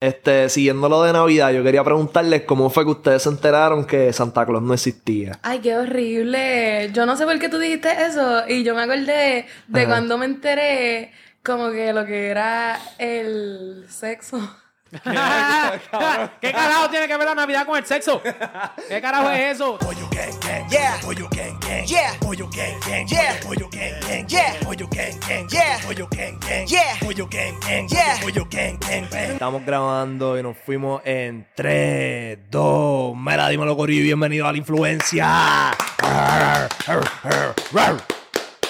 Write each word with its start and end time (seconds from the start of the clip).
Este, 0.00 0.48
siguiendo 0.48 0.88
lo 0.88 1.02
de 1.02 1.12
Navidad, 1.12 1.52
yo 1.52 1.62
quería 1.62 1.84
preguntarles 1.84 2.42
cómo 2.44 2.70
fue 2.70 2.84
que 2.84 2.90
ustedes 2.92 3.22
se 3.22 3.28
enteraron 3.28 3.84
que 3.84 4.10
Santa 4.14 4.46
Claus 4.46 4.62
no 4.62 4.72
existía. 4.72 5.38
Ay, 5.42 5.58
qué 5.58 5.76
horrible. 5.76 6.90
Yo 6.94 7.04
no 7.04 7.18
sé 7.18 7.26
por 7.26 7.38
qué 7.38 7.50
tú 7.50 7.58
dijiste 7.58 7.90
eso. 8.06 8.48
Y 8.48 8.62
yo 8.62 8.74
me 8.74 8.82
acordé 8.82 9.44
de 9.68 9.80
Ajá. 9.80 9.86
cuando 9.90 10.16
me 10.16 10.24
enteré 10.24 11.12
como 11.44 11.70
que 11.70 11.92
lo 11.92 12.06
que 12.06 12.28
era 12.28 12.80
el 12.96 13.84
sexo. 13.90 14.38
¿Qué 16.40 16.52
carajo 16.52 16.90
tiene 16.90 17.06
que 17.06 17.16
ver 17.16 17.26
la 17.26 17.34
Navidad 17.34 17.64
con 17.64 17.78
el 17.78 17.86
sexo? 17.86 18.20
¿Qué 18.88 19.00
carajo 19.00 19.30
es 19.30 19.54
eso? 19.54 19.78
Pollo 19.78 20.08
gang 20.10 20.40
gang, 20.40 20.68
yeah. 20.68 20.98
Pollo 21.00 21.28
gang 21.30 21.60
gang, 21.60 21.86
yeah. 21.86 22.18
Pollo 22.20 22.48
gang 22.50 22.80
gang, 22.80 23.06
yeah. 23.06 23.40
Pollo 23.40 23.68
gang 23.70 24.00
gang, 24.00 24.26
yeah. 24.28 24.56
Pollo 24.64 24.88
gang 24.88 25.20
gang, 25.20 25.48
yeah. 25.48 25.78
Pollo 25.86 26.08
gang 26.08 26.40
gang, 26.40 26.66
yeah. 26.66 26.98
Pollo 27.00 27.26
gang 27.28 27.60
gang, 27.60 27.88
yeah. 27.88 28.18
Pollo 28.20 28.44
gang 28.50 28.78
gang, 28.80 29.08
bang. 29.10 29.30
Estamos 29.30 29.64
grabando 29.64 30.36
y 30.36 30.42
nos 30.42 30.56
fuimos 30.58 31.02
en 31.04 31.46
3, 31.54 32.50
2, 32.50 33.16
mira, 33.16 33.48
dímelo 33.48 33.76
Corillo, 33.76 34.02
bienvenido 34.02 34.48
a 34.48 34.52
la 34.52 34.58
influencia. 34.58 35.70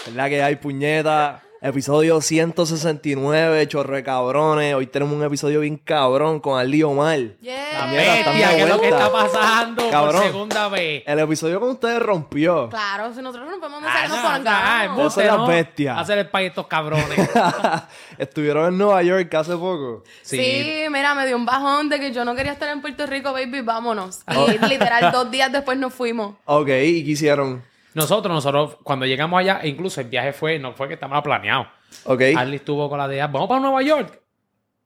¿Verdad 0.07 0.29
que 0.29 0.43
hay 0.43 0.57
puñeta? 0.57 1.43
Episodio 1.63 2.23
169, 2.23 3.69
chorro 3.69 3.95
de 3.95 4.03
cabrones. 4.03 4.75
Hoy 4.75 4.87
tenemos 4.87 5.15
un 5.15 5.23
episodio 5.23 5.61
bien 5.61 5.77
cabrón 5.77 6.41
con 6.41 6.59
Ali 6.59 6.83
Omar. 6.83 7.19
La 7.19 7.35
Yeah. 7.43 7.87
De 7.91 7.97
bestia, 7.99 8.57
¿qué 8.57 8.63
es 8.63 8.69
lo 8.71 8.81
que 8.81 8.89
está 8.89 9.13
pasando 9.13 9.91
Cabrón. 9.91 10.23
por 10.23 10.23
segunda 10.23 10.69
vez? 10.69 11.03
El 11.07 11.19
episodio 11.19 11.61
con 11.61 11.69
ustedes 11.69 12.01
rompió. 12.01 12.71
Claro, 12.71 13.13
si 13.13 13.21
nosotros 13.21 13.51
no 13.51 13.61
podemos 13.61 13.83
Ah, 13.85 14.07
no, 14.09 14.15
ah, 14.17 14.35
pongamos. 14.37 14.97
Vos 14.97 15.13
sos 15.13 15.25
la 15.25 15.37
bestia. 15.45 15.99
Hacer 15.99 16.17
el 16.17 16.29
país 16.31 16.49
estos 16.49 16.67
cabrones. 16.67 17.29
Estuvieron 18.19 18.69
en 18.73 18.79
Nueva 18.79 19.03
York 19.03 19.35
hace 19.35 19.53
poco. 19.53 20.03
Sí. 20.23 20.87
mira, 20.91 21.15
me 21.15 21.27
dio 21.27 21.37
un 21.37 21.45
bajón 21.45 21.91
de 21.91 22.01
que 22.01 22.11
yo 22.11 22.25
no 22.25 22.35
quería 22.35 22.53
estar 22.53 22.71
en 22.71 22.81
Puerto 22.81 23.05
Rico, 23.07 23.35
baby, 23.35 23.61
vámonos. 23.61 24.21
Oh. 24.35 24.47
Y 24.51 24.57
literal, 24.67 25.13
dos 25.13 25.31
días 25.31 25.53
después 25.53 25.77
nos 25.77 25.93
fuimos. 25.93 26.37
Ok, 26.47 26.69
¿y 26.69 27.05
qué 27.05 27.11
hicieron? 27.11 27.63
Nosotros, 27.95 28.33
nosotros, 28.33 28.77
cuando 28.83 29.07
llegamos 29.07 29.39
allá, 29.41 29.61
e 29.63 29.69
incluso 29.69 30.01
el 30.01 30.09
viaje 30.09 30.33
fue, 30.33 30.59
no 30.59 30.73
fue 30.73 30.89
que 30.89 30.95
estaba 30.95 31.23
planeado. 31.23 31.67
Ok. 32.05 32.23
Harley 32.37 32.57
estuvo 32.57 32.89
con 32.89 32.99
la 32.99 33.07
idea, 33.07 33.27
vamos 33.27 33.49
para 33.49 33.61
Nueva 33.61 33.83
York. 33.83 34.21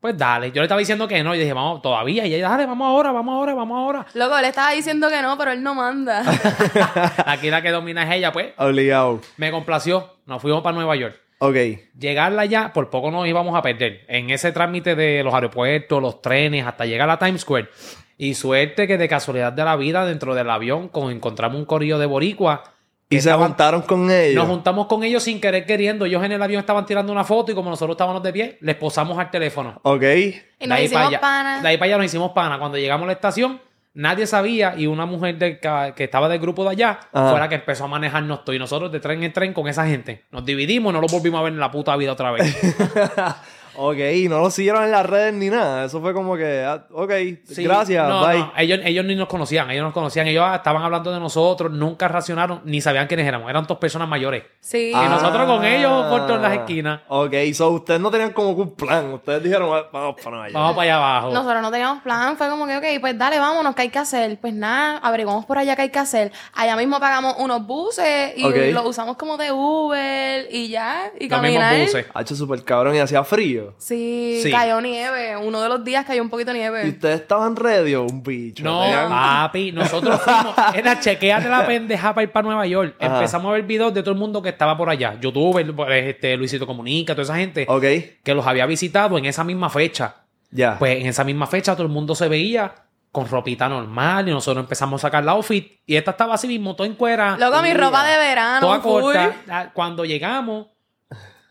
Pues 0.05 0.19
dale. 0.19 0.53
Yo 0.53 0.61
le 0.61 0.65
estaba 0.65 0.79
diciendo 0.79 1.09
que 1.09 1.23
no. 1.25 1.35
Y 1.35 1.39
dije, 1.39 1.55
vamos, 1.55 1.81
todavía. 1.81 2.27
Y 2.27 2.35
ella, 2.35 2.51
dale, 2.51 2.67
vamos 2.67 2.87
ahora, 2.87 3.11
vamos 3.11 3.35
ahora, 3.37 3.55
vamos 3.55 3.79
ahora. 3.79 4.07
Loco, 4.13 4.37
él 4.37 4.45
estaba 4.45 4.73
diciendo 4.73 5.09
que 5.09 5.23
no, 5.23 5.39
pero 5.39 5.53
él 5.53 5.63
no 5.63 5.75
manda. 5.75 6.23
Aquí 7.27 7.49
la 7.49 7.63
que 7.63 7.71
domina 7.71 8.03
es 8.03 8.19
ella, 8.19 8.31
pues. 8.31 8.53
Obligado. 8.59 9.23
Me 9.39 9.51
complació. 9.51 10.17
Nos 10.27 10.43
fuimos 10.43 10.63
para 10.63 10.75
Nueva 10.77 10.95
York. 10.95 11.19
Ok. 11.39 11.57
Llegarla 11.99 12.43
allá, 12.43 12.71
por 12.75 12.91
poco 12.91 13.11
nos 13.11 13.27
íbamos 13.27 13.57
a 13.57 13.63
perder. 13.63 14.05
En 14.09 14.29
ese 14.29 14.53
trámite 14.53 14.95
de 14.95 15.25
los 15.25 15.33
aeropuertos, 15.33 16.03
los 16.03 16.21
trenes, 16.21 16.67
hasta 16.67 16.85
llegar 16.85 17.09
a 17.09 17.19
Times 17.19 17.41
Square. 17.41 17.71
Y 18.19 18.35
suerte 18.35 18.87
que 18.87 18.99
de 18.99 19.09
casualidad 19.09 19.55
de 19.55 19.65
la 19.65 19.77
vida, 19.77 20.05
dentro 20.05 20.35
del 20.35 20.51
avión, 20.51 20.89
con, 20.89 21.13
encontramos 21.13 21.59
un 21.59 21.65
corillo 21.65 21.99
de 21.99 22.05
boricua. 22.05 22.74
Y 23.11 23.17
se 23.21 23.29
estaban- 23.29 23.49
juntaron 23.49 23.83
con 23.83 24.11
ellos. 24.11 24.35
Nos 24.43 24.49
juntamos 24.49 24.87
con 24.87 25.05
ellos 25.05 25.23
sin 25.23 25.41
querer 25.41 25.67
queriendo. 25.67 26.05
Ellos 26.07 26.25
en 26.25 26.33
el 26.33 26.43
avión 26.43 26.61
estaban 26.61 26.85
tirando 26.87 27.13
una 27.13 27.23
foto 27.25 27.53
y 27.53 27.55
como 27.55 27.71
nosotros 27.71 27.95
estábamos 27.95 28.23
de 28.23 28.33
pie, 28.33 28.59
les 28.61 28.75
posamos 28.77 29.19
al 29.19 29.31
teléfono. 29.31 29.79
Ok. 29.83 30.03
Y 30.03 30.05
De 30.05 30.43
nos 30.67 30.79
ahí 30.79 30.85
hicimos 30.87 31.03
para 31.03 31.09
allá- 31.09 31.21
pana. 31.21 31.61
De 31.63 31.69
ahí 31.69 31.77
para 31.77 31.87
allá 31.87 31.97
nos 31.99 32.07
hicimos 32.07 32.33
pana. 32.33 32.59
Cuando 32.59 32.79
llegamos 32.79 33.05
a 33.05 33.07
la 33.09 33.13
estación, 33.13 33.61
nadie 33.93 34.27
sabía 34.27 34.75
y 34.77 34.87
una 34.89 35.07
mujer 35.07 35.39
del 35.39 35.61
que 35.61 36.05
estaba 36.05 36.29
del 36.29 36.41
grupo 36.41 36.65
de 36.65 36.71
allá 36.71 36.99
Ajá. 37.13 37.31
fue 37.31 37.39
la 37.39 37.49
que 37.49 37.55
empezó 37.57 37.85
a 37.85 37.89
manejarnos 37.89 38.43
todo. 38.45 38.57
Y 38.57 38.59
nosotros 38.59 38.91
de 38.91 38.99
tren 39.01 39.23
en 39.23 39.33
tren 39.33 39.53
con 39.53 39.69
esa 39.69 39.87
gente. 39.87 40.25
Nos 40.33 40.45
dividimos 40.45 40.91
y 40.91 40.95
no 40.95 41.01
lo 41.01 41.07
volvimos 41.07 41.39
a 41.41 41.45
ver 41.45 41.53
en 41.53 41.61
la 41.61 41.71
puta 41.71 41.95
vida 41.97 42.13
otra 42.13 42.33
vez. 42.33 42.43
ok, 43.77 43.97
y 44.15 44.29
no 44.29 44.39
lo 44.41 44.51
siguieron 44.51 44.85
en 44.85 44.91
las 44.91 45.07
redes 45.07 45.35
ni 45.35 45.49
nada. 45.51 45.85
Eso 45.85 46.01
fue 46.01 46.13
como 46.15 46.37
que, 46.37 46.65
ah, 46.65 46.87
ok, 46.93 47.11
Sí, 47.45 47.65
gracias, 47.65 48.09
no, 48.09 48.27
bye. 48.27 48.39
no, 48.39 48.53
ellos, 48.57 48.81
ellos 48.85 49.05
ni 49.05 49.15
nos 49.15 49.29
conocían, 49.29 49.71
ellos 49.71 49.85
nos 49.85 49.93
conocían, 49.93 50.27
ellos 50.27 50.45
ah, 50.47 50.57
estaban 50.57 50.83
hablando 50.83 51.13
de 51.13 51.21
nosotros, 51.21 51.71
nunca 51.73 52.09
racionaron, 52.09 52.61
ni 52.65 52.81
sabían 52.81 53.07
quiénes 53.07 53.27
éramos, 53.27 53.49
eran 53.51 53.65
dos 53.67 53.79
personas 53.79 54.09
mayores. 54.09 54.45
Sí. 54.61 54.91
Y 54.91 55.09
nosotros 55.09 55.47
con 55.47 55.65
ellos 55.65 56.07
por 56.07 56.27
todas 56.27 56.43
las 56.43 56.53
Ah, 56.53 56.55
esquinas. 56.57 57.01
Ok, 57.09 57.35
so 57.55 57.71
ustedes 57.71 58.01
no 58.01 58.11
tenían 58.11 58.33
como 58.33 58.55
que 58.55 58.63
un 58.63 58.75
plan. 58.75 59.13
Ustedes 59.15 59.43
dijeron, 59.43 59.71
"Ah, 59.73 59.85
vamos 59.93 60.17
para 60.23 60.37
York". 60.45 60.53
Vamos 60.53 60.73
para 60.75 60.83
allá 60.83 60.97
abajo. 60.97 61.33
Nosotros 61.35 61.63
no 61.63 61.71
teníamos 61.71 62.03
plan, 62.03 62.37
fue 62.37 62.49
como 62.49 62.67
que, 62.67 62.77
ok, 62.77 62.85
pues 63.01 63.19
dale, 63.19 63.39
vámonos, 63.39 63.75
¿qué 63.75 63.83
hay 63.83 63.89
que 63.91 63.99
hacer? 63.99 64.39
Pues 64.41 64.55
nada, 64.55 64.99
averiguamos 64.99 65.45
por 65.47 65.59
allá 65.59 65.75
qué 65.77 65.83
hay 65.83 65.91
que 65.91 65.99
hacer. 65.99 66.33
Allá 66.55 66.77
mismo 66.77 66.99
pagamos 67.01 67.35
unos 67.39 67.67
buses 67.67 68.33
y 68.37 68.45
Ok. 68.45 68.55
los 68.73 68.87
usamos 68.87 69.17
como 69.17 69.37
de 69.37 69.53
Uber 69.53 70.47
y 70.51 70.69
ya, 70.69 71.11
y 71.19 71.29
Los 71.29 71.41
mismos 71.43 71.61
caminar. 71.63 71.81
buses. 71.87 72.07
Ha 72.15 72.23
hecho 72.23 72.37
súper 72.37 72.63
cabrón 72.65 72.95
y 72.95 72.99
hacía 72.99 73.25
frío. 73.25 73.64
Sí, 73.79 74.41
Sí. 74.43 74.51
cayó 74.51 74.81
nieve. 74.81 75.37
Uno 75.37 75.61
de 75.63 75.69
los 75.69 75.85
días 75.85 76.05
cayó 76.05 76.23
un 76.23 76.31
poquito 76.31 76.53
de 76.53 76.59
¿Y 76.59 76.61
nieve. 76.61 76.89
ustedes 76.89 77.21
estaban 77.23 77.57
ready 77.57 77.95
o 77.95 78.03
un 78.05 78.23
bicho? 78.23 78.63
No, 78.65 78.83
Tenían- 78.83 79.09
papi, 79.09 79.73
nosotros 79.73 80.21
fuimos. 80.21 80.55
Era 80.75 80.99
chequeate 81.01 81.49
la 81.49 81.67
pendeja 81.67 82.15
para 82.15 82.23
ir 82.25 82.33
para 82.33 82.47
Nueva 82.47 82.67
York. 82.67 82.97
Ajá. 83.01 83.15
Empezamos 83.17 83.51
a 83.51 83.53
ver 83.55 83.63
videos 83.63 83.93
de 83.95 84.03
todo 84.03 84.13
el 84.13 84.19
mundo 84.19 84.43
que 84.43 84.49
estaba 84.51 84.77
por 84.77 84.89
allá. 84.91 85.19
Youtuber, 85.21 85.67
este, 85.93 86.37
Luisito 86.37 86.67
Comunica, 86.67 87.15
toda 87.15 87.25
esa 87.25 87.37
gente 87.37 87.67
Ok, 87.69 87.85
que 88.23 88.35
los 88.35 88.47
había 88.47 88.67
visitado 88.67 89.17
en 89.19 89.25
esa 89.27 89.45
misma 89.45 89.71
fecha. 89.71 90.17
ya. 90.51 90.79
Pues 90.79 91.01
en 91.01 91.07
esa 91.07 91.25
misma 91.25 91.47
fecha 91.47 91.73
todo 91.75 91.83
el 91.87 91.93
mundo 91.93 92.15
se 92.15 92.29
veía 92.29 92.73
con 93.11 93.29
ropita 93.29 93.69
normal 93.69 94.29
y 94.29 94.33
nosotros 94.33 94.65
empezamos 94.65 95.01
a 95.01 95.07
sacar 95.09 95.23
la 95.25 95.33
outfit 95.33 95.79
y 95.87 95.95
esta 95.95 96.11
estaba 96.13 96.35
así 96.35 96.49
mismo, 96.49 96.75
toda 96.75 96.89
en 96.89 96.95
cuera. 96.97 97.37
Luego 97.39 97.63
mi 97.63 97.73
ropa 97.73 98.05
de 98.05 98.19
verano, 98.19 98.61
toda 98.61 98.81
full, 98.81 99.03
corta. 99.03 99.37
Ah, 99.49 99.71
Cuando 99.73 100.05
llegamos, 100.05 100.67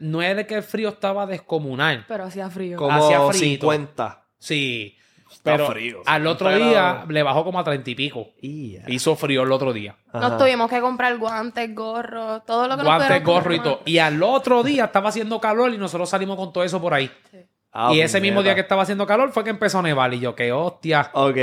no 0.04 0.22
era 0.22 0.46
que 0.46 0.56
el 0.56 0.64
frío 0.64 0.90
estaba 0.90 1.26
descomunal. 1.26 2.06
pero 2.08 2.26
hacía 2.26 2.50
frío. 2.50 2.78
como 2.78 2.92
hacía 2.92 3.20
frito. 3.30 3.72
50. 3.72 4.24
Sí. 4.40 4.98
Está 5.32 5.54
Pero 5.54 5.68
frío, 5.72 6.02
al 6.06 6.28
otro 6.28 6.48
50 6.52 6.70
día 6.70 7.06
le 7.10 7.24
bajó 7.24 7.44
como 7.44 7.60
a 7.60 7.64
treinta 7.64 7.90
y 7.90 7.96
pico. 7.96 8.28
Yeah. 8.40 8.84
Hizo 8.88 9.16
frío 9.16 9.42
el 9.42 9.52
otro 9.52 9.74
día. 9.74 9.96
Nos 10.14 10.24
Ajá. 10.24 10.38
tuvimos 10.38 10.70
que 10.70 10.80
comprar 10.80 11.18
guantes, 11.18 11.74
gorros, 11.74 12.46
todo 12.46 12.68
lo 12.68 12.76
que 12.78 12.84
nos 12.84 12.86
Guantes, 12.86 13.08
pudieron 13.08 13.26
gorro 13.26 13.54
y 13.56 13.60
todo. 13.60 13.82
Y 13.86 13.98
al 13.98 14.22
otro 14.22 14.62
día 14.62 14.86
estaba 14.86 15.10
haciendo 15.10 15.42
calor 15.42 15.74
y 15.74 15.78
nosotros 15.80 16.08
salimos 16.08 16.38
con 16.38 16.54
todo 16.54 16.64
eso 16.64 16.80
por 16.80 16.94
ahí. 16.94 17.10
Ah, 17.76 17.92
y 17.92 18.02
ese 18.02 18.22
mismo 18.22 18.44
día 18.44 18.54
que 18.54 18.62
estaba 18.62 18.84
haciendo 18.84 19.08
calor 19.08 19.32
fue 19.32 19.44
que 19.44 19.50
empezó 19.50 19.80
a 19.80 19.82
nevar. 19.82 20.14
Y 20.14 20.20
yo, 20.20 20.36
qué 20.36 20.52
hostia. 20.52 21.10
Ok. 21.14 21.34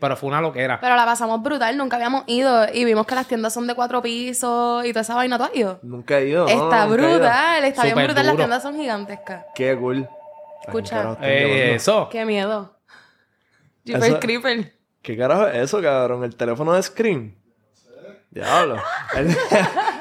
Pero 0.00 0.16
fue 0.16 0.28
una 0.28 0.40
loquera. 0.40 0.78
Pero 0.80 0.94
la 0.94 1.04
pasamos 1.04 1.42
brutal, 1.42 1.76
nunca 1.76 1.96
habíamos 1.96 2.22
ido 2.28 2.66
y 2.72 2.84
vimos 2.84 3.04
que 3.04 3.16
las 3.16 3.26
tiendas 3.26 3.52
son 3.52 3.66
de 3.66 3.74
cuatro 3.74 4.00
pisos 4.00 4.84
y 4.84 4.90
toda 4.90 5.00
esa 5.00 5.16
vaina, 5.16 5.38
¿tú 5.38 5.44
has 5.44 5.56
ido? 5.56 5.80
Nunca 5.82 6.20
he 6.20 6.28
ido. 6.28 6.46
está 6.46 6.84
he 6.84 6.86
ido. 6.86 6.96
brutal, 6.96 7.64
está 7.64 7.82
bien 7.82 7.96
brutal, 7.96 8.26
las 8.26 8.36
tiendas 8.36 8.62
son 8.62 8.76
gigantescas. 8.76 9.44
Qué 9.56 9.76
cool. 9.76 10.08
Escucha. 10.64 11.16
Eh, 11.20 11.74
eso. 11.74 12.08
Qué 12.10 12.24
miedo. 12.24 12.78
Jeepers 13.84 14.06
Eso- 14.06 14.20
Creeper. 14.20 14.72
¿Qué 15.02 15.16
carajo 15.16 15.48
es 15.48 15.56
eso, 15.56 15.82
cabrón? 15.82 16.22
¿El 16.22 16.36
teléfono 16.36 16.72
de 16.74 16.82
Screen? 16.84 17.36
Diablo. 18.30 18.76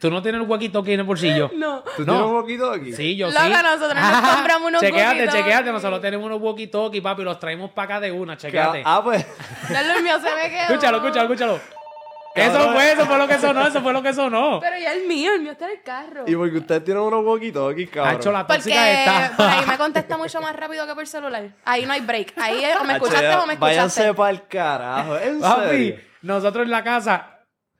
¿Tú 0.00 0.10
no 0.10 0.22
tienes 0.22 0.40
el 0.40 0.46
huequito 0.48 0.78
aquí 0.78 0.92
en 0.92 1.00
el 1.00 1.06
bolsillo? 1.06 1.50
No. 1.56 1.82
¿Tú 1.96 2.04
No. 2.04 2.12
tienes 2.12 2.22
un 2.22 2.40
poquito 2.40 2.70
aquí? 2.70 2.92
Sí, 2.92 3.16
yo 3.16 3.28
Loco, 3.28 3.40
sí. 3.44 3.50
nosotros 3.50 3.94
nos 3.94 4.30
compramos 4.34 4.68
unos 4.68 4.80
Chequéate, 4.80 5.24
walkie-talkie. 5.26 5.32
chequéate. 5.38 5.72
Nosotros 5.72 6.00
tenemos 6.00 6.26
unos 6.26 6.40
walkie-talkie, 6.40 7.02
papi. 7.02 7.22
Los 7.24 7.38
traemos 7.40 7.70
para 7.72 7.84
acá 7.96 8.00
de 8.00 8.12
una. 8.12 8.36
Que- 8.36 8.42
Chequéate. 8.42 8.82
Ah, 8.86 9.00
pues. 9.02 9.26
Dale, 9.68 9.92
el 9.96 10.02
mío 10.04 10.14
se 10.20 10.34
me 10.34 10.50
quedó. 10.50 10.62
Escúchalo, 10.62 10.96
escúchalo, 10.98 11.22
escúchalo. 11.34 11.60
Eso 12.34 12.72
fue, 12.72 12.92
eso 12.92 13.04
fue 13.04 13.18
lo 13.18 13.28
que 13.28 13.38
sonó, 13.38 13.66
eso 13.66 13.82
fue 13.82 13.92
lo 13.92 14.02
que 14.02 14.14
sonó. 14.14 14.58
Pero 14.60 14.78
ya 14.78 14.92
el 14.94 15.06
mío, 15.06 15.34
el 15.34 15.42
mío 15.42 15.52
está 15.52 15.66
en 15.66 15.72
el 15.72 15.82
carro. 15.82 16.24
Y 16.26 16.34
porque 16.34 16.56
ustedes 16.58 16.82
tienen 16.82 17.02
unos 17.02 17.22
poquitos 17.24 17.70
aquí, 17.74 17.86
cabrón. 17.88 18.16
Hacho, 18.16 18.32
la 18.32 18.46
Porque 18.46 18.62
tóxica 18.62 18.90
está. 18.90 19.36
por 19.36 19.46
ahí 19.46 19.66
me 19.66 19.76
contesta 19.76 20.16
mucho 20.16 20.40
más 20.40 20.56
rápido 20.56 20.86
que 20.86 20.94
por 20.94 21.06
celular. 21.06 21.50
Ahí 21.66 21.84
no 21.84 21.92
hay 21.92 22.00
break. 22.00 22.32
Ahí 22.38 22.64
es 22.64 22.74
o 22.76 22.84
me 22.84 22.94
escuchaste 22.94 23.34
o 23.36 23.46
me 23.46 23.56
Váyanse 23.56 24.00
escuchaste. 24.08 24.14
para 24.16 24.30
el 24.30 24.46
carajo. 24.46 25.18
¿En 25.18 25.40
Papi, 25.40 25.62
serio? 25.68 25.96
nosotros 26.22 26.64
en 26.64 26.70
la 26.70 26.82
casa. 26.82 27.31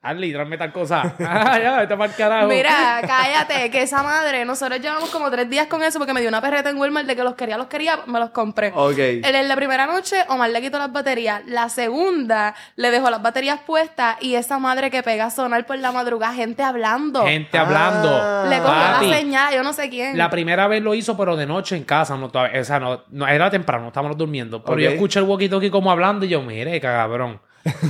Arly, 0.04 0.32
tráeme 0.32 0.58
tal 0.58 0.72
cosa. 0.72 1.14
Ah, 1.20 1.58
ya, 1.60 1.78
vete 1.78 1.96
para 1.96 2.10
el 2.10 2.16
carajo. 2.16 2.48
Mira, 2.48 3.00
cállate, 3.06 3.70
que 3.70 3.82
esa 3.82 4.02
madre, 4.02 4.44
nosotros 4.44 4.80
llevamos 4.80 5.10
como 5.10 5.30
tres 5.30 5.48
días 5.48 5.68
con 5.68 5.82
eso 5.82 5.98
porque 6.00 6.12
me 6.12 6.20
dio 6.20 6.28
una 6.28 6.40
perreta 6.40 6.70
en 6.70 6.76
Walmart 6.76 7.06
de 7.06 7.14
que 7.14 7.22
los 7.22 7.34
quería, 7.36 7.56
los 7.56 7.68
quería, 7.68 8.00
me 8.06 8.18
los 8.18 8.30
compré. 8.30 8.72
Ok. 8.74 8.98
En 8.98 9.48
la 9.48 9.54
primera 9.54 9.86
noche, 9.86 10.16
Omar 10.28 10.50
le 10.50 10.60
quitó 10.60 10.78
las 10.78 10.92
baterías. 10.92 11.42
La 11.46 11.68
segunda, 11.68 12.54
le 12.74 12.90
dejó 12.90 13.10
las 13.10 13.22
baterías 13.22 13.60
puestas 13.64 14.16
y 14.20 14.34
esa 14.34 14.58
madre 14.58 14.90
que 14.90 15.02
pega 15.04 15.26
a 15.26 15.30
sonar 15.30 15.66
por 15.66 15.78
la 15.78 15.92
madrugada, 15.92 16.34
gente 16.34 16.62
hablando. 16.64 17.24
Gente 17.24 17.56
hablando. 17.56 18.10
Ah. 18.20 18.46
le 18.48 18.58
cogió 18.58 18.72
Papi, 18.74 19.06
la 19.08 19.16
señal, 19.16 19.54
yo 19.54 19.62
no 19.62 19.72
sé 19.72 19.88
quién. 19.88 20.18
La 20.18 20.28
primera 20.30 20.66
vez 20.66 20.82
lo 20.82 20.94
hizo, 20.94 21.16
pero 21.16 21.36
de 21.36 21.46
noche 21.46 21.76
en 21.76 21.84
casa. 21.84 22.16
No, 22.16 22.28
todavía- 22.28 22.60
o 22.60 22.64
sea, 22.64 22.80
no, 22.80 23.02
no- 23.10 23.28
era 23.28 23.48
temprano, 23.50 23.86
estábamos 23.88 24.16
durmiendo. 24.18 24.62
Pero 24.62 24.74
Ok. 24.74 24.80
yo 24.80 24.90
escuché 24.90 25.20
el 25.20 25.26
walkie-talkie 25.26 25.70
como 25.70 25.90
hablando 25.92 26.26
y 26.26 26.28
yo, 26.28 26.42
mire, 26.42 26.80
cabrón. 26.80 27.40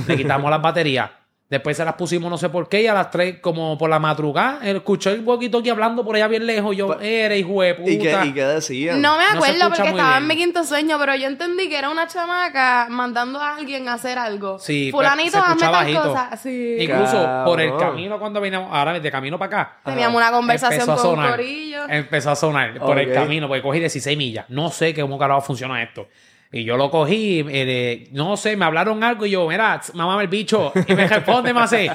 Le 0.07 0.15
quitamos 0.15 0.51
las 0.51 0.61
baterías. 0.61 1.09
Después 1.53 1.77
se 1.77 1.85
las 1.85 1.93
pusimos 1.93 2.31
no 2.31 2.37
sé 2.39 2.49
por 2.49 2.67
qué 2.67 2.81
y 2.81 2.87
a 2.87 2.95
las 2.95 3.11
tres, 3.11 3.35
como 3.39 3.77
por 3.77 3.87
la 3.87 3.99
madrugada, 3.99 4.57
él 4.63 4.77
escuchó 4.77 5.11
el 5.11 5.23
walkie-talkie 5.23 5.69
hablando 5.69 6.03
por 6.03 6.15
allá 6.15 6.27
bien 6.27 6.47
lejos. 6.47 6.75
Yo, 6.75 6.99
eres 6.99 7.41
hijo 7.41 7.61
de 7.61 7.75
puta. 7.75 7.91
¿Y 7.91 7.99
qué, 7.99 8.17
¿Y 8.25 8.33
qué 8.33 8.43
decían? 8.43 8.99
No 8.99 9.19
me 9.19 9.25
acuerdo 9.25 9.69
porque 9.69 9.89
estaba 9.89 10.17
en 10.17 10.25
mi 10.25 10.35
quinto 10.35 10.63
sueño, 10.63 10.97
pero 10.97 11.13
yo 11.13 11.27
entendí 11.27 11.69
que 11.69 11.77
era 11.77 11.91
una 11.91 12.07
chamaca 12.07 12.87
mandando 12.89 13.39
a 13.39 13.57
alguien 13.57 13.87
a 13.87 13.93
hacer 13.93 14.17
algo. 14.17 14.57
Sí, 14.57 14.89
pues, 14.91 15.07
Fulanito, 15.07 15.37
hazme 15.37 15.61
tal 15.61 15.93
cosa. 15.93 16.37
Sí. 16.37 16.77
Incluso 16.79 17.43
por 17.45 17.61
el 17.61 17.77
camino 17.77 18.17
cuando 18.17 18.41
veníamos, 18.41 18.69
ahora 18.73 18.99
de 18.99 19.11
camino 19.11 19.37
para 19.37 19.61
acá. 19.61 19.77
Teníamos 19.85 20.17
una 20.17 20.31
conversación 20.31 20.81
empezó 20.81 20.93
a 20.93 20.95
con 20.95 21.05
un 21.11 21.15
sonar. 21.17 21.31
corillo. 21.35 21.83
Empezó 21.87 22.31
a 22.31 22.35
sonar 22.35 22.79
por 22.79 22.97
el 22.97 23.13
camino, 23.13 23.47
porque 23.47 23.61
cogí 23.61 23.79
16 23.79 24.17
millas. 24.17 24.45
No 24.49 24.71
sé 24.71 24.99
cómo 24.99 25.19
carajo 25.19 25.41
funciona 25.41 25.83
esto. 25.83 26.07
Y 26.55 26.63
yo 26.65 26.77
lo 26.77 26.91
cogí, 26.91 27.43
eh, 27.49 28.07
no 28.11 28.37
sé, 28.37 28.55
me 28.55 28.63
hablaron 28.65 29.03
algo 29.03 29.25
y 29.25 29.31
yo, 29.31 29.47
mira, 29.49 29.81
mamá 29.95 30.21
el 30.21 30.27
bicho. 30.27 30.71
Y 30.87 30.93
me 30.93 31.07
responde 31.07 31.51
más 31.51 31.73
así, 31.73 31.89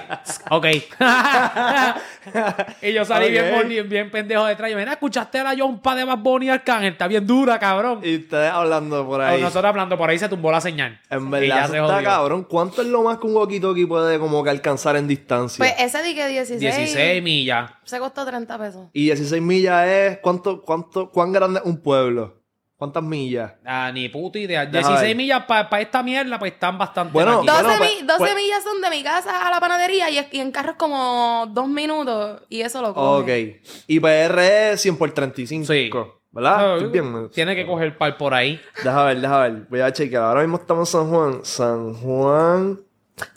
ok. 0.50 0.66
y 2.82 2.92
yo 2.92 3.04
salí 3.04 3.30
bien, 3.30 3.44
Ok. 3.54 3.60
mordi- 3.64 3.88
bien 3.88 4.10
pendejo 4.10 4.44
detrás. 4.46 4.68
Y 4.68 4.72
yo, 4.72 4.78
mira, 4.78 4.92
escuchaste 4.92 5.38
a 5.38 5.44
la 5.44 5.54
Yompa 5.54 5.94
de 5.94 6.04
Bad 6.04 6.18
Bunny 6.18 6.48
Arcángel, 6.50 6.92
está 6.92 7.06
bien 7.06 7.26
dura, 7.26 7.58
cabrón. 7.58 8.00
Y 8.02 8.16
ustedes 8.16 8.50
hablando 8.50 9.06
por 9.06 9.20
ahí. 9.20 9.40
Nosotros 9.40 9.64
hablando 9.68 9.96
por 9.96 10.10
ahí 10.10 10.18
se 10.18 10.28
tumbó 10.28 10.50
la 10.50 10.60
señal. 10.60 11.00
En 11.08 11.26
Y 11.28 11.30
verdad, 11.30 11.46
ya 11.46 11.66
se 11.68 11.76
está 11.78 11.94
jodió. 11.94 12.04
cabrón. 12.08 12.44
¿Cuánto 12.44 12.82
es 12.82 12.88
lo 12.88 13.02
más 13.02 13.18
que 13.18 13.26
un 13.26 13.34
walkie-talkie 13.34 13.86
puede 13.88 14.18
como 14.18 14.42
que 14.42 14.50
alcanzar 14.50 14.96
en 14.96 15.06
distancia? 15.08 15.58
Pues 15.64 15.74
ese 15.78 16.02
di 16.02 16.14
que 16.14 16.26
16. 16.28 16.60
16 16.60 17.22
millas. 17.22 17.70
Se 17.84 17.98
costó 17.98 18.24
30 18.26 18.58
pesos. 18.58 18.86
y 18.92 19.04
16 19.04 19.40
millas 19.42 19.86
es... 19.86 20.18
¿Cuánto, 20.18 20.62
cuánto, 20.62 21.10
¿Cuán 21.10 21.32
grande 21.32 21.60
es 21.60 21.66
un 21.66 21.80
pueblo? 21.80 22.37
¿Cuántas 22.78 23.02
millas? 23.02 23.52
Ah, 23.64 23.90
ni 23.92 24.08
puta 24.08 24.38
idea. 24.38 24.64
Deja 24.64 24.86
16 24.88 25.08
ver. 25.08 25.16
millas 25.16 25.44
para 25.46 25.80
esta 25.80 26.00
mierda, 26.02 26.38
pues 26.38 26.52
están 26.52 26.78
bastante. 26.78 27.12
Bueno, 27.12 27.42
larguitas. 27.42 27.62
12, 27.64 27.76
pues- 27.78 27.90
mi- 28.00 28.06
12 28.06 28.18
pues- 28.18 28.34
millas 28.36 28.62
son 28.62 28.80
de 28.80 28.90
mi 28.90 29.02
casa 29.02 29.46
a 29.46 29.50
la 29.50 29.58
panadería 29.58 30.08
y, 30.10 30.18
en 30.38 30.52
carro 30.52 30.70
es 30.70 30.76
como 30.76 31.46
dos 31.50 31.66
minutos 31.68 32.40
y 32.48 32.60
eso 32.60 32.80
lo 32.80 32.90
Ok. 32.90 32.94
coge. 32.94 33.60
Y 33.88 33.98
PR 33.98 34.70
es 34.72 34.80
100 34.80 34.96
por 34.96 35.10
35. 35.10 35.66
Sí. 35.72 35.90
¿Verdad? 36.30 36.78
No, 36.80 36.88
bien. 36.90 37.30
Tiene 37.30 37.56
que 37.56 37.66
coger 37.66 37.98
par 37.98 38.16
por 38.16 38.32
ahí. 38.32 38.60
Deja 38.84 39.02
ver, 39.06 39.20
deja 39.20 39.38
ver. 39.40 39.52
Voy 39.68 39.80
a 39.80 39.92
chequear. 39.92 40.22
Ahora 40.22 40.42
mismo 40.42 40.58
estamos 40.58 40.94
en 40.94 41.00
San 41.00 41.10
Juan. 41.10 41.40
San 41.44 41.94
Juan 41.94 42.80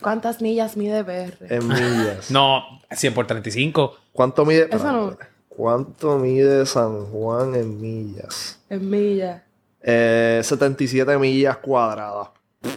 ¿Cuántas 0.01 0.41
millas 0.43 0.77
mide 0.77 1.03
PR? 1.03 1.33
en 1.49 1.67
millas. 1.67 2.29
No, 2.29 2.63
100 2.91 3.13
por 3.15 3.25
35. 3.25 3.97
¿Cuánto 4.11 4.45
mide? 4.45 4.67
Eso 4.71 4.91
no. 4.91 5.17
¿Cuánto 5.61 6.17
mide 6.17 6.65
San 6.65 7.05
Juan 7.05 7.53
en 7.53 7.79
millas? 7.79 8.59
En 8.67 8.89
millas. 8.89 9.43
Eh, 9.79 10.41
77 10.43 11.19
millas 11.19 11.57
cuadradas. 11.57 12.29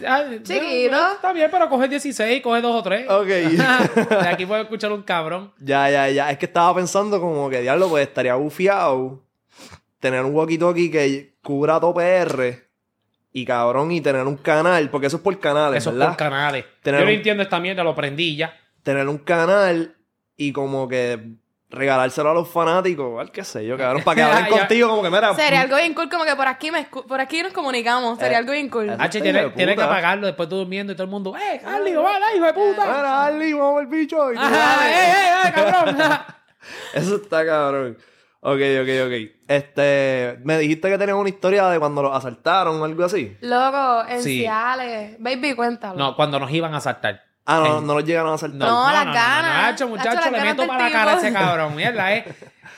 Ah, 0.07 0.23
Chiquito. 0.43 0.95
Está 1.15 1.33
bien, 1.33 1.49
pero 1.49 1.67
coge 1.67 1.87
16, 1.87 2.43
coge 2.43 2.61
2 2.61 2.75
o 2.75 2.83
3. 2.83 3.09
Ok. 3.09 3.25
De 4.21 4.27
aquí 4.29 4.45
puedo 4.45 4.61
escuchar 4.61 4.91
un 4.91 5.01
cabrón. 5.01 5.51
ya, 5.59 5.89
ya, 5.89 6.09
ya. 6.11 6.29
Es 6.29 6.37
que 6.37 6.45
estaba 6.45 6.75
pensando 6.75 7.19
como 7.19 7.49
que, 7.49 7.61
diablo, 7.61 7.89
pues 7.89 8.07
estaría 8.07 8.35
bufiado 8.35 9.23
tener 9.99 10.23
un 10.23 10.35
walkie-talkie 10.35 10.91
que 10.91 11.33
cubra 11.41 11.79
todo 11.79 11.95
PR 11.95 12.67
y 13.33 13.45
cabrón 13.45 13.91
y 13.93 13.99
tener 14.01 14.27
un 14.27 14.37
canal, 14.37 14.91
porque 14.91 15.07
eso 15.07 15.17
es 15.17 15.23
por 15.23 15.39
canales, 15.39 15.79
Eso 15.79 15.89
es 15.89 15.95
¿verdad? 15.95 16.09
por 16.09 16.17
canales. 16.17 16.65
Tener 16.83 16.99
Yo 16.99 17.05
no 17.07 17.11
un- 17.11 17.17
entiendo 17.17 17.41
esta 17.41 17.59
mierda, 17.59 17.83
lo 17.83 17.95
prendí 17.95 18.35
ya. 18.35 18.53
tener 18.83 19.07
un 19.09 19.17
canal 19.17 19.95
y 20.37 20.51
como 20.51 20.87
que 20.87 21.33
regalárselo 21.69 22.29
a 22.29 22.33
los 22.33 22.47
fanáticos, 22.47 23.07
igual 23.07 23.31
qué 23.31 23.43
sé 23.43 23.65
yo, 23.65 23.77
cabrón, 23.77 24.03
para 24.03 24.15
que 24.15 24.21
hablen 24.23 24.45
contigo 24.59 24.87
como 24.89 25.01
que 25.01 25.09
mira. 25.09 25.33
Sería 25.33 25.61
algo 25.61 25.75
bien 25.77 25.93
cool, 25.93 26.09
como 26.09 26.23
que 26.23 26.35
por 26.35 26.47
aquí, 26.47 26.71
me 26.71 26.83
por 26.85 27.19
aquí 27.19 27.41
nos 27.43 27.51
comunicamos. 27.53 28.17
Sería 28.19 28.37
Eh, 28.37 28.39
algo 28.39 28.51
bien 28.53 28.69
cool. 28.69 28.89
eh, 28.89 28.95
H, 28.97 29.21
tiene, 29.21 29.43
de 29.43 29.49
tiene 29.51 29.75
que 29.75 29.81
apagarlo 29.81 30.27
después 30.27 30.47
tú 30.47 30.57
durmiendo 30.57 30.93
y 30.93 30.95
todo 30.95 31.05
el 31.05 31.09
mundo, 31.09 31.35
¡eh, 31.35 31.59
Carly, 31.63 31.93
vale, 31.95 32.25
hijo 32.35 32.45
de 32.45 32.53
puta! 32.53 32.85
Mira, 32.85 33.25
Ali, 33.25 33.53
vamos 33.53 33.79
al 33.81 33.87
bicho. 33.87 34.31
y 34.31 34.35
tú, 34.35 34.41
Ajá, 34.41 34.77
dale. 34.77 34.91
¡eh, 34.91 35.13
eh, 35.13 35.47
eh, 35.47 35.51
cabrón! 35.53 35.97
Eso 36.93 37.15
está 37.17 37.45
cabrón. 37.45 37.97
Ok, 38.41 38.59
ok, 38.81 38.89
ok. 39.07 39.13
Este, 39.47 40.39
me 40.43 40.59
dijiste 40.59 40.87
que 40.89 40.97
tenías 40.99 41.17
una 41.17 41.29
historia 41.29 41.67
de 41.69 41.79
cuando 41.79 42.03
los 42.03 42.15
asaltaron 42.15 42.79
o 42.79 42.85
algo 42.85 43.03
así. 43.03 43.35
Loco, 43.41 44.05
en 44.07 44.21
Sí. 44.21 44.41
Ciales. 44.41 45.15
Baby, 45.19 45.55
cuéntalo. 45.55 45.97
no, 45.97 46.15
cuando 46.15 46.39
nos 46.39 46.51
iban 46.51 46.73
a 46.75 46.79
saltar. 46.79 47.23
Ah, 47.45 47.59
no, 47.63 47.77
En- 47.79 47.87
no 47.87 47.93
los 47.93 48.03
llegaron 48.05 48.31
a 48.31 48.35
asaltar. 48.35 48.67
No, 48.67 48.91
las 48.91 49.05
ganas. 49.05 49.63
Hacho, 49.65 49.85
Hacho, 49.85 49.87
muchacho, 49.87 50.15
las 50.15 50.25
le 50.25 50.31
ganas 50.31 50.45
meto 50.45 50.61
del 50.63 50.69
para 50.69 50.83
la 50.85 50.91
cara 50.91 51.11
a 51.13 51.17
ese 51.17 51.31
cabrón. 51.33 51.75
Mierda, 51.75 52.13
eh. 52.13 52.25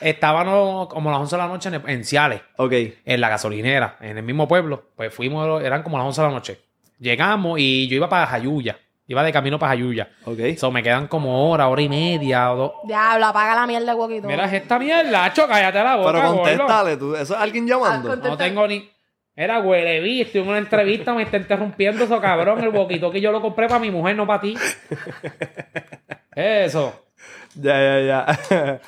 Estábamos 0.00 0.88
como 0.88 1.08
a 1.10 1.12
las 1.12 1.20
11 1.22 1.36
de 1.36 1.42
la 1.42 1.48
noche 1.48 1.68
en, 1.68 1.88
en 1.88 2.04
Ciales, 2.04 2.40
Ok. 2.56 2.72
en 3.04 3.20
la 3.20 3.28
gasolinera, 3.28 3.96
en 4.00 4.16
el 4.18 4.22
mismo 4.22 4.46
pueblo. 4.46 4.84
Pues 4.96 5.12
fuimos, 5.12 5.62
eran 5.62 5.82
como 5.82 5.98
las 5.98 6.06
11 6.06 6.20
de 6.22 6.26
la 6.28 6.32
noche. 6.34 6.60
Llegamos 6.98 7.58
y 7.58 7.88
yo 7.88 7.96
iba 7.96 8.08
para 8.08 8.26
Jayuya. 8.26 8.78
Iba 9.06 9.22
de 9.22 9.32
camino 9.32 9.58
para 9.58 9.70
Jayuya. 9.72 10.08
Ok. 10.24 10.38
So, 10.58 10.70
me 10.70 10.82
quedan 10.82 11.06
como 11.08 11.50
hora, 11.50 11.68
hora 11.68 11.80
y 11.80 11.88
media 11.88 12.52
o 12.52 12.56
dos. 12.56 12.72
Diablo, 12.84 13.26
apaga 13.26 13.54
la 13.54 13.66
mierda 13.66 13.94
walkie 13.94 14.20
Mira, 14.20 14.44
es 14.44 14.52
esta 14.52 14.78
mierda, 14.78 15.24
Hacho, 15.24 15.48
cállate 15.48 15.82
la 15.82 15.96
boca, 15.96 16.12
Pero 16.12 16.22
gordo. 16.32 16.42
contéstale, 16.42 16.96
tú. 16.98 17.14
¿Eso 17.14 17.34
es 17.34 17.40
alguien 17.40 17.66
llamando? 17.66 18.12
Ah, 18.12 18.16
No 18.22 18.36
tengo 18.36 18.66
ni... 18.68 18.90
Era 19.38 19.60
huele 19.60 20.20
estoy 20.20 20.40
en 20.40 20.48
una 20.48 20.58
entrevista, 20.58 21.14
me 21.14 21.22
está 21.22 21.36
interrumpiendo 21.36 22.02
eso, 22.02 22.20
cabrón. 22.20 22.58
El 22.58 22.70
boquito 22.70 23.08
que 23.08 23.20
yo 23.20 23.30
lo 23.30 23.40
compré 23.40 23.68
para 23.68 23.78
mi 23.78 23.88
mujer, 23.88 24.16
no 24.16 24.26
para 24.26 24.40
ti. 24.40 24.56
Eso. 26.34 27.06
ya, 27.54 27.78
ya, 27.78 28.00
ya. 28.50 28.80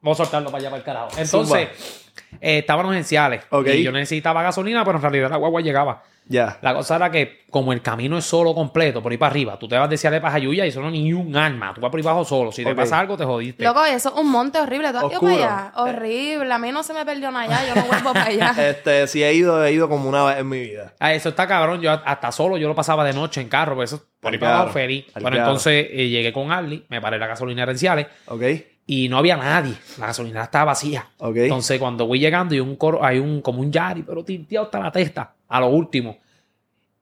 Vamos 0.00 0.18
a 0.18 0.24
soltarlo 0.24 0.50
para 0.50 0.58
allá, 0.62 0.70
para 0.70 0.78
el 0.78 0.84
carajo. 0.84 1.10
Entonces, 1.16 2.10
eh, 2.40 2.66
Ciales. 3.04 3.44
Ok. 3.50 3.68
Y 3.68 3.84
yo 3.84 3.92
necesitaba 3.92 4.42
gasolina, 4.42 4.84
pero 4.84 4.96
en 4.98 5.02
realidad 5.02 5.30
la 5.30 5.36
guagua 5.36 5.60
llegaba. 5.60 6.02
Ya. 6.26 6.58
La 6.62 6.74
cosa 6.74 6.96
era 6.96 7.10
que, 7.10 7.44
como 7.50 7.72
el 7.72 7.82
camino 7.82 8.18
es 8.18 8.24
solo 8.24 8.54
completo, 8.54 9.02
por 9.02 9.12
ahí 9.12 9.18
para 9.18 9.30
arriba, 9.30 9.58
tú 9.58 9.68
te 9.68 9.76
vas 9.76 9.88
de 9.90 9.96
Ciales 9.96 10.20
para 10.20 10.32
Jayuya 10.32 10.64
y 10.64 10.68
eso 10.70 10.80
no 10.80 10.88
es 10.88 10.92
ni 10.94 11.12
un 11.12 11.36
arma. 11.36 11.72
Tú 11.74 11.80
vas 11.80 11.90
por 11.90 12.00
ahí 12.00 12.06
abajo 12.06 12.24
solo. 12.24 12.50
Si 12.50 12.64
te 12.64 12.74
pasa 12.74 12.98
algo, 12.98 13.16
te 13.16 13.24
jodiste. 13.24 13.62
Loco, 13.62 13.84
eso 13.84 14.08
es 14.08 14.14
un 14.20 14.30
monte 14.30 14.58
horrible. 14.58 14.90
¿Tú 14.90 14.96
has 14.96 15.02
ido 15.04 15.12
Oscuro. 15.12 15.34
para 15.36 15.58
allá? 15.66 15.72
Horrible. 15.76 16.52
A 16.52 16.58
mí 16.58 16.72
no 16.72 16.82
se 16.82 16.94
me 16.94 17.04
perdió 17.04 17.30
nada 17.30 17.44
allá. 17.44 17.68
Yo 17.68 17.80
no 17.80 17.86
vuelvo 17.86 18.12
para 18.12 18.26
allá. 18.26 18.54
Este, 18.70 19.06
si 19.06 19.22
he 19.22 19.32
ido, 19.34 19.64
he 19.64 19.72
ido 19.72 19.88
como 19.88 20.08
una 20.08 20.24
vez 20.24 20.38
en 20.38 20.48
mi 20.48 20.60
vida. 20.60 20.94
Ah, 20.98 21.12
eso 21.14 21.28
está 21.28 21.46
cabrón. 21.46 21.80
Yo 21.80 21.92
hasta 21.92 22.32
solo 22.32 22.56
yo 22.56 22.68
lo 22.68 22.74
pasaba 22.74 23.04
de 23.04 23.12
noche 23.12 23.40
en 23.40 23.48
carro, 23.48 23.74
pues 23.76 23.92
eso 23.92 24.02
por 24.20 24.32
ahí 24.32 24.38
para 24.38 24.56
abajo 24.56 24.72
feliz. 24.72 25.04
al 25.14 25.22
Bueno, 25.22 25.36
claro. 25.36 25.50
entonces 25.50 25.86
eh, 25.90 26.08
llegué 26.08 26.32
con 26.32 26.50
Arlie, 26.50 26.84
me 26.88 27.00
paré 27.00 27.16
en 27.16 27.20
la 27.20 27.26
gasolinera 27.26 27.70
en 27.72 27.78
Ciales 27.78 28.06
Ok. 28.26 28.42
y 28.86 29.08
no 29.10 29.18
había 29.18 29.36
nadie. 29.36 29.74
La 29.98 30.06
gasolinera 30.06 30.44
estaba 30.44 30.64
vacía. 30.66 31.06
Ok. 31.18 31.36
Entonces, 31.36 31.78
cuando 31.78 32.06
voy 32.06 32.18
llegando, 32.20 32.54
hay 32.54 32.60
un 32.60 32.76
coro, 32.76 33.04
hay 33.04 33.18
un 33.18 33.42
como 33.42 33.60
un 33.60 33.70
Yari, 33.70 34.02
pero 34.02 34.24
tinteado 34.24 34.64
hasta 34.66 34.78
la 34.80 34.90
testa, 34.90 35.33
a 35.48 35.60
lo 35.60 35.68
último. 35.68 36.18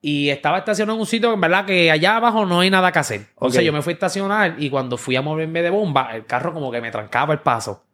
Y 0.00 0.30
estaba 0.30 0.58
estacionado 0.58 0.96
en 0.96 1.00
un 1.00 1.06
sitio 1.06 1.32
en 1.32 1.40
verdad 1.40 1.64
que 1.64 1.90
allá 1.90 2.16
abajo 2.16 2.44
no 2.44 2.60
hay 2.60 2.70
nada 2.70 2.90
que 2.90 2.98
hacer. 2.98 3.20
Entonces 3.34 3.60
Ok. 3.60 3.64
yo 3.66 3.72
me 3.72 3.82
fui 3.82 3.92
a 3.92 3.94
estacionar 3.94 4.56
y 4.58 4.68
cuando 4.68 4.96
fui 4.96 5.14
a 5.14 5.22
moverme 5.22 5.62
de 5.62 5.70
bomba, 5.70 6.14
el 6.16 6.26
carro 6.26 6.52
como 6.52 6.72
que 6.72 6.80
me 6.80 6.90
trancaba 6.90 7.32
el 7.34 7.40
paso. 7.40 7.84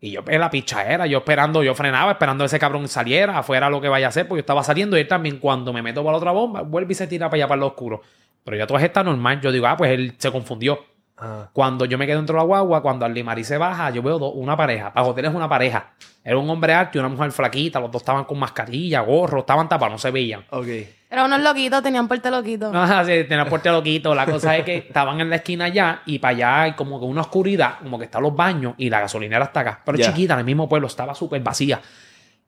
Y 0.00 0.12
yo 0.12 0.22
en 0.28 0.40
la 0.40 0.48
pichadera, 0.50 1.06
yo 1.06 1.18
esperando, 1.18 1.64
yo 1.64 1.74
frenaba, 1.74 2.12
esperando 2.12 2.44
a 2.44 2.46
ese 2.46 2.60
cabrón 2.60 2.86
saliera, 2.86 3.38
afuera 3.38 3.68
lo 3.68 3.80
que 3.80 3.88
vaya 3.88 4.06
a 4.06 4.08
hacer, 4.10 4.28
porque 4.28 4.38
yo 4.38 4.42
estaba 4.42 4.62
saliendo 4.62 4.96
y 4.96 5.00
él 5.00 5.08
también 5.08 5.38
cuando 5.38 5.72
me 5.72 5.82
meto 5.82 6.02
para 6.04 6.12
la 6.12 6.18
otra 6.18 6.30
bomba, 6.30 6.62
vuelve 6.62 6.92
y 6.92 6.94
se 6.94 7.08
tira 7.08 7.26
para 7.28 7.38
allá 7.38 7.48
para 7.48 7.58
lo 7.60 7.66
oscuro. 7.66 8.02
Pero 8.44 8.56
ya 8.56 8.66
todo 8.68 8.78
está 8.78 9.02
normal. 9.02 9.40
Yo 9.40 9.50
digo, 9.50 9.66
ah, 9.66 9.76
pues 9.76 9.90
él 9.90 10.14
se 10.16 10.30
confundió. 10.30 10.78
Ah, 11.20 11.48
Cuando 11.52 11.84
yo 11.84 11.98
me 11.98 12.06
quedo 12.06 12.18
dentro 12.18 12.34
de 12.34 12.38
la 12.40 12.44
guagua, 12.44 12.80
cuando 12.82 13.04
Arlimari 13.04 13.42
se 13.44 13.58
baja, 13.58 13.90
yo 13.90 14.02
veo 14.02 14.18
do- 14.18 14.30
una 14.32 14.56
pareja. 14.56 14.92
Para 14.92 15.06
hoteles 15.06 15.34
una 15.34 15.48
pareja. 15.48 15.90
Era 16.24 16.38
un 16.38 16.48
hombre 16.50 16.74
alto 16.74 16.96
y 16.96 17.00
una 17.00 17.08
mujer 17.08 17.32
flaquita. 17.32 17.80
Los 17.80 17.90
dos 17.90 18.02
estaban 18.02 18.24
con 18.24 18.38
mascarilla, 18.38 19.00
gorro, 19.00 19.40
estaban 19.40 19.68
tapados, 19.68 19.92
no 19.92 19.98
se 19.98 20.10
veían. 20.10 20.44
ok. 20.50 20.66
Eran 21.10 21.24
unos 21.24 21.40
loquitos, 21.40 21.82
tenían 21.82 22.06
porte 22.06 22.30
loquito. 22.30 22.70
No, 22.72 22.82
así, 22.82 23.24
tenía 23.24 23.46
puerta 23.46 23.72
loquito. 23.72 24.14
La 24.14 24.26
cosa 24.26 24.56
es 24.56 24.64
que 24.64 24.76
estaban 24.76 25.20
en 25.20 25.30
la 25.30 25.36
esquina 25.36 25.64
allá 25.64 26.02
y 26.06 26.18
para 26.18 26.32
allá 26.36 26.62
hay 26.62 26.72
como 26.74 27.00
que 27.00 27.06
una 27.06 27.22
oscuridad, 27.22 27.78
como 27.82 27.98
que 27.98 28.04
están 28.04 28.22
los 28.22 28.36
baños 28.36 28.74
y 28.76 28.90
la 28.90 29.00
gasolinera 29.00 29.46
está 29.46 29.60
acá. 29.60 29.80
Pero 29.84 29.96
chiquita, 30.04 30.34
en 30.34 30.40
el 30.40 30.44
mismo 30.44 30.68
pueblo, 30.68 30.86
estaba 30.86 31.14
súper 31.14 31.40
vacía. 31.42 31.80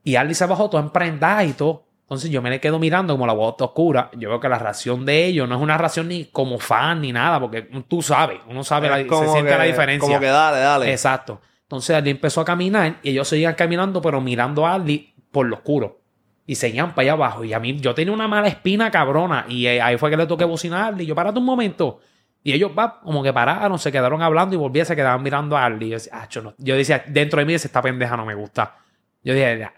Y 0.04 0.14
Arlie 0.16 0.34
se 0.34 0.46
bajó 0.46 0.68
todo 0.70 0.80
emprendada 0.80 1.42
y 1.44 1.52
todo. 1.54 1.84
Entonces 2.10 2.28
yo 2.30 2.42
me 2.42 2.50
le 2.50 2.58
quedo 2.58 2.80
mirando 2.80 3.14
como 3.14 3.24
la 3.24 3.32
voz 3.32 3.52
está 3.52 3.66
oscura. 3.66 4.10
Yo 4.16 4.30
veo 4.30 4.40
que 4.40 4.48
la 4.48 4.58
reacción 4.58 5.06
de 5.06 5.26
ellos 5.26 5.48
no 5.48 5.54
es 5.54 5.60
una 5.62 5.78
reacción 5.78 6.08
ni 6.08 6.24
como 6.24 6.58
fan 6.58 7.00
ni 7.02 7.12
nada, 7.12 7.38
porque 7.38 7.62
tú 7.86 8.02
sabes, 8.02 8.40
uno 8.48 8.64
sabe, 8.64 8.88
la- 8.88 8.96
se 9.26 9.28
siente 9.32 9.52
que- 9.52 9.58
la 9.58 9.64
diferencia. 9.64 10.08
Como 10.08 10.18
que 10.20 10.26
dale, 10.26 10.58
dale. 10.58 10.90
Exacto. 10.90 11.40
Entonces 11.62 11.94
Arlie 11.94 12.10
empezó 12.10 12.40
a 12.40 12.44
caminar 12.44 12.96
y 13.04 13.10
ellos 13.10 13.28
seguían 13.28 13.54
caminando, 13.54 14.02
pero 14.02 14.20
mirando 14.20 14.66
a 14.66 14.74
Arlie 14.74 15.14
por 15.30 15.46
lo 15.46 15.54
oscuro. 15.54 16.00
Y 16.46 16.56
seguían 16.56 16.96
para 16.96 17.02
allá 17.02 17.12
abajo. 17.12 17.44
Y 17.44 17.52
a 17.52 17.60
mí, 17.60 17.78
yo 17.78 17.94
tenía 17.94 18.12
una 18.12 18.26
mala 18.26 18.48
espina 18.48 18.90
cabrona. 18.90 19.44
Y 19.48 19.68
eh, 19.68 19.80
ahí 19.80 19.96
fue 19.96 20.10
que 20.10 20.16
le 20.16 20.26
toqué 20.26 20.44
bocinar 20.44 20.80
a 20.82 20.86
Arlie. 20.88 21.06
Yo, 21.06 21.14
párate 21.14 21.38
un 21.38 21.44
momento. 21.44 22.00
Y 22.42 22.52
ellos, 22.52 22.72
va, 22.76 22.98
como 23.00 23.22
que 23.22 23.32
pararon, 23.32 23.78
se 23.78 23.92
quedaron 23.92 24.20
hablando 24.20 24.56
y 24.56 24.58
volvían, 24.58 24.84
se 24.84 24.96
quedaban 24.96 25.22
mirando 25.22 25.56
a 25.56 25.64
Arlie. 25.64 25.90
Yo 25.90 25.94
decía, 25.94 26.12
"Ah, 26.16 26.26
yo, 26.28 26.42
no". 26.42 26.54
Yo 26.58 26.74
decía, 26.74 27.04
dentro 27.06 27.38
de 27.38 27.44
mí, 27.46 27.52
dice, 27.52 27.68
esta 27.68 27.80
pendeja 27.80 28.16
no 28.16 28.26
me 28.26 28.34
gusta. 28.34 28.78
Yo 29.22 29.32
dije, 29.32 29.58
"Ya, 29.60 29.72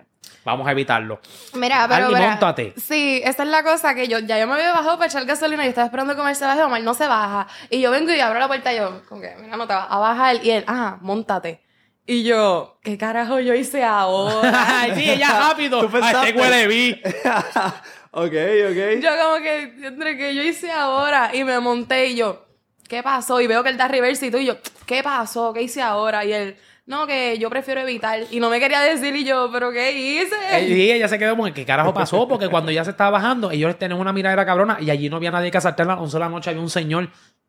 vamos 0.45 0.67
a 0.67 0.73
evitarlo. 0.73 1.21
Mira, 1.55 1.87
pero. 1.89 2.07
Arlie, 2.07 2.19
mira, 2.19 2.31
móntate. 2.31 2.75
Sí, 2.77 3.21
esa 3.25 3.43
es 3.43 3.49
la 3.49 3.63
cosa 3.63 3.95
que 3.95 4.09
yo 4.09 4.19
ya 4.19 4.39
yo 4.39 4.47
me 4.47 4.55
había 4.55 4.73
bajado 4.73 4.97
para 4.97 5.09
echar 5.09 5.25
gasolina 5.25 5.65
y 5.65 5.69
estaba 5.69 5.87
esperando 5.87 6.15
que 6.15 6.21
Omar 6.21 6.35
se 6.35 6.45
baje. 6.45 6.63
Omar 6.63 6.83
no 6.83 6.95
se 6.95 7.07
baja. 7.07 7.47
Y 7.71 7.81
yo 7.81 7.91
vengo 7.91 8.13
y 8.13 8.21
abro 8.21 8.39
la 8.39 8.49
puerta 8.49 8.73
y 8.73 8.77
yo, 8.77 9.03
como 9.09 9.21
que, 9.21 9.35
mira, 9.41 9.57
no 9.57 9.67
te 9.67 9.75
vas 9.75 9.87
a 9.89 9.99
bajar. 9.99 10.45
Y 10.45 10.51
él, 10.51 10.65
ajá, 10.67 10.99
montate. 11.01 11.63
Y 12.05 12.25
yo, 12.25 12.79
¿qué 12.83 12.99
carajo 12.99 13.39
yo 13.39 13.55
hice 13.55 13.85
ahora? 13.85 14.51
Ay, 14.81 14.93
sí, 14.97 15.11
ella 15.11 15.39
rápido. 15.39 15.81
¿Tú 15.81 15.91
pensaste? 15.91 16.19
Ay, 16.19 16.29
este 16.31 16.41
huele 16.41 16.67
vi. 16.67 16.93
ok, 18.11 18.25
ok. 18.71 19.01
yo 19.01 19.11
como 19.23 19.43
que, 19.43 19.87
entre 19.87 20.17
que 20.17 20.35
yo 20.35 20.43
hice 20.43 20.73
ahora 20.73 21.31
y 21.33 21.45
me 21.45 21.61
monté 21.61 22.07
y 22.07 22.17
yo, 22.17 22.45
¿qué 22.89 23.03
pasó? 23.03 23.41
Y 23.41 23.47
veo 23.47 23.63
que 23.63 23.69
él 23.69 23.77
da 23.77 23.87
reverse 23.87 24.27
y 24.27 24.31
tú 24.33 24.39
y 24.39 24.47
yo, 24.47 24.57
¿qué 24.85 25.03
pasó? 25.03 25.53
¿Qué 25.53 25.63
hice 25.63 25.81
ahora? 25.81 26.25
Y 26.25 26.33
él, 26.33 26.57
no, 26.87 27.07
que 27.07 27.39
yo 27.39 27.49
prefiero 27.49 27.81
evitar. 27.81 28.21
Y 28.31 28.41
no 28.41 28.51
me 28.51 28.59
quería 28.59 28.81
decir 28.81 29.15
y 29.15 29.25
yo, 29.25 29.49
¿pero 29.53 29.71
qué 29.71 29.93
hice? 29.93 30.67
Y 30.69 30.91
ella 30.91 31.07
se 31.09 31.19
quedó 31.19 31.37
como, 31.37 31.53
¿qué 31.53 31.65
carajo 31.65 31.95
pasó? 31.95 32.27
Porque 32.27 32.49
cuando 32.49 32.71
ella 32.71 32.85
se 32.85 32.91
estaba 32.91 33.11
bajando, 33.11 33.51
ellos 33.51 33.79
tenían 33.79 34.01
una 34.01 34.13
miradera 34.13 34.45
cabrona 34.45 34.79
y 34.81 34.91
allí 34.91 35.09
no 35.09 35.17
había 35.17 35.31
nadie 35.31 35.51
que 35.51 35.59
asaltar 35.59 35.87
a 35.87 35.91
las 35.95 36.01
11 36.01 36.17
de 36.17 36.21
la 36.21 36.29
noche. 36.29 36.51
Había 36.51 36.63
un 36.63 36.71
señor 36.71 37.09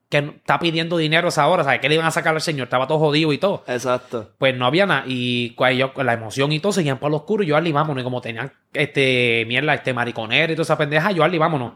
que 0.09 0.17
está 0.19 0.59
pidiendo 0.59 0.97
dinero 0.97 1.27
a 1.27 1.29
esa 1.29 1.47
hora, 1.47 1.63
¿sabes? 1.63 1.79
¿Qué 1.79 1.89
le 1.89 1.95
iban 1.95 2.05
a 2.05 2.11
sacar 2.11 2.35
al 2.35 2.41
señor? 2.41 2.65
Estaba 2.65 2.85
todo 2.85 2.99
jodido 2.99 3.33
y 3.33 3.39
todo. 3.39 3.63
Exacto. 3.67 4.29
Pues 4.37 4.55
no 4.55 4.67
había 4.67 4.85
nada. 4.85 5.03
Y 5.07 5.55
con 5.55 6.05
la 6.05 6.13
emoción 6.13 6.51
y 6.51 6.59
todo, 6.59 6.71
seguían 6.71 6.99
por 6.99 7.09
lo 7.09 7.17
oscuro. 7.17 7.43
Y 7.43 7.47
yo, 7.47 7.57
Ali, 7.57 7.71
vámonos. 7.71 8.01
Y 8.01 8.03
como 8.03 8.21
tenían 8.21 8.53
este, 8.73 9.45
mierda, 9.47 9.73
este 9.73 9.93
mariconero 9.95 10.53
y 10.53 10.55
toda 10.55 10.63
esa 10.63 10.77
pendeja, 10.77 11.11
yo, 11.11 11.23
Ali, 11.23 11.39
vámonos. 11.39 11.73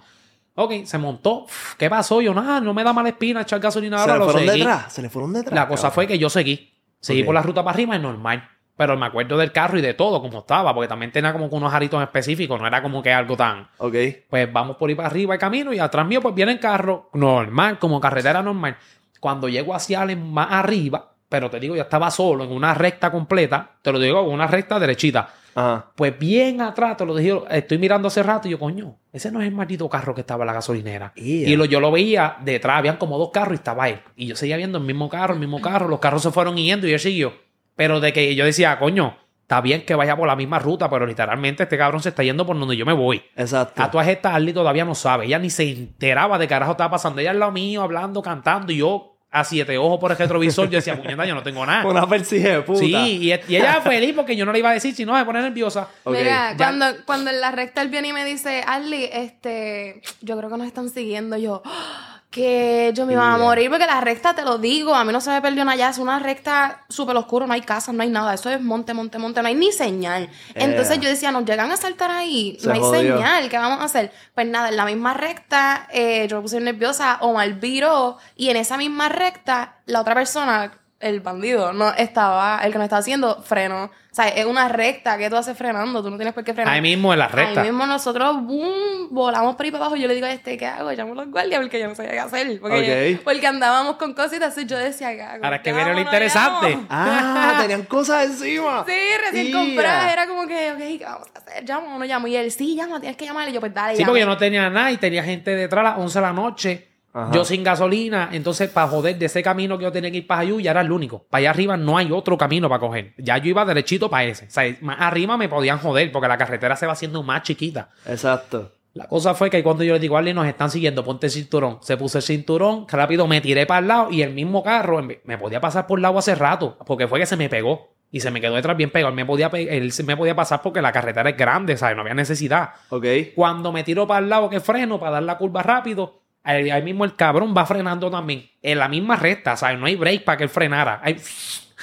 Ok, 0.54 0.86
se 0.86 0.98
montó. 1.00 1.46
Uf, 1.46 1.74
¿Qué 1.76 1.90
pasó? 1.90 2.22
Yo, 2.22 2.34
nada, 2.36 2.60
no 2.62 2.74
me 2.76 2.84
da 2.84 2.94
mala 2.94 3.10
espina 3.10 3.42
echar 3.42 3.60
gasolina 3.60 3.98
Se 3.98 4.02
ahora. 4.04 4.14
le 4.14 4.20
Lo 4.20 4.26
fueron 4.26 4.48
seguí. 4.50 4.60
detrás. 4.60 4.94
Se 4.94 5.02
le 5.02 5.10
fueron 5.10 5.34
detrás. 5.34 5.56
La 5.56 5.68
cosa 5.68 5.82
cabrón. 5.84 5.94
fue 5.96 6.08
que 6.08 6.20
yo 6.20 6.30
seguí. 6.30 6.74
Seguí 7.00 7.24
por 7.24 7.36
la 7.36 7.42
ruta 7.42 7.64
para 7.64 7.74
arriba, 7.74 7.96
es 7.96 8.02
normal. 8.02 8.50
Pero 8.76 8.96
me 8.96 9.08
acuerdo 9.08 9.38
del 9.38 9.52
carro 9.52 9.80
y 9.80 9.82
de 9.82 9.96
todo, 9.96 10.22
como 10.22 10.40
estaba, 10.40 10.74
porque 10.74 10.88
también 10.88 11.12
tenía 11.12 11.34
como 11.34 11.50
que 11.50 11.56
unos 11.56 11.74
aritos 11.74 12.02
específicos, 12.02 12.62
no 12.62 12.68
era 12.68 12.82
como 12.82 13.02
que 13.02 13.12
algo 13.12 13.36
tan. 13.36 13.68
Ok. 13.80 13.96
Pues 14.30 14.54
vamos 14.54 14.78
por 14.78 14.90
ahí 14.90 14.96
para 14.96 15.08
arriba 15.08 15.34
el 15.34 15.40
camino 15.40 15.74
y 15.74 15.80
atrás 15.80 16.06
mío, 16.06 16.22
pues 16.22 16.36
viene 16.36 16.52
el 16.52 16.60
carro 16.60 17.10
normal, 17.14 17.80
como 17.80 18.00
carretera 18.00 18.44
normal. 18.44 18.78
Cuando 19.20 19.50
llego 19.50 19.74
hacia 19.74 20.04
el 20.04 20.16
más 20.18 20.50
arriba, 20.52 21.12
pero 21.28 21.50
te 21.50 21.60
digo, 21.60 21.76
yo 21.76 21.82
estaba 21.82 22.12
solo 22.12 22.44
en 22.44 22.52
una 22.52 22.76
recta 22.76 23.12
completa, 23.12 23.72
te 23.82 23.92
lo 23.92 24.00
digo, 24.00 24.22
una 24.22 24.46
recta 24.46 24.80
derechita. 24.80 25.28
Ajá. 25.58 25.92
Pues 25.96 26.20
bien 26.20 26.62
atrás, 26.62 26.98
te 26.98 27.06
lo 27.06 27.16
dije, 27.16 27.34
estoy 27.50 27.80
mirando 27.80 28.10
hace 28.10 28.22
rato 28.22 28.48
y 28.48 28.52
yo, 28.52 28.60
coño, 28.60 28.96
ese 29.12 29.32
no 29.32 29.42
es 29.42 29.48
el 29.48 29.56
maldito 29.56 29.90
carro 29.90 30.14
que 30.14 30.22
estaba 30.22 30.44
en 30.44 30.48
la 30.48 30.54
gasolinera. 30.54 31.14
Y 31.16 31.56
lo, 31.56 31.66
yo 31.66 31.80
lo 31.80 31.90
veía 31.90 32.38
detrás, 32.42 32.78
habían 32.78 32.98
como 32.98 33.18
dos 33.18 33.32
carros 33.34 33.54
y 33.54 33.56
estaba 33.56 33.90
él. 33.90 34.00
Y 34.16 34.28
yo 34.28 34.36
seguía 34.36 34.56
viendo 34.58 34.78
el 34.78 34.84
mismo 34.84 35.10
carro, 35.10 35.34
el 35.34 35.40
mismo 35.40 35.60
carro, 35.60 35.88
los 35.88 36.00
carros 36.00 36.22
se 36.22 36.30
fueron 36.30 36.58
yendo 36.58 36.88
y 36.88 36.94
él 36.94 37.00
siguió. 37.00 37.34
Pero 37.76 38.00
de 38.00 38.14
que 38.14 38.36
yo 38.36 38.46
decía, 38.46 38.78
coño, 38.78 39.18
está 39.42 39.60
bien 39.62 39.84
que 39.84 39.96
vaya 39.96 40.16
por 40.16 40.28
la 40.28 40.36
misma 40.36 40.60
ruta, 40.60 40.92
pero 40.92 41.08
literalmente 41.08 41.64
este 41.64 41.76
cabrón 41.76 42.04
se 42.04 42.10
está 42.10 42.22
yendo 42.22 42.46
por 42.46 42.60
donde 42.60 42.78
yo 42.78 42.86
me 42.86 42.94
voy. 42.94 43.24
Exacto. 43.36 43.82
A 43.82 43.90
todas 43.90 44.08
estas 44.10 44.36
Arly 44.36 44.54
todavía 44.54 44.86
no 44.86 44.94
sabe, 44.94 45.26
ella 45.26 45.40
ni 45.40 45.50
se 45.50 45.68
enteraba 45.72 46.38
de 46.38 46.48
carajo 46.48 46.74
estaba 46.74 46.92
pasando. 46.92 47.20
Ella 47.20 47.32
al 47.32 47.40
lado 47.40 47.52
mío, 47.52 47.82
hablando, 47.82 48.22
cantando, 48.22 48.72
y 48.72 48.78
yo 48.78 49.17
a 49.30 49.44
siete 49.44 49.78
ojos 49.78 50.00
por 50.00 50.12
el 50.12 50.18
retrovisor, 50.18 50.70
yo 50.70 50.78
decía, 50.78 50.96
puñeta, 51.02 51.26
yo 51.26 51.36
no 51.36 51.44
tengo 51.44 51.66
nada. 51.66 51.86
Una 51.86 52.08
persigue 52.08 52.50
de 52.50 52.62
puta. 52.62 52.80
Sí, 52.80 52.94
y, 52.96 53.28
y 53.34 53.56
ella 53.56 53.82
feliz 53.82 54.14
porque 54.16 54.36
yo 54.36 54.46
no 54.46 54.52
le 54.54 54.60
iba 54.60 54.70
a 54.70 54.74
decir, 54.74 54.96
si 54.96 55.06
no, 55.06 55.18
se 55.18 55.26
pone 55.26 55.42
nerviosa. 55.42 55.88
Ok. 56.04 56.16
Mira, 56.18 56.52
Ya- 56.52 56.58
cuando, 56.58 56.86
cuando 57.06 57.30
en 57.32 57.42
la 57.42 57.52
recta 57.52 57.82
él 57.82 57.90
viene 57.90 58.08
y 58.10 58.14
me 58.14 58.24
dice, 58.26 58.64
Arly, 58.66 59.10
este, 59.12 60.02
yo 60.22 60.38
creo 60.38 60.50
que 60.50 60.58
nos 60.58 60.68
están 60.68 60.90
siguiendo. 60.90 61.38
Yo, 61.38 61.62
"Ah, 61.66 62.17
que 62.38 62.92
yo 62.94 63.06
me 63.08 63.14
iba 63.14 63.34
a 63.34 63.38
morir 63.38 63.70
porque 63.70 63.88
la 63.88 64.00
recta, 64.00 64.36
te 64.36 64.44
lo 64.44 64.60
digo, 64.60 64.94
a 64.94 65.04
mí 65.04 65.12
no 65.12 65.20
se 65.20 65.32
me 65.32 65.42
perdió 65.42 65.66
nada 65.66 65.76
ya. 65.76 65.90
Es 65.90 65.98
una 65.98 66.20
recta 66.20 66.86
súper 66.88 67.18
oscura, 67.18 67.48
no 67.48 67.54
hay 67.54 67.62
casas, 67.62 67.96
no 67.96 68.04
hay 68.04 68.10
nada. 68.10 68.34
Eso 68.36 68.50
es 68.52 68.62
monte, 68.62 68.94
monte, 68.94 69.18
monte, 69.18 69.42
no 69.42 69.48
hay 69.48 69.56
ni 69.56 69.72
señal. 69.72 70.30
Entonces 70.54 71.00
yo 71.00 71.10
decía, 71.10 71.32
nos 71.32 71.46
llegan 71.46 71.72
a 71.72 71.78
saltar 71.78 72.12
ahí, 72.12 72.58
Se 72.60 72.68
no 72.68 72.74
hay 72.76 72.80
jodió. 72.80 73.16
señal, 73.18 73.50
¿qué 73.50 73.58
vamos 73.58 73.80
a 73.82 73.86
hacer? 73.86 74.12
Pues 74.36 74.48
nada, 74.48 74.70
en 74.70 74.78
la 74.78 74.86
misma 74.86 75.14
recta, 75.16 75.88
eh, 75.92 76.28
yo 76.30 76.38
me 76.38 76.44
puse 76.44 76.60
nerviosa, 76.60 77.18
Omar 77.22 77.52
viró 77.56 78.18
y 78.36 78.50
en 78.50 78.58
esa 78.58 78.78
misma 78.78 79.10
recta, 79.10 79.78
la 79.88 80.02
otra 80.02 80.14
persona, 80.14 80.72
el 81.00 81.20
bandido, 81.22 81.74
no 81.74 81.94
estaba, 81.94 82.60
el 82.64 82.72
que 82.72 82.78
nos 82.80 82.86
estaba 82.86 83.00
haciendo, 83.02 83.42
freno. 83.44 83.86
O 83.86 84.16
sea, 84.18 84.30
es 84.30 84.46
una 84.46 84.68
recta 84.68 85.16
que 85.20 85.30
tú 85.30 85.36
haces 85.36 85.56
frenando, 85.56 86.02
tú 86.02 86.10
no 86.10 86.18
tienes 86.18 86.34
por 86.34 86.44
qué 86.44 86.56
frenar. 86.56 86.74
Ahí 86.74 86.82
mismo 86.82 87.14
en 87.14 87.20
la 87.20 87.28
recta. 87.28 87.62
Ahí 87.62 87.68
mismo 87.70 87.86
nosotros 87.86 88.42
boom, 88.42 89.10
volamos 89.12 89.56
por 89.56 89.64
ahí 89.66 89.72
para 89.72 89.84
abajo. 89.86 89.96
Yo 89.96 90.08
le 90.08 90.16
digo 90.16 90.26
a 90.26 90.32
este, 90.32 90.58
¿qué 90.58 90.66
hago? 90.66 90.92
Llamo 90.92 91.12
a 91.14 91.16
los 91.18 91.28
guardias 91.32 91.62
porque 91.62 91.80
yo 91.80 91.88
no 91.88 91.94
sabía 91.94 92.12
qué 92.14 92.20
hacer. 92.20 92.60
Porque, 92.60 93.14
Ok. 93.16 93.24
porque 93.24 93.46
andábamos 93.46 93.98
con 93.98 94.16
cositas 94.16 94.58
y 94.58 94.66
yo 94.66 94.76
decía, 94.76 95.14
¿qué 95.16 95.22
hago? 95.22 95.44
Ahora 95.46 95.58
es 95.58 95.62
que 95.62 95.70
¿Qué 95.70 95.76
viene 95.76 95.90
lo? 95.92 95.96
No 95.98 96.02
interesante. 96.02 96.70
llamo. 96.72 96.88
Ah, 96.90 97.58
tenían 97.62 97.84
cosas 97.84 98.26
encima. 98.26 98.84
Sí, 98.88 98.94
recién 99.24 99.48
Ia. 99.48 99.54
comprada. 99.54 100.12
Era 100.12 100.26
como 100.26 100.48
que, 100.48 100.72
ok, 100.72 100.78
¿qué 100.80 101.06
vamos 101.06 101.28
a 101.36 101.38
hacer? 101.38 101.64
Llamo 101.64 101.96
o 101.96 102.00
no 102.00 102.06
llamo. 102.06 102.26
Y 102.26 102.36
él, 102.38 102.52
sí, 102.52 102.76
llama, 102.76 103.00
tienes 103.00 103.18
que 103.18 103.26
llamar. 103.26 103.48
Y 103.50 103.52
yo, 103.54 103.60
pues 103.60 103.72
dale, 103.72 103.98
Sí, 103.98 104.04
porque 104.04 104.22
yo 104.22 104.26
no 104.26 104.38
tenía 104.38 104.68
nada 104.72 104.92
y 104.92 104.98
tenía 104.98 105.24
gente 105.24 105.52
detrás 105.56 105.86
a 105.86 105.90
las 105.92 106.00
11 106.00 106.18
de 106.18 106.26
la 106.26 106.34
noche. 106.34 106.88
Ajá. 107.18 107.32
Yo 107.34 107.44
sin 107.44 107.64
gasolina. 107.64 108.30
Entonces, 108.32 108.70
para 108.70 108.88
joder 108.88 109.18
de 109.18 109.26
ese 109.26 109.42
camino 109.42 109.78
que 109.78 109.86
yo 109.86 109.92
tenía 109.92 110.12
que 110.12 110.18
ir 110.18 110.28
para 110.28 110.42
Jayuya, 110.42 110.72
era 110.72 110.82
el 110.82 110.92
único. 110.92 111.26
Para 111.30 111.40
allá 111.40 111.50
arriba 111.50 111.78
no 111.78 111.98
hay 111.98 112.12
otro 112.12 112.38
camino 112.38 112.70
para 112.70 112.80
coger. 112.80 113.14
Ya 113.18 113.38
yo 113.38 113.50
iba 113.50 113.66
derechito 113.66 114.10
para 114.10 114.26
ese. 114.26 114.46
O 114.46 114.50
sea, 114.50 114.78
más 114.82 114.98
arriba 115.00 115.36
me 115.36 115.50
podían 115.50 115.80
joder 115.80 116.12
porque 116.12 116.28
la 116.28 116.38
carretera 116.38 116.76
se 116.76 116.86
va 116.86 116.94
haciendo 116.94 117.24
más 117.24 117.44
chiquita. 117.44 117.90
Exacto. 118.06 118.74
La 118.94 119.08
cosa 119.08 119.34
fue 119.34 119.50
que 119.50 119.62
cuando 119.64 119.84
yo 119.84 119.94
le 119.94 120.00
digo, 120.00 120.18
Arlen, 120.18 120.36
nos 120.36 120.48
están 120.48 120.72
siguiendo, 120.72 121.04
ponte 121.04 121.28
el 121.28 121.32
cinturón. 121.32 121.80
Se 121.82 121.98
puso 121.98 122.18
el 122.18 122.24
cinturón, 122.24 122.88
rápido 122.88 123.28
me 123.28 123.42
tiré 123.42 123.66
para 123.66 123.80
el 123.80 123.88
lado 123.88 124.12
y 124.12 124.22
el 124.24 124.34
mismo 124.34 124.64
carro 124.64 125.02
me 125.02 125.38
podía 125.38 125.62
pasar 125.62 125.86
por 125.86 126.00
el 126.00 126.04
lado 126.04 126.18
hace 126.18 126.34
rato, 126.34 126.78
porque 126.86 127.08
fue 127.08 127.20
que 127.20 127.28
se 127.28 127.38
me 127.38 127.48
pegó 127.48 127.98
y 128.12 128.22
se 128.22 128.32
me 128.32 128.42
quedó 128.42 128.56
detrás 128.56 128.78
bien 128.78 128.90
pegado. 128.90 129.10
Él 129.10 129.16
me 129.16 129.26
podía, 129.26 129.48
él 129.54 129.94
me 130.06 130.18
podía 130.18 130.36
pasar 130.36 130.62
porque 130.62 130.82
la 130.82 130.92
carretera 130.92 131.30
es 131.30 131.38
grande, 131.38 131.78
¿sabes? 131.78 131.96
No 131.96 132.02
había 132.02 132.14
necesidad. 132.14 132.70
Ok. 132.90 133.06
Cuando 133.36 133.72
me 133.72 133.84
tiro 133.84 134.08
para 134.08 134.20
el 134.20 134.30
lado 134.30 134.50
que 134.50 134.60
freno 134.60 135.00
para 135.00 135.14
dar 135.14 135.24
la 135.24 135.38
curva 135.38 135.62
rápido, 135.62 136.22
ahí, 136.48 136.82
mismo 136.82 137.06
el 137.06 137.16
cabrón 137.16 137.54
va 137.56 137.66
frenando 137.66 138.10
también. 138.10 138.50
En 138.62 138.80
la 138.80 138.88
misma 138.88 139.16
recta, 139.16 139.56
¿sabes? 139.58 139.78
No 139.80 139.86
hay 139.86 139.96
break 139.96 140.24
para 140.24 140.38
que 140.38 140.44
él 140.46 140.50
frenara. 140.50 141.00
Ahí- 141.04 141.18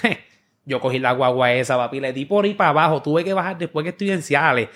yo 0.65 0.81
cogí 0.81 0.99
la 0.99 1.13
guagua 1.13 1.53
esa, 1.53 1.77
papi, 1.77 2.01
le 2.01 2.13
di 2.13 2.25
por 2.25 2.45
ahí 2.45 2.55
para 2.55 2.71
abajo. 2.71 3.03
Tuve 3.03 3.25
que 3.25 3.33
bajar 3.35 3.59
después 3.59 3.85
que 3.85 3.91
estoy 3.91 4.11
en 4.11 4.23
Ciales. 4.23 4.69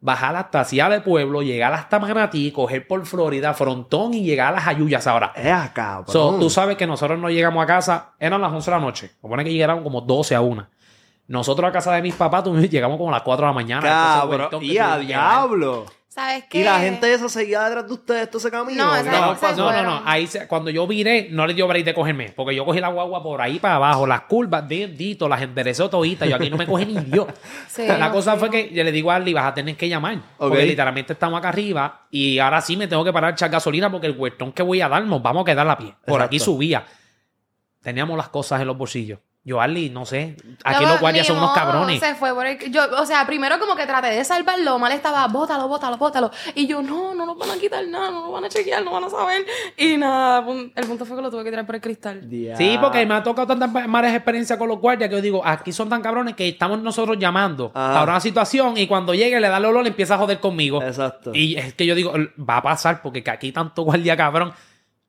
Bajar 0.00 0.36
hasta 0.36 0.64
Ciales 0.66 1.00
Pueblo, 1.00 1.40
llegar 1.42 1.72
hasta 1.72 1.98
Manatí, 1.98 2.52
coger 2.52 2.86
por 2.86 3.06
Florida, 3.06 3.54
Frontón 3.54 4.12
y 4.12 4.22
llegar 4.22 4.48
a 4.48 4.56
las 4.56 4.66
Ayuyas 4.66 5.06
ahora. 5.06 5.32
Es 5.34 5.50
acá, 5.50 6.02
So, 6.06 6.38
tú 6.38 6.50
sabes 6.50 6.76
que 6.76 6.86
nosotros 6.86 7.18
no 7.18 7.30
llegamos 7.30 7.62
a 7.62 7.66
casa, 7.66 8.12
eran 8.18 8.40
las 8.42 8.52
11 8.52 8.70
de 8.70 8.76
la 8.76 8.82
noche. 8.82 9.10
Supone 9.20 9.44
que 9.44 9.52
llegaron 9.52 9.82
como 9.82 10.02
12 10.02 10.34
a 10.34 10.42
1. 10.42 10.66
Nosotros 11.26 11.66
a 11.70 11.72
casa 11.72 11.90
de 11.94 12.02
mis 12.02 12.14
papás 12.14 12.44
tuvimos- 12.44 12.68
llegamos 12.70 12.98
como 12.98 13.08
a 13.08 13.12
las 13.12 13.22
4 13.22 13.46
de 13.46 13.48
la 13.48 13.54
mañana. 13.54 13.80
Cabrón. 14.20 14.48
Y 14.62 14.76
a 14.76 14.98
llegar. 14.98 15.30
¿Sabes 16.14 16.44
qué? 16.48 16.60
Y 16.60 16.62
la 16.62 16.78
gente 16.78 17.12
esa 17.12 17.28
seguía 17.28 17.64
detrás 17.64 17.88
de 17.88 17.92
ustedes 17.92 18.30
todo 18.30 18.38
ese 18.38 18.48
camino. 18.48 18.84
No. 18.84 19.02
No, 19.02 19.10
no, 19.10 19.26
no. 19.32 19.36
fueron. 19.36 20.02
Ahí 20.04 20.28
se- 20.28 20.46
cuando 20.46 20.70
yo 20.70 20.86
viré, 20.86 21.26
no 21.32 21.44
le 21.44 21.54
dio 21.54 21.66
break 21.66 21.84
de 21.84 21.92
cogerme. 21.92 22.30
Porque 22.30 22.54
yo 22.54 22.64
cogí 22.64 22.78
la 22.78 22.86
guagua 22.86 23.20
por 23.20 23.42
ahí 23.42 23.58
para 23.58 23.74
abajo, 23.74 24.06
las 24.06 24.20
curvas, 24.20 24.68
dito, 24.68 25.28
las 25.28 25.42
enderezó 25.42 25.90
toditas. 25.90 26.28
Yo 26.28 26.36
aquí 26.36 26.48
no 26.50 26.56
me 26.56 26.66
coge 26.66 26.86
ni 26.86 26.94
Dios. 27.00 27.26
Sí, 27.68 27.84
la 27.88 27.98
no, 27.98 28.12
cosa 28.12 28.34
sí, 28.34 28.38
fue 28.38 28.46
no. 28.48 28.52
que 28.52 28.72
yo 28.72 28.84
le 28.84 28.92
digo 28.92 29.10
a 29.10 29.16
Arlie, 29.16 29.34
vas 29.34 29.46
a 29.46 29.54
tener 29.54 29.76
que 29.76 29.88
llamar. 29.88 30.18
Porque 30.38 30.64
literalmente 30.64 31.14
estamos 31.14 31.36
acá 31.36 31.48
arriba 31.48 32.06
y 32.12 32.38
ahora 32.38 32.60
sí 32.60 32.76
me 32.76 32.86
tengo 32.86 33.02
que 33.02 33.12
parar 33.12 33.30
a 33.30 33.34
echar 33.34 33.50
gasolina 33.50 33.90
porque 33.90 34.06
el 34.06 34.16
huertón 34.16 34.52
que 34.52 34.62
voy 34.62 34.80
a 34.82 34.88
dar 34.88 35.04
nos 35.04 35.20
vamos 35.20 35.42
a 35.42 35.44
quedar 35.46 35.68
a 35.68 35.76
pie. 35.76 35.92
Por 36.06 36.22
aquí 36.22 36.38
subía. 36.38 36.84
Teníamos 37.82 38.16
las 38.16 38.28
cosas 38.28 38.60
en 38.60 38.68
los 38.68 38.78
bolsillos. 38.78 39.18
Yo, 39.46 39.60
Arlie, 39.60 39.90
no 39.90 40.06
sé. 40.06 40.38
Aquí 40.64 40.86
los 40.86 40.98
guardias 41.00 41.26
son 41.26 41.36
unos 41.36 41.52
cabrones. 41.52 42.00
Se 42.00 42.14
fue 42.14 42.32
por 42.32 42.46
el- 42.46 42.72
yo, 42.72 42.80
o 42.98 43.04
sea, 43.04 43.26
primero 43.26 43.58
como 43.58 43.76
que 43.76 43.84
traté 43.86 44.06
de 44.08 44.24
salvarlo, 44.24 44.78
mal 44.78 44.90
estaba, 44.92 45.26
bótalo, 45.28 45.68
bótalo, 45.68 45.98
bótalo. 45.98 46.30
Y 46.54 46.66
yo, 46.66 46.80
no, 46.82 47.14
no 47.14 47.26
nos 47.26 47.36
van 47.36 47.50
a 47.50 47.56
quitar 47.58 47.86
nada, 47.86 48.10
no 48.10 48.22
nos 48.22 48.32
van 48.32 48.44
a 48.46 48.48
chequear, 48.48 48.82
no 48.82 48.92
van 48.92 49.04
a 49.04 49.10
saber. 49.10 49.44
Y 49.76 49.98
nada, 49.98 50.42
el 50.74 50.86
punto 50.86 51.04
fue 51.04 51.14
que 51.16 51.22
lo 51.22 51.30
tuve 51.30 51.44
que 51.44 51.50
tirar 51.50 51.66
por 51.66 51.74
el 51.74 51.82
cristal. 51.82 52.26
Sí, 52.56 52.78
porque 52.80 53.04
me 53.04 53.12
ha 53.14 53.22
tocado 53.22 53.46
tantas 53.48 53.70
ma- 53.70 53.86
malas 53.86 54.14
experiencias 54.14 54.58
con 54.58 54.66
los 54.66 54.78
guardias 54.80 55.10
que 55.10 55.16
yo 55.16 55.20
digo, 55.20 55.42
aquí 55.44 55.72
son 55.72 55.90
tan 55.90 56.00
cabrones 56.00 56.34
que 56.34 56.48
estamos 56.48 56.80
nosotros 56.80 57.18
llamando 57.18 57.70
Ajá. 57.74 57.92
para 58.00 58.12
una 58.12 58.20
situación 58.20 58.78
y 58.78 58.86
cuando 58.86 59.12
llegue 59.12 59.38
le 59.40 59.48
da 59.50 59.58
el 59.58 59.64
olor 59.66 59.82
le 59.82 59.90
empieza 59.90 60.14
a 60.14 60.18
joder 60.18 60.40
conmigo. 60.40 60.82
Exacto. 60.82 61.32
Y 61.34 61.56
es 61.56 61.74
que 61.74 61.84
yo 61.84 61.94
digo, 61.94 62.14
va 62.38 62.56
a 62.56 62.62
pasar 62.62 63.02
porque 63.02 63.22
que 63.22 63.30
aquí 63.30 63.52
tanto 63.52 63.82
guardia 63.82 64.16
cabrón, 64.16 64.54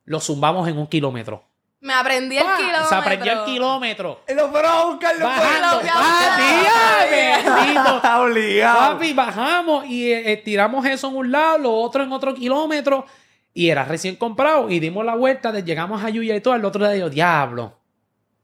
lo 0.04 0.20
zumbamos 0.20 0.68
en 0.68 0.78
un 0.78 0.88
kilómetro. 0.88 1.46
Me 1.86 1.94
aprendí 1.94 2.36
el 2.36 2.44
kilómetro. 2.44 2.90
Se 2.90 2.96
aprendió 2.96 3.32
el 3.32 3.46
kilómetro. 3.46 4.22
Y 4.28 4.34
lo 4.34 4.50
fueron 4.50 4.72
a 4.72 4.84
buscar 4.86 5.16
los 5.18 5.30
Bajando. 5.30 5.84
Lo 5.84 5.90
¡Ah! 5.94 7.06
Está 7.96 8.22
obligado. 8.22 8.94
Papi, 8.94 9.14
bajamos 9.14 9.86
y 9.86 10.12
eh, 10.12 10.42
tiramos 10.44 10.84
eso 10.88 11.10
en 11.10 11.16
un 11.16 11.32
lado, 11.32 11.60
lo 11.60 11.76
otro 11.76 12.02
en 12.02 12.12
otro 12.12 12.34
kilómetro. 12.34 13.06
Y 13.54 13.70
era 13.70 13.86
recién 13.86 14.16
comprado. 14.16 14.68
Y 14.72 14.80
dimos 14.80 15.06
la 15.06 15.14
vuelta, 15.14 15.52
de, 15.52 15.62
llegamos 15.62 16.04
a 16.04 16.10
Yuya 16.10 16.36
y 16.36 16.42
todo. 16.42 16.56
El 16.56 16.66
otro 16.66 16.90
día 16.90 16.98
yo, 16.98 17.12
diablo, 17.12 17.78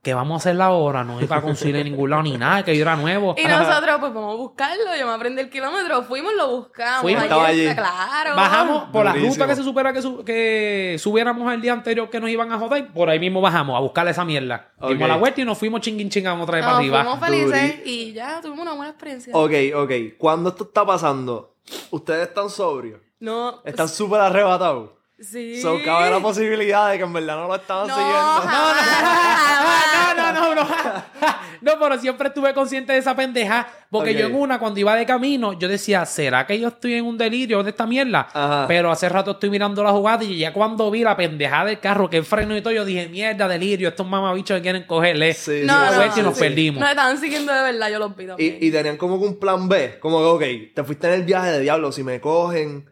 ¿qué 0.01 0.13
vamos 0.13 0.35
a 0.35 0.37
hacer 0.37 0.55
la 0.55 0.71
hora? 0.71 1.03
No 1.03 1.21
iba 1.21 1.35
a 1.37 1.41
conseguir 1.41 1.75
en 1.75 1.83
ningún 1.85 2.09
lado 2.09 2.23
ni 2.23 2.37
nada, 2.37 2.63
que 2.63 2.75
yo 2.75 2.81
era 2.81 2.95
nuevo. 2.95 3.35
Y 3.37 3.43
nosotros, 3.47 3.97
pues 3.99 4.13
vamos 4.13 4.33
a 4.33 4.37
buscarlo. 4.37 4.95
Yo 4.99 5.05
me 5.07 5.13
aprendí 5.13 5.41
el 5.41 5.49
kilómetro. 5.49 6.03
Fuimos, 6.03 6.33
lo 6.35 6.49
buscamos. 6.57 7.01
Fuimos. 7.01 7.21
Allí 7.23 7.29
Estaba 7.31 7.51
está, 7.51 7.69
allí. 7.69 7.75
Claro. 8.23 8.35
Bajamos 8.35 8.83
por 8.91 9.05
la 9.05 9.11
Durísimo. 9.11 9.33
ruta 9.35 9.47
que 9.47 9.55
se 9.55 9.63
supera 9.63 9.93
que, 9.93 10.01
su- 10.01 10.23
que 10.25 10.95
subiéramos 10.99 11.53
el 11.53 11.61
día 11.61 11.73
anterior 11.73 12.09
que 12.09 12.19
nos 12.19 12.29
iban 12.29 12.51
a 12.51 12.57
joder. 12.59 12.87
Por 12.91 13.09
ahí 13.09 13.19
mismo 13.19 13.41
bajamos 13.41 13.77
a 13.77 13.79
buscar 13.79 14.07
esa 14.07 14.25
mierda. 14.25 14.71
Dimos 14.79 15.03
Ok. 15.03 15.07
la 15.07 15.17
vuelta 15.17 15.41
y 15.41 15.45
nos 15.45 15.57
fuimos 15.57 15.81
chingin 15.81 16.09
chingán 16.09 16.41
otra 16.41 16.55
vez 16.55 16.63
para 16.65 16.73
Nos 16.77 16.79
arriba. 16.79 17.03
fuimos 17.03 17.19
felices 17.19 17.77
Duri. 17.79 17.89
y 17.91 18.13
ya 18.13 18.41
tuvimos 18.41 18.61
una 18.61 18.73
buena 18.73 18.89
experiencia. 18.91 19.33
Ok, 19.35 19.51
ok. 19.75 19.91
Cuando 20.17 20.49
esto 20.49 20.63
está 20.63 20.85
pasando, 20.85 21.55
ustedes 21.91 22.27
están 22.27 22.49
sobrios. 22.49 22.99
No. 23.19 23.61
Están 23.65 23.87
súper 23.87 24.19
arrebatados. 24.21 24.89
Sí. 25.21 25.61
So, 25.61 25.77
cabe 25.85 26.09
la 26.09 26.19
posibilidad 26.19 26.89
de 26.91 26.97
que 26.97 27.03
en 27.03 27.13
verdad 27.13 27.35
no 27.37 27.47
lo 27.47 27.55
estaban 27.55 27.87
No, 27.87 27.93
siguiendo. 27.95 28.17
jamás. 28.17 30.15
No, 30.17 30.31
no, 30.33 30.55
no, 30.55 30.55
no. 30.55 30.67
No, 31.61 31.71
pero 31.79 31.99
siempre 31.99 32.27
estuve 32.29 32.53
consciente 32.53 32.93
de 32.93 32.99
esa 32.99 33.15
pendeja. 33.15 33.67
Porque 33.89 34.13
yo 34.15 34.27
en 34.27 34.35
una, 34.35 34.57
cuando 34.57 34.79
iba 34.79 34.95
de 34.95 35.05
camino, 35.05 35.51
yo 35.53 35.67
decía, 35.67 36.05
¿será 36.05 36.47
que 36.47 36.57
yo 36.57 36.69
estoy 36.69 36.93
en 36.93 37.05
un 37.05 37.17
delirio 37.17 37.61
de 37.61 37.71
esta 37.71 37.85
mierda? 37.85 38.29
Ajá. 38.33 38.65
Pero 38.67 38.89
hace 38.89 39.09
rato 39.09 39.31
estoy 39.31 39.49
mirando 39.49 39.83
la 39.83 39.91
jugada 39.91 40.23
y 40.23 40.37
ya 40.37 40.53
cuando 40.53 40.89
vi 40.89 41.03
la 41.03 41.15
pendejada 41.17 41.65
del 41.65 41.79
carro, 41.79 42.09
que 42.09 42.17
el 42.17 42.23
freno 42.25 42.55
y 42.55 42.61
todo, 42.61 42.73
yo 42.73 42.85
dije, 42.85 43.09
mierda, 43.09 43.47
delirio, 43.49 43.89
estos 43.89 44.07
mamabichos 44.07 44.55
que 44.57 44.61
quieren 44.61 44.83
cogerle. 44.83 45.33
Sí, 45.33 45.63
No, 45.65 45.77
la 45.77 45.91
no, 45.91 45.97
vuelta 45.97 46.19
y 46.19 46.23
nos 46.23 46.35
sí. 46.35 46.39
perdimos. 46.39 46.79
Nos 46.79 46.89
estaban 46.89 47.17
siguiendo 47.19 47.53
de 47.53 47.61
verdad, 47.63 47.89
yo 47.91 47.99
los 47.99 48.15
vi 48.15 48.27
también. 48.27 48.57
Y, 48.61 48.67
y 48.67 48.71
tenían 48.71 48.95
como 48.97 49.19
que 49.19 49.25
un 49.27 49.37
plan 49.39 49.67
B. 49.67 49.99
Como 49.99 50.19
que, 50.19 50.25
ok, 50.69 50.73
te 50.73 50.83
fuiste 50.85 51.07
en 51.07 51.13
el 51.15 51.23
viaje 51.23 51.51
de 51.51 51.59
diablo. 51.59 51.91
Si 51.91 52.01
me 52.03 52.21
cogen, 52.21 52.89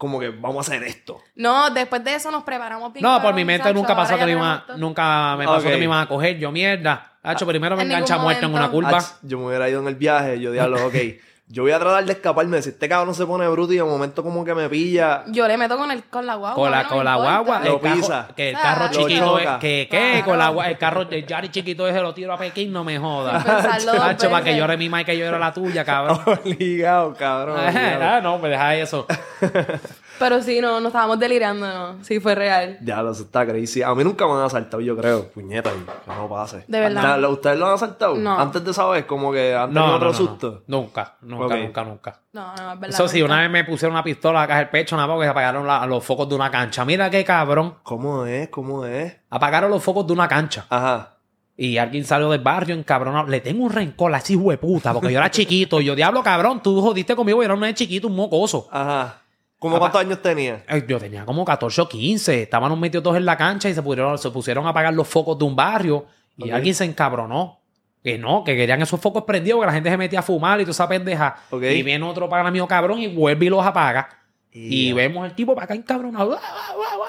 como 0.00 0.18
que 0.18 0.30
vamos 0.30 0.56
a 0.56 0.72
hacer 0.72 0.82
esto. 0.88 1.20
No, 1.34 1.68
después 1.68 2.02
de 2.02 2.14
eso 2.14 2.30
nos 2.30 2.42
preparamos 2.42 2.90
bien. 2.90 3.02
No, 3.02 3.20
por 3.20 3.34
mi 3.34 3.44
mente 3.44 3.70
nunca 3.74 3.94
pasó 3.94 4.16
que 4.16 4.24
me 4.24 4.32
ya 4.32 4.38
iba, 4.38 4.42
tenemos 4.44 4.66
todo. 4.66 4.78
nunca 4.78 5.36
me 5.36 5.44
pasó 5.44 5.68
que 5.68 5.76
me 5.76 5.84
iban 5.84 6.00
a 6.00 6.06
coger. 6.08 6.38
Yo, 6.38 6.50
mierda. 6.50 7.18
Hacho, 7.22 7.46
primero 7.46 7.76
me 7.76 7.82
En 7.82 7.88
engancha 7.90 8.16
muerto 8.16 8.46
en 8.46 8.54
una 8.54 8.70
curva. 8.70 8.96
Ach, 8.96 9.04
yo 9.20 9.38
me 9.38 9.48
hubiera 9.48 9.68
ido 9.68 9.78
en 9.82 9.88
el 9.88 9.96
viaje, 9.96 10.40
yo 10.40 10.52
diablo, 10.52 10.86
ok. 10.86 10.94
Yo 11.52 11.64
voy 11.64 11.72
a 11.72 11.80
tratar 11.80 12.04
de 12.04 12.12
escaparme. 12.12 12.62
Si 12.62 12.68
este 12.68 12.88
cabrón 12.88 13.12
se 13.12 13.26
pone 13.26 13.48
bruto 13.48 13.72
y 13.72 13.76
de 13.76 13.82
momento 13.82 14.22
como 14.22 14.44
que 14.44 14.54
me 14.54 14.68
pilla. 14.68 15.24
Yo 15.26 15.48
le 15.48 15.56
meto 15.58 15.76
con, 15.76 15.90
el, 15.90 16.04
con 16.04 16.24
la 16.24 16.36
guagua. 16.36 16.54
Con 16.54 16.70
la, 16.70 16.82
no 16.84 16.88
con 16.88 16.98
me 16.98 17.04
la 17.04 17.16
guagua, 17.16 17.60
Lo 17.64 17.74
el 17.74 17.80
carro, 17.80 17.96
pisa. 17.96 18.28
que 18.36 18.50
el 18.50 18.56
carro 18.56 18.88
chiquito 18.92 19.38
es, 19.40 19.48
que, 19.58 19.88
Claro. 19.90 20.24
con 20.26 20.38
la, 20.38 20.52
gua- 20.52 20.68
el 20.68 20.78
carro 20.78 21.04
del 21.06 21.26
Yari 21.26 21.48
chiquito 21.48 21.88
ese 21.88 22.00
lo 22.00 22.14
tiro 22.14 22.32
a 22.32 22.38
Pekín, 22.38 22.72
no 22.72 22.84
me 22.84 22.98
jodas. 23.00 23.42
Pensarlo 23.44 23.92
dos 23.94 24.00
Hacho, 24.00 24.30
para 24.30 24.44
que 24.44 24.56
llore 24.56 24.76
mi 24.76 24.88
madre 24.88 25.06
que 25.06 25.18
llore 25.18 25.40
la 25.40 25.52
tuya, 25.52 25.84
cabrón. 25.84 26.20
Obligado, 26.44 27.14
cabrón. 27.14 27.58
obligado. 27.66 28.04
ah, 28.04 28.20
no, 28.22 28.38
me 28.38 28.48
deja 28.48 28.76
eso. 28.76 29.06
Pero 30.20 30.40
sí, 30.42 30.60
no, 30.60 30.78
no 30.80 30.86
estábamos 30.88 31.18
delirando, 31.18 31.66
no. 31.66 32.04
Sí, 32.04 32.20
fue 32.20 32.36
real. 32.36 32.78
Ya, 32.82 33.00
eso 33.00 33.22
está 33.24 33.44
crazy. 33.44 33.82
A 33.82 33.92
mí 33.94 34.04
nunca 34.04 34.26
me 34.26 34.34
han 34.34 34.42
asaltado, 34.42 34.80
yo 34.80 34.96
creo. 34.96 35.26
Puñeta, 35.30 35.70
y 35.74 35.78
que 35.80 36.14
no 36.14 36.28
pase. 36.28 36.64
De 36.68 36.78
verdad. 36.78 37.18
¿La- 37.18 37.28
¿Ustedes 37.28 37.58
lo 37.58 37.66
han 37.66 37.74
asaltado? 37.74 38.14
No. 38.14 38.38
Antes 38.38 38.64
de 38.64 38.70
esa 38.70 38.86
vez, 38.86 39.04
como 39.06 39.32
que 39.32 39.54
han 39.54 39.70
tenido 39.70 39.86
No, 39.88 39.94
otro 39.96 40.08
no, 40.08 40.14
susto. 40.14 40.62
no. 40.66 40.76
Nunca, 40.82 41.16
nunca, 41.22 41.56
nunca, 41.56 41.84
nunca. 41.84 42.20
No, 42.32 42.46
no, 42.54 42.72
es 42.74 42.80
verdad. 42.80 42.88
Eso 43.00 43.08
sí, 43.08 43.20
nunca. 43.20 43.32
una 43.32 43.42
vez 43.42 43.50
me 43.50 43.64
pusieron 43.64 43.94
una 43.94 44.04
pistola 44.04 44.42
acá 44.42 44.54
en 44.54 44.60
el 44.60 44.68
pecho, 44.68 44.94
nada 44.94 45.08
más 45.08 45.16
porque 45.16 45.28
apagaron 45.28 45.66
la- 45.66 45.84
los 45.86 46.04
focos 46.04 46.28
de 46.28 46.34
una 46.36 46.50
cancha. 46.50 46.84
Mira 46.84 47.10
qué 47.10 47.24
cabrón. 47.24 47.74
¿Cómo 47.82 48.26
es? 48.26 48.48
¿Cómo 48.50 48.84
es? 48.86 49.16
Apagaron 49.30 49.70
los 49.70 49.82
focos 49.82 50.06
de 50.06 50.12
una 50.12 50.28
cancha. 50.28 50.66
Ajá. 50.68 51.16
Y 51.56 51.76
alguien 51.76 52.04
salió 52.04 52.30
del 52.30 52.40
barrio 52.40 52.74
encabronado. 52.74 53.26
Le 53.26 53.40
tengo 53.40 53.64
un 53.64 53.70
rencor 53.70 54.14
a 54.14 54.18
ese 54.18 54.32
hijo 54.32 54.50
de 54.50 54.58
puta, 54.58 54.92
porque 54.94 55.12
yo 55.12 55.18
era 55.18 55.30
chiquito. 55.30 55.80
Y 55.80 55.84
yo, 55.86 55.94
diablo, 55.94 56.22
cabrón, 56.22 56.62
tú 56.62 56.80
jodiste 56.80 57.14
conmigo. 57.16 57.38
Yo 57.42 57.44
era 57.44 57.54
un 57.54 57.74
chiquito, 57.74 58.06
un 58.06 58.16
mocoso. 58.16 58.66
Ajá. 58.70 59.18
¿Cómo 59.60 59.78
cuántos 59.78 60.00
años 60.00 60.22
tenía? 60.22 60.64
Yo 60.88 60.98
tenía 60.98 61.26
como 61.26 61.44
14 61.44 61.82
o 61.82 61.88
15. 61.88 62.42
Estaban 62.42 62.80
metidos 62.80 63.04
todos 63.04 63.18
en 63.18 63.26
la 63.26 63.36
cancha 63.36 63.68
y 63.68 63.74
se 63.74 63.82
pusieron, 63.82 64.16
se 64.16 64.30
pusieron 64.30 64.66
a 64.66 64.70
apagar 64.70 64.94
los 64.94 65.06
focos 65.06 65.38
de 65.38 65.44
un 65.44 65.54
barrio. 65.54 66.06
Y 66.38 66.50
alguien 66.50 66.74
se 66.74 66.86
encabronó. 66.86 67.60
Que 68.02 68.16
no, 68.16 68.42
que 68.42 68.56
querían 68.56 68.80
esos 68.80 68.98
focos 68.98 69.24
prendidos, 69.24 69.60
que 69.60 69.66
la 69.66 69.72
gente 69.74 69.90
se 69.90 69.98
metía 69.98 70.20
a 70.20 70.22
fumar 70.22 70.58
y 70.58 70.64
toda 70.64 70.70
esa 70.70 70.88
pendeja. 70.88 71.36
Y 71.52 71.82
viene 71.82 72.02
otro 72.06 72.30
pana 72.30 72.50
mío 72.50 72.66
cabrón 72.66 73.00
y 73.00 73.08
vuelve 73.08 73.46
y 73.46 73.48
los 73.50 73.64
apaga. 73.64 74.08
Y 74.50 74.94
vemos 74.94 75.26
el 75.26 75.34
tipo 75.34 75.54
para 75.54 75.66
acá 75.66 75.74
encabronado. 75.74 76.38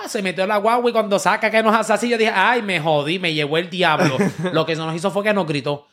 Se 0.08 0.22
metió 0.22 0.44
en 0.44 0.50
la 0.50 0.58
guagua 0.58 0.90
y 0.90 0.94
cuando 0.94 1.18
saca 1.20 1.50
que 1.50 1.64
nos 1.64 1.74
hace 1.74 1.94
así, 1.94 2.10
yo 2.10 2.18
dije, 2.18 2.32
ay, 2.36 2.62
me 2.62 2.82
jodí, 2.82 3.18
me 3.18 3.34
llevó 3.34 3.58
el 3.58 3.70
diablo. 3.70 4.18
lo 4.52 4.66
que 4.66 4.76
nos 4.76 4.94
hizo 4.94 5.10
fue 5.10 5.24
que 5.24 5.34
nos 5.34 5.48
gritó. 5.48 5.88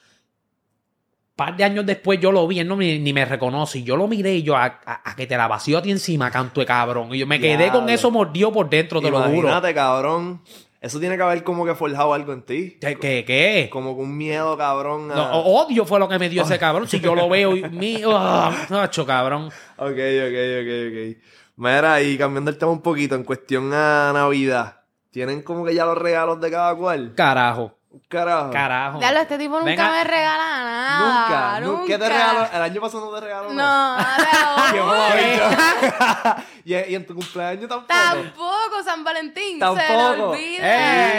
Par 1.39 1.57
de 1.57 1.63
años 1.65 1.87
después 1.87 2.19
yo 2.21 2.33
lo 2.33 2.47
vi, 2.49 2.59
él 2.59 2.67
no 2.69 2.77
ni 2.77 3.13
me 3.13 3.25
reconoce. 3.25 3.79
Y 3.79 3.85
yo 3.85 3.97
lo 3.97 4.09
miré 4.09 4.35
y 4.35 4.43
yo, 4.43 4.57
a, 4.57 4.65
a- 4.85 5.11
a 5.11 5.15
que 5.17 5.27
te 5.27 5.37
la 5.37 5.47
vacío 5.47 5.79
a 5.79 5.83
ti 5.83 5.91
encima, 5.93 6.31
canto 6.31 6.61
de 6.61 6.67
cabrón. 6.67 7.15
Y 7.15 7.19
yo 7.19 7.27
me 7.27 7.41
quedé 7.41 7.71
con 7.71 7.89
eso 7.89 8.11
mordido 8.11 8.53
por 8.53 8.69
dentro, 8.69 9.01
te 9.01 9.11
lo 9.11 9.19
juro. 9.23 9.31
Imagínate, 9.49 9.73
cabrón. 9.73 10.43
Eso 10.81 11.01
tiene 11.01 11.17
que 11.17 11.23
haber 11.23 11.43
como 11.43 11.65
que 11.65 11.75
forjado 11.75 12.13
algo 12.15 12.33
en 12.33 12.43
ti. 12.43 12.77
¿Qué? 12.81 12.95
¿Qué? 12.97 13.25
qué? 13.27 13.69
Como 13.73 13.97
que 13.97 14.03
un 14.03 14.17
miedo, 14.17 14.57
cabrón. 14.57 15.11
a- 15.11 15.15
No, 15.15 15.31
odio 15.41 15.85
fue 15.87 15.99
lo 15.99 16.09
que 16.09 16.19
me 16.19 16.29
dio 16.29 16.43
ese 16.43 16.59
cabrón. 16.59 16.87
Si 16.89 17.01
yo 17.01 17.15
lo 17.15 17.29
veo 17.29 17.57
y 17.57 17.63
mi, 17.69 18.03
ah, 18.07 18.67
nacho, 18.69 19.07
cabrón. 19.07 19.47
Ok, 19.77 19.89
ok, 19.89 20.37
ok, 20.61 20.71
ok. 20.89 21.17
Mira, 21.57 22.03
y 22.03 22.19
cambiando 22.19 22.51
el 22.51 22.59
tema 22.59 22.71
un 22.73 22.83
poquito, 22.83 23.15
en 23.15 23.25
cuestión 23.25 23.73
a 23.73 24.13
Navidad, 24.13 24.81
¿tienen 25.11 25.43
como 25.43 25.65
que 25.65 25.75
ya 25.75 25.85
los 25.85 25.99
regalos 25.99 26.41
de 26.41 26.51
cada 26.51 26.75
cual? 26.77 27.15
Carajo. 27.17 27.78
Carajo. 28.09 28.51
Carajo. 28.51 28.99
Diablo, 28.99 29.21
este 29.21 29.39
tipo 29.39 29.55
nunca 29.59 29.65
Venga. 29.71 29.91
me 29.91 30.05
regala 30.05 30.47
nada. 30.47 30.99
Nunca. 31.01 31.61
nu- 31.61 31.87
¿Qué 31.87 31.99
te 31.99 32.09
regaló? 32.09 32.47
El 32.53 32.63
año 32.63 32.81
pasado 32.83 33.07
no 33.11 33.15
te 33.19 33.21
regaló 33.25 33.53
nada. 33.55 34.17
No, 34.19 34.73
Qué 34.73 34.79
no. 34.79 36.37
y, 36.65 36.75
y 36.75 36.95
en 36.95 37.07
tu 37.07 37.15
cumpleaños 37.15 37.69
tampoco. 37.69 37.87
Tampoco, 37.89 38.83
San 38.85 39.03
Valentín. 39.05 39.55
Se 39.55 39.59
Tampoco. 39.61 40.17
le 40.17 40.23
olvida. 40.23 40.59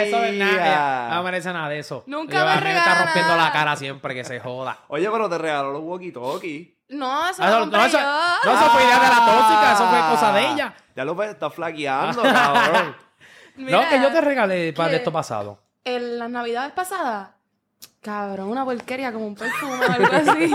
Eh, 0.02 0.08
eso 0.08 0.24
es 0.24 0.34
nada. 0.34 1.14
No 1.14 1.22
merece 1.24 1.52
nada 1.52 1.68
de 1.68 1.78
eso. 1.80 2.04
Nunca 2.06 2.38
Yo, 2.38 2.44
me 2.44 2.60
me 2.60 2.76
está 2.78 2.94
rompiendo 3.04 3.36
nada. 3.36 3.44
la 3.48 3.52
cara 3.52 3.76
siempre 3.76 4.14
que 4.14 4.24
se 4.24 4.38
joda. 4.40 4.78
Oye, 4.88 5.08
pero 5.10 5.28
te 5.28 5.38
regaló 5.38 5.72
los 5.72 5.82
walkie-talkie. 5.82 6.76
No, 6.90 7.28
eso 7.28 7.42
Ah, 7.42 7.50
no, 7.50 7.66
no, 7.66 7.84
eso, 7.84 7.98
yo. 7.98 8.04
no, 8.44 8.52
eso 8.58 8.70
fue 8.70 8.82
idea 8.84 8.98
de 8.98 9.08
la 9.08 9.26
tóxica, 9.26 9.72
eso 9.74 9.88
fue 9.88 9.98
cosa 10.10 10.32
de 10.32 10.46
ella. 10.48 10.74
Ya 10.96 11.04
lo 11.04 11.14
ves, 11.14 11.30
está 11.30 11.48
flaqueando, 11.50 12.22
cabrón. 12.22 12.96
no, 13.56 13.88
que 13.88 14.00
yo 14.00 14.10
te 14.12 14.20
regalé 14.20 14.72
para 14.72 14.90
¿qué? 14.90 14.96
esto 14.96 15.12
pasado. 15.12 15.60
En 15.84 16.18
las 16.18 16.30
navidades 16.30 16.72
pasadas, 16.72 17.30
cabrón, 18.00 18.48
una 18.48 18.64
porquería 18.64 19.12
como 19.12 19.26
un 19.26 19.34
perfume 19.34 19.86
o 19.86 19.92
algo 19.92 20.12
así. 20.12 20.54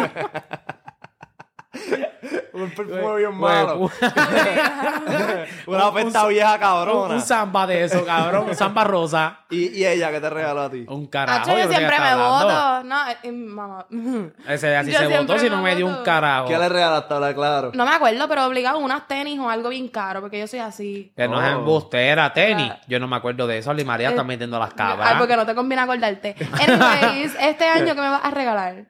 un 2.63 2.69
perfume 2.71 3.15
bien 3.17 3.35
malo. 3.37 3.77
un- 3.79 3.91
Una 5.67 5.91
pesta 5.93 6.27
vieja 6.27 6.57
cabrona. 6.59 7.15
un 7.15 7.21
samba 7.21 7.67
de 7.67 7.83
eso, 7.83 8.05
cabrón. 8.05 8.49
Un 8.49 8.55
samba 8.55 8.83
rosa. 8.83 9.39
¿Y, 9.49 9.69
y 9.79 9.85
ella 9.85 10.11
qué 10.11 10.19
te 10.19 10.29
regaló 10.29 10.61
a 10.61 10.69
ti? 10.69 10.85
Un 10.87 11.07
carajo. 11.07 11.49
Yo 11.49 11.55
qué 11.55 11.67
siempre 11.67 11.95
está 11.95 12.15
me 12.15 12.21
voto. 12.23 12.83
No, 12.83 13.09
eh, 13.09 13.17
eh, 13.23 13.31
mamá. 13.31 13.85
Ese 14.47 14.75
así 14.75 14.91
Yo 14.91 14.99
se 14.99 15.17
votó 15.17 15.37
si 15.39 15.49
no 15.49 15.61
me 15.61 15.75
dio 15.75 15.85
un 15.87 16.03
carajo. 16.03 16.47
¿Qué 16.47 16.57
le 16.57 16.69
regalaste? 16.69 17.13
Habla 17.13 17.33
claro. 17.33 17.71
No 17.73 17.85
me 17.85 17.91
acuerdo, 17.91 18.27
pero 18.27 18.45
obligado 18.45 18.77
unas 18.79 19.07
tenis 19.07 19.39
o 19.39 19.49
algo 19.49 19.69
bien 19.69 19.87
caro, 19.87 20.21
porque 20.21 20.39
yo 20.39 20.47
soy 20.47 20.59
así. 20.59 21.13
Que 21.15 21.27
no 21.27 21.41
es 21.41 21.53
Oh. 21.53 21.59
embustera, 21.59 22.31
tenis. 22.33 22.71
Yo 22.87 22.99
no 22.99 23.07
me 23.07 23.15
acuerdo 23.15 23.47
de 23.47 23.57
eso. 23.59 23.71
Ali 23.71 23.83
María 23.85 24.09
está 24.09 24.23
metiendo 24.23 24.57
las 24.59 24.69
Ay, 24.71 24.75
cabras. 24.77 25.13
porque 25.17 25.35
no 25.35 25.45
te 25.45 25.55
conviene 25.55 25.83
acordarte. 25.83 26.35
Anyways, 26.67 27.35
este 27.39 27.65
año, 27.67 27.93
¿qué 27.95 28.01
me 28.01 28.09
vas 28.09 28.23
a 28.23 28.31
regalar? 28.31 28.85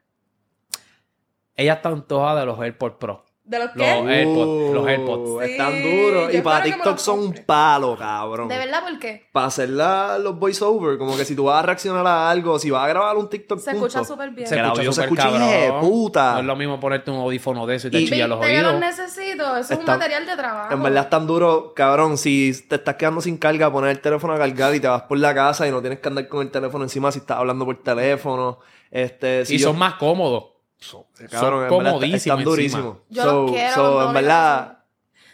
Ella 1.57 1.73
está 1.73 1.89
antojada 1.89 2.41
de 2.41 2.45
los 2.45 2.59
AirPods 2.59 2.95
Pro. 2.99 3.25
¿De 3.45 3.59
los 3.59 3.67
Los 3.67 3.75
qué? 3.75 3.91
AirPods. 3.91 4.73
Los 4.73 4.87
AirPods. 4.87 5.29
Uh, 5.29 5.39
Sí, 5.45 5.51
están 5.51 5.83
duros. 5.83 6.31
yo 6.33 6.39
Y 6.39 6.41
para 6.41 6.63
TikTok 6.63 6.85
los 6.85 7.01
son 7.03 7.19
un 7.19 7.33
palo, 7.45 7.95
cabrón. 7.95 8.47
¿De 8.47 8.57
verdad 8.57 8.81
por 8.83 8.97
qué? 8.97 9.27
Para 9.31 9.45
hacer 9.45 9.69
la- 9.69 10.17
los 10.17 10.39
voiceover, 10.39 10.97
como 10.97 11.15
que 11.15 11.25
si 11.25 11.35
tú 11.35 11.43
vas 11.45 11.59
a 11.59 11.61
reaccionar 11.61 12.07
a 12.07 12.27
algo, 12.31 12.57
si 12.57 12.71
vas 12.71 12.83
a 12.83 12.87
grabar 12.87 13.15
un 13.17 13.29
TikTok 13.29 13.59
Se 13.59 13.71
escucha 13.71 14.03
súper 14.03 14.31
bien. 14.31 14.47
Se 14.47 14.59
audio 14.59 14.91
se 14.91 15.03
súper 15.03 15.19
escucha 15.19 15.79
puta. 15.79 16.33
No 16.33 16.39
es 16.39 16.45
lo 16.45 16.55
mismo 16.55 16.79
ponerte 16.79 17.11
un 17.11 17.17
audífono 17.17 17.67
de 17.67 17.75
eso 17.75 17.87
y 17.89 17.91
te 17.91 17.99
Y- 17.99 18.09
chilla 18.09 18.27
los 18.27 18.39
Viste 18.39 18.55
que 18.55 18.61
los 18.63 18.73
oídos. 18.73 18.79
necesito. 18.81 19.57
Eso 19.57 19.73
es 19.75 19.79
un 19.79 19.85
material 19.85 20.25
de 20.25 20.35
trabajo. 20.35 20.73
En 20.73 20.81
verdad 20.81 21.03
es 21.03 21.09
tan 21.11 21.27
duro, 21.27 21.73
cabrón, 21.75 22.17
si 22.17 22.51
te 22.67 22.75
estás 22.77 22.95
quedando 22.95 23.21
sin 23.21 23.37
carga, 23.37 23.71
poner 23.71 23.91
el 23.91 23.99
teléfono 23.99 24.33
a 24.33 24.37
cargar 24.39 24.73
y 24.73 24.79
te 24.79 24.87
vas 24.87 25.03
por 25.03 25.19
la 25.19 25.35
casa 25.35 25.67
y 25.67 25.71
no 25.71 25.81
tienes 25.81 25.99
que 25.99 26.07
andar 26.09 26.27
con 26.27 26.41
el 26.41 26.49
teléfono 26.49 26.83
encima 26.83 27.11
si 27.11 27.19
estás 27.19 27.37
hablando 27.37 27.63
por 27.63 27.81
teléfono. 27.83 28.57
Este, 28.89 29.45
si 29.45 29.55
y 29.55 29.57
yo- 29.59 29.67
son 29.69 29.77
más 29.77 29.95
cómodos. 29.95 30.54
Cabrón, 30.79 31.63
en 31.63 31.69
verdad, 31.69 31.69
comodísimos 31.69 32.39
Están 32.39 32.43
durísimos. 32.43 32.97
Yo 33.09 33.23
So- 33.23 33.41
los 33.43 33.51
quiero 33.51 33.73
so, 33.75 34.07
en 34.07 34.13
verdad. 34.13 34.77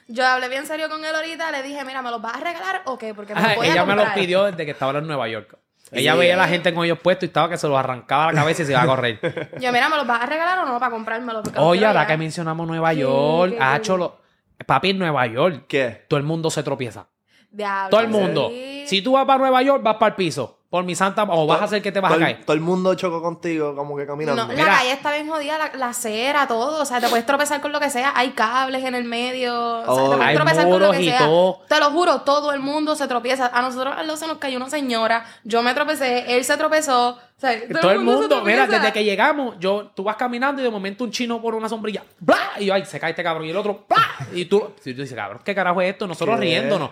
Yo 0.07 0.25
hablé 0.27 0.49
bien 0.49 0.65
serio 0.65 0.89
con 0.89 1.03
él 1.05 1.15
ahorita. 1.15 1.51
Le 1.51 1.63
dije, 1.63 1.85
mira, 1.85 2.01
¿me 2.01 2.11
los 2.11 2.21
vas 2.21 2.35
a 2.35 2.39
regalar 2.39 2.81
o 2.85 2.97
qué? 2.97 3.13
Porque 3.13 3.33
me 3.33 3.41
los 3.41 3.55
voy 3.55 3.67
a 3.67 3.71
ella 3.71 3.85
me 3.85 3.95
los 3.95 4.09
pidió 4.09 4.43
desde 4.45 4.65
que 4.65 4.71
estaba 4.71 4.97
en 4.99 5.07
Nueva 5.07 5.27
York. 5.29 5.57
Ella 5.93 6.13
Sí. 6.13 6.19
veía 6.19 6.33
a 6.35 6.37
la 6.37 6.47
gente 6.47 6.73
con 6.73 6.85
ellos 6.85 6.99
puestos 6.99 7.23
y 7.23 7.27
estaba 7.27 7.49
que 7.49 7.57
se 7.57 7.67
los 7.67 7.77
arrancaba 7.77 8.31
la 8.31 8.41
cabeza 8.41 8.61
y 8.63 8.65
se 8.65 8.71
iba 8.71 8.81
a 8.81 8.85
correr. 8.85 9.19
Yo, 9.59 9.71
mira, 9.73 9.89
¿me 9.89 9.97
los 9.97 10.07
vas 10.07 10.21
a 10.21 10.25
regalar 10.25 10.59
o 10.59 10.65
no 10.65 10.79
para 10.79 10.91
comprármelos? 10.91 11.43
Oye, 11.57 11.85
ahora 11.85 12.07
que 12.07 12.15
mencionamos 12.17 12.65
Nueva 12.67 12.93
York, 12.93 13.55
ha 13.59 13.71
cool. 13.71 13.77
hecho 13.77 13.97
lo... 13.97 14.21
Papi, 14.65 14.91
en 14.91 14.99
Nueva 14.99 15.25
York, 15.27 15.65
¿qué? 15.67 16.05
todo 16.07 16.17
el 16.19 16.23
mundo 16.25 16.49
se 16.51 16.61
tropieza. 16.63 17.07
Diablo, 17.49 17.89
Todo 17.89 18.01
el 18.01 18.07
mundo. 18.07 18.49
sí. 18.49 18.83
Si 18.87 19.01
tú 19.01 19.13
vas 19.13 19.25
para 19.25 19.39
Nueva 19.39 19.61
York, 19.63 19.83
vas 19.83 19.95
para 19.95 20.09
el 20.11 20.15
piso. 20.15 20.60
Por 20.71 20.85
mi 20.85 20.95
santa... 20.95 21.23
O 21.23 21.45
vas 21.45 21.59
a 21.59 21.65
hacer 21.65 21.81
que 21.81 21.91
te 21.91 21.99
vas 21.99 22.11
a 22.13 22.15
todo, 22.15 22.25
el- 22.25 22.33
caer. 22.33 22.45
todo 22.45 22.53
el 22.53 22.61
mundo 22.61 22.95
chocó 22.95 23.21
contigo, 23.21 23.75
como 23.75 23.97
que 23.97 24.05
caminando. 24.07 24.43
No, 24.43 24.47
la 24.47 24.57
Mira. 24.57 24.77
calle 24.77 24.93
está 24.93 25.11
bien 25.11 25.27
jodida, 25.27 25.57
la, 25.57 25.69
la 25.75 25.89
acera, 25.89 26.47
todo. 26.47 26.81
O 26.81 26.85
sea, 26.85 27.01
te 27.01 27.09
puedes 27.09 27.25
tropezar 27.25 27.59
con 27.59 27.73
lo 27.73 27.79
que 27.81 27.89
sea. 27.89 28.13
Hay 28.15 28.29
cables 28.31 28.81
en 28.85 28.95
el 28.95 29.03
medio. 29.03 29.53
O 29.53 29.83
sea, 29.83 29.91
Oh. 30.05 30.09
te 30.11 30.15
puedes 30.15 30.27
Hay 30.29 30.35
tropezar 30.37 30.69
con 30.69 30.81
lo 30.81 30.91
que 30.91 31.03
sea. 31.03 31.17
todo. 31.19 31.59
Te 31.67 31.77
lo 31.77 31.91
juro, 31.91 32.21
todo 32.21 32.53
el 32.53 32.61
mundo 32.61 32.95
se 32.95 33.05
tropieza. 33.09 33.51
A 33.53 33.61
nosotros 33.61 33.93
al 33.97 34.17
se 34.17 34.27
nos 34.27 34.37
cayó 34.37 34.55
una 34.55 34.69
señora. 34.69 35.25
Yo 35.43 35.61
me 35.61 35.73
tropecé, 35.73 36.37
él 36.37 36.45
se 36.45 36.55
tropezó. 36.55 37.09
O 37.09 37.19
sea, 37.41 37.51
Todo 37.81 37.91
el 37.91 37.99
mundo, 37.99 38.41
mira, 38.45 38.65
desde 38.65 38.93
que 38.93 39.03
llegamos, 39.03 39.55
yo, 39.59 39.91
tú 39.93 40.05
vas 40.05 40.15
caminando 40.15 40.61
y 40.61 40.63
de 40.63 40.71
momento 40.71 41.03
un 41.03 41.11
chino 41.11 41.41
por 41.41 41.53
una 41.53 41.67
sombrilla, 41.67 42.03
¡bla! 42.19 42.37
Y 42.59 42.65
yo, 42.67 42.73
ay, 42.75 42.85
se 42.85 42.97
cae 42.97 43.09
este 43.09 43.23
cabrón. 43.23 43.45
Y 43.45 43.49
el 43.49 43.57
otro, 43.57 43.83
¡bla! 43.89 44.27
Y 44.31 44.45
tú, 44.45 44.71
y 44.85 44.93
tú 44.93 45.01
dices, 45.01 45.17
cabrón, 45.17 45.41
¿qué 45.43 45.53
carajo 45.53 45.81
es 45.81 45.89
esto? 45.91 46.07
Nosotros 46.07 46.35
¿Qué? 46.39 46.45
riéndonos. 46.45 46.91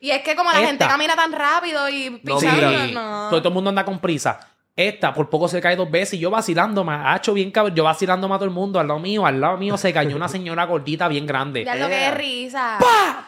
Y 0.00 0.10
es 0.10 0.22
que 0.22 0.34
como 0.34 0.50
la 0.50 0.56
Esta. 0.58 0.68
gente 0.68 0.86
camina 0.86 1.14
tan 1.14 1.30
rápido 1.32 1.88
y 1.88 2.10
No, 2.22 2.38
pisando, 2.38 2.70
no. 2.92 3.28
Todo, 3.30 3.40
todo 3.40 3.48
el 3.48 3.54
mundo 3.54 3.68
anda 3.70 3.84
con 3.84 3.98
prisa. 3.98 4.40
Esta, 4.76 5.12
por 5.12 5.28
poco 5.28 5.46
se 5.46 5.60
cae 5.60 5.76
dos 5.76 5.90
veces. 5.90 6.14
Y 6.14 6.20
yo 6.20 6.30
vacilando, 6.30 6.82
me 6.84 6.94
ha 6.94 7.14
hecho 7.16 7.34
bien 7.34 7.50
cabrón. 7.50 7.74
Yo 7.74 7.84
vacilando 7.84 8.26
más 8.28 8.36
a 8.36 8.38
todo 8.38 8.46
el 8.46 8.54
mundo. 8.54 8.80
Al 8.80 8.88
lado 8.88 8.98
mío, 8.98 9.26
al 9.26 9.38
lado 9.38 9.58
mío 9.58 9.76
se 9.76 9.92
cayó 9.92 10.16
una 10.16 10.28
señora 10.28 10.64
gordita 10.64 11.06
bien 11.06 11.26
grande. 11.26 11.64
Ya 11.66 11.74
lo 11.74 11.86
que 11.88 12.06
es 12.06 12.14
risa. 12.14 12.78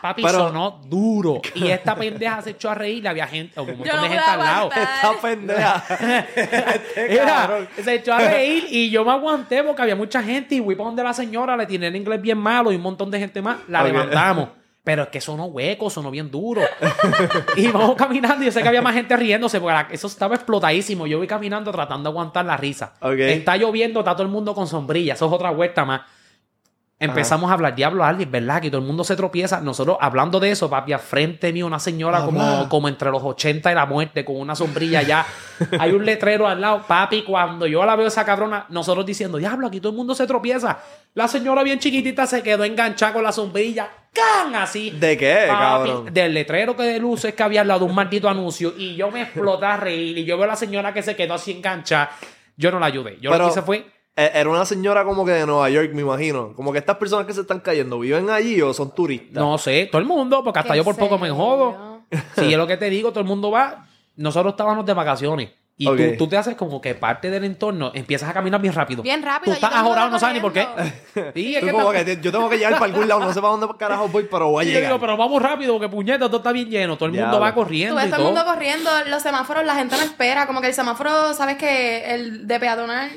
Papi, 0.00 0.22
Pero- 0.22 0.38
sonó 0.48 0.80
duro. 0.86 1.42
Y 1.54 1.68
esta 1.68 1.94
pendeja 1.94 2.40
se 2.40 2.50
echó 2.50 2.70
a 2.70 2.74
reír. 2.74 3.06
Había 3.06 3.26
gente, 3.26 3.60
un 3.60 3.66
montón 3.66 3.84
Yo 3.86 3.96
no 3.96 4.02
de 4.04 4.08
gente 4.08 4.24
al 4.24 4.38
lado. 4.38 4.70
aguantar. 4.72 4.82
Esta 4.94 5.20
pendeja. 5.20 5.84
este 6.36 7.14
Era, 7.14 7.24
cabrón. 7.26 7.68
se 7.84 7.94
echó 7.96 8.14
a 8.14 8.18
reír 8.20 8.64
y 8.70 8.88
yo 8.90 9.04
me 9.04 9.10
aguanté 9.12 9.62
porque 9.62 9.82
había 9.82 9.96
mucha 9.96 10.22
gente 10.22 10.54
y 10.54 10.62
fui 10.62 10.74
para 10.74 10.86
donde 10.86 11.02
la 11.04 11.12
señora, 11.12 11.54
le 11.54 11.66
tiré 11.66 11.88
el 11.88 11.96
inglés 11.96 12.22
bien 12.22 12.38
malo 12.38 12.72
y 12.72 12.76
un 12.76 12.82
montón 12.82 13.10
de 13.10 13.18
gente 13.18 13.42
más. 13.42 13.58
La 13.68 13.80
Ok. 13.82 13.86
levantamos. 13.88 14.48
Pero 14.84 15.04
es 15.04 15.08
que 15.10 15.20
sonó 15.20 15.44
hueco, 15.46 15.90
sonó 15.90 16.10
bien 16.10 16.30
duro. 16.30 16.62
y 17.56 17.68
vamos 17.68 17.94
caminando 17.96 18.42
y 18.42 18.46
yo 18.46 18.52
sé 18.52 18.62
que 18.62 18.68
había 18.68 18.82
más 18.82 18.94
gente 18.94 19.16
riéndose 19.16 19.60
porque 19.60 19.74
la- 19.74 19.88
eso 19.92 20.08
estaba 20.08 20.34
explotadísimo. 20.34 21.06
Yo 21.06 21.18
voy 21.18 21.26
caminando 21.28 21.70
tratando 21.70 22.10
de 22.10 22.12
aguantar 22.14 22.44
la 22.44 22.56
risa. 22.56 22.94
Está 23.32 23.56
lloviendo, 23.56 24.00
está 24.00 24.12
todo 24.14 24.24
el 24.24 24.28
mundo 24.28 24.54
con 24.54 24.66
sombrilla. 24.66 25.14
Eso 25.14 25.26
es 25.26 25.32
otra 25.32 25.50
vuelta 25.50 25.84
más. 25.84 26.00
Empezamos 27.04 27.50
a 27.50 27.54
hablar, 27.54 27.74
diablo, 27.74 28.04
Alex, 28.04 28.30
¿verdad? 28.30 28.60
Que 28.60 28.70
todo 28.70 28.80
el 28.80 28.86
mundo 28.86 29.04
se 29.04 29.16
tropieza. 29.16 29.60
Nosotros 29.60 29.96
hablando 30.00 30.38
de 30.40 30.50
eso, 30.50 30.70
papi, 30.70 30.92
a 30.92 30.98
frente 30.98 31.52
mío, 31.52 31.66
una 31.66 31.78
señora 31.78 32.24
como, 32.24 32.68
como 32.68 32.88
entre 32.88 33.10
los 33.10 33.22
80 33.22 33.70
y 33.70 33.74
la 33.74 33.86
muerte, 33.86 34.24
con 34.24 34.36
una 34.36 34.54
sombrilla 34.54 35.00
allá. 35.00 35.26
Hay 35.78 35.92
un 35.92 36.04
letrero 36.04 36.46
al 36.46 36.60
lado. 36.60 36.82
Papi, 36.86 37.22
cuando 37.22 37.66
yo 37.66 37.84
la 37.84 37.96
veo 37.96 38.06
esa 38.06 38.24
cabrona, 38.24 38.66
nosotros 38.68 39.04
diciendo, 39.04 39.38
diablo, 39.38 39.66
aquí 39.66 39.80
todo 39.80 39.90
el 39.92 39.96
mundo 39.96 40.14
se 40.14 40.26
tropieza. 40.26 40.78
La 41.14 41.28
señora 41.28 41.62
bien 41.62 41.78
chiquitita 41.78 42.26
se 42.26 42.42
quedó 42.42 42.64
enganchada 42.64 43.12
con 43.12 43.22
la 43.22 43.32
sombrilla. 43.32 43.88
¡Can! 44.12 44.54
Así. 44.54 44.90
¿De 44.90 45.16
qué, 45.16 45.46
Papi, 45.48 45.60
cabrón? 45.60 46.12
Del 46.12 46.34
letrero 46.34 46.76
que 46.76 46.82
de 46.82 46.98
luces 46.98 47.34
que 47.34 47.42
había 47.42 47.62
al 47.62 47.68
lado 47.68 47.80
de 47.80 47.86
un 47.86 47.94
maldito 47.94 48.28
anuncio. 48.28 48.72
Y 48.76 48.94
yo 48.94 49.10
me 49.10 49.22
exploté 49.22 49.66
a 49.66 49.76
reír. 49.76 50.18
Y 50.18 50.24
yo 50.24 50.36
veo 50.36 50.44
a 50.44 50.48
la 50.48 50.56
señora 50.56 50.92
que 50.92 51.02
se 51.02 51.16
quedó 51.16 51.34
así 51.34 51.52
enganchada. 51.52 52.10
Yo 52.56 52.70
no 52.70 52.78
la 52.78 52.86
ayudé. 52.86 53.16
Yo 53.20 53.30
Pero- 53.30 53.38
lo 53.38 53.44
que 53.46 53.50
hice 53.52 53.62
fue. 53.62 53.86
Eh, 54.16 54.30
Era 54.34 54.50
una 54.50 54.64
señora 54.66 55.04
como 55.04 55.24
que 55.24 55.32
de 55.32 55.46
Nueva 55.46 55.70
York, 55.70 55.90
me 55.94 56.02
imagino. 56.02 56.52
Como 56.54 56.72
que 56.72 56.78
estas 56.78 56.96
personas 56.96 57.26
que 57.26 57.32
se 57.32 57.40
están 57.42 57.60
cayendo, 57.60 57.98
¿viven 57.98 58.28
allí 58.30 58.60
o 58.60 58.74
son 58.74 58.94
turistas? 58.94 59.32
No 59.42 59.56
sé, 59.58 59.88
todo 59.90 60.00
el 60.00 60.06
mundo, 60.06 60.42
porque 60.44 60.58
hasta 60.60 60.74
¿En 60.74 60.78
yo 60.78 60.84
por 60.84 60.96
poco 60.96 61.18
me 61.18 61.30
jodo. 61.30 61.92
Si 62.36 62.52
es 62.52 62.58
lo 62.58 62.66
que 62.66 62.76
te 62.76 62.90
digo, 62.90 63.10
todo 63.10 63.20
el 63.20 63.26
mundo 63.26 63.50
va. 63.50 63.86
Nosotros 64.16 64.52
estábamos 64.52 64.84
de 64.84 64.92
vacaciones. 64.92 65.50
Y 65.78 65.86
tú, 65.86 65.96
tú 66.18 66.28
te 66.28 66.36
haces 66.36 66.54
como 66.54 66.80
que 66.82 66.94
parte 66.94 67.30
del 67.30 67.42
entorno, 67.44 67.90
empiezas 67.94 68.28
a 68.28 68.34
caminar 68.34 68.60
bien 68.60 68.74
rápido. 68.74 69.02
Bien 69.02 69.22
rápido, 69.22 69.52
Tú 69.52 69.64
estás 69.64 69.74
ajorado, 69.74 70.10
no 70.10 70.18
sabes 70.18 70.34
ni 70.34 70.40
por 70.40 70.52
qué. 70.52 70.68
Sí, 71.34 71.54
es 71.56 71.60
Tú 71.60 71.66
que 71.66 71.72
como 71.72 71.90
que 71.90 72.04
te- 72.04 72.20
yo 72.20 72.30
tengo 72.30 72.48
que 72.50 72.56
llegar 72.58 72.74
para 72.74 72.84
algún 72.84 73.08
lado, 73.08 73.20
no 73.20 73.32
sé 73.32 73.40
para 73.40 73.56
dónde 73.56 73.66
carajo 73.78 74.06
voy, 74.08 74.28
pero 74.30 74.50
voy 74.50 74.62
a 74.64 74.68
yo 74.68 74.70
digo, 74.74 74.80
llegar. 74.82 75.00
pero 75.00 75.16
vamos 75.16 75.42
rápido, 75.42 75.72
porque 75.72 75.88
puñeta, 75.88 76.26
todo 76.26 76.36
está 76.36 76.52
bien 76.52 76.68
lleno. 76.68 76.96
Todo 76.98 77.06
el 77.06 77.12
mundo 77.12 77.40
va 77.40 77.48
Tú 77.52 77.60
corriendo 77.60 77.96
ves 77.96 78.06
y 78.06 78.10
todo 78.10 78.20
el 78.20 78.26
mundo 78.26 78.44
corriendo, 78.44 78.90
los 79.08 79.22
semáforos, 79.22 79.64
la 79.64 79.74
gente 79.74 79.96
no 79.96 80.02
espera. 80.02 80.46
Como 80.46 80.60
que 80.60 80.66
el 80.68 80.74
semáforo, 80.74 81.32
¿sabes 81.32 81.56
que 81.56 82.14
El 82.14 82.46
de 82.46 82.60
peatonal 82.60 83.10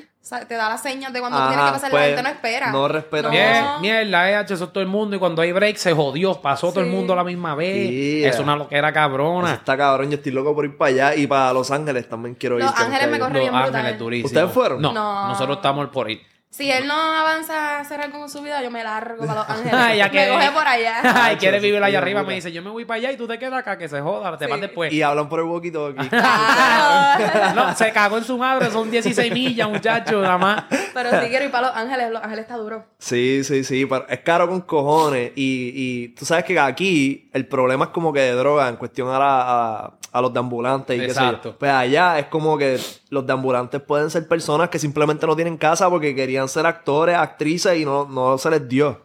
te 0.47 0.55
da 0.55 0.69
las 0.69 0.81
señas 0.81 1.13
de 1.13 1.19
cuando 1.19 1.37
tú 1.37 1.43
tienes 1.49 1.57
que 1.57 1.61
Ajá, 1.63 1.71
pasar, 1.73 1.91
pues, 1.91 2.01
la 2.01 2.07
gente 2.07 2.23
no 2.23 2.29
espera. 2.29 2.71
no 2.71 2.87
respeta 2.87 3.27
No. 3.29 3.79
Mierda, 3.79 4.31
eh, 4.41 4.45
eso 4.49 4.53
es 4.65 4.73
todo 4.73 4.81
el 4.81 4.87
mundo. 4.87 5.15
Y 5.15 5.19
cuando 5.19 5.41
hay 5.41 5.51
break 5.51 5.77
se 5.77 5.93
jodió. 5.93 6.41
Pasó 6.41 6.69
todo 6.71 6.81
el 6.81 6.89
mundo 6.89 7.13
a 7.13 7.17
la 7.17 7.23
misma 7.23 7.53
vez. 7.55 7.89
Yeah. 7.91 8.29
Es 8.29 8.39
una 8.39 8.55
loquera 8.55 8.89
Eso 8.89 8.93
cabrona. 8.95 9.53
está 9.53 9.77
cabrón, 9.77 10.09
yo 10.09 10.17
estoy 10.17 10.31
loco 10.31 10.55
por 10.55 10.65
ir 10.65 10.75
para 10.77 10.89
allá 10.89 11.15
y 11.15 11.27
para 11.27 11.53
Los 11.53 11.69
Ángeles 11.71 12.09
también 12.09 12.35
quiero 12.35 12.57
ir. 12.57 12.63
Los 12.65 12.75
Ángeles 12.75 13.07
me 13.09 13.19
corre 13.19 13.33
Los 13.33 13.41
bien 13.41 13.53
brutal. 13.53 13.75
Ángeles 13.75 13.99
durísimo. 13.99 14.27
¿Ustedes 14.27 14.51
fueron? 14.51 14.81
No, 14.81 14.91
No. 14.93 15.27
nosotros 15.27 15.57
estamos 15.57 15.89
por 15.89 16.09
ir. 16.09 16.21
Si 16.55 16.71
él 16.71 16.87
no 16.87 16.93
avanza 16.93 17.53
a 17.75 17.79
hacer 17.81 17.99
algo 17.99 18.17
con 18.17 18.29
su 18.29 18.41
vida, 18.41 18.63
yo 18.63 18.71
me 18.71 18.81
largo 18.81 19.25
para 19.25 19.41
Los 19.41 19.49
Ángeles. 19.73 19.73
Me 20.13 20.27
coge 20.29 20.51
por 20.51 20.65
allá. 20.65 21.01
Ay, 21.25 21.35
quiere 21.35 21.59
vivir 21.59 21.83
allá 21.83 21.97
arriba. 21.97 22.23
Me 22.23 22.35
dice, 22.35 22.49
yo 22.53 22.61
me 22.61 22.69
voy 22.69 22.85
para 22.85 22.97
allá 22.99 23.11
y 23.11 23.17
tú 23.17 23.27
te 23.27 23.37
quedas 23.37 23.59
acá, 23.59 23.77
que 23.77 23.89
se 23.89 23.99
joda, 23.99 24.37
te 24.37 24.45
Sí. 24.45 24.51
vas 24.51 24.61
después. 24.61 24.93
Y 24.93 25.01
hablan 25.01 25.27
por 25.27 25.39
el 25.41 25.45
walkie-talkie. 25.47 26.09
Claro. 26.09 27.53
No, 27.55 27.75
se 27.75 27.91
cagó 27.91 28.17
en 28.17 28.23
su 28.23 28.37
madre, 28.37 28.71
son 28.71 28.89
16 28.89 29.33
millas, 29.33 29.69
muchacho, 29.69 30.21
nada 30.21 30.37
más. 30.37 30.63
Pero 30.93 31.09
sí 31.21 31.27
quiero 31.27 31.43
ir 31.43 31.51
para 31.51 31.67
Los 31.67 31.75
Ángeles. 31.75 32.09
Los 32.11 32.23
Ángeles 32.23 32.43
está 32.43 32.55
duro. 32.55 32.85
Sí, 32.99 33.43
sí, 33.43 33.65
sí, 33.65 33.85
pero 33.85 34.05
es 34.07 34.19
caro 34.21 34.47
con 34.47 34.61
cojones. 34.61 35.31
Y, 35.35 35.71
y 35.75 36.07
tú 36.09 36.23
sabes 36.25 36.45
que 36.45 36.57
aquí 36.57 37.29
el 37.33 37.47
problema 37.47 37.85
es 37.85 37.91
como 37.91 38.13
que 38.13 38.21
de 38.21 38.31
droga 38.31 38.69
en 38.69 38.77
cuestión 38.77 39.09
a, 39.09 39.19
la- 39.19 39.41
a, 39.41 39.93
a 40.17 40.21
los 40.21 40.31
de 40.33 40.39
ambulantes 40.39 40.95
y 40.97 40.99
qué 41.01 41.09
sé 41.09 41.19
yo. 41.19 41.25
Exacto. 41.25 41.55
Pues 41.59 41.71
allá 41.71 42.17
es 42.19 42.27
como 42.27 42.57
que 42.57 42.79
los 43.09 43.27
de 43.27 43.33
ambulantes 43.33 43.81
pueden 43.81 44.09
ser 44.09 44.25
personas 44.27 44.69
que 44.69 44.79
simplemente 44.79 45.27
no 45.27 45.35
tienen 45.35 45.57
casa 45.57 45.89
porque 45.89 46.15
querían 46.15 46.47
ser 46.47 46.65
actores, 46.65 47.17
actrices 47.17 47.77
y 47.77 47.83
no, 47.83 48.05
no 48.05 48.37
se 48.37 48.49
les 48.49 48.67
dio. 48.67 49.03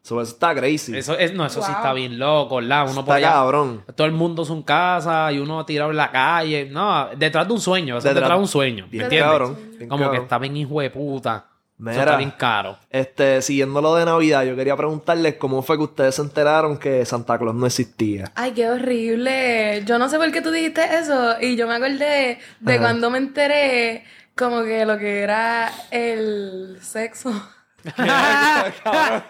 So, 0.00 0.20
eso 0.22 0.32
está 0.32 0.54
crazy. 0.54 0.96
Eso, 0.96 1.18
es, 1.18 1.34
no, 1.34 1.44
eso 1.44 1.60
sí 1.60 1.70
está 1.72 1.92
bien 1.92 2.18
loco, 2.18 2.56
¿verdad? 2.56 2.86
Uno 2.88 3.00
está 3.00 3.14
allá, 3.16 3.32
cabrón. 3.32 3.82
todo 3.96 4.06
el 4.06 4.12
mundo 4.12 4.44
es 4.44 4.50
un 4.50 4.62
casa 4.62 5.30
y 5.32 5.38
uno 5.40 5.66
tirado 5.66 5.90
en 5.90 5.96
la 5.96 6.10
calle. 6.12 6.68
No, 6.70 7.08
detrás 7.16 7.46
de 7.48 7.52
un 7.52 7.60
sueño, 7.60 7.98
eso 7.98 8.08
Detrás- 8.08 8.14
detrás 8.22 8.38
de 8.38 8.42
un 8.42 8.48
sueño. 8.48 8.86
Bien 8.88 9.02
¿entiendes? 9.04 9.28
cabrón, 9.30 9.58
Como 9.88 10.10
que 10.10 10.16
está 10.18 10.38
bien 10.38 10.56
hijo 10.56 10.80
de 10.80 10.90
puta. 10.90 11.46
Eso 11.78 11.90
Mira. 11.90 12.02
está 12.04 12.16
bien 12.16 12.30
caro. 12.38 12.78
Este, 12.88 13.42
siguiendo 13.42 13.82
lo 13.82 13.94
de 13.96 14.06
Navidad, 14.06 14.44
yo 14.44 14.56
quería 14.56 14.74
preguntarles 14.76 15.34
cómo 15.34 15.62
fue 15.62 15.76
que 15.76 15.82
ustedes 15.82 16.14
se 16.14 16.22
enteraron 16.22 16.78
que 16.78 17.04
Santa 17.04 17.38
Claus 17.38 17.54
no 17.54 17.66
existía. 17.66 18.32
Ay, 18.34 18.52
qué 18.52 18.70
horrible. 18.70 19.82
Yo 19.84 19.98
no 19.98 20.08
sé 20.08 20.16
por 20.16 20.32
qué 20.32 20.40
tú 20.40 20.50
dijiste 20.50 20.82
eso. 20.96 21.36
Y 21.38 21.54
yo 21.54 21.66
me 21.66 21.74
acordé 21.74 22.38
de 22.60 22.72
Ajá. 22.72 22.80
cuando 22.80 23.10
me 23.10 23.18
enteré 23.18 24.04
como 24.34 24.62
que 24.64 24.86
lo 24.86 24.96
que 24.96 25.20
era 25.20 25.70
el 25.90 26.78
sexo. 26.80 27.30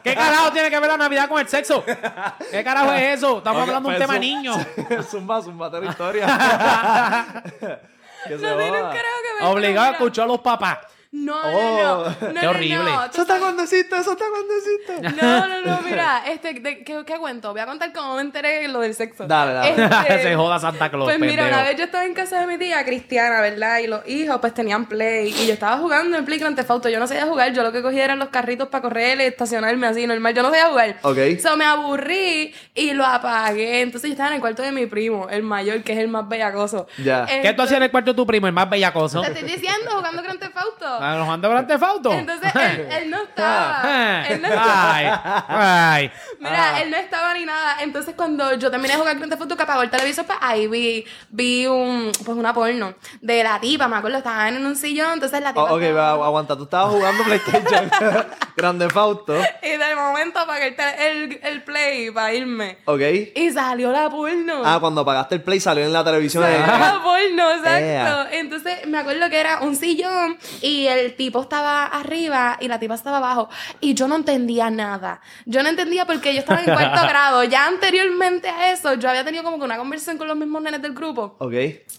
¿Qué 0.03 0.15
carajo 0.15 0.53
tiene 0.53 0.71
que 0.71 0.81
ver 0.81 0.89
la 0.89 0.97
Navidad 0.97 1.29
con 1.29 1.41
el 1.41 1.49
sexo? 1.49 1.85
¿Qué 1.85 2.63
carajo 2.65 2.93
es 2.93 3.19
eso? 3.19 3.39
Estamos 3.39 3.63
hablando 3.63 3.89
de 3.91 3.97
un 3.97 3.99
pues 4.01 4.09
tema 4.09 4.19
niño. 4.21 4.55
zumba, 5.11 5.43
zumba, 5.43 5.69
la 5.69 5.91
historia. 5.91 6.27
que 8.29 8.39
se 8.39 8.47
No 8.47 8.57
tiene 8.57 8.83
un 8.83 8.89
carajo 8.89 8.95
que 8.95 9.45
ver 9.45 9.53
Obligado 9.53 9.89
a 9.89 9.91
escuchar 9.91 10.25
a 10.25 10.29
los 10.29 10.41
papás. 10.41 10.79
No, 11.17 11.35
Oh. 11.45 11.79
no, 11.83 12.05
no. 12.05 12.05
no, 12.11 12.41
Qué 12.41 12.47
no, 12.47 12.51
horrible. 12.51 12.77
no. 12.77 13.05
Eso 13.07 13.23
está 13.23 13.39
cuando 13.39 13.63
existe, 13.63 13.97
eso 13.97 14.13
está 14.13 14.25
cuando 14.31 14.53
existe. 14.55 15.23
No, 15.23 15.47
no, 15.49 15.61
no, 15.63 15.81
mira, 15.83 16.23
este, 16.29 16.55
de- 16.55 16.85
¿qué, 16.85 17.05
qué 17.07 17.19
cuento? 17.19 17.53
Voy 17.53 17.61
a 17.61 17.67
contar 17.67 17.93
cómo 17.93 18.17
me 18.17 18.21
enteré 18.23 18.63
de 18.63 18.69
lo 18.69 18.81
del 18.81 18.95
sexo. 18.95 19.27
Dale, 19.27 19.53
dale. 19.55 19.71
Este, 19.71 20.23
Se 20.23 20.35
joda 20.37 20.59
Santa 20.59 20.91
Claus, 20.91 21.05
Pues 21.05 21.19
mira, 21.19 21.45
pendejo. 21.45 21.49
una 21.61 21.63
vez 21.69 21.77
yo 21.79 21.85
estaba 21.85 22.05
en 22.05 22.15
casa 22.15 22.41
de 22.41 22.47
mi 22.47 22.59
tía 22.59 22.85
cristiana, 22.85 23.41
¿verdad? 23.41 23.79
Y 23.79 23.87
los 23.87 24.07
hijos 24.09 24.39
pues 24.41 24.53
tenían 24.55 24.87
play. 24.87 25.29
Y 25.37 25.47
yo 25.47 25.55
estaba 25.55 25.79
jugando 25.79 26.17
en 26.19 26.25
Play 26.25 26.39
Grand 26.39 26.55
Theft 26.57 26.71
Auto. 26.71 26.89
Yo 26.89 26.99
no 27.01 27.07
sabía 27.07 27.27
jugar. 27.27 27.53
Yo 27.53 27.63
lo 27.63 27.73
que 27.73 27.83
cogía 27.83 28.05
eran 28.05 28.19
los 28.19 28.29
carritos 28.29 28.69
para 28.69 28.83
correr 28.83 29.19
y 29.21 29.25
estacionarme 29.25 29.87
así, 29.87 30.07
normal. 30.07 30.35
Yo 30.35 30.43
no 30.43 30.51
sabía 30.51 30.67
jugar. 30.67 30.97
Ok. 31.03 31.19
So 31.43 31.57
me 31.57 31.65
aburrí 31.65 32.55
y 32.75 32.93
lo 32.93 33.05
apagué. 33.07 33.81
Entonces 33.81 34.09
yo 34.09 34.13
estaba 34.13 34.29
en 34.31 34.35
el 34.37 34.41
cuarto 34.41 34.63
de 34.63 34.73
mi 34.73 34.87
primo, 34.87 35.29
el 35.31 35.43
mayor, 35.43 35.83
que 35.83 35.93
es 35.95 35.99
el 35.99 36.09
más 36.09 36.29
bellacoso. 36.29 36.87
Ya. 37.03 37.27
¿Qué 37.27 37.53
tú 37.55 37.63
hacías 37.63 37.79
en 37.79 37.85
el 37.85 37.91
cuarto 37.91 38.13
de 38.13 38.17
tu 38.17 38.27
primo, 38.27 38.47
el 38.47 38.53
más 38.53 38.69
bellacoso? 38.69 39.23
Te 39.23 39.29
estoy 39.29 39.45
diciendo, 39.49 39.91
jugando 39.97 40.23
Grand 40.23 40.39
Theft 40.39 40.57
Auto. 40.57 40.87
¿A 41.13 41.17
los 41.17 41.29
ando 41.29 41.49
Grand 41.51 41.79
Fauto? 41.79 42.13
Entonces 42.13 42.53
él, 42.55 42.89
él 42.91 43.11
no 43.11 43.23
estaba. 43.23 44.25
él 44.29 44.43
no 44.43 44.49
Ay, 44.51 45.07
ay. 45.49 46.11
Mira, 46.41 46.81
él 46.83 46.91
no 46.91 46.97
estaba 46.97 47.35
ni 47.35 47.45
nada. 47.45 47.77
Entonces, 47.83 48.15
cuando 48.17 48.55
yo 48.55 48.71
terminé 48.71 48.95
de 48.95 48.99
jugar 48.99 49.17
Grand 49.17 49.31
Theft 49.31 49.43
Auto, 49.43 49.57
que 49.57 49.63
apagó 49.63 49.83
el 49.83 49.91
televisor, 49.91 50.25
pues 50.27 50.39
ahí 50.41 50.67
vi, 50.67 51.05
vi 51.31 51.67
un, 51.67 52.13
pues 52.25 52.37
una 52.37 52.53
porno 52.55 52.95
de 53.21 53.43
la 53.45 53.61
tipa, 53.61 53.89
me 53.89 53.97
acuerdo, 53.97 54.19
estaban 54.19 54.55
en 54.57 54.67
un 54.67 54.77
sillón, 54.77 55.13
entonces 55.15 55.41
la 55.41 55.51
tipa. 55.51 55.63
Oh, 55.65 55.77
ok, 55.77 55.83
estaba- 55.83 56.17
va, 56.17 56.27
aguanta. 56.27 56.57
Tú 56.57 56.65
estabas 56.65 56.93
jugando 56.93 57.25
PlayStation 57.25 57.91
Grande 58.57 58.89
Fausto. 58.91 59.35
Y 59.63 59.69
de 59.77 59.95
momento 59.97 60.39
apagué 60.41 60.69
el, 60.69 61.33
el, 61.33 61.41
el 61.43 61.63
play 61.63 62.11
para 62.11 62.33
irme. 62.35 62.79
Ok. 62.87 63.01
Y 63.35 63.51
salió 63.51 63.93
la 63.93 64.09
porno. 64.11 64.63
Ah, 64.65 64.79
cuando 64.81 65.03
apagaste 65.03 65.35
el 65.37 65.43
play 65.43 65.61
salió 65.61 65.85
en 65.85 65.93
la 65.93 66.03
televisión. 66.05 66.43
Salió 66.43 66.59
la 66.67 67.01
porno, 67.03 67.51
exacto. 67.53 67.77
Ea. 67.79 68.29
Entonces 68.33 68.87
me 68.87 68.99
acuerdo 68.99 69.29
que 69.31 69.39
era 69.39 69.61
un 69.61 69.77
sillón 69.77 70.39
y 70.63 70.86
el 70.89 71.15
tipo 71.17 71.43
estaba 71.43 71.85
arriba 71.87 72.57
y 72.61 72.69
la 72.69 72.79
tipa 72.79 72.95
estaba 72.95 73.19
abajo. 73.19 73.49
Y 73.81 73.95
yo 73.95 74.09
no 74.09 74.17
entendía 74.17 74.71
nada. 74.71 75.21
Yo 75.45 75.63
no 75.63 75.69
entendía 75.69 76.05
porque 76.07 76.33
yo 76.35 76.41
estaba 76.41 76.61
en 76.61 76.67
cuarto 76.73 77.01
grado. 77.09 77.45
Ya 77.45 77.67
anteriormente 77.67 78.49
a 78.49 78.73
eso, 78.73 78.95
yo 78.95 79.09
había 79.09 79.25
tenido 79.25 79.43
como 79.45 79.59
que 79.59 79.65
una 79.65 79.77
conversación 79.79 80.19
con 80.19 80.29
los 80.29 80.37
mismos 80.37 80.63
nenes 80.63 80.83
del 80.83 80.93
grupo. 80.95 81.37
Ok. 81.39 81.53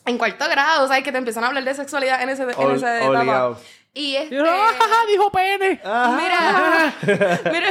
En 0.05 0.17
cuarto 0.17 0.47
grado, 0.49 0.87
¿sabes? 0.87 1.03
Que 1.03 1.11
te 1.11 1.17
empiezan 1.17 1.43
a 1.43 1.47
hablar 1.47 1.63
de 1.63 1.73
sexualidad 1.73 2.21
en 2.21 2.29
ese, 2.29 2.43
en 2.43 2.49
Ol- 2.51 2.75
esa 2.75 3.03
etapa. 3.03 3.57
Y 3.93 4.15
este... 4.15 4.39
"Ah, 4.39 4.69
ja, 4.77 4.85
ja", 4.87 5.05
dijo 5.09 5.31
pene. 5.31 5.81
Mira, 5.83 6.93
mira, 7.51 7.69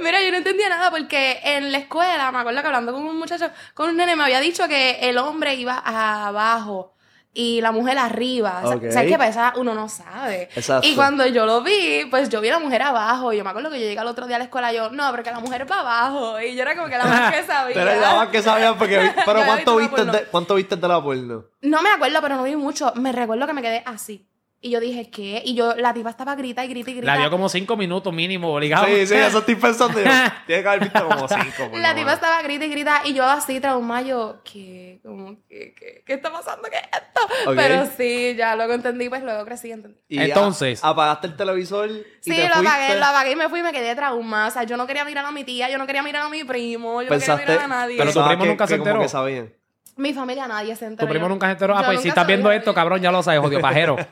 mira, 0.00 0.22
yo 0.22 0.30
no 0.30 0.36
entendía 0.36 0.68
nada 0.68 0.90
porque 0.90 1.40
en 1.44 1.72
la 1.72 1.78
escuela, 1.78 2.30
me 2.30 2.38
acuerdo 2.38 2.60
que 2.60 2.66
hablando 2.66 2.92
con 2.92 3.02
un 3.02 3.18
muchacho, 3.18 3.50
con 3.74 3.88
un 3.90 3.96
nene, 3.96 4.16
me 4.16 4.24
había 4.24 4.40
dicho 4.40 4.68
que 4.68 4.98
el 5.00 5.18
hombre 5.18 5.54
iba 5.54 5.78
abajo 5.84 6.94
y 7.34 7.60
la 7.60 7.72
mujer 7.72 7.98
arriba. 7.98 8.60
O 8.62 8.68
sea, 8.68 8.76
Ok. 8.76 8.90
¿Sabes 8.90 9.10
qué 9.10 9.18
pasa? 9.18 9.52
Uno 9.56 9.74
no 9.74 9.88
sabe. 9.88 10.50
Exacto. 10.54 10.86
Y 10.86 10.94
cuando 10.94 11.26
yo 11.26 11.46
lo 11.46 11.62
vi, 11.62 12.04
pues 12.10 12.28
yo 12.28 12.40
vi 12.40 12.48
a 12.48 12.52
la 12.52 12.58
mujer 12.58 12.82
abajo. 12.82 13.32
Y 13.32 13.38
yo 13.38 13.44
me 13.44 13.50
acuerdo 13.50 13.70
que 13.70 13.80
yo 13.80 13.86
llegué 13.86 13.98
al 13.98 14.06
otro 14.06 14.26
día 14.26 14.36
a 14.36 14.38
la 14.38 14.44
escuela 14.46 14.72
y 14.72 14.76
yo, 14.76 14.90
no, 14.90 15.10
porque 15.10 15.30
la 15.30 15.40
mujer 15.40 15.70
va 15.70 15.80
abajo. 15.80 16.40
Y 16.40 16.54
yo 16.54 16.62
era 16.62 16.76
como 16.76 16.88
que 16.88 16.98
la 16.98 17.04
más 17.04 17.34
que 17.34 17.42
sabía. 17.46 17.74
Pero 17.74 18.00
la 18.00 18.14
más 18.16 18.28
que 18.28 18.42
sabían 18.42 18.76
porque. 18.76 19.12
Pero 19.24 19.44
¿cuánto 19.44 19.76
viste, 19.76 20.04
de, 20.04 20.24
¿cuánto 20.24 20.54
viste 20.56 20.76
de 20.76 20.88
la 20.88 21.02
porno? 21.02 21.44
No 21.62 21.82
me 21.82 21.90
acuerdo, 21.90 22.20
pero 22.20 22.36
no 22.36 22.42
vi 22.42 22.56
mucho. 22.56 22.92
Me 22.96 23.12
recuerdo 23.12 23.46
que 23.46 23.52
me 23.52 23.62
quedé 23.62 23.82
así. 23.86 24.28
Y 24.64 24.70
yo 24.70 24.78
dije, 24.78 25.10
¿qué? 25.10 25.42
Y 25.44 25.54
yo, 25.54 25.74
la 25.74 25.92
tipa 25.92 26.08
estaba 26.10 26.36
grita 26.36 26.64
y 26.64 26.68
grita 26.68 26.90
y 26.92 26.94
grita. 26.94 27.12
La 27.14 27.18
vio 27.18 27.30
como 27.32 27.48
cinco 27.48 27.76
minutos 27.76 28.12
mínimo, 28.14 28.54
obligado. 28.54 28.86
Sí, 28.86 29.08
sí, 29.08 29.14
eso 29.16 29.38
estoy 29.40 29.56
pensando 29.56 29.98
yo. 29.98 30.04
Tiene 30.46 30.62
que 30.62 30.68
haber 30.68 30.80
visto 30.80 31.04
como 31.08 31.26
cinco. 31.26 31.68
por 31.72 31.80
La 31.80 31.92
tipa 31.96 32.12
estaba 32.12 32.40
grita 32.42 32.64
y 32.64 32.68
grita 32.70 33.02
y 33.04 33.12
yo 33.12 33.24
así 33.24 33.58
traumada, 33.58 34.02
yo, 34.02 34.40
¿qué? 34.44 35.00
Como, 35.04 35.36
¿qué, 35.48 35.74
qué, 35.76 36.04
qué 36.06 36.12
está 36.14 36.30
pasando? 36.30 36.68
¿Qué 36.70 36.76
es 36.76 36.82
esto? 36.84 37.52
Pero 37.56 37.88
sí, 37.96 38.36
ya 38.36 38.54
luego 38.54 38.72
entendí, 38.74 39.08
pues 39.08 39.24
luego 39.24 39.44
crecí 39.44 39.66
y 39.66 39.72
entendí. 39.72 39.98
Y 40.08 40.20
Entonces- 40.20 40.84
a- 40.84 40.90
apagaste 40.90 41.26
el 41.26 41.36
televisor 41.36 41.90
y 41.90 42.04
Sí, 42.20 42.30
te 42.30 42.48
lo 42.48 42.54
fuiste. 42.54 42.68
apagué, 42.68 42.98
lo 43.00 43.04
apagué 43.06 43.32
y 43.32 43.36
me 43.36 43.48
fui 43.48 43.58
y 43.58 43.62
me 43.64 43.72
quedé 43.72 43.96
traumada. 43.96 44.46
O 44.46 44.50
sea, 44.52 44.62
yo 44.62 44.76
no 44.76 44.86
quería 44.86 45.04
mirar 45.04 45.24
a 45.26 45.32
mi 45.32 45.42
tía, 45.42 45.68
yo 45.70 45.78
no 45.78 45.86
quería 45.88 46.04
mirar 46.04 46.22
a 46.22 46.28
mi 46.28 46.44
primo, 46.44 47.02
yo 47.02 47.06
no 47.06 47.10
Pensaste, 47.10 47.42
quería 47.46 47.62
mirar 47.62 47.64
a 47.64 47.80
nadie. 47.82 47.96
Pero 47.98 48.12
tu 48.12 48.24
primo 48.24 48.42
que- 48.44 48.48
nunca 48.48 48.66
se 48.68 48.74
que 48.74 48.78
enteró. 48.78 49.00
que 49.00 49.08
sabían. 49.08 49.52
Mi 49.96 50.14
familia 50.14 50.46
nadie 50.48 50.74
se 50.74 50.86
enteró. 50.86 51.06
Tu 51.06 51.12
primo 51.12 51.28
nunca 51.28 51.46
se 51.46 51.52
enteró. 51.52 51.76
Ah, 51.76 51.82
pues 51.84 52.00
si 52.00 52.08
estás 52.08 52.26
viendo 52.26 52.50
esto, 52.50 52.72
cabrón, 52.72 53.00
ya 53.02 53.12
lo 53.12 53.22
sabes, 53.22 53.40
jodido 53.40 53.60
pajero. 53.60 53.96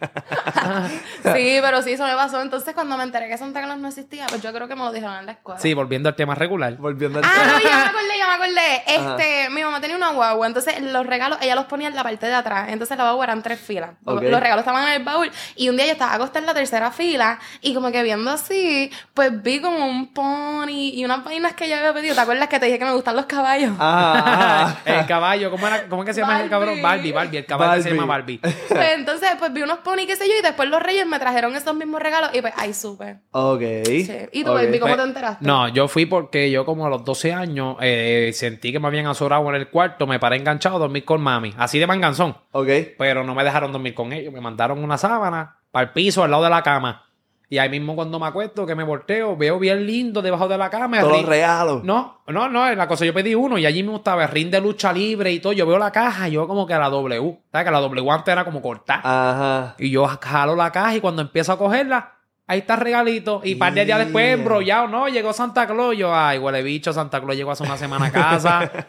Sí, 1.23 1.59
pero 1.61 1.83
sí, 1.83 1.93
eso 1.93 2.05
me 2.05 2.15
pasó. 2.15 2.41
Entonces, 2.43 2.75
cuando 2.75 2.97
me 2.97 3.05
enteré 3.05 3.29
que 3.29 3.37
Santa 3.39 3.63
Claus 3.63 3.79
no 3.79 3.89
existía, 3.89 4.27
pues 4.29 4.43
yo 4.43 4.53
creo 4.53 4.69
que 4.69 4.75
me 4.75 4.83
lo 4.83 4.93
dijeron 4.93 5.17
en 5.19 5.27
la 5.27 5.33
escuela. 5.33 5.61
Sí, 5.61 5.75
volviendo 5.75 6.09
al 6.09 6.15
tema 6.17 6.35
regular. 6.35 6.75
Volviendo 6.77 7.19
al 7.19 7.25
Ah, 7.25 7.29
tema. 7.35 7.47
no, 7.53 7.61
ya 7.63 7.77
me 7.77 7.83
acordé, 7.85 8.19
me 8.31 8.45
acordé. 8.45 8.83
Este, 8.87 9.51
mi 9.51 9.63
mamá 9.63 9.81
tenía 9.81 9.97
una 9.97 10.11
guagua, 10.13 10.47
entonces 10.47 10.81
los 10.81 11.07
regalos, 11.07 11.39
ella 11.43 11.55
los 11.55 11.65
ponía 11.67 11.89
en 11.89 11.95
la 11.97 12.03
parte 12.03 12.27
de 12.27 12.35
atrás. 12.35 12.69
Entonces 12.71 12.97
la 12.97 13.05
guagua 13.05 13.25
eran 13.25 13.43
tres 13.43 13.61
filas. 13.61 13.91
Los 14.05 14.21
regalos 14.21 14.61
estaban 14.61 14.87
en 14.89 14.95
el 14.95 15.05
baúl. 15.05 15.31
Y 15.57 15.69
un 15.69 15.77
día 15.77 15.87
yo 15.87 15.93
estaba 15.93 16.15
acostada 16.15 16.41
en 16.41 16.47
la 16.47 16.55
tercera 16.55 16.91
fila 16.91 17.39
y 17.61 17.75
como 17.75 17.91
que 17.93 18.03
viendo 18.03 18.31
así, 18.31 18.91
pues 19.15 19.43
vi 19.43 19.61
como 19.61 19.87
un 19.87 20.13
pony 20.13 20.91
y 20.95 21.05
unas 21.05 21.25
vainas 21.25 21.55
que 21.55 21.69
yo 21.69 21.77
había 21.77 21.93
pedido. 21.93 22.15
¿Te 22.15 22.21
acuerdas 22.21 22.49
que 22.49 22.59
te 22.59 22.67
dije 22.67 22.79
que 22.79 22.85
me 22.85 22.93
gustan 22.93 23.17
los 23.17 23.27
caballos? 23.27 23.73
Ajá, 23.79 24.19
ajá. 24.65 24.77
El 25.01 25.07
caballo, 25.07 25.51
¿cómo, 25.51 25.67
era, 25.67 25.87
¿cómo 25.89 26.03
es 26.03 26.07
que 26.09 26.15
se 26.15 26.21
llama 26.21 26.41
el 26.41 26.49
Barbie. 26.49 26.51
cabrón? 26.51 26.83
Barbie, 26.83 27.13
Barbie. 27.13 27.37
El 27.39 27.47
caballo 27.47 27.83
se 27.83 27.91
llama 27.91 28.07
Barbie. 28.07 28.41
Pues 28.69 28.93
entonces, 28.95 29.31
pues 29.39 29.53
vi 29.53 29.63
unos 29.63 29.79
pony, 29.79 30.07
qué 30.07 30.17
sé 30.17 30.27
yo, 30.29 30.35
y 30.39 30.43
después 30.43 30.69
los 30.69 30.83
reyes 30.83 31.07
me 31.07 31.19
trajeron 31.19 31.55
esos 31.57 31.75
mismos 31.75 32.01
regalos 32.01 32.31
y 32.33 32.41
pues 32.41 32.53
ahí 32.57 32.73
supe. 32.73 33.19
Ok. 33.33 33.61
Sí. 33.85 34.13
¿Y 34.33 34.45
tú, 34.45 34.51
ok. 34.53 34.57
baby, 34.59 34.79
cómo 34.79 34.93
Pues, 34.95 35.03
te 35.03 35.09
enteraste? 35.09 35.45
No, 35.47 35.69
yo 35.69 35.89
fui 35.89 36.07
porque 36.07 36.51
yo 36.51 36.65
como 36.65 36.87
a 36.87 36.89
los 36.91 37.05
12 37.05 37.33
años 37.33 37.77
eh, 37.81 38.20
sentí 38.33 38.73
que 38.73 38.81
me 38.81 38.89
habían 38.89 39.07
azorado 39.07 39.49
en 39.51 39.57
el 39.57 39.69
cuarto, 39.69 40.07
me 40.07 40.19
paré 40.19 40.37
enganchado 40.37 40.77
a 40.77 40.81
dormir 40.81 41.05
con 41.05 41.21
mami. 41.21 41.55
Así 41.57 41.79
de 41.79 41.87
manganzón. 41.87 42.37
Ok. 42.53 42.69
Pero 42.99 43.25
no 43.25 43.35
me 43.35 43.45
dejaron 43.45 43.73
dormir 43.73 43.95
con 43.95 44.13
ellos. 44.13 44.33
Me 44.33 44.41
mandaron 44.41 44.83
una 44.83 44.99
sábana 44.99 45.57
para 45.71 45.85
el 45.87 45.93
piso 45.93 46.23
al 46.25 46.31
lado 46.31 46.45
de 46.45 46.51
la 46.51 46.63
cama. 46.63 47.07
Y 47.53 47.59
ahí 47.59 47.69
mismo 47.69 47.97
cuando 47.97 48.21
me 48.21 48.27
acuesto, 48.27 48.65
que 48.65 48.77
me 48.77 48.85
volteo, 48.85 49.37
veo 49.37 49.59
bien 49.59 49.85
lindo 49.85 50.23
debajo 50.23 50.47
de 50.47 50.57
la 50.57 50.71
cama. 50.71 51.03
los 51.03 51.27
regalos. 51.27 51.83
No, 51.83 52.21
no, 52.29 52.49
no, 52.49 52.73
la 52.73 52.87
cosa 52.87 53.05
yo 53.05 53.13
pedí 53.13 53.35
uno 53.35 53.59
y 53.59 53.67
allí 53.67 53.83
mismo 53.83 53.97
estaba 53.97 54.23
el 54.23 54.29
ring 54.29 54.51
de 54.51 54.61
lucha 54.61 54.93
libre 54.93 55.33
y 55.33 55.41
todo. 55.41 55.53
Yo 55.53 55.67
veo 55.67 55.77
la 55.77 55.91
caja 55.91 56.29
y 56.29 56.33
yo 56.33 56.47
como 56.47 56.65
que 56.65 56.75
a 56.75 56.79
la 56.79 56.89
W. 56.89 57.41
¿Sabes? 57.51 57.65
Que 57.65 57.71
la 57.73 57.81
W 57.81 58.11
antes 58.13 58.33
era 58.33 58.45
como 58.45 58.63
cortar. 58.63 59.01
Ajá. 59.03 59.75
Y 59.79 59.91
yo 59.91 60.07
jalo 60.07 60.55
la 60.55 60.71
caja 60.71 60.95
y 60.95 61.01
cuando 61.01 61.23
empiezo 61.23 61.53
a 61.53 61.59
cogerla, 61.59 62.20
ahí 62.51 62.59
está 62.59 62.75
el 62.75 62.81
regalito. 62.81 63.41
Y 63.45 63.55
par 63.55 63.73
de 63.73 63.85
días 63.85 63.99
después, 64.01 64.35
embrollado, 64.35 64.89
no, 64.89 65.09
llegó 65.09 65.33
Santa 65.33 65.69
Claus. 65.69 65.97
Yo, 65.97 66.13
ay, 66.13 66.39
huele 66.39 66.63
bicho, 66.63 66.93
Santa 66.93 67.21
Claus 67.21 67.37
llegó 67.37 67.53
hace 67.53 67.63
una 67.63 67.77
semana 67.77 68.07
a 68.07 68.13
casa. 68.13 68.71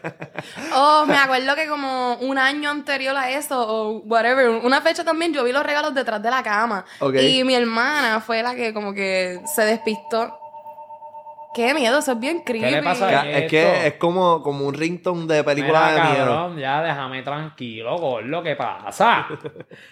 Oh, 0.74 1.04
me 1.06 1.16
acuerdo 1.16 1.54
que 1.54 1.68
como 1.68 2.14
un 2.16 2.36
año 2.36 2.70
anterior 2.70 3.16
a 3.16 3.30
eso, 3.30 3.60
o 3.60 3.98
whatever, 4.00 4.48
una 4.48 4.80
fecha 4.80 5.04
también, 5.04 5.32
yo 5.32 5.44
vi 5.44 5.52
los 5.52 5.62
regalos 5.62 5.94
detrás 5.94 6.20
de 6.20 6.30
la 6.30 6.42
cama. 6.42 6.84
Y 7.20 7.44
mi 7.44 7.54
hermana 7.54 8.20
fue 8.20 8.42
la 8.42 8.54
que 8.54 8.72
como 8.74 8.92
que 8.92 9.40
se 9.54 9.64
despistó. 9.64 10.41
Qué 11.54 11.74
miedo, 11.74 11.98
eso 11.98 12.12
es 12.12 12.20
bien 12.20 12.40
creepy. 12.40 12.70
le 12.70 12.82
pasa 12.82 13.08
a 13.08 13.26
Esto. 13.26 13.38
Es 13.38 13.50
que 13.50 13.86
es 13.88 13.94
como, 13.94 14.42
como 14.42 14.66
un 14.66 14.74
ringtone 14.74 15.26
de 15.26 15.44
película 15.44 15.90
Mira, 15.90 15.92
de 15.92 16.10
miedo. 16.10 16.26
cabrón, 16.26 16.58
ya 16.58 16.82
déjame 16.82 17.22
tranquilo, 17.22 17.98
gordo, 17.98 18.42
¿qué 18.42 18.56
pasa? 18.56 19.26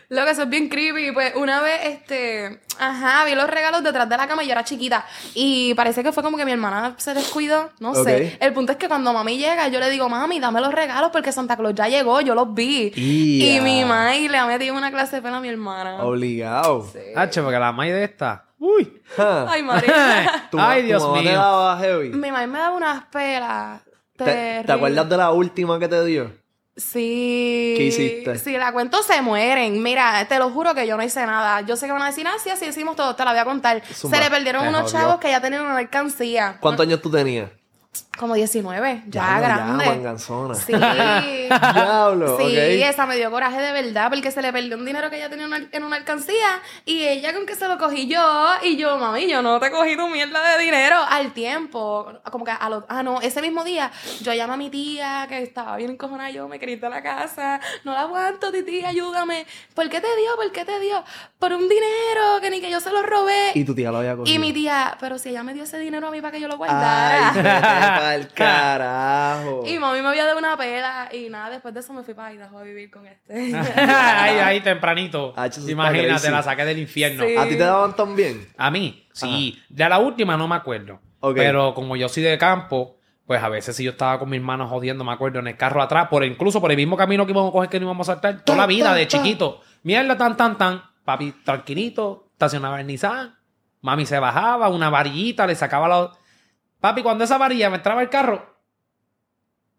Lo 0.09 0.25
que 0.25 0.31
eso 0.31 0.43
es 0.43 0.49
bien 0.49 0.69
creepy. 0.69 1.13
Pues 1.13 1.35
una 1.37 1.61
vez, 1.61 1.81
este, 1.85 2.61
ajá, 2.79 3.25
vi 3.25 3.35
los 3.35 3.49
regalos 3.49 3.83
detrás 3.83 4.09
de 4.09 4.17
la 4.17 4.27
cama 4.27 4.43
y 4.43 4.47
yo 4.47 4.53
era 4.53 4.65
chiquita. 4.65 5.05
Y 5.35 5.75
parece 5.75 6.03
que 6.03 6.13
fue 6.13 6.23
como 6.23 6.37
que 6.37 6.45
mi 6.45 6.53
hermana 6.53 6.95
se 6.97 7.15
descuidó. 7.15 7.71
No 7.81 7.95
sé. 7.95 8.39
El 8.41 8.53
punto 8.53 8.73
es 8.73 8.79
que 8.79 8.89
cuando 8.89 9.13
mami 9.13 9.37
llega, 9.37 9.69
yo 9.69 9.81
le 9.81 9.91
digo, 9.91 10.09
mami, 10.09 10.41
dame 10.41 10.61
los 10.61 10.73
regalos 10.73 11.11
porque 11.13 11.33
Santa 11.33 11.57
Claus 11.57 11.75
ya 11.75 11.89
llegó, 11.89 12.21
yo 12.21 12.35
los 12.35 12.55
vi. 12.55 12.93
Y 12.97 13.61
mi 13.61 13.85
mamá 13.85 14.15
le 14.15 14.39
ha 14.39 14.47
metido 14.47 14.75
una 14.75 14.91
clase 14.91 15.17
de 15.17 15.23
pena 15.23 15.39
a 15.39 15.41
mi 15.41 15.49
hermana. 15.49 16.03
Obligado. 16.03 16.87
Sí. 16.93 16.99
Hacho, 17.17 17.43
porque 17.43 17.59
la 17.59 17.73
maíz 17.73 17.93
de 17.93 18.05
esta. 18.05 18.50
Uy. 18.61 19.01
Ay, 19.17 19.63
María. 19.63 20.47
Tu- 20.51 20.59
Ay, 20.61 20.83
Dios 20.83 21.03
mamá 21.03 21.17
te 21.19 21.23
mío. 21.25 21.33
daba 21.33 21.79
heavy. 21.79 22.11
mi 22.11 22.31
mamá 22.31 22.47
me 22.47 22.59
daba 22.59 22.77
unas 22.77 23.05
pelas. 23.07 23.81
¿Te, 24.17 24.63
te 24.67 24.73
acuerdas 24.73 25.09
de 25.09 25.17
la 25.17 25.31
última 25.33 25.79
que 25.79 25.89
te 25.89 26.05
dio? 26.05 26.31
Sí. 26.77 27.75
¿Qué 27.77 27.85
hiciste? 27.85 28.39
Si 28.39 28.57
la 28.57 28.73
cuento, 28.73 29.03
se 29.03 29.21
mueren. 29.23 29.83
Mira, 29.83 30.25
te 30.29 30.39
lo 30.39 30.51
juro 30.51 30.75
que 30.75 30.87
yo 30.87 30.97
no 30.97 31.03
hice 31.03 31.25
nada. 31.27 31.63
Yo 31.63 31.77
sé 31.77 31.87
que 31.87 31.93
van 31.93 32.03
a 32.03 32.07
decir, 32.07 32.27
ah, 32.27 32.35
sí, 32.43 32.51
así 32.51 32.67
hicimos 32.67 32.97
todo. 32.97 33.15
Te 33.17 33.25
la 33.25 33.31
voy 33.33 33.41
a 33.41 33.45
contar. 33.45 33.83
Zumba. 33.93 34.17
Se 34.19 34.23
le 34.25 34.31
perdieron 34.31 34.67
unos 34.69 34.83
jodió. 34.83 34.93
chavos 34.99 35.21
que 35.21 35.31
ya 35.31 35.41
tenían 35.41 35.63
una 35.63 35.79
alcancía. 35.79 36.59
¿Cuántos 36.61 36.87
años 36.87 37.01
tú 37.01 37.11
tenías? 37.11 37.51
Como 38.21 38.35
19. 38.35 39.05
Ya, 39.07 39.39
Diablo, 39.39 39.41
grande. 39.47 39.85
Ya, 39.87 39.91
manganzona. 39.93 40.55
Sí. 40.55 40.73
Diablo, 40.75 42.37
Sí, 42.39 42.55
esa 42.83 43.07
me 43.07 43.17
dio 43.17 43.31
coraje 43.31 43.59
de 43.63 43.73
verdad 43.73 44.11
porque 44.11 44.31
se 44.31 44.43
le 44.43 44.53
perdió 44.53 44.77
un 44.77 44.85
dinero 44.85 45.09
que 45.09 45.17
ella 45.17 45.31
tenía 45.31 45.47
una- 45.47 45.67
en 45.73 45.83
una 45.85 45.97
alcancía 45.97 46.61
y 46.85 47.03
ella 47.05 47.33
con 47.33 47.47
que 47.47 47.55
se 47.55 47.67
lo 47.67 47.79
cogí 47.79 48.09
yo 48.09 48.21
y 48.63 48.77
yo, 48.77 48.99
mami, 48.99 49.27
yo 49.27 49.41
no 49.41 49.59
te 49.59 49.71
cogí 49.71 49.97
tu 49.97 50.07
mierda 50.09 50.55
de 50.57 50.63
dinero 50.63 50.97
al 51.09 51.33
tiempo. 51.33 52.13
Como 52.31 52.45
que 52.45 52.51
a 52.51 52.69
los, 52.69 52.85
ah, 52.91 53.03
no, 53.03 53.23
ese 53.23 53.41
mismo 53.41 53.65
día 53.65 53.91
yo 54.21 54.35
llamé 54.35 54.53
a 54.53 54.57
mi 54.59 54.69
tía 54.69 55.25
que 55.27 55.43
estaba 55.43 55.77
bien 55.79 55.93
encojonada 55.93 56.29
yo, 56.29 56.47
me 56.47 56.59
quería 56.59 56.75
ir 56.75 56.81
de 56.83 56.91
la 56.91 57.03
casa, 57.03 57.59
no 57.85 57.95
la 57.95 58.03
aguanto, 58.03 58.53
titi, 58.53 58.85
ayúdame. 58.85 59.47
¿Por 59.75 59.89
qué 59.89 59.99
te 60.03 60.09
dio? 60.19 60.37
¿Por 60.37 60.53
qué 60.53 60.67
te 60.67 60.79
dio? 60.79 61.03
Por 61.39 61.55
un 61.55 61.67
dinero 61.71 62.39
que 62.43 62.51
ni 62.51 62.61
que 62.61 62.71
yo 62.71 62.81
se 62.81 62.91
lo 62.91 63.01
robé. 63.03 63.53
Y 63.55 63.65
tu 63.65 63.75
tía 63.75 63.91
lo 63.91 63.97
había 63.99 64.15
cogido. 64.15 64.35
Y 64.37 64.39
mi 64.39 64.53
tía, 64.53 64.95
pero 65.01 65.17
si 65.19 65.31
ella 65.31 65.43
me 65.43 65.55
dio 65.55 65.65
ese 65.65 65.79
dinero 65.79 66.09
a 66.09 66.11
mí 66.11 66.21
para 66.21 66.33
que 66.33 66.41
yo 66.41 66.49
lo 66.49 66.59
guardara. 66.59 68.10
carajo. 68.35 69.63
Y 69.67 69.79
mami 69.79 70.03
me 70.03 70.09
había 70.09 70.25
dado 70.25 70.39
una 70.39 70.57
pela 70.57 71.09
y 71.13 71.29
nada, 71.31 71.51
después 71.51 71.75
de 71.75 71.81
eso 71.81 71.93
me 71.93 72.03
fui 72.03 72.15
para 72.15 72.33
Idaho 72.33 72.59
a 72.59 72.63
vivir 72.63 72.91
con 72.91 73.07
este. 73.07 73.35
ahí, 73.57 74.39
ahí, 74.39 74.61
tempranito. 74.61 75.35
Está 75.37 75.61
Imagínate, 75.71 76.31
la 76.31 76.43
saqué 76.43 76.65
del 76.65 76.79
infierno. 76.79 77.25
Sí. 77.25 77.37
¿A 77.37 77.45
ti 77.45 77.51
te 77.51 77.65
daban 77.65 77.95
también? 77.95 78.49
A 78.57 78.71
mí, 78.71 79.07
sí. 79.13 79.59
De 79.69 79.89
la 79.89 79.99
última 79.99 80.37
no 80.37 80.49
me 80.49 80.57
acuerdo. 80.57 81.01
Pero 81.35 81.75
como 81.75 81.97
yo 81.97 82.09
soy 82.09 82.23
de 82.23 82.39
campo, 82.39 82.97
pues 83.27 83.43
a 83.43 83.49
veces 83.49 83.77
si 83.77 83.85
yo 83.85 83.93
estaba 83.93 84.19
con 84.19 84.29
mi 84.29 84.39
hermano 84.39 84.67
jodiendo, 84.67 85.05
me 85.05 85.13
acuerdo, 85.13 85.39
en 85.39 85.47
el 85.47 85.57
carro 85.57 85.83
atrás, 85.83 86.09
por 86.09 86.25
incluso 86.25 86.61
por 86.61 86.71
el 86.71 86.77
mismo 86.77 86.97
camino 86.97 87.27
que 87.27 87.33
íbamos 87.33 87.51
a 87.51 87.53
coger 87.53 87.71
que 87.71 87.79
no 87.79 87.87
íbamos 87.87 88.09
a 88.09 88.15
saltar, 88.15 88.45
toda 88.45 88.59
la 88.59 88.67
vida 88.67 88.93
de 88.95 89.07
chiquito. 89.07 89.61
Mierda, 89.83 90.17
tan, 90.17 90.37
tan, 90.37 90.59
tan. 90.59 90.83
Papi, 91.05 91.33
tranquilito, 91.45 92.29
estacionaba 92.33 92.81
el 92.81 92.87
Nissan. 92.87 93.37
Mami 93.83 94.05
se 94.05 94.19
bajaba, 94.19 94.69
una 94.69 94.91
varillita, 94.91 95.47
le 95.47 95.55
sacaba 95.55 95.89
la... 95.89 96.13
Papi, 96.81 97.03
cuando 97.03 97.25
esa 97.25 97.39
varilla 97.39 97.71
me 97.71 97.77
entraba 97.77 98.03
el 98.03 98.09
carro, 98.09 98.49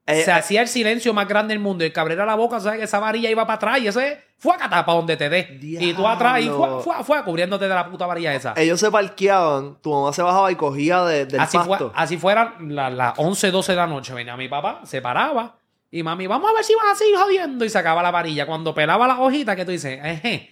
Eh, 0.08 0.24
se 0.24 0.32
hacía 0.32 0.62
el 0.64 0.68
silencio 0.68 1.14
más 1.14 1.28
grande 1.28 1.54
del 1.54 1.62
mundo. 1.62 1.84
Y 1.84 1.88
el 1.88 1.94
cabrera 1.94 2.26
la 2.26 2.34
boca, 2.36 2.60
¿sabes? 2.60 2.80
Que 2.80 2.86
esa 2.86 3.00
varilla 3.00 3.30
iba 3.30 3.46
para 3.46 3.56
atrás 3.58 3.80
y 3.80 3.88
ese 3.88 4.20
fue 4.38 4.56
a 4.60 4.68
para 4.70 4.84
donde 4.84 5.16
te 5.16 5.30
dé. 5.30 5.60
Y 5.62 5.94
tú 5.94 6.08
atrás 6.08 6.42
y 6.42 6.50
fue, 6.50 6.82
fue, 6.82 7.04
fue, 7.04 7.24
cubriéndote 7.24 7.68
de 7.68 7.74
la 7.76 7.88
puta 7.90 8.08
varilla 8.08 8.34
esa. 8.34 8.54
ellos 8.58 8.80
se 8.80 8.90
parqueaban, 8.90 9.78
tu 9.82 9.92
mamá 9.94 10.12
se 10.12 10.24
bajaba 10.24 10.52
y 10.52 10.56
cogía 10.56 11.04
de- 11.04 11.28
del 11.28 11.40
así, 11.40 11.58
fue, 11.60 11.68
pasto. 11.68 11.92
así 11.96 12.18
fueran 12.18 12.76
la- 12.76 12.90
las 12.90 13.14
11, 13.18 13.52
12 13.52 13.74
de 13.74 13.76
la 13.78 13.88
noche. 13.88 14.14
Venía 14.16 14.36
mi 14.36 14.50
papá, 14.50 14.82
se 14.84 15.02
paraba 15.02 15.56
y 15.92 16.02
mami, 16.02 16.26
vamos 16.26 16.50
a 16.50 16.54
ver 16.56 16.64
si 16.64 16.74
vas 16.74 16.94
a 16.94 16.96
seguir 16.96 17.16
jodiendo. 17.18 17.64
Y 17.64 17.70
sacaba 17.70 18.02
la 18.02 18.10
varilla. 18.12 18.48
Cuando 18.48 18.74
pelaba 18.74 19.08
la 19.08 19.20
hojita, 19.20 19.56
que 19.56 19.66
tú 19.66 19.72
dices, 19.72 20.00
eje, 20.04 20.51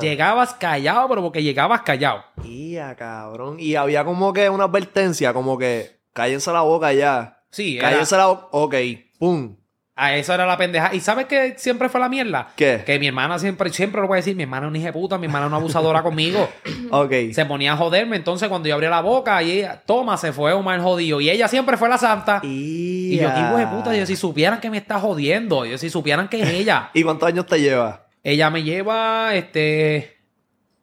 Llegabas 0.00 0.54
callado, 0.54 1.08
pero 1.08 1.22
porque 1.22 1.42
llegabas 1.42 1.82
callado. 1.82 2.22
Ia, 2.44 2.94
cabrón. 2.96 3.56
Y 3.58 3.74
había 3.74 4.04
como 4.04 4.32
que 4.32 4.48
una 4.48 4.64
advertencia, 4.64 5.32
como 5.32 5.58
que 5.58 5.98
cállense 6.12 6.52
la 6.52 6.60
boca 6.62 6.92
ya. 6.92 7.40
Sí, 7.50 7.78
era- 7.78 7.90
Cállense 7.90 8.16
la 8.16 8.26
boca. 8.26 8.46
Ok, 8.52 8.74
pum. 9.18 9.56
a 9.98 10.14
eso 10.14 10.34
era 10.34 10.44
la 10.44 10.58
pendeja. 10.58 10.94
¿Y 10.94 11.00
sabes 11.00 11.24
qué 11.24 11.54
siempre 11.56 11.88
fue 11.88 11.98
la 12.00 12.08
mierda? 12.10 12.48
¿Qué? 12.54 12.82
Que 12.84 12.98
mi 12.98 13.06
hermana 13.06 13.38
siempre, 13.38 13.70
siempre 13.72 14.00
lo 14.02 14.06
voy 14.06 14.16
a 14.16 14.18
decir, 14.18 14.36
mi 14.36 14.42
hermana 14.42 14.66
es 14.66 14.68
una 14.70 14.76
hija 14.78 14.86
de 14.88 14.92
puta, 14.92 15.16
mi 15.16 15.24
hermana 15.24 15.46
es 15.46 15.48
una 15.48 15.56
abusadora 15.56 16.02
conmigo. 16.02 16.48
Ok. 16.90 17.12
Se 17.32 17.44
ponía 17.46 17.72
a 17.72 17.76
joderme, 17.76 18.14
entonces 18.16 18.48
cuando 18.48 18.68
yo 18.68 18.74
abría 18.74 18.90
la 18.90 19.00
boca, 19.00 19.42
y 19.42 19.50
ella, 19.50 19.82
toma, 19.84 20.16
se 20.16 20.32
fue 20.32 20.52
Omar 20.52 20.80
jodido. 20.80 21.20
Y 21.20 21.30
ella 21.30 21.48
siempre 21.48 21.76
fue 21.76 21.88
la 21.88 21.98
santa. 21.98 22.40
Y 22.44 23.16
yo, 23.18 23.32
qué 23.34 23.40
hijo 23.40 23.56
de 23.56 23.66
puta, 23.66 23.96
yo 23.96 24.06
si 24.06 24.14
supieran 24.14 24.60
que 24.60 24.70
me 24.70 24.76
está 24.76 25.00
jodiendo, 25.00 25.64
yo 25.64 25.76
si 25.78 25.90
supieran 25.90 26.28
que 26.28 26.42
es 26.42 26.48
ella. 26.50 26.90
¿Y 26.94 27.02
cuántos 27.02 27.26
años 27.28 27.46
te 27.46 27.58
lleva? 27.60 28.05
Ella 28.28 28.50
me 28.50 28.64
lleva, 28.64 29.36
este, 29.36 30.16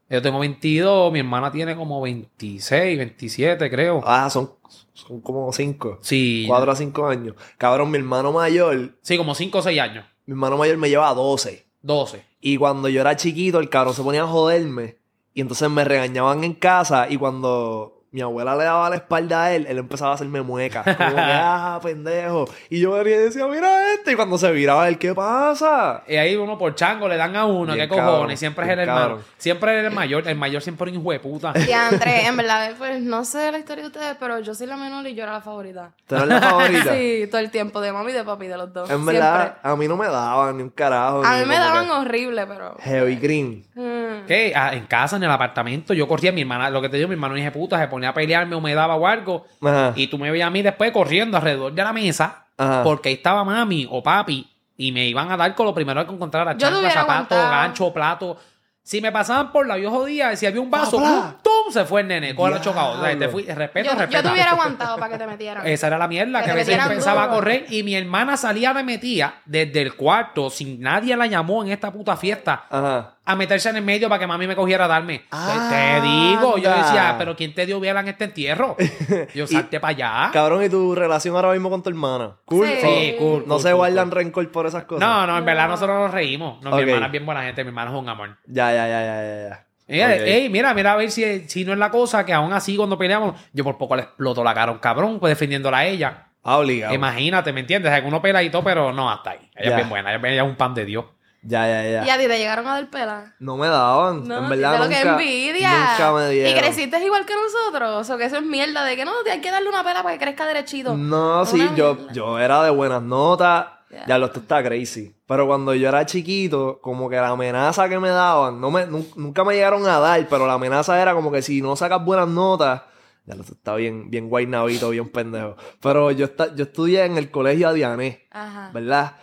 yo 0.10 0.22
tengo 0.22 0.40
22, 0.40 1.12
mi 1.12 1.20
hermana 1.20 1.52
tiene 1.52 1.76
como 1.76 2.00
26, 2.00 2.98
27, 2.98 3.70
creo. 3.70 4.02
Ah, 4.06 4.30
son, 4.30 4.52
son 4.94 5.20
como 5.20 5.52
cinco. 5.52 6.00
Sí, 6.02 6.46
Cuatro 6.48 6.72
a 6.72 6.76
cinco 6.78 7.06
años. 7.06 7.36
Cabrón, 7.58 7.92
mi 7.92 7.98
hermano 7.98 8.32
mayor, 8.32 8.98
sí, 9.02 9.18
como 9.18 9.36
5 9.36 9.58
o 9.58 9.62
6 9.62 9.78
años, 9.82 10.06
mi 10.26 10.32
hermano 10.32 10.58
mayor 10.58 10.78
me 10.78 10.88
lleva 10.88 11.14
12. 11.14 11.66
12. 11.82 12.24
Y 12.40 12.56
cuando 12.56 12.88
yo 12.88 13.02
era 13.02 13.18
chiquito, 13.18 13.60
el 13.60 13.68
cabrón 13.68 13.94
se 13.94 14.04
ponía 14.04 14.24
a 14.24 14.28
joderme. 14.28 14.96
Y 15.34 15.42
entonces 15.42 15.70
me 15.70 15.84
regañaban 15.84 16.46
en 16.46 16.54
casa. 16.54 17.08
Y 17.10 17.18
cuando 17.18 18.03
mi 18.14 18.22
abuela 18.22 18.56
le 18.56 18.64
daba 18.64 18.92
la 18.92 18.98
espalda 18.98 19.46
a 19.46 19.56
él, 19.56 19.66
él 19.68 19.80
empezaba 19.80 20.12
a 20.12 20.14
hacerme 20.14 20.44
muecas. 20.44 20.86
Como 20.86 21.16
que, 21.16 21.16
ah, 21.18 21.80
pendejo. 21.82 22.46
Y 22.70 22.80
yo 22.80 22.92
venía 22.92 23.16
y 23.16 23.20
decía, 23.20 23.48
mira 23.48 23.94
este. 23.96 24.12
Y 24.12 24.16
cuando 24.16 24.38
se 24.38 24.52
viraba 24.52 24.88
él, 24.88 25.00
¿qué 25.00 25.16
pasa? 25.16 26.04
Y 26.08 26.16
ahí 26.18 26.36
uno 26.36 26.56
por 26.56 26.76
chango 26.76 27.08
le 27.08 27.18
dan 27.18 27.36
a 27.36 27.48
uno, 27.48 27.74
qué 27.74 27.88
cojones, 27.88 28.06
cabrón, 28.06 28.38
siempre 28.38 28.66
es 28.68 28.72
el 28.72 28.80
hermano. 28.80 29.00
cabrón. 29.00 29.24
Siempre 29.38 29.80
es 29.80 29.86
el 29.86 29.92
mayor, 29.92 30.28
el 30.28 30.36
mayor 30.36 30.62
siempre 30.62 30.92
es 30.92 30.96
un 30.96 31.02
hijo 31.02 31.12
de 31.12 31.20
puta. 31.20 31.54
Y 31.68 31.72
André, 31.72 32.28
en 32.28 32.38
verdad, 32.38 32.72
pues 32.78 33.02
no 33.02 33.26
sé 33.26 33.52
la 33.52 33.58
historia 33.58 33.82
de 33.82 33.88
ustedes, 33.88 34.16
pero 34.20 34.40
yo 34.40 34.54
soy 34.54 34.68
la 34.68 34.78
menor 34.78 35.08
y 35.08 35.16
yo 35.16 35.24
era 35.24 35.34
la 35.34 35.42
favorita. 35.42 35.92
¿Tú 36.06 36.16
eres 36.16 36.28
la 36.28 36.40
favorita? 36.42 36.84
Sí, 36.94 37.28
todo 37.32 37.42
el 37.42 37.50
tiempo, 37.50 37.82
de 37.82 37.92
mami 37.92 38.12
y 38.12 38.14
de 38.14 38.24
papi, 38.24 38.46
de 38.46 38.58
los 38.58 38.72
dos. 38.72 38.90
En 38.92 39.04
verdad, 39.06 39.42
Siempre. 39.42 39.72
a 39.72 39.76
mí 39.76 39.88
no 39.88 39.98
me 39.98 40.06
daban 40.08 40.58
ni 40.58 40.62
un 40.62 40.70
carajo. 40.70 41.24
A 41.26 41.38
mí 41.38 41.46
me 41.46 41.56
daban 41.56 41.88
que 41.88 41.92
horrible, 41.92 42.46
pero. 42.46 42.76
Heavy 42.80 43.16
green. 43.16 43.66
Mm. 43.74 43.93
¿Qué? 44.28 44.54
Ah, 44.56 44.74
en 44.74 44.86
casa, 44.86 45.16
en 45.18 45.24
el 45.24 45.32
apartamento, 45.32 45.94
yo 45.94 46.08
corría, 46.08 46.32
mi 46.32 46.42
hermana, 46.42 46.70
lo 46.70 46.82
que 46.82 46.90
te 46.90 46.98
digo, 46.98 47.08
mi 47.10 47.14
hermano 47.14 47.36
hijo 47.38 47.46
de 47.46 47.52
puta, 47.52 47.80
se 47.80 47.88
ponía 47.88 48.10
a 48.10 48.14
pelearme 48.14 48.56
o 48.56 48.62
me 48.62 48.74
daba 48.74 48.96
o 48.96 49.06
algo. 49.08 49.46
Ajá. 49.62 49.94
Y 49.96 50.08
tú 50.08 50.18
me 50.18 50.32
veías 50.32 50.48
a 50.48 50.52
mí 50.52 50.62
después 50.62 50.92
corriendo 50.92 51.38
alrededor 51.38 51.74
de 51.74 51.84
la 51.84 51.94
mesa, 51.94 52.46
Ajá. 52.58 52.84
porque 52.84 53.10
ahí 53.10 53.16
estaba 53.16 53.44
mami 53.44 53.88
o 53.90 54.02
papi, 54.04 54.50
y 54.78 54.92
me 54.92 55.06
iban 55.06 55.32
a 55.32 55.38
dar 55.38 55.54
con 55.56 55.66
lo 55.66 55.74
primero 55.74 56.06
que 56.06 56.14
encontrara, 56.14 56.54
Yo 56.54 56.60
chancla, 56.70 56.90
zapato, 56.90 57.36
aguantado. 57.36 57.50
gancho, 57.50 57.94
plato. 57.94 58.38
Si 58.86 59.00
me 59.00 59.14
pasaban 59.14 59.54
por 59.54 59.66
la 59.66 59.78
yo 59.78 59.90
jodía, 59.90 60.36
si 60.36 60.46
había 60.46 60.60
un 60.60 60.70
vaso, 60.70 60.98
Papá. 60.98 61.38
¡pum! 61.42 61.54
¡pum! 61.64 61.72
Se 61.72 61.86
fue 61.86 62.02
el 62.02 62.08
nene, 62.10 62.36
con 62.36 62.52
los 62.52 62.60
chocados. 62.60 62.98
O 63.00 63.02
sea, 63.06 63.18
te 63.18 63.30
fui, 63.30 63.44
respeto, 63.44 63.92
Yo, 63.92 63.98
respeto. 63.98 64.12
yo 64.12 64.22
te 64.24 64.34
hubiera 64.34 64.52
aguantado 64.52 64.98
para 64.98 65.14
que 65.14 65.18
te 65.18 65.26
metieran. 65.26 65.66
Esa 65.66 65.88
era 65.88 65.98
la 65.98 66.10
mierda, 66.10 66.40
Que 66.40 66.46
que 66.48 66.52
a 66.52 66.56
veces 66.56 66.68
metieran 66.68 66.92
empezaba 66.92 67.24
a 67.24 67.28
duro. 67.28 67.38
correr 67.38 67.66
y 67.70 67.82
mi 67.84 67.96
hermana 67.96 68.36
salía, 68.36 68.74
me 68.74 68.84
metía 68.84 69.36
desde 69.46 69.82
el 69.84 69.96
cuarto, 69.96 70.50
sin 70.50 70.82
nadie 70.82 71.16
la 71.16 71.28
llamó 71.28 71.64
en 71.64 71.72
esta 71.72 71.94
puta 71.94 72.18
fiesta, 72.18 72.66
Ajá. 72.70 73.14
A 73.26 73.36
meterse 73.36 73.70
en 73.70 73.78
el 73.78 73.84
medio 73.84 74.10
para 74.10 74.20
que 74.20 74.28
mami 74.28 74.48
me 74.48 74.56
cogiera 74.56 74.86
a 74.86 74.88
darme. 74.88 75.20
Te- 75.20 75.26
Ah, 75.32 75.68
te 75.70 76.02
digo, 76.08 76.58
yo 76.58 76.70
decía, 76.70 77.16
pero 77.18 77.36
¿quién 77.36 77.54
te 77.54 77.66
dio 77.66 77.80
vela 77.80 78.02
en 78.02 78.10
este 78.10 78.26
entierro? 78.26 78.76
Yo 79.34 79.48
salte 79.48 79.80
para 79.80 79.92
allá. 79.92 80.30
Cabrón, 80.34 80.64
¿y 80.64 80.70
tu 80.70 80.94
relación 80.94 81.36
ahora 81.36 81.52
mismo 81.54 81.70
con 81.70 81.82
tu 81.82 81.90
hermana? 81.90 82.36
¿Cool? 82.46 82.68
Sí. 82.68 82.74
¿O 82.74 82.82
Sí, 82.82 83.16
cool. 83.20 83.44
¿No 83.48 83.54
cool, 83.56 83.62
se 83.62 83.70
cool, 83.70 83.78
guardan 83.78 84.10
cool. 84.10 84.18
rencor 84.18 84.52
por 84.52 84.66
esas 84.68 84.84
cosas? 84.84 85.08
No, 85.08 85.26
no, 85.26 85.38
en 85.38 85.46
verdad 85.46 85.68
nosotros 85.70 85.98
nos 85.98 86.12
reímos. 86.12 86.62
No. 86.62 86.72
Mi 86.76 86.82
hermana 86.84 87.06
es 87.06 87.12
bien 87.12 87.26
buena 87.26 87.44
gente, 87.44 87.64
mi 87.64 87.70
hermana 87.70 87.92
es 87.92 87.98
un 87.98 88.10
amor. 88.10 88.38
Ya, 88.46 88.72
ya, 88.74 88.88
ya, 88.88 89.02
ya, 89.02 89.24
ya, 89.24 89.50
ya. 89.50 89.66
Mira, 89.88 90.08
Ok. 90.08 90.22
ey, 90.26 90.50
mira, 90.50 90.74
mira 90.74 90.94
a 90.94 90.96
ver 90.96 91.12
si, 91.12 91.48
si 91.50 91.66
no 91.66 91.74
es 91.74 91.78
la 91.80 91.92
cosa 91.92 92.26
que 92.26 92.34
aún 92.34 92.52
así 92.54 92.76
cuando 92.78 92.98
peleamos, 92.98 93.40
yo 93.54 93.64
por 93.64 93.78
poco 93.78 93.96
le 93.96 94.04
exploto 94.04 94.44
la 94.44 94.54
cara 94.54 94.72
a 94.72 94.74
un 94.74 94.80
cabrón, 94.80 95.20
pues 95.20 95.32
defendiéndola 95.32 95.80
a 95.80 95.86
ella. 95.86 96.28
Ah, 96.44 96.58
obligado. 96.58 96.94
Imagínate, 96.94 97.54
¿me 97.54 97.62
entiendes? 97.62 97.90
O 97.90 97.94
sea, 97.94 98.02
que 98.02 98.08
uno 98.08 98.22
pela 98.22 98.42
y 98.44 98.50
todo, 98.50 98.64
pero 98.64 98.92
no, 98.92 99.10
hasta 99.10 99.32
ahí. 99.32 99.50
Ella 99.56 99.70
es 99.72 99.76
bien 99.78 99.90
buena, 99.90 100.14
ella, 100.14 100.28
ella 100.30 100.44
es 100.44 100.50
un 100.50 100.56
pan 100.56 100.74
de 100.74 100.86
Dios. 100.86 101.06
Ya, 101.46 101.68
ya, 101.68 101.90
ya. 101.90 102.06
Y 102.06 102.10
a 102.10 102.18
ti 102.18 102.28
te 102.28 102.38
llegaron 102.38 102.66
a 102.68 102.74
dar 102.76 102.90
pela. 102.90 103.34
No 103.40 103.58
me 103.58 103.68
daban. 103.68 104.28
No, 104.28 104.38
en 104.44 104.50
verdad, 104.50 104.74
de 104.74 104.80
lo 104.80 104.90
que 104.90 104.96
nunca, 105.04 105.12
envidia. 105.22 105.70
nunca 105.92 106.12
me 106.14 106.30
dieron. 106.30 106.52
Y 106.52 106.60
creciste 106.60 107.04
igual 107.06 107.26
que 107.26 107.34
nosotros. 107.36 108.10
O 108.10 108.18
que 108.18 108.26
eso 108.26 108.38
es 108.38 108.44
mierda 108.44 108.86
de 108.86 108.96
que 108.96 109.04
no, 109.06 109.12
hay 109.30 109.42
que 109.42 109.52
darle 109.52 109.68
una 109.70 109.84
pela 109.84 110.04
para 110.04 110.18
que 110.18 110.24
crezca 110.24 110.46
derechito. 110.48 110.96
No, 110.96 111.42
Una 111.42 111.46
sí, 111.46 111.58
yo, 111.76 111.96
mierda. 111.96 112.14
yo 112.14 112.40
era 112.40 112.64
de 112.64 112.70
buenas 112.70 113.02
notas. 113.04 113.66
Ya. 113.90 114.06
Ya 114.08 114.18
lo 114.18 114.26
esto 114.28 114.40
está 114.40 114.64
crazy. 114.64 115.16
Pero 115.28 115.46
cuando 115.46 115.76
yo 115.76 115.88
era 115.88 116.04
chiquito, 116.06 116.80
como 116.82 117.10
que 117.10 117.16
la 117.18 117.28
amenaza 117.28 117.88
que 117.90 118.00
me 118.00 118.10
daban, 118.10 118.60
no 118.60 118.72
me, 118.72 118.88
nu- 118.88 119.06
nunca 119.18 119.44
me 119.44 119.54
llegaron 119.54 119.86
a 119.88 120.00
dar, 120.00 120.26
pero 120.28 120.48
la 120.48 120.54
amenaza 120.54 121.00
era 121.00 121.14
como 121.14 121.32
que 121.32 121.44
si 121.44 121.62
no 121.62 121.76
sacas 121.76 122.04
buenas 122.04 122.28
notas, 122.28 122.82
ya 123.28 123.36
lo 123.36 123.42
esto 123.42 123.54
está 123.54 123.76
bien, 123.76 124.10
bien 124.10 124.30
guaynabito, 124.30 124.90
bien 124.90 125.10
pendejo. 125.10 125.58
Pero 125.80 126.10
yo, 126.10 126.26
esta- 126.26 126.56
yo 126.56 126.64
estudié 126.64 127.06
en 127.06 127.18
el 127.20 127.30
colegio 127.30 127.70
Adiané, 127.70 128.26
Ajá. 128.32 128.72
¿verdad? 128.74 129.18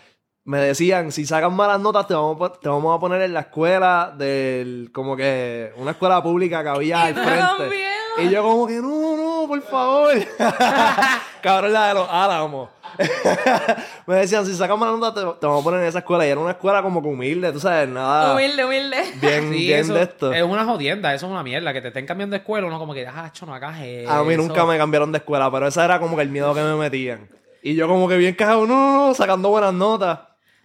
Me 0.45 0.59
decían, 0.59 1.13
si 1.13 1.27
sacas 1.27 1.53
malas 1.53 1.81
notas, 1.81 2.07
te 2.07 2.15
vamos, 2.15 2.61
te 2.61 2.69
vamos 2.69 2.97
a 2.97 2.99
poner 2.99 3.21
en 3.23 3.35
la 3.35 3.41
escuela 3.41 4.13
del, 4.17 4.91
como 4.93 5.17
que, 5.17 5.73
una 5.77 5.93
escuela 5.93 6.23
pública 6.23 6.63
que 6.63 6.69
había 6.71 7.03
al 7.05 7.15
frente. 7.15 7.91
Y 8.19 8.31
yo 8.31 8.43
como 8.43 8.67
que, 8.67 8.75
no, 8.75 9.17
no, 9.17 9.47
por 9.47 9.63
favor. 9.63 10.15
Cabrón, 11.43 11.73
la 11.73 11.89
de 11.89 11.95
los 11.95 12.09
álamos. 12.11 12.71
me 14.07 14.17
decían, 14.17 14.45
si 14.45 14.55
sacas 14.55 14.77
malas 14.79 14.99
notas, 14.99 15.15
te, 15.15 15.41
te 15.41 15.47
vamos 15.47 15.61
a 15.61 15.65
poner 15.65 15.81
en 15.81 15.87
esa 15.87 16.01
escuela. 16.01 16.27
Y 16.27 16.31
era 16.31 16.41
una 16.41 16.53
escuela 16.53 16.83
como 16.83 17.03
que 17.03 17.09
humilde, 17.09 17.53
tú 17.53 17.61
sabes, 17.61 17.89
nada. 17.89 18.35
Humilde, 18.35 18.65
humilde. 18.65 18.97
Bien, 19.21 19.53
Sí, 19.53 19.59
bien 19.67 19.89
de 19.89 20.03
esto. 20.03 20.33
Es 20.33 20.43
una 20.43 20.65
jodienda, 20.65 21.15
eso 21.15 21.27
es 21.27 21.33
una 21.33 21.43
mierda. 21.43 21.73
Que 21.73 21.81
te 21.81 21.89
estén 21.89 22.07
cambiando 22.07 22.35
de 22.35 22.39
escuela, 22.39 22.67
uno 22.67 22.79
como 22.79 22.95
que, 22.95 23.07
ah, 23.07 23.31
cho, 23.33 23.47
no 23.47 23.55
hagas 23.55 23.79
eso. 23.81 24.11
A 24.11 24.25
mí 24.25 24.37
nunca 24.37 24.65
me 24.65 24.77
cambiaron 24.77 25.13
de 25.13 25.19
escuela, 25.19 25.51
pero 25.51 25.69
ese 25.69 25.83
era 25.83 26.01
como 26.01 26.17
que 26.17 26.23
el 26.23 26.31
miedo 26.31 26.53
que 26.55 26.63
me 26.63 26.75
metían. 26.75 27.29
Y 27.63 27.75
yo 27.75 27.87
como 27.89 28.09
que 28.09 28.17
bien 28.17 28.35
cagado, 28.35 28.67
no, 28.67 28.75
no, 28.75 29.07
no, 29.09 29.15
sacando 29.15 29.51
buenas 29.51 29.75
notas. 29.75 30.19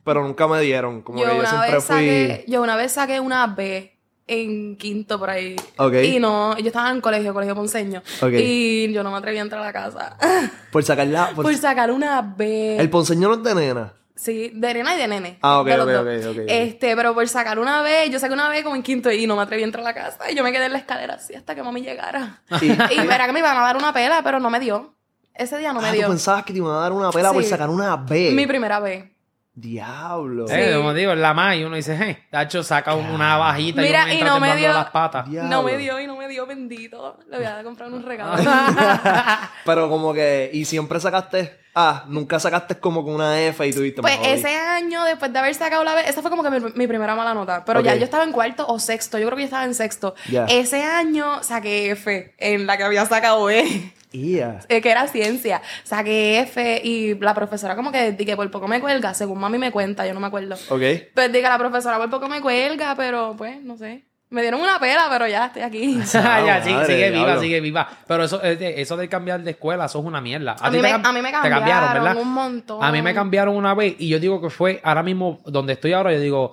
Pero 0.06 0.24
nunca 0.24 0.48
me 0.48 0.62
dieron. 0.62 1.02
Como 1.02 1.20
Yo 1.20 1.30
que 1.30 1.36
yo 1.38 1.46
siempre 1.46 1.72
fui. 1.82 1.82
saqué, 1.82 2.46
yo 2.48 2.62
una 2.62 2.78
vez 2.78 2.94
saqué 2.94 3.20
una 3.20 3.48
B 3.48 3.92
en 4.28 4.78
quinto 4.78 5.20
por 5.20 5.30
ahí. 5.30 5.56
Ok. 5.78 5.94
Y 6.04 6.20
no, 6.20 6.58
yo 6.58 6.68
estaba 6.68 6.90
en 6.92 7.02
colegio, 7.02 7.34
colegio 7.34 7.56
ponceño. 7.56 8.02
Ok. 8.22 8.32
Y 8.38 8.92
yo 8.94 9.04
no 9.04 9.12
me 9.12 9.18
atreví 9.18 9.38
a 9.40 9.42
entrar 9.42 9.62
a 9.62 9.66
la 9.66 9.74
casa. 9.74 10.16
Por 10.72 10.84
sacarla. 10.84 11.32
Por... 11.36 11.44
por 11.46 11.56
sacar 11.58 11.92
una 11.92 12.22
B. 12.22 12.78
El 12.78 12.90
ponceño 12.90 13.28
no 13.30 13.36
es 13.36 13.44
de 13.44 13.56
nena. 13.56 13.94
Sí, 14.16 14.52
de 14.54 14.74
nena 14.76 14.96
y 14.96 14.98
de 14.98 15.08
nene. 15.10 15.38
Ah, 15.42 15.60
ok, 15.60 15.68
ok, 15.68 15.90
ok, 15.90 16.08
ok. 16.30 16.38
Este, 16.48 16.96
pero 16.96 17.14
por 17.14 17.28
sacar 17.28 17.60
una 17.60 17.82
B, 17.82 18.10
yo 18.10 18.18
saqué 18.20 18.34
una 18.34 18.48
B 18.48 18.64
como 18.64 18.76
en 18.76 18.82
quinto 18.84 19.12
y 19.12 19.28
no 19.28 19.36
me 19.36 19.42
atreví 19.42 19.62
a 19.64 19.66
entrar 19.66 19.82
a 19.86 19.90
la 19.90 19.94
casa. 19.94 20.32
Y 20.32 20.36
yo 20.36 20.44
me 20.44 20.52
quedé 20.54 20.66
en 20.68 20.72
la 20.72 20.78
escalera 20.80 21.16
así 21.16 21.34
hasta 21.36 21.54
que 21.54 21.62
mami 21.64 21.82
llegara. 21.82 22.42
Y, 22.62 22.66
y 22.72 23.08
verá 23.08 23.26
que 23.28 23.34
me 23.34 23.40
iban 23.40 23.58
a 23.58 23.62
dar 23.62 23.76
una 23.76 23.92
pela, 23.94 24.22
pero 24.24 24.40
no 24.40 24.50
me 24.50 24.60
dio. 24.60 24.94
Ese 25.34 25.58
día 25.58 25.74
no 25.74 25.82
me 25.82 25.88
ah, 25.88 25.92
tú 25.92 25.98
dio. 25.98 26.08
pensabas 26.08 26.46
que 26.46 26.54
te 26.54 26.60
iban 26.60 26.72
a 26.74 26.80
dar 26.80 26.94
una 26.94 27.12
pela 27.12 27.34
por 27.34 27.44
Sí. 27.44 27.50
sacar 27.50 27.70
una 27.70 27.98
B. 27.98 28.32
Mi 28.32 28.48
primera 28.48 28.80
B. 28.80 29.15
Diablo. 29.56 30.46
Eh, 30.50 30.74
como 30.76 30.94
digo, 30.94 31.14
en 31.14 31.22
la 31.22 31.34
más 31.34 31.56
y 31.56 31.64
uno 31.64 31.78
dice, 31.78 31.94
eh, 31.96 32.26
Tacho 32.30 32.62
saca 32.62 32.94
un- 32.94 33.06
una 33.10 33.38
bajita 33.38 33.82
Mira, 33.82 34.02
y 34.02 34.04
uno 34.04 34.10
y 34.14 34.18
entra 34.18 34.30
no 34.34 34.40
me 34.42 34.56
dio- 34.58 34.74
las 34.74 34.90
patas. 34.92 35.30
Diablo. 35.30 35.50
No 35.50 35.64
me 35.64 35.78
dio 35.78 36.00
y 36.00 36.08
no 36.08 36.18
me 36.18 36.28
dio, 36.28 36.46
bendito. 36.46 37.18
Le 37.30 37.38
voy 37.38 37.46
a 37.46 37.64
comprar 37.64 37.90
un 37.92 38.04
regalo. 38.04 38.36
Pero 39.66 39.90
como 39.90 40.14
que, 40.14 40.50
y 40.54 40.66
siempre 40.66 41.00
sacaste, 41.00 41.58
ah, 41.74 42.04
nunca 42.08 42.38
sacaste 42.40 42.76
como 42.80 43.04
con 43.04 43.16
una 43.16 43.40
F 43.44 43.66
y 43.66 43.72
tuviste 43.74 44.02
Pues 44.02 44.18
ese 44.24 44.54
año, 44.56 45.04
después 45.06 45.32
de 45.32 45.40
haber 45.40 45.56
sacado 45.56 45.84
la 45.86 45.96
B, 45.96 46.02
esa 46.08 46.22
fue 46.22 46.30
como 46.30 46.44
que 46.44 46.50
mi, 46.50 46.60
mi 46.76 46.88
primera 46.88 47.16
mala 47.16 47.34
nota. 47.34 47.64
Pero 47.66 47.80
ya 47.80 47.96
yo 47.96 48.04
estaba 48.04 48.24
en 48.26 48.34
cuarto 48.34 48.68
o 48.68 48.78
sexto. 48.80 49.18
Yo 49.18 49.26
creo 49.28 49.38
que 49.38 49.44
yo 49.44 49.48
estaba 49.48 49.64
en 49.64 49.74
sexto. 49.76 50.16
Ese 50.50 50.84
año 50.84 51.42
saqué 51.44 51.92
F 51.92 52.36
en 52.38 52.68
la 52.68 52.78
que 52.78 52.84
había 52.84 53.06
sacado 53.06 53.46
B. 53.46 53.94
Yeah. 54.16 54.60
eh, 54.70 54.82
que 54.82 54.90
era 54.92 55.08
ciencia. 55.08 55.62
Saqué 55.84 56.40
F 56.40 56.82
y 56.84 57.16
la 57.20 57.34
profesora 57.34 57.76
como 57.76 57.92
que, 57.92 58.12
di 58.14 58.26
que 58.26 58.36
por 58.36 58.50
poco 58.52 58.68
me 58.68 58.80
cuelga, 58.80 59.14
según 59.14 59.40
mami 59.40 59.58
me 59.58 59.72
cuenta, 59.72 60.06
yo 60.08 60.14
no 60.14 60.20
me 60.20 60.28
acuerdo. 60.28 60.56
Ok. 60.70 60.82
Pues 61.14 61.32
di 61.32 61.40
que 61.42 61.50
la 61.50 61.58
profesora 61.58 61.98
por 61.98 62.10
poco 62.10 62.28
me 62.30 62.42
cuelga, 62.42 62.96
pero 62.96 63.36
pues, 63.38 63.62
no 63.62 63.78
sé. 63.78 64.06
Me 64.32 64.42
dieron 64.42 64.60
una 64.60 64.80
pela, 64.80 65.06
pero 65.10 65.28
ya 65.28 65.46
estoy 65.46 65.62
aquí. 65.62 66.00
Ah, 66.16 66.42
ya, 66.46 66.64
sí, 66.64 66.72
madre, 66.74 66.86
sigue 66.88 67.12
viva, 67.12 67.40
sigue 67.40 67.62
viva. 67.62 67.88
Pero 68.08 68.24
eso, 68.24 68.44
eh, 68.44 68.56
de- 68.56 68.82
eso 68.82 68.98
de 68.98 69.08
cambiar 69.08 69.42
de 69.44 69.52
escuela, 69.52 69.86
eso 69.86 70.00
es 70.00 70.06
una 70.06 70.20
mierda. 70.20 70.56
A 70.60 70.72
mí, 70.72 70.80
me, 70.80 70.90
cam- 70.92 71.06
a 71.06 71.12
mí 71.14 71.22
me 71.22 71.30
te 71.32 71.50
cambiaron, 71.50 72.18
un 72.18 72.34
montón. 72.34 72.84
A 72.84 72.92
mí 72.92 73.02
me 73.02 73.14
cambiaron 73.14 73.56
una 73.56 73.74
vez 73.76 73.96
y 74.00 74.10
yo 74.10 74.20
digo 74.20 74.42
que 74.42 74.50
fue 74.50 74.82
ahora 74.84 75.04
mismo 75.04 75.42
donde 75.46 75.74
estoy 75.74 75.94
ahora, 75.94 76.12
yo 76.12 76.20
digo, 76.20 76.52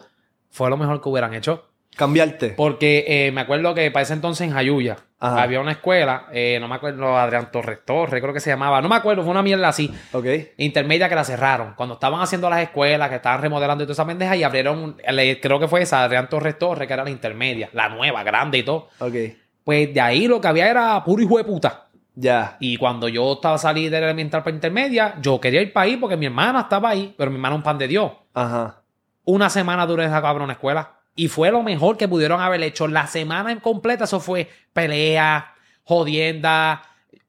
fue 0.51 0.69
lo 0.69 0.77
mejor 0.77 1.01
que 1.01 1.09
hubieran 1.09 1.33
hecho. 1.35 1.65
Cambiarte. 1.97 2.51
Porque 2.51 3.05
eh, 3.07 3.33
me 3.33 3.43
acuerdo 3.43 3.75
que 3.75 3.91
para 3.91 4.03
ese 4.03 4.15
entonces 4.15 4.47
en 4.49 4.55
Jayuya 4.55 4.97
Ajá. 5.21 5.43
había 5.43 5.61
una 5.61 5.73
escuela, 5.73 6.27
eh, 6.33 6.57
no 6.61 6.67
me 6.67 6.75
acuerdo, 6.77 7.17
Adrián 7.19 7.51
Torres 7.53 7.81
Torres, 7.85 8.21
creo 8.23 8.33
que 8.33 8.41
se 8.41 8.49
llamaba, 8.51 8.81
no 8.81 8.89
me 8.89 8.97
acuerdo, 8.97 9.23
fue 9.23 9.31
una 9.31 9.43
mierda 9.43 9.69
así, 9.69 9.93
Ok. 10.13 10.27
intermedia 10.57 11.09
que 11.09 11.15
la 11.15 11.23
cerraron. 11.25 11.75
Cuando 11.77 11.95
estaban 11.95 12.21
haciendo 12.23 12.49
las 12.49 12.61
escuelas, 12.63 13.09
que 13.11 13.17
estaban 13.17 13.43
remodelando 13.43 13.85
y 13.85 13.87
toda 13.87 13.93
esa 13.93 14.07
pendeja, 14.07 14.35
y 14.37 14.43
abrieron, 14.43 14.97
le- 15.11 15.39
creo 15.41 15.61
que 15.61 15.69
fue 15.69 15.83
esa, 15.83 16.03
Adrián 16.03 16.29
Torres 16.29 16.59
Torres, 16.59 16.89
que 16.89 16.95
era 16.95 17.05
la 17.05 17.11
intermedia, 17.11 17.69
la 17.75 17.89
nueva, 17.91 18.23
grande 18.23 18.59
y 18.59 18.63
todo. 18.63 18.89
Ok. 18.99 19.15
Pues 19.63 19.93
de 19.95 20.01
ahí 20.01 20.27
lo 20.27 20.41
que 20.41 20.49
había 20.49 20.69
era 20.71 21.05
puro 21.05 21.23
hijo 21.23 21.37
de 21.39 21.45
puta. 21.45 21.87
Ya. 22.15 22.57
Y 22.59 22.77
cuando 22.79 23.07
yo 23.09 23.35
estaba 23.35 23.57
salí 23.59 23.89
de 23.89 24.01
la 24.01 24.07
elemental 24.07 24.43
para 24.43 24.55
intermedia, 24.55 25.15
yo 25.21 25.41
quería 25.41 25.63
ir 25.63 25.73
para 25.73 25.85
ahí 25.85 25.97
porque 25.97 26.17
mi 26.17 26.27
hermana 26.27 26.61
estaba 26.63 26.89
ahí, 26.91 27.15
pero 27.17 27.31
mi 27.31 27.37
hermana 27.37 27.55
un 27.55 27.63
pan 27.63 27.79
de 27.79 27.87
Dios. 27.87 28.11
Ajá. 28.35 28.81
Una 29.25 29.49
semana 29.49 29.87
duré 29.87 30.05
esa 30.07 30.21
cabrona 30.21 30.55
escuela. 30.55 30.91
Y 31.15 31.29
fue 31.29 31.51
lo 31.51 31.63
mejor 31.63 31.97
que 31.97 32.09
pudieron 32.09 32.41
haber 32.41 32.63
hecho. 32.63 32.89
La 32.89 33.07
semana 33.07 33.53
en 33.53 33.61
completa, 33.61 34.05
eso 34.05 34.19
fue 34.21 34.49
pelea, 34.73 35.55
jodienda. 35.85 36.83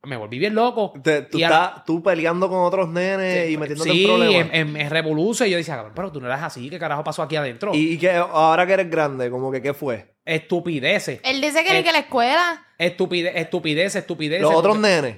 Me 0.05 0.17
volví 0.17 0.37
bien 0.37 0.53
loco. 0.53 0.93
Te- 1.01 1.21
tú, 1.23 1.37
Y 1.37 1.43
estás, 1.43 1.85
tú 1.85 2.03
peleando 2.03 2.49
con 2.49 2.59
otros 2.59 2.89
nenes 2.89 3.49
y 3.49 3.57
metiéndote 3.57 3.89
sí, 3.91 4.01
en 4.03 4.07
problemas. 4.09 4.49
en, 4.53 4.55
en, 4.75 4.77
en 4.77 4.89
revoluce. 4.89 5.47
Y 5.47 5.51
yo 5.51 5.57
decía, 5.57 5.75
cabrón, 5.75 5.93
pero 5.95 6.11
tú 6.11 6.19
no 6.19 6.27
eras 6.27 6.43
así. 6.43 6.69
¿Qué 6.69 6.77
carajo 6.77 7.03
pasó 7.05 7.23
aquí 7.23 7.37
adentro? 7.37 7.71
¿Y, 7.73 7.93
y 7.93 7.97
que 7.97 8.11
ahora 8.11 8.65
que 8.67 8.73
eres 8.73 8.89
grande, 8.89 9.29
como 9.29 9.49
que 9.51 9.61
qué 9.61 9.73
fue? 9.73 10.13
Estupideces. 10.25 11.21
Él 11.23 11.39
dice 11.41 11.63
que 11.63 11.73
ni 11.73 11.83
que 11.83 11.91
la 11.93 11.99
escuela. 11.99 12.65
Estupide, 12.77 13.39
estupideces, 13.39 14.01
estupideces. 14.01 14.41
Los 14.43 14.53
otros 14.53 14.77
nenes. 14.77 15.17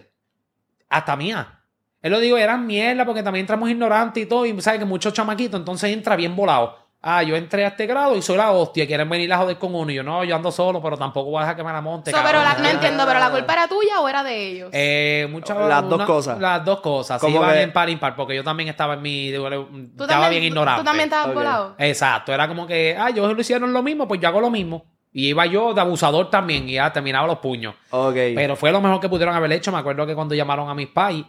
hasta 0.90 1.16
mía. 1.16 1.62
Él 2.02 2.12
lo 2.12 2.20
digo, 2.20 2.38
eran 2.38 2.68
mierda 2.68 3.06
porque 3.06 3.24
también 3.24 3.42
entramos 3.44 3.68
ignorantes 3.70 4.22
y 4.24 4.28
todo. 4.28 4.46
Y 4.46 4.62
sabes 4.62 4.80
que 4.80 4.86
muchos 4.86 5.14
chamaquitos, 5.14 5.60
entonces 5.60 5.92
entra 5.92 6.16
bien 6.16 6.36
volado. 6.36 6.85
Ah, 7.08 7.22
yo 7.22 7.36
entré 7.36 7.64
a 7.64 7.68
este 7.68 7.86
grado 7.86 8.16
y 8.16 8.22
soy 8.24 8.36
la 8.36 8.52
hostia. 8.52 8.88
Quieren 8.88 9.08
venir 9.08 9.32
a 9.32 9.38
joder 9.38 9.60
con 9.60 9.76
uno. 9.76 9.92
Y 9.92 9.94
yo, 9.96 10.02
no, 10.02 10.24
yo 10.24 10.36
ando 10.36 10.52
solo, 10.52 10.82
pero 10.82 10.98
tampoco 10.98 11.30
voy 11.30 11.38
a 11.38 11.42
dejar 11.42 11.56
que 11.56 11.64
me 11.64 11.72
la 11.72 11.80
monte. 11.80 12.10
So, 12.10 12.18
pero 12.18 12.40
cabrón. 12.40 12.44
la- 12.64 12.64
no 12.64 12.70
entiendo, 12.74 13.04
pero 13.06 13.20
la 13.20 13.30
culpa 13.30 13.54
era 13.54 13.68
tuya 13.68 14.00
o 14.02 14.10
era 14.10 14.24
de 14.24 14.48
ellos. 14.48 14.70
Eh, 14.74 15.28
muchas 15.30 15.56
Las 15.56 15.88
dos 15.88 16.04
cosas. 16.04 16.40
Las 16.40 16.66
dos 16.66 16.82
cosas. 16.82 17.22
Sí, 17.22 17.28
iban 17.28 17.56
en 17.58 17.72
par 17.72 17.88
impar, 17.92 18.16
porque 18.16 18.36
yo 18.36 18.44
también 18.44 18.70
estaba 18.70 18.96
en 18.96 19.04
mi. 19.04 19.32
¿Tú 19.32 19.46
estaba 19.46 20.24
también- 20.24 20.30
bien 20.32 20.42
tú- 20.42 20.48
ignorante. 20.48 20.82
Tú 20.82 20.86
también 20.86 21.06
estabas 21.06 21.28
Ok. 21.28 21.34
volado. 21.36 21.76
Exacto, 21.78 22.34
era 22.34 22.48
como 22.48 22.66
que, 22.66 22.96
ah, 23.00 23.10
ellos 23.10 23.32
lo 23.32 23.40
hicieron 23.40 23.72
lo 23.72 23.84
mismo, 23.84 24.08
pues 24.08 24.20
yo 24.20 24.28
hago 24.28 24.42
lo 24.42 24.50
mismo. 24.50 24.86
Y 25.14 25.28
iba 25.28 25.46
yo 25.46 25.76
de 25.76 25.82
abusador 25.82 26.32
también 26.32 26.68
y 26.68 26.74
ya 26.74 26.92
terminaba 26.92 27.28
los 27.28 27.38
puños. 27.38 27.76
Ok. 27.92 28.16
Pero 28.36 28.56
fue 28.56 28.72
lo 28.72 28.82
mejor 28.82 29.00
que 29.00 29.10
pudieron 29.10 29.34
haber 29.36 29.52
hecho. 29.54 29.72
Me 29.72 29.78
acuerdo 29.78 30.08
que 30.08 30.16
cuando 30.16 30.34
llamaron 30.36 30.70
a 30.70 30.74
mis 30.74 30.88
pais, 30.88 31.24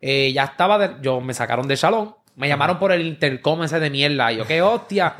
eh, 0.00 0.32
ya 0.34 0.44
estaba, 0.44 0.76
de- 0.78 0.96
yo 1.00 1.20
me 1.20 1.32
sacaron 1.32 1.66
del 1.68 1.78
salón. 1.78 2.14
Me 2.34 2.48
llamaron 2.48 2.78
por 2.78 2.92
el 2.92 3.02
intercom 3.06 3.62
ese 3.62 3.78
de 3.78 3.90
mierda. 3.90 4.32
Y 4.32 4.36
yo, 4.38 4.46
qué 4.46 4.62
hostia. 4.62 5.14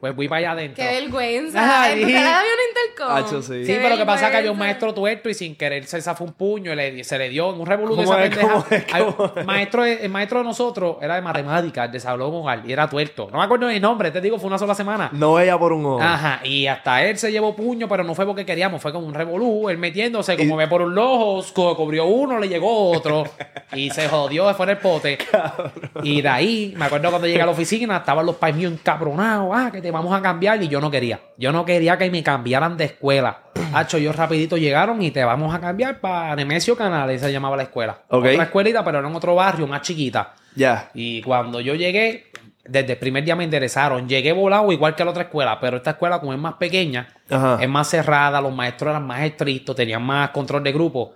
Pues 0.00 0.14
fui 0.14 0.28
para 0.28 0.38
allá 0.40 0.50
adentro. 0.52 0.84
Qué 0.84 1.00
vergüenza. 1.00 1.82
Ay. 1.84 2.02
¿En 2.02 2.08
había 2.16 2.40
un 2.40 2.68
intercom? 2.68 3.16
Hacho, 3.16 3.42
sí. 3.42 3.62
Pero 3.66 3.88
lo 3.88 3.96
que 3.96 4.04
pasa 4.04 4.26
es 4.26 4.30
que 4.32 4.36
había 4.36 4.52
un 4.52 4.58
maestro 4.58 4.92
tuerto 4.92 5.30
y 5.30 5.34
sin 5.34 5.56
querer 5.56 5.86
se 5.86 6.00
zafó 6.02 6.24
un 6.24 6.34
puño 6.34 6.72
y 6.72 6.76
le- 6.76 7.04
se 7.04 7.16
le 7.16 7.30
dio 7.30 7.54
en 7.54 7.60
un 7.60 7.66
revolú 7.66 7.96
de 7.96 8.04
¿Cómo 8.04 8.14
esa 8.18 8.24
es? 8.24 8.30
pendeja. 8.30 8.52
¿Cómo 8.52 8.66
es? 8.70 8.84
Hay- 8.92 9.02
¿Cómo 9.02 9.32
es? 9.34 9.46
maestro, 9.46 9.84
el 9.86 10.08
maestro 10.10 10.38
de 10.40 10.44
nosotros 10.44 10.96
era 11.00 11.14
de 11.14 11.22
matemáticas, 11.22 11.90
de 11.90 12.00
salón 12.00 12.34
hogar, 12.34 12.62
y 12.66 12.72
era 12.72 12.86
tuerto. 12.88 13.28
No 13.32 13.38
me 13.38 13.44
acuerdo 13.44 13.70
el 13.70 13.80
nombre, 13.80 14.10
te 14.10 14.20
digo, 14.20 14.38
fue 14.38 14.48
una 14.48 14.58
sola 14.58 14.74
semana. 14.74 15.08
No 15.12 15.34
veía 15.34 15.58
por 15.58 15.72
un 15.72 15.86
ojo. 15.86 16.02
Ajá, 16.02 16.40
y 16.44 16.66
hasta 16.66 17.02
él 17.04 17.16
se 17.16 17.32
llevó 17.32 17.56
puño, 17.56 17.88
pero 17.88 18.04
no 18.04 18.14
fue 18.14 18.26
porque 18.26 18.44
queríamos, 18.44 18.82
fue 18.82 18.92
como 18.92 19.06
un 19.06 19.14
revolú, 19.14 19.70
él 19.70 19.78
metiéndose, 19.78 20.36
como 20.36 20.54
Y- 20.54 20.58
ve 20.58 20.68
por 20.68 20.82
un 20.82 20.96
ojo, 20.98 21.42
co- 21.54 21.74
cubrió 21.76 22.04
uno, 22.04 22.38
le 22.38 22.46
llegó 22.48 22.90
otro, 22.92 23.24
y 23.72 23.88
se 23.90 24.06
jodió, 24.08 24.46
se 24.48 24.54
fue 24.54 24.64
en 24.66 24.70
el 24.70 24.78
pote. 24.78 25.18
Y 26.02 26.20
de 26.22 26.28
ahí, 26.28 26.67
me 26.76 26.86
acuerdo 26.86 27.10
cuando 27.10 27.26
llegué 27.26 27.42
a 27.42 27.46
la 27.46 27.52
oficina, 27.52 27.98
estaban 27.98 28.24
los 28.24 28.36
pais 28.36 28.54
míos 28.54 28.72
encabronados, 28.72 29.50
ah, 29.54 29.70
que 29.72 29.80
te 29.80 29.90
vamos 29.90 30.14
a 30.14 30.22
cambiar, 30.22 30.62
y 30.62 30.68
yo 30.68 30.80
no 30.80 30.90
quería. 30.90 31.20
Yo 31.36 31.52
no 31.52 31.64
quería 31.64 31.96
que 31.98 32.10
me 32.10 32.22
cambiaran 32.22 32.76
de 32.76 32.84
escuela. 32.84 33.38
Hacho, 33.74 33.96
ellos 33.96 34.16
rapidito 34.16 34.56
llegaron 34.56 35.02
y 35.02 35.10
te 35.10 35.24
vamos 35.24 35.54
a 35.54 35.60
cambiar 35.60 36.00
para 36.00 36.34
Nemesio 36.36 36.76
Canales, 36.76 37.20
se 37.20 37.32
llamaba 37.32 37.56
la 37.56 37.64
escuela. 37.64 37.98
Ok. 38.08 38.26
Otra 38.26 38.44
escuelita, 38.44 38.84
pero 38.84 38.98
era 38.98 39.08
en 39.08 39.14
otro 39.14 39.34
barrio, 39.34 39.66
más 39.66 39.82
chiquita. 39.82 40.34
Ya. 40.54 40.90
Y 40.94 41.22
cuando 41.22 41.60
yo 41.60 41.74
llegué, 41.74 42.30
desde 42.68 42.92
el 42.92 42.98
primer 42.98 43.24
día 43.24 43.34
me 43.34 43.44
interesaron. 43.44 44.08
Llegué 44.08 44.32
volado 44.32 44.70
igual 44.70 44.94
que 44.94 45.04
la 45.04 45.10
otra 45.10 45.24
escuela, 45.24 45.58
pero 45.60 45.78
esta 45.78 45.90
escuela, 45.90 46.20
como 46.20 46.32
es 46.32 46.38
más 46.38 46.54
pequeña, 46.54 47.08
Ajá. 47.30 47.58
es 47.60 47.68
más 47.68 47.88
cerrada, 47.88 48.40
los 48.40 48.54
maestros 48.54 48.90
eran 48.90 49.06
más 49.06 49.22
estrictos, 49.22 49.74
tenían 49.74 50.02
más 50.02 50.30
control 50.30 50.62
de 50.62 50.72
grupo. 50.72 51.14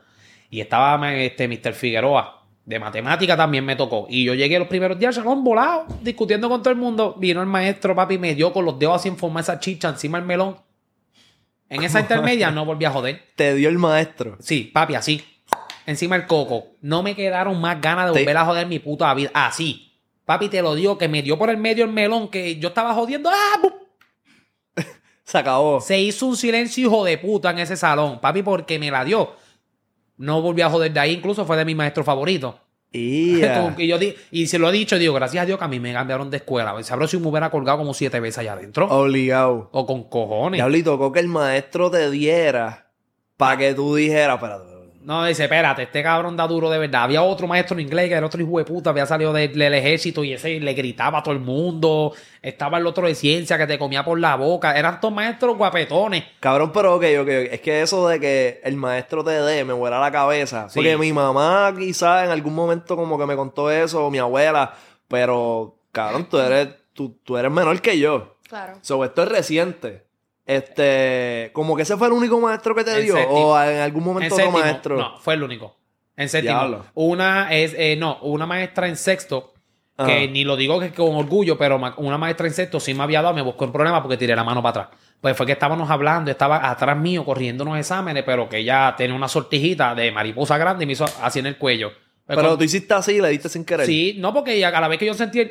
Y 0.51 0.61
estaba 0.61 1.15
este, 1.15 1.49
Mr. 1.49 1.73
Figueroa. 1.73 2.42
De 2.65 2.79
matemática 2.79 3.37
también 3.37 3.65
me 3.65 3.75
tocó. 3.75 4.07
Y 4.09 4.25
yo 4.25 4.35
llegué 4.35 4.59
los 4.59 4.69
primeros 4.69 4.99
días 4.99 5.17
al 5.17 5.25
salón 5.25 5.43
volado, 5.43 5.87
discutiendo 6.01 6.49
con 6.49 6.63
todo 6.63 6.71
el 6.71 6.79
mundo. 6.79 7.17
Vino 7.19 7.41
el 7.41 7.49
maestro, 7.49 7.95
papi, 7.95 8.19
me 8.19 8.35
dio 8.35 8.53
con 8.53 8.65
los 8.65 8.79
dedos 8.79 8.97
así 8.97 9.09
en 9.09 9.17
forma 9.17 9.41
esa 9.41 9.59
chicha 9.59 9.89
encima 9.89 10.19
del 10.19 10.27
melón. 10.27 10.57
En 11.69 11.83
esa 11.83 12.01
intermedia 12.01 12.51
no 12.51 12.65
volví 12.65 12.85
a 12.85 12.91
joder. 12.91 13.23
Te 13.35 13.55
dio 13.55 13.69
el 13.69 13.79
maestro. 13.79 14.37
Sí, 14.41 14.71
papi, 14.73 14.95
así. 14.95 15.25
Encima 15.87 16.17
del 16.17 16.27
coco. 16.27 16.77
No 16.83 17.03
me 17.03 17.17
quedaron 17.17 17.61
más 17.61 17.81
ganas 17.81 18.13
de 18.13 18.21
volver 18.21 18.37
a 18.37 18.45
joder 18.45 18.67
mi 18.67 18.79
puta 18.79 19.13
vida. 19.15 19.31
Así. 19.35 19.99
Papi, 20.25 20.49
te 20.49 20.63
lo 20.63 20.75
digo, 20.75 20.99
que 20.99 21.09
me 21.09 21.23
dio 21.23 21.37
por 21.37 21.51
el 21.51 21.57
medio 21.57 21.85
el 21.85 21.91
melón, 21.91 22.29
que 22.29 22.57
yo 22.59 22.69
estaba 22.69 22.95
jodiendo. 22.95 23.29
¡Ah! 23.29 23.59
¡Bum! 23.61 23.73
Se 25.25 25.39
acabó. 25.39 25.81
Se 25.81 25.99
hizo 25.99 26.27
un 26.27 26.37
silencio 26.37 26.87
hijo 26.87 27.05
de 27.05 27.19
puta 27.19 27.51
en 27.51 27.59
ese 27.59 27.77
salón. 27.77 28.21
Papi, 28.21 28.43
porque 28.43 28.79
me 28.79 28.91
la 28.91 29.05
dio. 29.05 29.35
No 30.23 30.41
volví 30.41 30.63
a 30.63 30.71
joder 30.71 30.93
de 30.93 31.01
ahí. 31.01 31.13
Incluso 31.15 31.45
fue 31.45 31.57
de 31.57 31.65
mi 31.65 31.75
maestro 31.75 32.05
favorito. 32.05 32.59
Y, 32.93 33.41
yo 33.89 33.99
di- 33.99 34.15
y 34.31 34.47
se 34.47 34.59
lo 34.59 34.69
he 34.69 34.73
dicho, 34.73 34.99
digo, 34.99 35.15
gracias 35.15 35.43
a 35.43 35.47
Dios 35.47 35.59
que 35.59 35.65
a 35.65 35.69
mí 35.69 35.81
me 35.81 35.93
cambiaron 35.93 36.31
de 36.31 36.37
escuela. 36.37 36.75
Sabrás 36.83 37.11
si 37.11 37.19
me 37.19 37.27
hubiera 37.29 37.51
colgado 37.51 37.79
como 37.79 37.93
siete 37.95 38.21
veces 38.21 38.39
allá 38.39 38.53
adentro. 38.53 38.87
Obligado. 38.89 39.69
O 39.73 39.87
con 39.87 40.05
cojones. 40.05 40.59
Diablito, 40.59 40.93
tocó 40.93 41.11
que 41.11 41.21
el 41.21 41.29
maestro 41.29 41.91
te 41.91 42.11
diera 42.11 42.91
para 43.37 43.57
que 43.57 43.75
tú 43.75 43.95
dijeras, 43.97 44.37
espérate. 44.37 44.72
No, 45.05 45.25
dice, 45.25 45.45
espérate, 45.45 45.83
este 45.83 46.03
cabrón 46.03 46.37
da 46.37 46.47
duro 46.47 46.71
de 46.71 46.79
verdad. 46.79 47.05
Había 47.05 47.23
otro 47.23 47.49
maestro 47.49 47.75
en 47.75 47.81
inglés 47.81 48.09
que 48.09 48.15
era 48.15 48.27
otro 48.27 48.41
hijo 48.41 48.59
de 48.59 48.65
puta, 48.65 48.91
había 48.91 49.05
salido 49.05 49.33
del, 49.33 49.53
del 49.53 49.75
ejército 49.75 50.23
y 50.23 50.33
ese 50.33 50.61
le 50.61 50.75
gritaba 50.75 51.19
a 51.19 51.23
todo 51.23 51.35
el 51.35 51.41
mundo. 51.41 52.13
Estaba 52.41 52.79
el 52.79 52.87
otro 52.87 53.07
de 53.07 53.15
ciencia 53.15 53.59
que 53.59 53.67
te 53.67 53.79
comía 53.79 54.05
por 54.05 54.19
la 54.21 54.37
boca. 54.37 54.79
Eran 54.79 55.01
todos 55.01 55.13
maestros 55.13 55.57
guapetones. 55.57 56.25
Cabrón, 56.39 56.71
pero 56.73 56.97
ok, 56.97 57.05
ok. 57.21 57.29
Es 57.29 57.61
que 57.61 57.83
eso 57.83 58.07
de 58.09 58.21
que 58.21 58.61
el 58.63 58.77
maestro 58.77 59.25
te 59.25 59.33
dé 59.33 59.65
me 59.65 59.73
vuela 59.73 59.99
la 59.99 60.13
cabeza. 60.13 60.69
Sí. 60.69 60.77
Porque 60.77 60.97
mi 60.97 61.13
mamá 61.13 61.75
quizás 61.77 62.25
en 62.25 62.31
algún 62.31 62.55
momento 62.55 62.97
como 62.97 63.19
que 63.19 63.27
me 63.27 63.35
contó 63.35 63.71
eso, 63.71 64.07
o 64.07 64.11
mi 64.11 64.19
abuela. 64.19 64.75
Pero, 65.09 65.79
cabrón, 65.91 66.27
tú 66.29 66.39
eres, 66.39 66.69
tú, 66.93 67.19
tú 67.25 67.37
eres 67.37 67.51
menor 67.51 67.81
que 67.81 67.99
yo. 67.99 68.37
Claro. 68.49 68.75
So, 68.83 69.05
esto 69.05 69.23
es 69.25 69.29
reciente. 69.29 70.05
Este, 70.45 71.51
como 71.53 71.77
que 71.77 71.83
ese 71.83 71.97
fue 71.97 72.09
el 72.09 72.13
único 72.13 72.41
maestro 72.41 72.75
que 72.75 72.85
te 72.85 72.99
En 72.99 73.05
dio. 73.05 73.15
séptimo. 73.15 73.39
O 73.53 73.63
en 73.63 73.79
algún 73.81 74.03
En 74.03 74.07
momento 74.07 74.35
otro 74.35 74.45
séptimo, 74.47 74.65
maestro. 74.65 74.97
No, 74.97 75.19
fue 75.19 75.35
el 75.35 75.43
único. 75.43 75.77
En 76.17 76.29
séptimo. 76.29 76.55
Diablo. 76.55 76.85
Una 76.95 77.53
es, 77.53 77.75
eh, 77.77 77.97
no, 77.97 78.19
una 78.23 78.47
maestra 78.47 78.89
en 78.89 78.97
sexto, 78.97 79.53
que 80.05 80.27
ni 80.27 80.43
lo 80.43 80.57
digo 80.57 80.81
que 80.81 80.93
con 80.93 81.15
orgullo, 81.15 81.57
pero 81.57 81.81
una 81.99 82.19
maestra 82.19 82.49
en 82.49 82.53
sexto 82.53 82.81
sí 82.81 82.93
me 82.93 83.05
había 83.05 83.23
dado, 83.23 83.35
me 83.35 83.43
buscó 83.43 83.67
en 83.67 83.73
problema 83.73 84.03
porque 84.03 84.17
tiré 84.17 84.35
la 84.35 84.43
mano 84.43 84.61
para 84.61 84.83
atrás. 84.87 84.99
Pues 85.21 85.37
fue 85.37 85.47
que 85.47 85.53
estábamos 85.53 85.89
hablando, 85.89 86.29
estaba 86.29 86.69
atrás 86.69 86.97
mío 86.97 87.25
corriendo 87.25 87.63
unos 87.63 87.79
exámenes, 87.79 88.25
pero 88.25 88.49
que 88.49 88.59
ella 88.59 88.95
tenía 88.97 89.15
una 89.15 89.29
sortijita 89.29 89.95
de 89.95 90.11
mariposa 90.11 90.59
grande 90.59 90.83
y 90.83 90.87
me 90.89 90.95
hizo 90.95 91.05
así 91.23 91.39
en 91.39 91.47
el 91.47 91.57
cuello. 91.57 91.93
Pero 92.27 92.59
tú 92.59 92.65
hiciste 92.65 92.93
así 92.95 93.13
y 93.13 93.21
le 93.21 93.29
diste 93.29 93.49
sin 93.49 93.65
querer. 93.65 93.87
Sí, 93.87 94.17
no, 94.19 94.35
porque 94.35 94.55
ella, 94.55 94.69
a 94.77 94.81
la 94.81 94.89
vez 94.89 94.99
que 94.99 95.07
yo 95.07 95.15
sentí 95.15 95.41
el... 95.41 95.51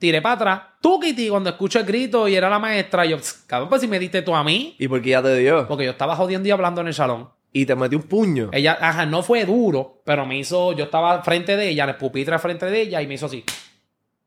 Tiré 0.00 0.22
para 0.22 0.34
atrás, 0.34 0.60
tú, 0.80 0.98
Kitty, 0.98 1.28
cuando 1.28 1.50
escucho 1.50 1.78
el 1.78 1.84
grito 1.84 2.26
y 2.26 2.34
era 2.34 2.48
la 2.48 2.58
maestra, 2.58 3.04
yo, 3.04 3.18
"Pss, 3.18 3.44
cabrón, 3.46 3.68
pues 3.68 3.82
si 3.82 3.86
me 3.86 3.98
diste 3.98 4.22
tú 4.22 4.34
a 4.34 4.42
mí, 4.42 4.74
¿Y 4.78 4.88
por 4.88 5.02
qué 5.02 5.10
ya 5.10 5.22
te 5.22 5.36
dio? 5.36 5.68
porque 5.68 5.84
yo 5.84 5.90
estaba 5.90 6.16
jodiendo 6.16 6.48
y 6.48 6.50
hablando 6.50 6.80
en 6.80 6.86
el 6.88 6.94
salón. 6.94 7.28
Y 7.52 7.66
te 7.66 7.76
metió 7.76 7.98
un 7.98 8.04
puño. 8.04 8.48
Ella, 8.52 8.78
ajá, 8.80 9.04
no 9.04 9.22
fue 9.22 9.44
duro, 9.44 10.00
pero 10.06 10.24
me 10.24 10.38
hizo, 10.38 10.72
yo 10.72 10.84
estaba 10.84 11.22
frente 11.22 11.54
de 11.54 11.68
ella, 11.68 11.84
en 11.84 11.90
el 11.90 11.96
pupitre 11.96 12.38
frente 12.38 12.64
de 12.66 12.80
ella 12.80 13.02
y 13.02 13.06
me 13.06 13.14
hizo 13.14 13.26
así. 13.26 13.44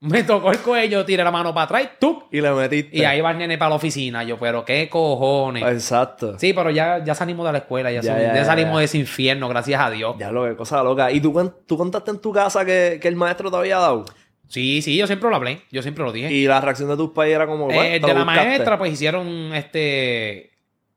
Me 0.02 0.24
tocó 0.24 0.52
el 0.52 0.60
cuello, 0.60 1.06
tiré 1.06 1.24
la 1.24 1.32
mano 1.32 1.54
para 1.54 1.64
atrás 1.64 1.92
¡tuc! 1.98 2.26
Y 2.30 2.42
le 2.42 2.52
metiste. 2.52 2.98
Y 2.98 3.06
ahí 3.06 3.22
va 3.22 3.32
el 3.32 3.38
nene 3.38 3.58
para 3.58 3.70
la 3.70 3.76
oficina. 3.78 4.22
Yo, 4.26 4.38
pero 4.38 4.66
qué 4.66 4.90
cojones. 4.90 5.64
Exacto. 5.64 6.38
Sí, 6.38 6.52
pero 6.52 6.70
ya, 6.72 7.02
ya 7.06 7.16
salimos 7.16 7.46
de 7.46 7.54
la 7.54 7.58
escuela, 7.60 7.90
ya, 7.90 8.02
Ya, 8.02 8.22
ya, 8.22 8.36
ya 8.36 8.44
salimos 8.46 8.80
de 8.80 8.84
ese 8.84 8.98
infierno, 8.98 9.48
gracias 9.48 9.80
a 9.82 9.90
Dios. 9.90 10.18
Ya 10.20 10.30
lo 10.30 10.44
que 10.44 10.58
cosa 10.58 10.84
loca. 10.84 11.10
¿Y 11.10 11.22
tú, 11.22 11.54
tú 11.66 11.78
contaste 11.78 12.12
en 12.12 12.20
tu 12.20 12.34
casa 12.34 12.66
que, 12.66 13.00
que 13.02 13.08
el 13.08 13.16
maestro 13.16 13.50
te 13.50 13.56
había 13.56 13.78
dado? 13.80 14.04
Sí, 14.48 14.82
sí, 14.82 14.96
yo 14.98 15.08
siempre 15.08 15.30
lo 15.30 15.36
hablé, 15.36 15.62
yo 15.72 15.82
siempre 15.82 16.04
lo 16.04 16.12
dije. 16.12 16.32
Y 16.32 16.46
la 16.46 16.62
reacción 16.62 16.90
de 16.90 16.98
tus 16.98 17.10
padres 17.12 17.36
era 17.36 17.48
como. 17.48 17.70
Eh, 17.72 17.76
"Bueno, 17.76 17.96
el 17.96 18.02
de 18.02 18.08
la 18.14 18.24
buscaste". 18.24 18.46
maestra, 18.50 18.78
pues 18.78 18.94
hicieron 18.94 19.28
este. 19.54 20.52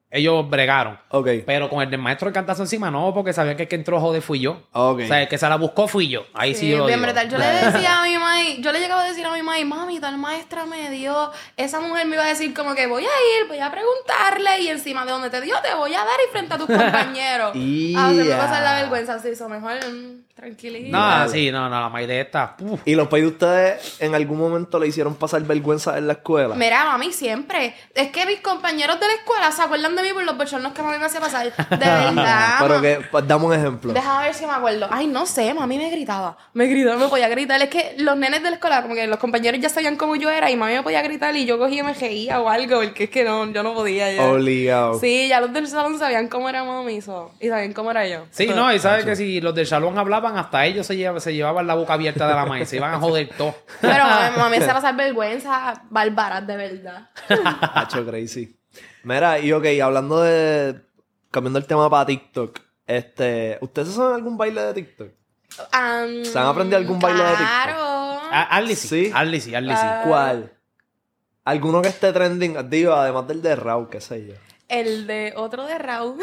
Ellos 0.08 0.48
bregaron. 0.48 0.98
Ok. 1.10 1.28
Pero 1.44 1.68
con 1.68 1.82
el 1.82 1.90
del 1.90 2.00
maestro 2.00 2.28
de 2.28 2.32
cantazo 2.32 2.62
encima, 2.62 2.90
no, 2.92 3.12
porque 3.12 3.32
sabían 3.32 3.56
que 3.56 3.64
el 3.64 3.68
que 3.68 3.74
entró 3.74 4.00
joder 4.00 4.22
fui 4.22 4.38
yo. 4.40 4.62
Ok. 4.72 5.00
O 5.02 5.06
sea, 5.06 5.20
el 5.22 5.28
que 5.28 5.36
se 5.36 5.48
la 5.48 5.56
buscó 5.56 5.88
fui 5.88 6.08
yo. 6.08 6.24
Ahí 6.32 6.54
sí, 6.54 6.60
Sí, 6.60 6.68
yo 6.70 6.78
lo 6.78 6.86
bien 6.86 7.00
digo. 7.00 7.12
brutal. 7.12 7.28
Yo 7.28 7.38
le 7.38 7.44
decía 7.72 8.00
a 8.00 8.04
mi 8.04 8.14
mamá, 8.14 8.36
yo 8.60 8.72
le 8.72 8.78
llegaba 8.80 9.02
a 9.02 9.08
decir 9.08 9.26
a 9.26 9.32
mi 9.32 9.42
mamá, 9.42 9.58
mami, 9.64 9.98
tal 9.98 10.16
maestra 10.16 10.64
me 10.64 10.90
dio, 10.90 11.30
esa 11.56 11.80
mujer 11.80 12.06
me 12.06 12.14
iba 12.14 12.24
a 12.24 12.28
decir 12.28 12.54
como 12.54 12.74
que 12.74 12.86
voy 12.86 13.02
a 13.02 13.06
ir, 13.06 13.48
voy 13.48 13.58
a 13.58 13.70
preguntarle 13.70 14.60
y 14.60 14.68
encima 14.68 15.04
de 15.04 15.10
donde 15.10 15.28
te 15.28 15.40
dio 15.40 15.56
te 15.60 15.74
voy 15.74 15.92
a 15.92 15.98
dar 15.98 16.08
y 16.26 16.30
frente 16.30 16.54
a 16.54 16.58
tus 16.58 16.66
compañeros. 16.66 17.48
A 17.96 18.06
hacerme 18.06 18.26
Ya. 18.28 18.38
pasar 18.38 18.62
la 18.62 18.80
vergüenza, 18.82 19.14
así, 19.14 19.28
eso 19.30 19.48
mejor 19.48 19.72
mm, 19.84 20.22
tranquilito. 20.36 20.96
No, 20.96 21.28
sí, 21.28 21.50
no, 21.50 21.68
no, 21.70 21.80
la 21.80 21.88
maíz 21.88 22.06
de 22.06 22.20
esta. 22.20 22.54
uf. 22.60 22.80
¿Y 22.84 22.94
los 22.94 23.08
padres 23.08 23.24
de 23.24 23.32
ustedes 23.32 23.96
en 24.00 24.14
algún 24.14 24.38
momento 24.38 24.78
le 24.78 24.86
hicieron 24.86 25.14
pasar 25.14 25.42
vergüenza 25.42 25.96
en 25.96 26.06
la 26.06 26.12
escuela? 26.12 26.54
Mira, 26.54 26.84
mami, 26.84 27.10
siempre. 27.10 27.74
Es 27.94 28.10
que 28.10 28.26
mis 28.26 28.40
compañeros 28.40 29.00
de 29.00 29.06
la 29.06 29.14
escuela 29.14 29.50
se 29.50 29.62
acuerdan 29.62 29.96
de 29.96 30.02
mí 30.02 30.10
por 30.12 30.24
los 30.24 30.36
bochornos 30.36 30.72
que 30.74 30.82
mami 30.82 30.98
me 30.98 31.06
hacía 31.06 31.20
pasar. 31.20 31.46
De 31.56 31.76
verdad. 31.78 32.56
Pero 32.60 32.80
que, 32.82 33.00
pues, 33.10 33.26
dame 33.26 33.46
un 33.46 33.54
ejemplo. 33.54 33.92
Déjame 33.94 34.24
ver 34.26 34.34
si 34.34 34.46
me 34.46 34.52
acuerdo. 34.52 34.86
Ay, 34.90 35.06
no 35.06 35.24
sé, 35.24 35.54
mami 35.54 35.78
me 35.78 35.90
gritaba. 35.90 36.36
Me 36.52 36.66
gritaba, 36.66 36.96
me 36.98 37.08
podía 37.08 37.28
gritar. 37.28 37.60
Es 37.62 37.70
que 37.70 37.94
los 37.98 38.16
nenes 38.16 38.42
de 38.42 38.50
la 38.50 38.56
escuela, 38.56 38.82
como 38.82 38.94
que 38.94 39.06
los 39.06 39.18
compañeros 39.18 39.58
ya 39.60 39.70
sabían 39.70 39.96
cómo 39.96 40.16
yo 40.16 40.28
era 40.30 40.50
y 40.50 40.56
mami 40.56 40.74
me 40.74 40.82
podía 40.82 41.00
gritar 41.00 41.34
y 41.34 41.46
yo 41.46 41.58
cogía 41.58 41.80
y 41.80 41.82
me 41.82 41.94
reía 41.94 42.40
o 42.40 42.48
algo, 42.50 42.82
porque 42.82 43.04
es 43.04 43.10
que 43.10 43.24
no, 43.24 43.50
yo 43.50 43.62
no 43.62 43.72
podía 43.74 44.12
ya. 44.12 44.24
Obligado. 44.30 45.00
Sí, 45.00 45.28
ya 45.28 45.40
los 45.40 45.52
del 45.52 45.66
salón 45.66 45.98
sabían 45.98 46.28
cómo 46.28 46.48
era 46.50 46.62
mami 46.62 47.00
so, 47.00 47.32
y 47.40 47.48
sabían 47.48 47.72
cómo 47.72 47.90
era 47.90 48.06
yo. 48.06 48.26
Sí, 48.30 48.48
no, 48.48 48.72
y 48.72 48.78
sabes 48.78 49.04
que 49.06 49.16
si 49.16 49.40
los 49.40 49.54
del 49.54 49.66
salón 49.66 49.98
hablaban, 49.98 50.25
hasta 50.34 50.64
ellos 50.64 50.86
se, 50.86 50.96
llevaban, 50.96 51.20
se 51.20 51.34
llevaban 51.34 51.66
la 51.66 51.74
boca 51.74 51.92
abierta 51.92 52.26
de 52.26 52.34
la 52.34 52.46
maíz. 52.46 52.68
Se 52.68 52.76
iban 52.76 52.94
a 52.94 52.98
joder 52.98 53.28
todo. 53.36 53.54
Pero 53.80 54.04
mami, 54.04 54.36
mami 54.36 54.56
se 54.60 54.66
pasar 54.66 54.96
vergüenza 54.96 55.82
bárbaras, 55.90 56.46
de 56.46 56.56
verdad. 56.56 57.10
Hacho 57.74 58.06
crazy. 58.06 58.58
Mira, 59.04 59.38
y 59.38 59.52
ok, 59.52 59.66
hablando 59.82 60.22
de. 60.22 60.80
Cambiando 61.30 61.58
el 61.58 61.66
tema 61.66 61.90
para 61.90 62.06
TikTok. 62.06 62.58
Este. 62.86 63.58
¿Ustedes 63.60 63.94
saben 63.94 64.14
algún 64.14 64.36
baile 64.36 64.62
de 64.62 64.74
TikTok? 64.74 65.08
Am, 65.72 66.24
¿Se 66.24 66.38
han 66.38 66.46
aprendido 66.46 66.78
algún 66.78 66.98
baile 66.98 67.22
de 67.22 67.30
TikTok? 67.30 67.46
Claro. 67.46 68.20
Ah, 68.30 68.48
Arly 68.50 68.74
sí. 68.74 69.12
Sí. 69.12 69.40
Sí. 69.40 69.54
Ah. 69.54 70.02
¿Cuál? 70.06 70.52
¿Alguno 71.44 71.80
que 71.80 71.88
esté 71.88 72.12
trending? 72.12 72.68
Digo, 72.68 72.92
además 72.92 73.28
del 73.28 73.40
de 73.40 73.54
Raúl, 73.54 73.88
qué 73.88 74.00
sé 74.00 74.26
yo. 74.26 74.34
El 74.68 75.06
de 75.06 75.32
otro 75.36 75.64
de 75.64 75.78
Raúl. 75.78 76.20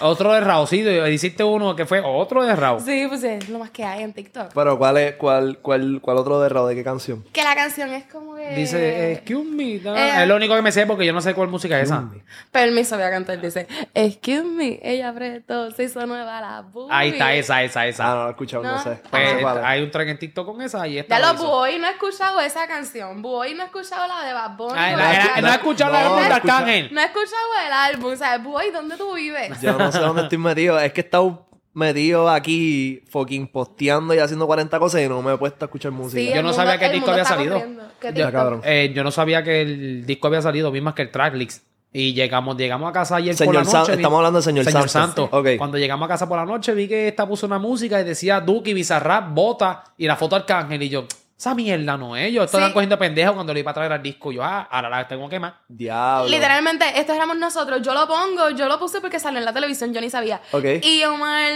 Otro 0.00 0.32
de 0.34 0.40
Raúl, 0.40 0.68
sí. 0.68 0.80
Hiciste 1.10 1.42
uno 1.42 1.74
que 1.74 1.86
fue 1.86 2.00
otro 2.04 2.44
de 2.44 2.54
Raúl. 2.54 2.80
sí, 2.82 3.06
pues 3.08 3.22
es 3.24 3.48
lo 3.48 3.58
más 3.58 3.70
que 3.70 3.84
hay 3.84 4.02
en 4.02 4.12
TikTok. 4.12 4.52
Pero 4.54 4.76
¿cuál 4.78 4.98
es, 4.98 5.14
cuál, 5.16 5.58
cuál, 5.62 6.00
cuál 6.02 6.16
otro 6.18 6.40
de 6.40 6.48
Raúl? 6.48 6.68
¿De 6.68 6.74
qué 6.74 6.84
canción? 6.84 7.24
Que 7.32 7.42
la 7.42 7.54
canción 7.54 7.90
es 7.92 8.04
como 8.04 8.34
que. 8.36 8.48
Dice, 8.50 9.12
excuse 9.12 9.44
me. 9.44 9.78
no, 9.82 9.96
Eh. 9.96 10.22
es 10.22 10.28
lo 10.28 10.36
único 10.36 10.54
que 10.54 10.62
me 10.62 10.72
sé 10.72 10.86
porque 10.86 11.06
yo 11.06 11.12
no 11.12 11.20
sé 11.20 11.34
cuál 11.34 11.48
música 11.48 11.78
es 11.80 11.84
esa. 11.84 12.04
Permiso, 12.52 12.96
voy 12.96 13.04
a 13.04 13.10
cantar. 13.10 13.40
Dice, 13.40 13.66
excuse 13.94 14.44
me, 14.44 14.80
ella 14.82 15.08
apretó, 15.08 15.70
se 15.70 15.84
hizo 15.84 16.04
nueva 16.06 16.40
la 16.40 16.60
boobie. 16.62 16.94
Ahí 16.94 17.08
está, 17.10 17.32
esa, 17.34 17.62
esa, 17.62 17.86
esa. 17.86 18.04
Ah, 18.06 18.14
no 18.14 18.22
lo 18.22 18.28
he 18.28 18.30
escuchado, 18.32 18.62
no, 18.62 18.72
No. 18.72 18.82
sé. 18.82 18.98
Pues, 19.10 19.22
No 19.32 19.36
sé 19.36 19.42
cuál 19.42 19.58
es. 19.58 19.64
hay 19.64 19.82
un 19.82 19.90
track 19.90 20.08
en 20.08 20.18
TikTok 20.18 20.46
con 20.46 20.62
esa 20.62 20.86
y 20.86 20.98
esta 20.98 21.18
Ya 21.18 21.32
lo. 21.32 21.38
Buoy 21.38 21.78
no 21.78 21.86
he 21.86 21.90
escuchado 21.92 22.40
esa 22.40 22.66
canción. 22.66 23.22
Buoy 23.22 23.54
no 23.54 23.62
he 23.62 23.66
escuchado 23.66 24.06
la 24.06 24.26
de 24.26 24.32
Bad 24.32 24.56
Bunny. 24.56 24.74
Ah, 24.76 24.90
no, 24.92 24.96
la- 24.98 25.10
he 25.10 25.14
la- 25.16 25.20
escuchado- 25.22 25.40
no 25.42 25.48
he 25.48 25.54
escuchado 25.54 25.92
la 25.92 25.98
de 26.00 26.28
he 26.28 26.32
Arcángel. 26.32 26.88
no 26.94 27.00
he 27.00 27.04
escuchado 27.04 27.46
el 27.66 27.72
álbum. 27.72 28.12
O 28.12 28.16
sea, 28.16 28.38
Buoy, 28.38 28.70
¿dónde 28.70 28.96
tú 28.96 29.14
vives? 29.14 29.60
Yo 29.60 29.85
no 29.86 29.92
sé 29.92 29.98
dónde 30.00 30.22
estoy 30.22 30.38
metido. 30.38 30.78
Es 30.78 30.92
que 30.92 31.00
he 31.00 31.04
estado 31.04 31.46
metido 31.74 32.28
aquí, 32.30 33.02
fucking 33.10 33.48
posteando 33.48 34.14
y 34.14 34.18
haciendo 34.18 34.46
40 34.46 34.78
cosas 34.78 35.02
y 35.02 35.08
no 35.08 35.20
me 35.22 35.34
he 35.34 35.36
puesto 35.36 35.64
a 35.64 35.66
escuchar 35.66 35.92
música. 35.92 36.20
Sí, 36.20 36.28
Yo 36.28 36.36
no 36.36 36.42
mundo- 36.48 36.54
sabía 36.54 36.78
que 36.78 36.86
el 36.86 36.92
disco 36.92 37.10
había 37.10 37.24
salido. 37.24 37.62
¿Qué 38.00 38.12
Ya, 38.14 38.32
cabrón. 38.32 38.60
Eh, 38.64 38.92
yo 38.94 39.04
no 39.04 39.10
sabía 39.10 39.42
que 39.42 39.60
el 39.62 40.06
disco 40.06 40.26
había 40.28 40.40
salido, 40.42 40.70
mismas 40.70 40.94
que 40.94 41.02
el 41.02 41.10
tracklist. 41.10 41.64
Y 41.92 42.12
llegamos, 42.12 42.56
llegamos 42.58 42.90
a 42.90 42.92
casa 42.92 43.16
ayer 43.16 43.34
Señor 43.34 43.54
por 43.54 43.64
la 43.64 43.70
San- 43.70 43.80
noche. 43.80 43.92
vi- 43.92 43.96
estamos 44.02 44.16
hablando 44.18 44.38
de 44.38 44.42
Señor 44.42 44.64
Santos. 44.66 44.90
Santo. 44.92 45.30
Cuando 45.56 45.78
llegamos 45.78 46.04
a 46.04 46.08
casa 46.08 46.28
por 46.28 46.36
la 46.38 46.44
noche 46.44 46.74
vi 46.74 46.88
que 46.88 47.08
esta 47.08 47.26
puso 47.26 47.46
una 47.46 47.58
música 47.58 47.98
y 48.00 48.04
decía 48.04 48.40
Duki, 48.40 48.74
Bizarrap, 48.74 49.32
Bota 49.32 49.84
y 49.96 50.06
la 50.06 50.16
foto 50.16 50.36
Arcángel. 50.36 50.82
Y 50.82 50.88
yo, 50.90 51.06
esa 51.38 51.54
mierda 51.54 51.96
no 51.96 52.16
es. 52.16 52.32
Yo 52.32 52.46
Sí. 52.48 52.56
están 52.56 52.72
cogiendo 52.72 52.98
pendejo 52.98 53.34
cuando 53.34 53.52
le 53.52 53.60
iba 53.60 53.70
a 53.70 53.74
traer 53.74 53.92
al 53.92 54.02
disco. 54.02 54.32
Yo, 54.32 54.42
ah, 54.42 54.66
ahora 54.70 54.88
la 54.88 55.06
tengo 55.06 55.28
que 55.28 55.38
más. 55.38 55.52
Diablo. 55.68 56.28
Literalmente, 56.30 56.84
esto 56.98 57.12
éramos 57.12 57.36
nosotros. 57.36 57.82
Yo 57.82 57.92
lo 57.92 58.06
pongo, 58.06 58.50
yo 58.50 58.66
lo 58.68 58.78
puse 58.78 59.00
porque 59.00 59.20
salió 59.20 59.38
en 59.38 59.44
la 59.44 59.52
televisión, 59.52 59.92
yo 59.92 60.00
ni 60.00 60.08
sabía. 60.10 60.40
Ok. 60.52 60.64
Y 60.82 61.04
Omar, 61.04 61.50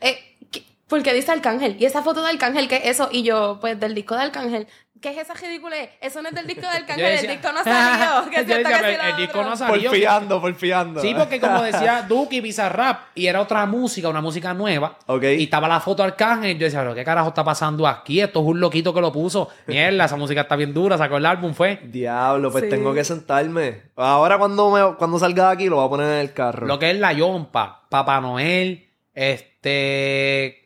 eh, 0.00 0.36
¿qué? 0.50 0.64
porque 0.86 1.12
dice 1.12 1.32
Arcángel. 1.32 1.76
Y 1.80 1.84
esa 1.86 2.02
foto 2.02 2.22
de 2.22 2.30
Arcángel, 2.30 2.68
¿qué 2.68 2.76
es 2.76 2.86
eso? 2.86 3.08
Y 3.10 3.24
yo, 3.24 3.58
pues 3.60 3.78
del 3.80 3.94
disco 3.94 4.14
de 4.14 4.22
Arcángel, 4.22 4.68
¿Qué 5.00 5.10
es 5.10 5.18
esa 5.18 5.34
ridiculez? 5.34 5.90
Eso 6.00 6.22
no 6.22 6.28
es 6.30 6.34
del 6.34 6.46
disco 6.46 6.66
del 6.72 6.86
Cángel, 6.86 7.06
el 7.06 7.26
disco 7.28 7.52
no 7.52 7.62
salió. 7.62 8.30
Que 8.30 8.44
decía, 8.44 8.80
que 8.80 8.94
"El- 8.94 9.00
el 9.00 9.16
disco 9.18 9.38
otro". 9.40 9.50
no 9.50 9.56
salió. 9.56 9.90
Porfiando, 9.90 10.40
porfiando. 10.40 11.00
Sí, 11.00 11.14
porque 11.16 11.38
como 11.38 11.62
decía 11.62 12.06
Duki 12.08 12.40
Bizarrap, 12.40 13.08
y 13.14 13.26
era 13.26 13.40
otra 13.40 13.66
música, 13.66 14.08
una 14.08 14.20
música 14.22 14.54
nueva. 14.54 14.98
Ok. 15.06 15.22
Y 15.38 15.44
estaba 15.44 15.68
la 15.68 15.80
foto 15.80 16.02
de 16.02 16.08
Arcángel. 16.08 16.58
Yo 16.58 16.64
decía, 16.64 16.80
pero 16.80 16.94
¿qué 16.94 17.04
carajo 17.04 17.28
está 17.28 17.44
pasando 17.44 17.86
aquí? 17.86 18.20
Esto 18.20 18.40
es 18.40 18.46
un 18.46 18.58
loquito 18.58 18.94
que 18.94 19.00
lo 19.00 19.12
puso. 19.12 19.48
Mierda, 19.66 20.06
esa 20.06 20.16
música 20.16 20.40
está 20.42 20.56
bien 20.56 20.72
dura. 20.72 20.96
Sacó 20.96 21.18
el 21.18 21.26
álbum, 21.26 21.52
fue. 21.52 21.78
Diablo, 21.84 22.50
pues 22.50 22.64
Sí. 22.64 22.70
tengo 22.70 22.94
que 22.94 23.04
sentarme. 23.04 23.82
Ahora 23.96 24.38
cuando 24.38 24.70
me, 24.70 24.96
cuando 24.96 25.18
salga 25.18 25.48
de 25.48 25.52
aquí 25.54 25.66
lo 25.68 25.76
voy 25.76 25.86
a 25.86 25.88
poner 25.90 26.06
en 26.12 26.18
el 26.20 26.32
carro. 26.32 26.66
Lo 26.66 26.78
que 26.78 26.90
es 26.90 26.98
la 26.98 27.12
Yompa, 27.12 27.86
Papá 27.90 28.20
Noel, 28.20 28.88
este. 29.14 30.65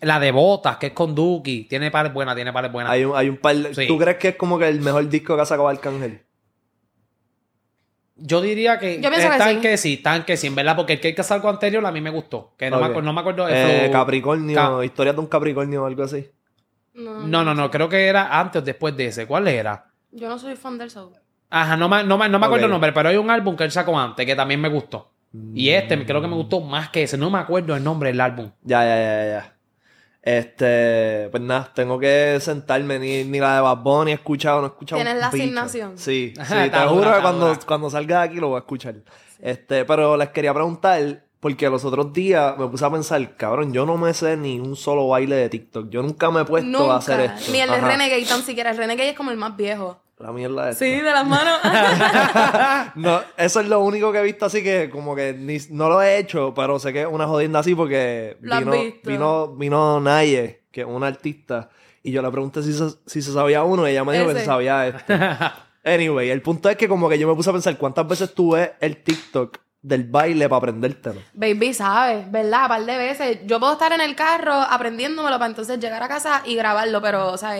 La 0.00 0.20
de 0.20 0.30
Botas, 0.30 0.76
que 0.76 0.86
es 0.88 0.92
con 0.92 1.14
Duki. 1.14 1.64
Tiene 1.64 1.90
pares 1.90 2.12
buenas, 2.12 2.34
tiene 2.36 2.52
pares 2.52 2.70
buenas. 2.70 2.92
Hay 2.92 3.04
un, 3.04 3.16
hay 3.16 3.28
un 3.28 3.36
par 3.38 3.56
de- 3.56 3.74
Sí. 3.74 3.86
¿Tú 3.88 3.98
crees 3.98 4.16
que 4.18 4.28
es 4.28 4.36
como 4.36 4.58
que 4.58 4.68
el 4.68 4.80
mejor 4.80 5.08
disco 5.08 5.34
que 5.36 5.42
ha 5.42 5.46
sacado 5.46 5.68
Arcángel? 5.68 6.22
Yo 8.16 8.40
diría 8.40 8.78
que. 8.78 9.00
Yo 9.00 9.10
pienso 9.10 9.28
que 9.28 9.34
están 9.36 9.54
sí. 9.56 9.60
que 9.60 9.76
sí, 9.76 9.94
están 9.94 10.24
que 10.24 10.36
sí, 10.36 10.48
en 10.48 10.54
verdad, 10.56 10.74
porque 10.74 10.94
el 10.94 11.00
que 11.00 11.22
salgo 11.22 11.48
anterior 11.48 11.84
a 11.86 11.92
mí 11.92 12.00
me 12.00 12.10
gustó. 12.10 12.54
Que 12.56 12.68
no, 12.68 12.78
me, 12.80 12.86
acuerdo, 12.86 13.02
no 13.02 13.12
me 13.12 13.20
acuerdo. 13.20 13.48
Eh, 13.48 13.82
flow- 13.88 13.92
Capricornio, 13.92 14.56
Ca- 14.56 14.84
historias 14.84 15.14
de 15.14 15.20
un 15.20 15.26
Capricornio 15.28 15.82
o 15.84 15.86
algo 15.86 16.02
así. 16.02 16.28
No, 16.94 17.20
No, 17.26 17.44
no, 17.44 17.54
no, 17.54 17.70
creo 17.70 17.88
que 17.88 18.06
era 18.06 18.40
antes 18.40 18.60
o 18.60 18.64
después 18.64 18.96
de 18.96 19.06
ese. 19.06 19.26
¿Cuál 19.26 19.46
era? 19.46 19.86
Yo 20.10 20.28
no 20.28 20.36
soy 20.38 20.56
fan 20.56 20.78
del 20.78 20.90
soul. 20.90 21.12
Ajá, 21.50 21.76
no 21.76 21.88
me, 21.88 22.02
no 22.02 22.18
me, 22.18 22.28
no 22.28 22.38
me 22.40 22.46
acuerdo 22.46 22.66
el 22.66 22.72
nombre, 22.72 22.92
pero 22.92 23.08
hay 23.08 23.16
un 23.16 23.30
álbum 23.30 23.56
que 23.56 23.64
él 23.64 23.70
sacó 23.70 23.96
antes 23.98 24.26
que 24.26 24.34
también 24.34 24.60
me 24.60 24.68
gustó. 24.68 25.12
Mm. 25.32 25.56
Y 25.56 25.68
este 25.70 26.04
creo 26.04 26.20
que 26.20 26.26
me 26.26 26.34
gustó 26.34 26.60
más 26.60 26.88
que 26.90 27.04
ese. 27.04 27.16
No 27.16 27.30
me 27.30 27.38
acuerdo 27.38 27.76
el 27.76 27.84
nombre 27.84 28.08
del 28.10 28.20
álbum. 28.20 28.50
Ya, 28.62 28.82
ya, 28.84 28.96
ya, 28.96 29.30
ya. 29.30 29.54
Este, 30.28 31.28
pues 31.30 31.42
nada, 31.42 31.72
tengo 31.74 31.98
que 31.98 32.38
sentarme. 32.40 32.98
Ni, 32.98 33.24
ni 33.24 33.40
la 33.40 33.54
de 33.54 33.60
Bad 33.62 33.78
Bunny 33.78 34.10
he 34.10 34.14
escuchado, 34.14 34.60
no 34.60 34.66
he 34.66 34.68
escuchado. 34.68 34.98
Tienes 35.00 35.14
un 35.14 35.20
la 35.20 35.30
bicho. 35.30 35.42
asignación. 35.42 35.96
Sí, 35.96 36.34
sí, 36.46 36.54
te 36.54 36.64
está 36.66 36.86
juro 36.86 36.96
dura, 37.00 37.16
que 37.16 37.22
cuando, 37.22 37.58
cuando 37.66 37.88
salga 37.88 38.18
de 38.20 38.24
aquí 38.26 38.36
lo 38.36 38.48
voy 38.48 38.56
a 38.56 38.58
escuchar. 38.58 38.96
Este, 39.40 39.86
pero 39.86 40.18
les 40.18 40.28
quería 40.28 40.52
preguntar, 40.52 41.24
porque 41.40 41.70
los 41.70 41.82
otros 41.86 42.12
días 42.12 42.58
me 42.58 42.66
puse 42.66 42.84
a 42.84 42.90
pensar, 42.90 43.36
cabrón, 43.36 43.72
yo 43.72 43.86
no 43.86 43.96
me 43.96 44.12
sé 44.12 44.36
ni 44.36 44.60
un 44.60 44.76
solo 44.76 45.08
baile 45.08 45.36
de 45.36 45.48
TikTok. 45.48 45.88
Yo 45.88 46.02
nunca 46.02 46.30
me 46.30 46.42
he 46.42 46.44
puesto 46.44 46.68
Nunca. 46.68 46.92
a 46.92 46.98
hacer 46.98 47.20
esto. 47.20 47.50
Ni 47.50 47.60
el 47.60 47.70
de. 47.70 47.80
Renegade 47.80 48.26
tan 48.26 48.42
siquiera. 48.42 48.70
El 48.72 48.76
Renegade 48.76 49.08
es 49.10 49.16
como 49.16 49.30
el 49.30 49.38
más 49.38 49.56
viejo. 49.56 49.98
La 50.20 50.32
mierda 50.32 50.66
de 50.66 50.74
Sí, 50.74 50.90
de 50.90 51.02
las 51.12 51.26
manos. 51.26 51.58
No, 52.96 53.20
eso 53.36 53.60
es 53.60 53.68
lo 53.68 53.80
único 53.80 54.10
que 54.12 54.18
he 54.18 54.22
visto 54.22 54.46
así 54.46 54.62
que 54.62 54.90
como 54.90 55.14
que 55.14 55.32
ni- 55.32 55.58
no 55.70 55.88
lo 55.88 56.02
he 56.02 56.18
hecho, 56.18 56.52
pero 56.54 56.78
sé 56.78 56.92
que 56.92 57.02
es 57.02 57.06
una 57.08 57.26
jodienda 57.26 57.60
así 57.60 57.74
porque 57.74 58.36
Lo 58.40 58.58
vino, 58.58 58.72
vino, 59.04 59.48
vino 59.54 60.00
Naye, 60.00 60.62
que 60.72 60.80
es 60.82 60.86
una 60.86 61.06
artista, 61.06 61.70
y 62.02 62.10
yo 62.10 62.20
le 62.22 62.30
pregunté 62.30 62.62
si 62.62 62.72
se, 62.72 62.88
si 63.06 63.22
se 63.22 63.32
sabía 63.32 63.62
uno 63.62 63.86
y 63.86 63.92
ella 63.92 64.04
me 64.04 64.12
dijo 64.14 64.24
que 64.26 64.32
Ese. 64.32 64.40
se 64.40 64.46
sabía 64.46 64.88
este. 64.88 65.18
Anyway, 65.84 66.28
el 66.30 66.42
punto 66.42 66.68
es 66.68 66.76
que 66.76 66.88
como 66.88 67.08
que 67.08 67.18
yo 67.18 67.26
me 67.28 67.34
puse 67.34 67.48
a 67.48 67.52
pensar 67.52 67.78
cuántas 67.78 68.06
veces 68.06 68.34
tú 68.34 68.52
ves 68.52 68.72
el 68.80 68.96
TikTok 69.02 69.56
del 69.80 70.04
baile 70.04 70.48
para 70.48 70.58
aprendértelo. 70.58 71.20
Baby, 71.34 71.72
¿sabes? 71.72 72.30
¿Verdad? 72.30 72.62
Un 72.62 72.68
par 72.68 72.84
de 72.84 72.98
veces. 72.98 73.38
Yo 73.44 73.60
puedo 73.60 73.74
estar 73.74 73.92
en 73.92 74.00
el 74.00 74.16
carro 74.16 74.52
aprendiéndomelo 74.52 75.38
para 75.38 75.50
entonces 75.50 75.78
llegar 75.78 76.02
a 76.02 76.08
casa 76.08 76.42
y 76.44 76.56
grabarlo, 76.56 77.00
pero, 77.00 77.32
o 77.32 77.38
sea, 77.38 77.54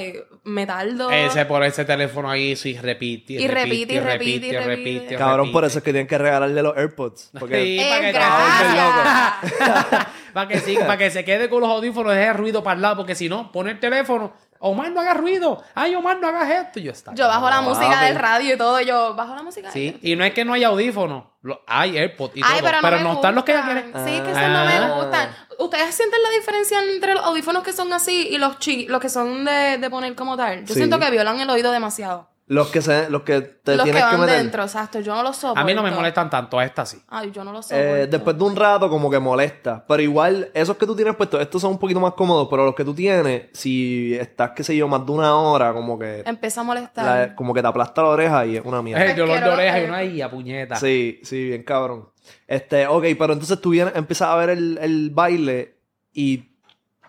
me 0.44 0.66
tardo. 0.66 1.10
Ese 1.10 1.46
por 1.46 1.62
ese 1.62 1.84
teléfono 1.84 2.28
ahí, 2.28 2.56
sí, 2.56 2.76
repite, 2.76 3.34
Y 3.34 3.46
repite, 3.46 3.94
y 3.94 4.00
repite, 4.00 4.46
y 4.48 4.56
repite. 4.56 5.16
Cabrón, 5.16 5.52
por 5.52 5.64
eso 5.64 5.78
es 5.78 5.84
que 5.84 5.92
tienen 5.92 6.08
que 6.08 6.18
regalarle 6.18 6.62
los 6.62 6.76
AirPods. 6.76 7.30
Porque 7.38 7.62
Sí, 7.62 7.78
¡Eh, 7.80 7.88
para 7.88 8.00
que 8.00 8.12
gracias! 8.12 10.06
para 10.32 10.48
que 10.48 10.58
sí, 10.58 10.76
para 10.76 10.96
que 10.98 11.10
se 11.10 11.24
quede 11.24 11.48
con 11.48 11.60
los 11.60 11.70
audífonos, 11.70 12.14
deje 12.14 12.32
ruido 12.32 12.62
para 12.62 12.76
el 12.76 12.82
lado, 12.82 12.96
porque 12.96 13.14
si 13.14 13.28
no, 13.28 13.52
pone 13.52 13.70
el 13.70 13.80
teléfono. 13.80 14.32
Omar, 14.61 14.90
no 14.90 15.00
hagas 15.00 15.16
ruido. 15.16 15.62
Ay, 15.74 15.94
Omar, 15.94 16.18
no 16.20 16.28
hagas 16.28 16.50
esto. 16.50 16.78
Y 16.80 16.82
yo 16.84 16.92
está. 16.92 17.14
Yo 17.14 17.26
bajo 17.28 17.48
la 17.48 17.61
música 17.61 17.88
baby. 17.88 18.06
del 18.06 18.16
radio 18.16 18.54
y 18.54 18.59
todo. 18.59 18.80
Yo 18.80 19.14
bajo 19.14 19.34
la 19.34 19.42
música. 19.42 19.70
Sí, 19.70 19.98
y 20.02 20.16
no 20.16 20.24
es 20.24 20.32
que 20.34 20.44
no 20.44 20.52
haya 20.54 20.68
audífonos. 20.68 21.24
Hay 21.66 21.96
AirPods 21.96 22.36
y 22.36 22.40
Ay, 22.44 22.61
todo. 22.61 22.68
pero 22.70 22.78
Pero, 22.82 22.96
no, 22.98 23.02
no, 23.04 23.12
están 23.14 23.34
los 23.34 23.44
que 23.44 23.52
ella 23.52 23.62
gustan. 23.62 23.92
quiere. 23.92 24.04
Sí, 24.11 24.22
que 24.22 24.30
esos 24.30 24.42
no 24.42 24.64
me 24.64 24.72
Ah. 24.76 24.94
gustan. 25.00 25.36
¿Ustedes 25.59 25.94
sienten 25.94 26.22
la 26.22 26.30
diferencia 26.30 26.82
entre 26.82 27.14
los 27.14 27.24
audífonos 27.24 27.62
que 27.62 27.72
son 27.72 27.92
así 27.92 28.28
y 28.30 28.38
los 28.38 28.59
chi 28.59 28.86
los 28.88 29.00
que 29.00 29.09
son 29.09 29.44
de, 29.44 29.78
de 29.78 29.90
poner 29.90 30.14
como 30.14 30.36
tal? 30.36 30.61
Yo 30.62 30.68
Sí. 30.74 30.74
siento 30.80 30.98
que 30.98 31.11
violan 31.11 31.40
el 31.40 31.48
oído 31.50 31.72
demasiado. 31.72 32.28
Los 32.49 32.68
que, 32.68 32.82
se, 32.82 33.09
los 33.11 33.22
que 33.22 33.40
te 33.40 33.76
los 33.76 33.84
que 33.84 33.92
tienes 33.92 34.05
que, 34.11 34.16
van 34.16 34.20
meter. 34.22 34.38
dentro, 34.38 34.62
exacto. 34.62 35.01
Yo 35.01 35.14
no 35.14 35.22
los 35.22 35.36
soporto. 35.36 35.61
A 35.61 35.64
mí 35.64 35.74
no 35.74 35.82
me 35.82 35.90
molestan 35.90 36.28
tanto, 36.30 36.61
esta 36.61 36.84
sí. 36.86 36.99
Ay, 37.09 37.30
yo 37.30 37.44
no 37.44 37.53
los 37.53 37.66
soporto. 37.66 37.96
Eh, 37.96 38.07
después 38.07 38.36
de 38.38 38.44
un 38.44 38.57
rato 38.57 38.88
como 38.88 39.11
que 39.11 39.18
molesta. 39.18 39.84
Pero 39.86 40.03
igual, 40.03 40.51
esos 40.55 40.76
que 40.76 40.86
tú 40.86 40.96
tienes 40.96 41.14
puestos, 41.14 41.40
estos 41.40 41.61
son 41.62 41.72
un 41.72 41.78
poquito 41.78 42.01
más 42.01 42.14
cómodos, 42.14 42.49
pero 42.51 42.64
los 42.64 42.74
que 42.74 42.84
tú 42.84 42.94
tienes, 42.94 43.44
si 43.53 44.14
estás, 44.14 44.53
qué 44.57 44.64
sé 44.64 44.74
yo, 44.76 44.88
más 44.88 45.05
de 45.07 45.12
una 45.12 45.36
hora, 45.36 45.72
como 45.72 45.99
que 45.99 46.22
Empieza 46.26 46.62
a 46.62 46.64
molestar. 46.64 47.05
la- 47.05 47.34
como 47.36 47.53
que 47.55 47.61
te 47.62 47.68
aplasta 47.68 48.03
la 48.03 48.09
oreja 48.09 48.46
y 48.46 48.57
es 48.57 48.64
una 48.64 48.80
mierda. 48.82 49.05
El 49.05 49.16
dolor 49.16 49.40
de 49.40 49.49
oreja 49.51 49.80
y 49.80 49.84
una 49.84 49.96
ahí 49.99 50.20
a 50.22 50.30
puñeta. 50.30 50.76
Sí, 50.76 51.20
sí, 51.22 51.44
bien 51.49 51.62
cabrón. 51.62 52.09
Este, 52.46 52.86
ok, 52.86 53.05
pero 53.18 53.32
entonces 53.34 53.61
tú 53.61 53.70
vienes, 53.70 53.94
empiezas 53.96 54.28
a 54.28 54.36
ver 54.36 54.51
el, 54.51 54.78
el 54.80 55.11
baile 55.11 55.76
y 56.12 56.57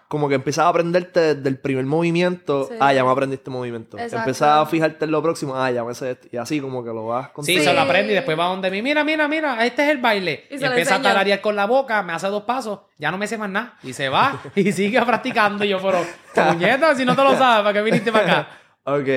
como 0.10 0.28
que 0.28 0.34
empiezas 0.36 0.66
a 0.66 0.70
aprenderte 0.70 1.36
desde 1.36 1.47
el 1.47 1.60
primer 1.60 1.86
movimiento. 1.86 2.66
Sí. 2.68 2.74
Ah, 2.80 2.91
ya 2.91 3.03
me 3.05 3.12
aprendí 3.12 3.36
este 3.36 3.51
movimiento. 3.51 3.95
Exacto. 3.95 4.18
Empiezas 4.18 4.49
a 4.49 4.66
fijarte 4.66 5.05
en 5.05 5.12
lo 5.12 5.22
próximo. 5.22 5.55
Ah, 5.55 5.70
ya 5.70 5.84
me 5.84 5.93
sé 5.93 6.12
esto. 6.12 6.28
Y 6.32 6.38
así 6.38 6.60
como 6.60 6.84
que 6.84 6.89
lo 6.89 7.05
vas 7.05 7.28
Sí, 7.28 7.32
construyendo. 7.36 7.70
se 7.70 7.76
lo 7.76 7.82
aprende 7.82 8.12
y 8.14 8.16
después 8.16 8.38
va 8.38 8.45
donde 8.45 8.72
mí. 8.72 8.82
Mira, 8.82 9.03
mira, 9.03 9.28
mira, 9.28 9.64
este 9.68 9.84
es 9.84 9.89
el 9.89 9.99
baile. 9.99 10.45
Y 10.49 10.62
empieza 10.64 10.95
a 10.95 11.01
tararear 11.03 11.41
con 11.41 11.55
la 11.55 11.68
boca, 11.68 12.01
me 12.01 12.12
hace 12.14 12.26
dos 12.26 12.41
pasos, 12.41 12.80
ya 12.97 13.12
no 13.12 13.20
me 13.20 13.28
sé 13.28 13.38
más 13.38 13.51
nada. 13.51 13.78
Y 13.84 13.93
se 13.93 14.10
va 14.10 14.41
y 14.55 14.72
sigue 14.72 14.99
practicando. 15.03 15.64
Y 15.64 15.70
yo, 15.70 15.80
pero, 15.80 16.03
puñeta, 16.34 16.95
si 16.95 17.05
no 17.05 17.16
te 17.16 17.24
lo 17.24 17.38
sabes, 17.38 17.64
¿para 17.64 17.74
qué 17.74 17.82
viniste 17.84 18.12
para 18.12 18.26
acá? 18.26 18.49
Ok, 18.86 19.07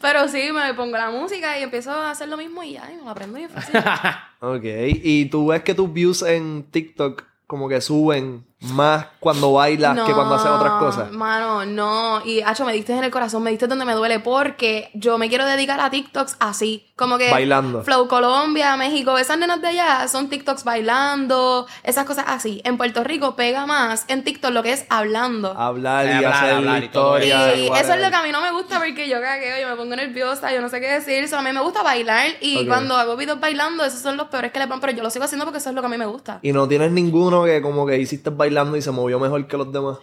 Pero 0.00 0.28
sí, 0.28 0.50
me 0.52 0.72
pongo 0.74 0.96
la 0.96 1.10
música 1.10 1.58
y 1.58 1.64
empiezo 1.64 1.90
a 1.90 2.12
hacer 2.12 2.28
lo 2.28 2.36
mismo 2.36 2.62
y 2.62 2.74
ya, 2.74 2.88
y 2.92 2.96
me 2.96 3.02
lo 3.02 3.10
aprendo 3.10 3.36
bien 3.36 3.50
fácil. 3.50 3.74
ok. 4.40 4.62
Y 5.02 5.24
tú 5.24 5.48
ves 5.48 5.62
que 5.64 5.74
tus 5.74 5.92
views 5.92 6.22
en 6.22 6.62
TikTok 6.70 7.24
como 7.48 7.68
que 7.68 7.80
suben 7.80 8.44
más 8.60 9.06
cuando 9.20 9.52
bailas 9.52 9.98
que 10.06 10.12
cuando 10.12 10.34
haces 10.34 10.50
otras 10.50 10.72
cosas. 10.78 11.12
Mano, 11.12 11.66
no. 11.66 12.24
Y, 12.24 12.40
Hacho, 12.40 12.64
me 12.64 12.72
diste 12.72 12.92
en 12.92 13.04
el 13.04 13.10
corazón, 13.10 13.42
me 13.42 13.50
diste 13.50 13.66
donde 13.66 13.84
me 13.84 13.92
duele 13.92 14.20
porque 14.20 14.90
yo 14.94 15.18
me 15.18 15.28
quiero 15.28 15.44
dedicar 15.44 15.78
a 15.80 15.90
TikToks 15.90 16.36
así. 16.40 16.86
Como 16.96 17.18
que. 17.18 17.30
Bailando. 17.30 17.82
Flow 17.82 18.08
Colombia, 18.08 18.76
México, 18.76 19.18
esas 19.18 19.38
nenas 19.38 19.60
de 19.60 19.68
allá 19.68 20.08
son 20.08 20.30
TikToks 20.30 20.64
bailando, 20.64 21.66
esas 21.82 22.06
cosas 22.06 22.24
así. 22.28 22.62
En 22.64 22.78
Puerto 22.78 23.04
Rico 23.04 23.36
pega 23.36 23.66
más 23.66 24.06
en 24.08 24.24
TikTok 24.24 24.52
lo 24.52 24.62
que 24.62 24.72
es 24.72 24.86
hablando. 24.88 25.52
Hablar 25.52 26.06
y 26.06 26.12
Hablar, 26.12 26.34
hacer 26.34 26.54
hablar 26.54 26.82
y 26.82 26.86
historias. 26.86 27.58
Y 27.58 27.66
eso 27.66 27.92
es 27.92 28.00
lo 28.00 28.08
que 28.08 28.16
a 28.16 28.22
mí 28.22 28.32
no 28.32 28.40
me 28.40 28.52
gusta 28.52 28.78
porque 28.78 29.08
yo 29.08 29.20
cagueo, 29.20 29.60
yo 29.60 29.68
me 29.68 29.76
pongo 29.76 29.94
nerviosa, 29.96 30.52
yo 30.52 30.62
no 30.62 30.70
sé 30.70 30.80
qué 30.80 30.92
decir. 30.92 31.28
So, 31.28 31.36
a 31.36 31.42
mí 31.42 31.52
me 31.52 31.60
gusta 31.60 31.82
bailar 31.82 32.30
y 32.40 32.66
cuando 32.66 32.96
hago 32.96 33.16
videos 33.16 33.38
bailando, 33.38 33.84
esos 33.84 34.00
son 34.00 34.16
los 34.16 34.28
peores 34.28 34.50
que 34.50 34.58
le 34.58 34.66
van, 34.66 34.80
pero 34.80 34.94
yo 34.94 35.02
lo 35.02 35.10
sigo 35.10 35.26
haciendo 35.26 35.44
porque 35.44 35.58
eso 35.58 35.68
es 35.68 35.74
lo 35.74 35.82
que 35.82 35.86
a 35.86 35.90
mí 35.90 35.98
me 35.98 36.06
gusta. 36.06 36.38
Y 36.40 36.52
no 36.52 36.66
tienes 36.66 36.90
ninguno 36.90 37.44
que 37.44 37.60
como 37.60 37.86
que 37.86 37.98
hiciste 37.98 38.30
bailando 38.30 38.45
y 38.48 38.82
se 38.82 38.90
movió 38.90 39.18
mejor 39.18 39.46
que 39.46 39.56
los 39.56 39.72
demás. 39.72 39.98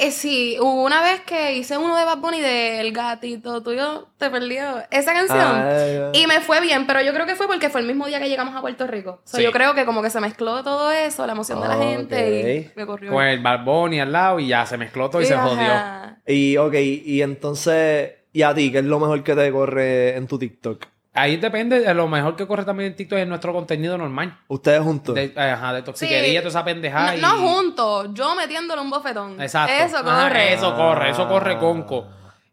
Eh, 0.00 0.10
sí, 0.10 0.56
hubo 0.60 0.82
una 0.82 1.02
vez 1.02 1.20
que 1.20 1.54
hice 1.54 1.78
uno 1.78 1.96
de 1.96 2.04
Bad 2.04 2.18
Bunny 2.18 2.40
del 2.40 2.92
gatito 2.92 3.62
tuyo, 3.62 4.08
te 4.18 4.28
perdió 4.28 4.82
esa 4.90 5.12
canción. 5.12 5.38
Ah. 5.40 6.10
Y 6.12 6.26
me 6.26 6.40
fue 6.40 6.60
bien, 6.60 6.86
pero 6.86 7.00
yo 7.00 7.12
creo 7.12 7.26
que 7.26 7.36
fue 7.36 7.46
porque 7.46 7.70
fue 7.70 7.80
el 7.80 7.86
mismo 7.86 8.06
día 8.06 8.18
que 8.18 8.28
llegamos 8.28 8.56
a 8.56 8.60
Puerto 8.60 8.86
Rico. 8.88 9.20
So, 9.24 9.36
Sí. 9.36 9.44
Yo 9.44 9.52
creo 9.52 9.74
que 9.74 9.84
como 9.84 10.02
que 10.02 10.10
se 10.10 10.20
mezcló 10.20 10.64
todo 10.64 10.90
eso, 10.90 11.24
la 11.26 11.32
emoción 11.32 11.60
de 11.60 11.68
la 11.68 11.76
gente 11.76 12.72
y 12.74 12.78
me 12.78 12.86
corrió. 12.86 13.12
Con 13.12 13.24
el 13.24 13.40
Barboni 13.40 14.00
al 14.00 14.10
lado 14.10 14.40
y 14.40 14.48
ya 14.48 14.66
se 14.66 14.76
mezcló 14.76 15.10
todo 15.10 15.22
y 15.22 15.26
se 15.26 15.34
Ajá. 15.34 15.46
jodió. 15.46 16.34
Y 16.36 16.56
ok, 16.56 16.74
y 16.74 17.22
entonces, 17.22 18.14
¿y 18.32 18.42
a 18.42 18.52
ti 18.52 18.72
qué 18.72 18.78
es 18.78 18.84
lo 18.84 18.98
mejor 18.98 19.22
que 19.22 19.36
te 19.36 19.52
corre 19.52 20.16
en 20.16 20.26
tu 20.26 20.38
TikTok? 20.38 20.86
Ahí 21.16 21.36
depende, 21.36 21.78
de 21.80 21.94
lo 21.94 22.08
mejor 22.08 22.34
que 22.34 22.44
corre 22.46 22.64
también 22.64 22.90
en 22.90 22.96
TikTok 22.96 23.18
es 23.20 23.28
nuestro 23.28 23.52
contenido 23.52 23.96
normal. 23.96 24.36
Ustedes 24.48 24.80
juntos. 24.80 25.14
De, 25.14 25.32
ajá, 25.36 25.72
de 25.72 25.82
toxiquería, 25.82 26.32
Sí. 26.32 26.36
toda 26.38 26.48
esa 26.48 26.64
pendejada. 26.64 27.12
No, 27.12 27.18
y- 27.18 27.20
no 27.20 27.36
juntos, 27.38 28.08
yo 28.14 28.34
metiéndole 28.34 28.82
un 28.82 28.90
bofetón. 28.90 29.40
Exacto. 29.40 29.72
Eso 29.72 29.98
Ajá, 29.98 30.28
corre. 30.28 30.52
eso 30.54 30.74
corre, 30.74 31.10
eso 31.10 31.28
corre 31.28 31.58
conco. 31.58 32.06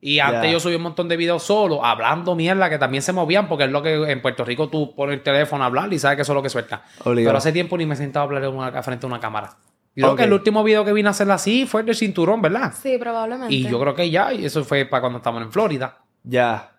Y 0.04 0.20
antes 0.20 0.52
yo 0.52 0.60
subí 0.60 0.76
un 0.76 0.82
montón 0.84 1.08
de 1.08 1.16
videos 1.18 1.44
solo, 1.44 1.84
hablando 1.86 2.36
mierda, 2.36 2.70
que 2.70 2.78
también 2.80 3.02
se 3.04 3.14
movían, 3.14 3.48
porque 3.48 3.66
es 3.66 3.72
lo 3.72 3.82
que 3.84 3.94
en 4.12 4.22
Puerto 4.22 4.44
Rico 4.46 4.68
tú 4.70 4.96
pones 4.96 5.14
el 5.18 5.24
teléfono 5.24 5.64
a 5.64 5.68
hablar 5.68 5.92
y 5.94 6.00
sabes 6.00 6.16
que 6.16 6.22
eso 6.24 6.32
es 6.34 6.36
lo 6.36 6.42
que 6.44 6.50
suelta. 6.50 6.84
Obligado. 7.04 7.30
Pero 7.30 7.38
hace 7.38 7.52
tiempo 7.52 7.78
ni 7.78 7.86
me 7.86 7.94
he 7.94 7.98
sentado 7.98 8.24
a 8.24 8.26
hablar 8.28 8.48
una- 8.48 8.84
frente 8.84 9.06
a 9.06 9.10
una 9.10 9.20
cámara. 9.20 9.58
Yo 9.96 10.04
creo 10.04 10.12
Ok. 10.14 10.18
que 10.20 10.24
el 10.24 10.34
último 10.34 10.64
video 10.64 10.86
que 10.86 10.94
vine 10.94 11.08
a 11.08 11.12
hacer 11.12 11.30
así 11.30 11.66
fue 11.68 11.82
el 11.82 11.88
del 11.88 11.96
cinturón, 11.96 12.42
¿verdad? 12.42 12.74
Sí, 12.82 12.98
probablemente. 12.98 13.54
Y 13.54 13.68
yo 13.68 13.80
creo 13.80 13.94
que 13.94 14.10
ya, 14.10 14.34
y 14.34 14.46
eso 14.46 14.64
fue 14.64 14.86
para 14.86 15.02
cuando 15.02 15.18
estábamos 15.18 15.44
en 15.46 15.52
Florida. 15.52 15.98
Ya. 16.24 16.71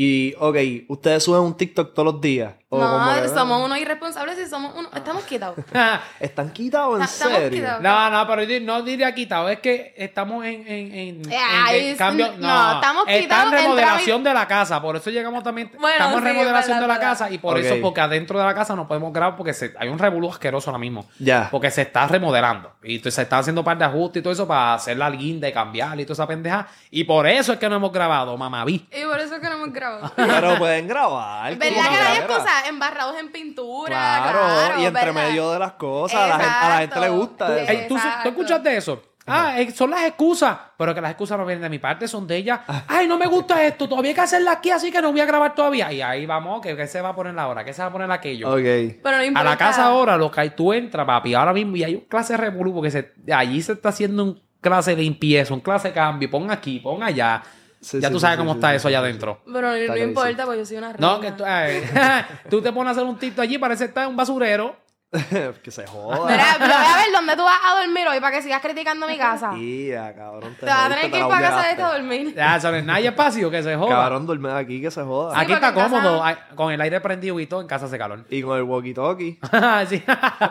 Y, 0.00 0.36
ok, 0.38 0.56
ustedes 0.86 1.24
suben 1.24 1.40
un 1.40 1.56
TikTok 1.56 1.92
todos 1.92 2.12
los 2.12 2.20
días. 2.20 2.54
No, 2.70 3.28
somos 3.32 3.64
unos 3.64 3.78
irresponsables 3.78 4.38
y 4.38 4.46
somos 4.46 4.74
unos... 4.74 4.92
Estamos 4.94 5.24
quitados. 5.24 5.56
¿Están 6.20 6.50
quitados 6.52 6.98
en 6.98 7.02
Estamos 7.04 7.38
serio? 7.38 7.50
quitados. 7.60 7.82
No, 7.82 8.10
no, 8.10 8.26
pero 8.26 8.42
yo 8.42 8.60
no 8.60 8.82
diría 8.82 9.14
quitado, 9.14 9.48
es 9.48 9.60
que 9.60 9.94
estamos 9.96 10.44
en, 10.44 10.66
en, 10.68 10.94
en, 10.94 11.32
es- 11.32 11.96
cambio. 11.96 12.30
no, 12.36 12.46
No, 12.46 12.72
estamos 12.74 13.04
está 13.08 13.20
quitados, 13.20 13.52
en 13.54 13.58
remodelación 13.58 14.22
de 14.22 14.34
la 14.34 14.46
casa, 14.46 14.82
por 14.82 14.96
eso 14.96 15.08
llegamos 15.08 15.42
también. 15.42 15.72
Bueno, 15.80 15.94
estamos 15.94 16.16
en 16.18 16.22
sí, 16.22 16.28
remodelación 16.28 16.78
verdad, 16.80 16.94
de 16.94 16.94
la 16.94 17.00
casa 17.00 17.30
y 17.30 17.38
por 17.38 17.58
eso, 17.58 17.74
porque 17.80 18.00
adentro 18.02 18.38
de 18.38 18.44
la 18.44 18.54
casa 18.54 18.76
no 18.76 18.86
podemos 18.86 19.14
grabar 19.14 19.34
porque 19.36 19.54
se- 19.54 19.74
hay 19.78 19.88
un 19.88 19.98
revolú 19.98 20.30
asqueroso 20.30 20.68
ahora 20.68 20.78
mismo. 20.78 21.06
Ya. 21.18 21.48
Porque 21.50 21.70
se 21.70 21.82
está 21.82 22.06
remodelando 22.06 22.72
y 22.82 22.96
entonces 22.96 23.14
se 23.14 23.22
están 23.22 23.40
haciendo 23.40 23.62
un 23.62 23.64
par 23.64 23.78
de 23.78 23.86
ajustes 23.86 24.20
y 24.20 24.22
todo 24.22 24.32
eso 24.34 24.46
para 24.46 24.74
hacer 24.74 24.98
la 24.98 25.08
guinda 25.10 25.48
y 25.48 25.52
cambiar 25.54 25.98
y 25.98 26.04
toda 26.04 26.12
esa 26.14 26.26
pendeja. 26.26 26.66
Y 26.90 27.04
por 27.04 27.26
eso 27.26 27.54
es 27.54 27.58
que 27.58 27.68
no 27.68 27.76
hemos 27.76 27.92
grabado, 27.92 28.36
mamaví. 28.36 28.86
Y 28.92 29.04
por 29.06 29.18
eso 29.20 29.36
es 29.36 29.40
que 29.40 29.46
no 29.48 29.54
hemos 29.54 29.72
grabado. 29.72 30.12
Pero 30.16 30.58
pueden 30.58 30.86
grabar. 30.86 31.56
¿Verdad 31.56 31.74
que 31.74 31.80
no 31.80 32.08
hay 32.10 32.18
excusa? 32.18 32.57
Embarrados 32.66 33.16
en 33.18 33.30
pintura, 33.30 33.88
Claro, 33.96 34.38
claro. 34.38 34.80
y 34.80 34.84
entre 34.86 35.04
¿verdad? 35.06 35.26
medio 35.28 35.52
de 35.52 35.58
las 35.58 35.72
cosas, 35.72 36.20
a 36.20 36.26
la, 36.26 36.34
gente, 36.38 36.50
a 36.50 36.68
la 36.68 36.78
gente 36.78 37.00
le 37.00 37.08
gusta 37.08 37.44
Exacto. 37.58 37.72
eso. 37.72 37.80
Ey, 37.82 37.88
¿tú. 37.88 37.96
¿Tú 38.22 38.28
escuchaste 38.30 38.76
eso? 38.76 39.02
Ah, 39.30 39.60
eh, 39.60 39.70
son 39.72 39.90
las 39.90 40.04
excusas. 40.04 40.56
Pero 40.78 40.94
que 40.94 41.00
las 41.02 41.10
excusas 41.10 41.36
no 41.36 41.44
vienen 41.44 41.62
de 41.62 41.68
mi 41.68 41.78
parte, 41.78 42.08
son 42.08 42.26
de 42.26 42.36
ella. 42.38 42.62
Ay, 42.88 43.06
no 43.06 43.18
me 43.18 43.26
gusta 43.26 43.62
esto. 43.62 43.86
Todavía 43.86 44.10
hay 44.10 44.14
que 44.14 44.20
hacerla 44.22 44.52
aquí, 44.52 44.70
así 44.70 44.90
que 44.90 45.02
no 45.02 45.12
voy 45.12 45.20
a 45.20 45.26
grabar 45.26 45.54
todavía. 45.54 45.92
Y 45.92 46.00
ahí 46.00 46.24
vamos, 46.24 46.62
que, 46.62 46.74
que 46.74 46.86
se 46.86 47.02
va 47.02 47.10
a 47.10 47.14
poner 47.14 47.34
la 47.34 47.46
hora, 47.46 47.62
que 47.64 47.74
se 47.74 47.82
va 47.82 47.88
a 47.88 47.92
poner 47.92 48.10
aquello. 48.10 48.48
Ok. 48.50 48.56
Pero 49.02 49.30
no 49.30 49.38
A 49.38 49.44
la 49.44 49.56
casa 49.58 49.84
ahora, 49.84 50.16
lo 50.16 50.30
que 50.30 50.40
hay, 50.40 50.50
tú 50.50 50.72
entras, 50.72 51.04
papi, 51.04 51.34
ahora 51.34 51.52
mismo, 51.52 51.76
y 51.76 51.84
hay 51.84 51.94
un 51.94 52.00
clase 52.02 52.32
de 52.32 52.38
revolú, 52.38 52.72
porque 52.74 52.90
se, 52.90 53.12
allí 53.32 53.60
se 53.60 53.72
está 53.72 53.90
haciendo 53.90 54.24
un 54.24 54.42
clase 54.62 54.96
de 54.96 55.02
limpieza, 55.02 55.52
un 55.52 55.60
clase 55.60 55.88
de 55.88 55.94
cambio, 55.94 56.30
pon 56.30 56.50
aquí, 56.50 56.80
pon 56.80 57.02
allá. 57.02 57.42
Sí, 57.80 58.00
ya 58.00 58.08
sí, 58.08 58.14
tú 58.14 58.20
sabes 58.20 58.36
sí, 58.36 58.38
cómo 58.38 58.52
sí, 58.52 58.58
está 58.58 58.70
sí, 58.70 58.76
eso 58.76 58.88
allá 58.88 58.98
sí. 58.98 59.04
adentro. 59.04 59.40
Pero 59.52 59.70
no, 59.70 59.96
importa, 59.96 60.44
porque 60.44 60.58
yo 60.58 60.66
soy 60.66 60.76
una 60.78 60.92
reina. 60.92 61.06
No, 61.06 61.20
que 61.20 61.32
tú, 61.32 61.44
ay, 61.46 61.82
tú 62.50 62.60
te 62.60 62.72
pones 62.72 62.88
a 62.88 62.90
hacer 62.92 63.04
un 63.04 63.18
tito 63.18 63.40
allí, 63.42 63.58
parece 63.58 63.84
estar 63.86 64.04
en 64.04 64.10
un 64.10 64.16
basurero. 64.16 64.76
que 65.62 65.70
se 65.70 65.86
joda. 65.86 66.30
Mira, 66.30 66.56
voy 66.58 66.68
a 66.68 66.96
ver 66.98 67.06
dónde 67.14 67.34
tú 67.34 67.42
vas 67.42 67.58
a 67.64 67.80
dormir 67.80 68.06
hoy 68.06 68.20
para 68.20 68.36
que 68.36 68.42
sigas 68.42 68.60
criticando 68.60 69.06
mi 69.06 69.16
casa. 69.16 69.50
Tía, 69.54 70.14
cabrón. 70.14 70.54
Te 70.60 70.66
vas 70.66 70.80
a 70.84 70.88
tener 70.90 71.04
que 71.04 71.10
te 71.12 71.18
ir 71.18 71.26
para 71.26 71.48
casa 71.48 71.62
de 71.62 71.70
este 71.70 71.82
a 71.82 71.92
dormir. 71.92 72.34
Ya, 72.34 72.56
eso 72.56 72.70
no 72.70 72.76
es 72.76 72.84
nada, 72.84 72.98
hay 72.98 73.06
espacio, 73.06 73.50
que 73.50 73.62
se 73.62 73.74
joda. 73.74 73.88
Cabrón, 73.88 74.26
duerme 74.26 74.52
aquí, 74.52 74.82
que 74.82 74.90
se 74.90 75.02
joda. 75.02 75.34
Sí, 75.34 75.40
Aquí 75.40 75.52
está 75.54 75.72
casa- 75.72 75.88
cómodo, 75.88 76.22
con 76.54 76.72
el 76.72 76.80
aire 76.82 77.00
prendido 77.00 77.40
y 77.40 77.46
todo, 77.46 77.62
en 77.62 77.66
casa 77.66 77.86
hace 77.86 77.96
calor. 77.96 78.26
Y 78.28 78.42
con 78.42 78.58
el 78.58 78.64
walkie-talkie, 78.64 79.86
sí. 79.88 80.04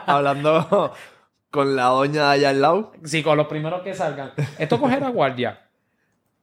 hablando 0.07 0.91
con 1.51 1.75
la 1.75 1.85
doña 1.85 2.23
de 2.23 2.31
allá 2.31 2.49
al 2.49 2.61
lado. 2.61 2.93
sí, 3.03 3.21
con 3.21 3.37
los 3.37 3.45
primeros 3.47 3.81
que 3.83 3.93
salgan. 3.93 4.31
Esto 4.57 4.79
coge 4.79 4.99
la 4.99 5.09
guardia. 5.09 5.66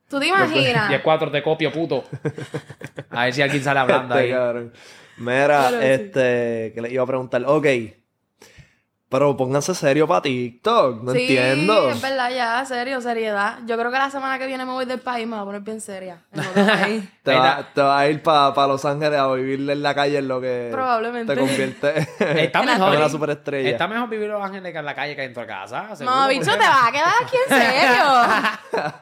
¿Tú 0.09 0.21
te 0.21 0.27
imaginas? 0.27 0.91
Y 0.93 0.95
es 0.95 1.01
cuatro 1.03 1.31
te 1.31 1.43
copio, 1.43 1.73
puto. 1.73 2.05
A 3.11 3.25
ver 3.25 3.35
si 3.35 3.43
alguien 3.43 3.63
sale 3.63 3.81
hablando 3.81 4.15
Este, 4.19 4.25
ahí. 4.27 4.31
cabrón. 4.33 4.73
Mira, 5.17 5.67
Pero 5.71 5.81
sí. 5.83 5.87
este, 5.89 6.73
que 6.75 6.81
le 6.83 6.93
iba 6.93 7.03
a 7.03 7.07
preguntar, 7.07 7.43
ok, 7.47 7.67
pero 9.15 9.37
pónganse 9.37 9.77
serio 9.77 10.09
para 10.09 10.23
TikTok, 10.23 11.05
no 11.05 11.13
sí, 11.13 11.21
entiendo. 11.21 11.89
es 11.89 12.03
verdad, 12.03 12.31
ya, 12.35 12.65
serio, 12.65 13.01
seriedad. 13.01 13.61
Yo 13.65 13.79
creo 13.79 13.93
que 13.93 13.99
la 13.99 14.11
semana 14.11 14.41
que 14.41 14.47
viene 14.49 14.65
me 14.65 14.73
voy 14.73 14.87
del 14.87 14.99
país, 14.99 15.25
me 15.25 15.37
voy 15.37 15.43
a 15.43 15.45
poner 15.45 15.61
bien 15.61 15.81
seria. 15.81 16.19
en 16.33 16.41
otro 16.41 16.67
país. 16.67 17.05
Te 17.23 17.31
Ahí 17.31 17.39
va, 17.39 17.49
está. 17.61 17.73
te 17.75 17.81
va 17.83 17.99
a 18.01 18.09
ir 18.09 18.23
para 18.23 18.67
Los 18.67 18.85
Ángeles 18.85 19.19
a 19.19 19.33
vivir 19.33 19.71
en 19.71 19.83
la 19.83 19.95
calle 19.95 20.19
en 20.19 20.27
lo 20.27 20.41
que 20.41 20.69
Probablemente. 20.73 21.33
te 21.33 21.41
convierte 21.41 21.99
Está 22.43 22.61
En 22.61 22.67
la 22.67 22.73
mejor. 22.75 22.93
en 22.95 22.99
una 23.01 23.09
superestrella. 23.09 23.71
Está 23.71 23.87
mejor 23.89 24.09
vivir 24.09 24.27
en 24.27 24.33
Los 24.33 24.45
Ángeles 24.45 24.73
que 24.73 24.79
en 24.79 24.85
la 24.85 24.95
calle 24.97 25.15
que 25.15 25.23
dentro 25.23 25.43
de 25.43 25.47
casa. 25.49 25.95
seguro, 25.95 26.17
No, 26.17 26.29
bicho, 26.29 26.51
te 26.51 26.59
vas 26.59 26.89
a 26.89 26.93
quedar 26.93 27.13
aquí 27.23 27.37
en 27.49 27.57
serio. 27.57 28.93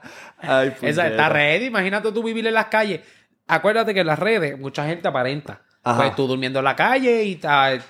Ay, 0.42 0.74
Esa 0.82 1.06
está 1.08 1.28
ready. 1.30 1.64
Imagínate 1.66 2.12
tú 2.12 2.22
vivir 2.22 2.46
en 2.46 2.54
las 2.54 2.66
calles. 2.66 3.00
Acuérdate 3.48 3.94
que 3.94 4.00
en 4.00 4.06
las 4.06 4.18
redes 4.18 4.58
mucha 4.58 4.84
gente 4.86 5.08
aparenta. 5.08 5.62
Ajá. 5.84 6.00
Pues 6.02 6.14
tú 6.14 6.28
durmiendo 6.28 6.60
en 6.60 6.64
la 6.64 6.76
calle 6.76 7.24
y 7.24 7.40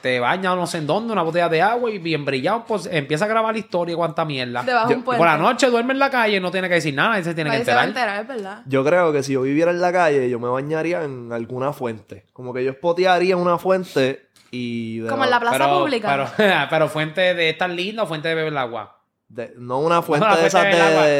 te 0.00 0.18
bañas 0.18 0.56
no 0.56 0.66
sé 0.66 0.78
en 0.78 0.86
dónde, 0.86 1.12
una 1.12 1.20
botella 1.22 1.50
de 1.50 1.60
agua 1.60 1.90
y 1.90 1.98
bien 1.98 2.24
brillado, 2.24 2.64
pues 2.66 2.86
empieza 2.90 3.26
a 3.26 3.28
grabar 3.28 3.52
la 3.54 3.58
historia 3.58 3.92
y 3.92 3.96
cuánta 3.96 4.24
mierda. 4.24 4.62
Debajo 4.62 4.88
de 4.88 4.94
un 4.94 5.02
puente. 5.02 5.18
Por 5.18 5.26
la 5.26 5.36
noche 5.36 5.68
duerme 5.68 5.92
en 5.92 5.98
la 5.98 6.08
calle, 6.08 6.40
no 6.40 6.50
tiene 6.50 6.68
que 6.70 6.74
decir 6.76 6.94
nada, 6.94 7.18
y 7.18 7.24
se 7.24 7.34
tiene 7.34 7.50
que 7.50 7.56
Ahí 7.56 7.64
se 7.66 7.74
va 7.74 7.82
a 7.82 7.84
enterar. 7.84 8.16
enterar, 8.20 8.38
es 8.38 8.42
verdad. 8.44 8.62
Yo 8.66 8.82
creo 8.82 9.12
que 9.12 9.22
si 9.22 9.34
yo 9.34 9.42
viviera 9.42 9.70
en 9.72 9.80
la 9.82 9.92
calle, 9.92 10.30
yo 10.30 10.40
me 10.40 10.48
bañaría 10.48 11.02
en 11.04 11.30
alguna 11.34 11.74
fuente. 11.74 12.24
Como 12.32 12.54
que 12.54 12.64
yo 12.64 12.72
spotearía 12.72 13.36
una 13.36 13.58
fuente 13.58 14.26
y... 14.50 15.00
de- 15.00 15.10
Como 15.10 15.24
en 15.24 15.30
la 15.30 15.40
plaza 15.40 15.58
Pero, 15.58 15.78
pública. 15.80 16.30
pero, 16.36 16.66
pero 16.70 16.88
fuente 16.88 17.34
de 17.34 17.50
estar 17.50 17.68
linda 17.68 18.04
o 18.04 18.06
fuente 18.06 18.28
de 18.28 18.34
beber 18.36 18.52
el 18.52 18.58
agua. 18.58 19.00
de- 19.28 19.52
no 19.58 19.80
una 19.80 20.00
fuente 20.00 20.26
No, 20.26 20.34
de 20.34 20.46
esas 20.46 20.62
de... 20.64 20.70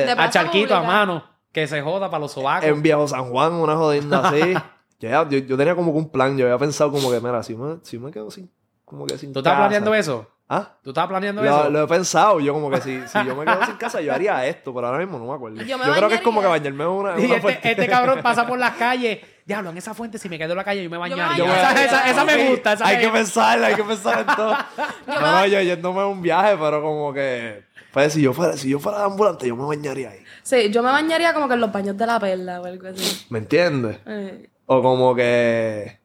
De 0.07 0.11
a 0.16 0.31
charquito 0.31 0.75
a 0.75 0.83
mano, 0.83 1.23
que 1.53 1.66
se 1.66 1.83
joda 1.83 2.09
para 2.11 2.20
los 2.23 2.33
sobacos. 2.33 2.64
en 2.66 2.81
Viejo 2.81 3.07
San 3.07 3.25
Juan, 3.29 3.53
una 3.53 3.77
jodida 3.77 4.27
así. 4.27 4.55
Ya, 5.09 5.28
yo, 5.28 5.38
yo 5.38 5.57
tenía 5.57 5.74
como 5.74 5.92
que 5.92 5.98
un 5.98 6.11
plan, 6.11 6.36
yo 6.36 6.46
había 6.46 6.59
pensado 6.59 6.90
como 6.92 7.11
que, 7.11 7.20
mira, 7.20 7.42
si 7.42 7.55
me, 7.57 7.76
si 7.82 7.98
me 7.98 8.11
quedo 8.11 8.30
sin... 8.30 8.50
Como 8.84 9.07
que 9.07 9.16
sin 9.18 9.32
¿Tú 9.32 9.38
estás 9.40 9.53
casa. 9.53 9.62
planeando 9.62 9.94
eso? 9.94 10.28
¿Ah? 10.48 10.76
¿Tú 10.82 10.90
estás 10.90 11.07
planeando 11.07 11.42
Lo, 11.42 11.48
eso? 11.48 11.70
lo 11.70 11.82
he 11.84 11.86
pensado, 11.86 12.40
yo 12.40 12.53
como 12.53 12.68
que 12.70 12.80
si, 12.82 13.00
si 13.09 13.24
yo 13.26 13.34
me 13.34 13.44
quedo 13.46 13.64
sin 13.64 13.76
casa, 13.76 14.03
yo 14.03 14.12
haría 14.12 14.44
esto, 14.46 14.74
pero 14.74 14.86
ahora 14.88 14.98
mismo 14.98 15.18
no 15.18 15.26
me 15.26 15.32
acuerdo. 15.34 15.62
Yo 15.62 15.78
creo 15.78 16.09
que 16.11 16.16
es 16.16 16.20
como 16.20 16.42
que 16.42 16.46
bañarme 16.46 16.84
en 16.84 16.90
una, 16.90 17.18
Y 17.18 17.24
una 17.24 17.36
este, 17.36 17.70
este 17.70 17.88
cabrón 17.88 18.20
pasa 18.22 18.46
por 18.46 18.59
las 18.59 18.72
calles. 18.76 19.18
Diablo, 19.46 19.70
en 19.70 19.78
esa 19.78 19.94
fuente, 19.94 20.18
si 20.18 20.28
me 20.28 20.38
quedo 20.38 20.53
en 20.53 20.59
la 20.59 20.64
calle, 20.64 20.84
yo 20.84 20.90
me 20.90 20.98
bañaría. 20.98 21.36
Yo 21.38 21.46
me 21.46 21.53
esa, 21.55 21.62
bañaría. 21.68 21.84
esa- 21.86 22.11
esa 22.11 22.24
me 22.26 22.50
gusta. 22.50 22.72
Esa 22.74 22.86
hay 22.86 22.98
que 22.98 23.09
pensar, 23.09 23.64
hay 23.64 23.74
que 23.74 23.82
pensar 23.84 24.20
en 24.20 24.26
todo. 24.36 24.57
no, 25.07 25.20
no, 25.20 25.46
yo 25.46 25.61
yéndome 25.62 26.00
a 26.03 26.07
un 26.07 26.20
viaje, 26.22 26.57
pero 26.61 26.82
como 26.82 27.12
que... 27.14 27.64
Pues 27.92 28.12
si 28.12 28.20
yo 28.22 28.32
fuera, 28.34 28.57
si 28.57 28.68
yo 28.68 28.78
fuera 28.78 28.98
de 29.00 29.05
ambulante, 29.05 29.46
yo 29.48 29.57
me 29.57 29.64
bañaría 29.64 30.11
ahí. 30.11 30.22
Sí, 30.42 30.70
yo 30.70 30.82
me 30.82 30.90
bañaría 30.90 31.32
como 31.34 31.48
que 31.48 31.55
en 31.55 31.61
los 31.61 31.72
baños 31.72 31.96
de 31.96 32.07
la 32.07 32.20
perla 32.20 32.61
o 32.61 32.66
algo 32.66 32.88
así. 32.88 33.26
¿Me 33.30 33.38
entiendes? 33.38 33.98
Eh, 34.07 34.48
O 34.66 34.82
como 34.82 35.14
que... 35.14 36.00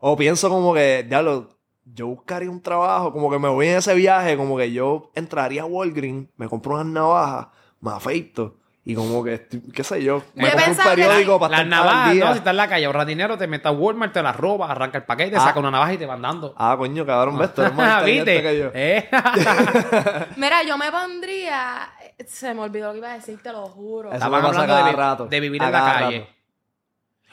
O 0.00 0.16
pienso 0.16 0.48
como 0.48 0.72
que, 0.74 1.04
diablo, 1.08 1.48
yo 1.84 2.06
buscaría 2.06 2.50
un 2.50 2.62
trabajo, 2.62 3.12
como 3.12 3.30
que 3.30 3.38
me 3.38 3.48
voy 3.48 3.66
en 3.68 3.78
ese 3.78 3.94
viaje, 3.94 4.36
como 4.36 4.56
que 4.56 4.70
yo 4.72 5.10
entraría 5.14 5.62
a 5.62 5.66
Walgreens, 5.66 6.28
me 6.36 6.48
compro 6.48 6.74
unas 6.74 6.86
navajas, 6.86 7.48
me 7.80 7.90
afeito, 7.90 8.56
y 8.84 8.94
como 8.94 9.24
que, 9.24 9.48
qué 9.74 9.82
sé 9.82 10.02
yo, 10.04 10.22
me 10.34 10.50
compro 10.52 10.70
un 10.70 10.76
periódico 10.76 11.32
la- 11.32 11.38
para 11.40 11.58
Las 11.58 11.66
navajas. 11.66 12.14
¿no? 12.14 12.26
Si 12.32 12.38
estás 12.38 12.50
en 12.52 12.56
la 12.58 12.68
calle, 12.68 12.86
ahorras 12.86 13.06
dinero, 13.08 13.36
te 13.36 13.48
metes 13.48 13.66
a 13.66 13.72
Walmart, 13.72 14.12
te 14.12 14.22
las 14.22 14.36
robas, 14.36 14.70
arranca 14.70 14.98
el 14.98 15.04
paquete, 15.04 15.36
Ah. 15.36 15.40
saca 15.40 15.58
una 15.58 15.70
navaja 15.72 15.92
y 15.94 15.98
te 15.98 16.06
van 16.06 16.22
dando. 16.22 16.54
Ah, 16.56 16.76
coño, 16.78 17.04
cabrón, 17.04 17.36
ves, 17.36 17.52
tú 17.52 17.62
eres 17.62 17.74
más 17.74 18.02
inteligente 18.08 18.32
¿Viste? 18.34 18.48
que 18.48 18.58
yo. 18.58 18.70
¿Eh? 18.74 19.08
Mira, 20.36 20.62
yo 20.62 20.78
me 20.78 20.90
pondría. 20.92 21.90
Se 22.26 22.54
me 22.54 22.60
olvidó 22.62 22.86
lo 22.88 22.92
que 22.92 22.98
iba 22.98 23.10
a 23.10 23.14
decir, 23.14 23.42
te 23.42 23.50
lo 23.52 23.66
juro. 23.66 24.08
Eso 24.10 24.16
Estamos 24.16 24.40
me 24.42 24.48
pasa 24.48 24.60
hablando 24.62 24.86
de 24.90 24.92
rato. 24.96 25.26
de 25.26 25.40
vivir 25.40 25.62
A 25.62 25.66
en 25.66 25.72
la 25.72 25.80
calle. 25.84 26.18
rato. 26.20 26.37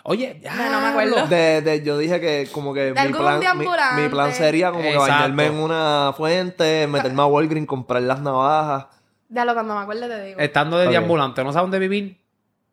Oye, 0.07 0.39
ya. 0.41 0.53
No, 0.55 0.69
no 0.71 0.81
me 0.81 0.87
acuerdo. 0.87 1.27
De, 1.27 1.61
de, 1.61 1.83
yo 1.83 1.97
dije 1.97 2.21
que 2.21 2.47
como 2.51 2.73
que 2.75 2.93
mi 2.93 3.11
plan, 3.11 3.39
mi, 3.57 4.03
mi 4.03 4.09
plan 4.09 4.31
sería 4.33 4.69
como 4.71 4.83
que 4.83 4.95
bañarme 4.97 5.47
en 5.47 5.55
una 5.55 6.13
fuente, 6.15 6.85
meterme 6.87 7.23
a 7.23 7.25
Walgreens, 7.25 7.67
comprar 7.67 8.03
las 8.03 8.21
navajas. 8.21 8.85
Ya 9.29 9.43
lo 9.45 9.53
cuando 9.55 9.73
me 9.75 9.81
acuerde 9.81 10.07
te 10.07 10.23
digo. 10.25 10.39
Estando 10.39 10.77
de 10.77 10.85
Ok. 10.85 10.91
deambulante, 10.91 11.43
no 11.43 11.51
sabes 11.51 11.63
dónde 11.63 11.79
vivir, 11.79 12.21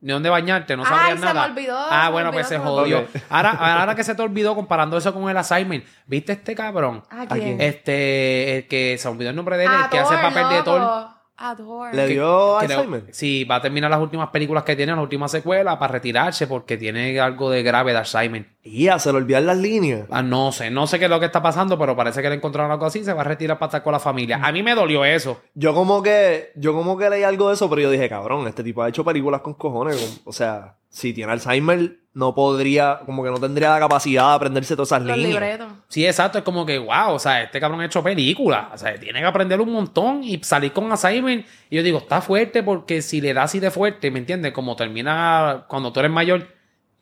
ni 0.02 0.12
dónde 0.12 0.28
bañarte, 0.28 0.76
no 0.76 0.82
Ay, 0.84 0.88
sabrías 0.90 1.20
se 1.20 1.24
me 1.26 1.32
nada. 1.32 1.46
olvidó, 1.46 1.78
Ah, 1.90 2.04
me 2.06 2.12
bueno, 2.12 2.28
olvidó, 2.28 2.32
pues 2.42 2.48
se 2.48 2.58
jodió. 2.58 3.06
Ahora, 3.30 3.50
ahora 3.52 3.94
que 3.94 4.04
se 4.04 4.14
te 4.14 4.20
olvidó 4.20 4.54
comparando 4.54 4.98
eso 4.98 5.14
con 5.14 5.30
el 5.30 5.36
assignment, 5.38 5.84
¿viste 6.06 6.32
este 6.32 6.54
cabrón? 6.54 7.02
¿A 7.08 7.26
quién? 7.28 7.58
Este, 7.62 8.58
el 8.58 8.68
que 8.68 8.98
se 8.98 9.08
olvidó 9.08 9.30
el 9.30 9.36
nombre 9.36 9.56
de 9.56 9.64
él, 9.64 9.70
A 9.70 9.84
el 9.84 9.88
que 9.88 9.98
hace 9.98 10.14
el 10.14 10.20
papel 10.20 10.48
de. 10.50 10.62
Thor. 10.64 11.08
A 11.44 11.56
Thor. 11.56 11.92
Le 11.92 12.06
dio 12.06 12.56
Alzheimer. 12.56 13.06
Sí, 13.10 13.44
va 13.44 13.56
a 13.56 13.60
terminar 13.60 13.90
las 13.90 14.00
últimas 14.00 14.30
películas 14.30 14.62
que 14.62 14.76
tiene, 14.76 14.92
las 14.92 15.02
últimas 15.02 15.30
secuelas, 15.30 15.76
para 15.76 15.92
retirarse 15.92 16.46
porque 16.46 16.76
tiene 16.76 17.18
algo 17.18 17.50
de 17.50 17.64
grave 17.64 17.90
de 17.90 17.98
Alzheimer. 17.98 18.46
Y 18.64 18.84
ya, 18.84 18.98
se 19.00 19.10
le 19.10 19.18
olvidan 19.18 19.44
las 19.46 19.58
líneas. 19.58 20.06
Ah, 20.10 20.22
no 20.22 20.52
sé, 20.52 20.70
no 20.70 20.86
sé 20.86 20.98
qué 21.00 21.06
es 21.06 21.10
lo 21.10 21.18
que 21.18 21.26
está 21.26 21.42
pasando, 21.42 21.76
pero 21.76 21.96
parece 21.96 22.22
que 22.22 22.28
le 22.28 22.36
encontraron 22.36 22.70
algo 22.70 22.86
así, 22.86 23.02
se 23.02 23.12
va 23.12 23.22
a 23.22 23.24
retirar 23.24 23.58
para 23.58 23.68
estar 23.68 23.82
con 23.82 23.92
la 23.92 23.98
familia. 23.98 24.38
A 24.40 24.52
mí 24.52 24.62
me 24.62 24.74
dolió 24.76 25.04
eso. 25.04 25.40
Yo 25.54 25.74
como 25.74 26.00
que, 26.00 26.52
yo 26.54 26.72
como 26.72 26.96
que 26.96 27.10
leí 27.10 27.24
algo 27.24 27.48
de 27.48 27.54
eso, 27.54 27.68
pero 27.68 27.82
yo 27.82 27.90
dije, 27.90 28.08
cabrón, 28.08 28.46
este 28.46 28.62
tipo 28.62 28.82
ha 28.82 28.88
hecho 28.88 29.04
películas 29.04 29.40
con 29.40 29.54
cojones. 29.54 29.96
con- 29.96 30.30
o 30.30 30.32
sea, 30.32 30.76
si 30.88 31.12
tiene 31.12 31.32
Alzheimer, 31.32 31.96
no 32.14 32.34
podría, 32.36 33.00
como 33.04 33.24
que 33.24 33.30
no 33.30 33.40
tendría 33.40 33.70
la 33.70 33.80
capacidad 33.80 34.28
de 34.28 34.34
aprenderse 34.34 34.76
todas 34.76 34.90
esas 34.90 35.02
Los 35.02 35.16
líneas. 35.16 35.32
libretos. 35.32 35.66
Sí, 35.88 36.06
exacto, 36.06 36.38
es 36.38 36.44
como 36.44 36.64
que, 36.64 36.78
wow, 36.78 37.14
o 37.14 37.18
sea, 37.18 37.42
este 37.42 37.58
cabrón 37.58 37.80
ha 37.80 37.86
hecho 37.86 38.02
películas, 38.04 38.66
o 38.74 38.78
sea, 38.78 38.94
tiene 39.00 39.18
que 39.18 39.26
aprender 39.26 39.60
un 39.60 39.72
montón 39.72 40.22
y 40.22 40.38
salir 40.44 40.72
con 40.72 40.88
Alzheimer. 40.92 41.44
Y 41.68 41.76
yo 41.76 41.82
digo, 41.82 41.98
está 41.98 42.20
fuerte 42.20 42.62
porque 42.62 43.02
si 43.02 43.20
le 43.20 43.34
da 43.34 43.42
así 43.44 43.58
de 43.58 43.72
fuerte, 43.72 44.10
¿me 44.12 44.20
entiendes? 44.20 44.52
Como 44.52 44.76
termina 44.76 45.64
cuando 45.66 45.92
tú 45.92 45.98
eres 46.00 46.12
mayor, 46.12 46.46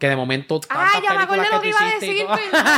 que 0.01 0.09
de 0.09 0.17
momento. 0.17 0.61
Ay, 0.71 0.79
tantas 0.79 1.03
ya 1.03 1.15
me 1.15 1.23
acordé 1.25 1.47
lo 1.53 1.61
que 1.61 1.69
iba 1.69 1.79
a 1.79 1.85
decir, 2.01 2.27
perdón. 2.27 2.71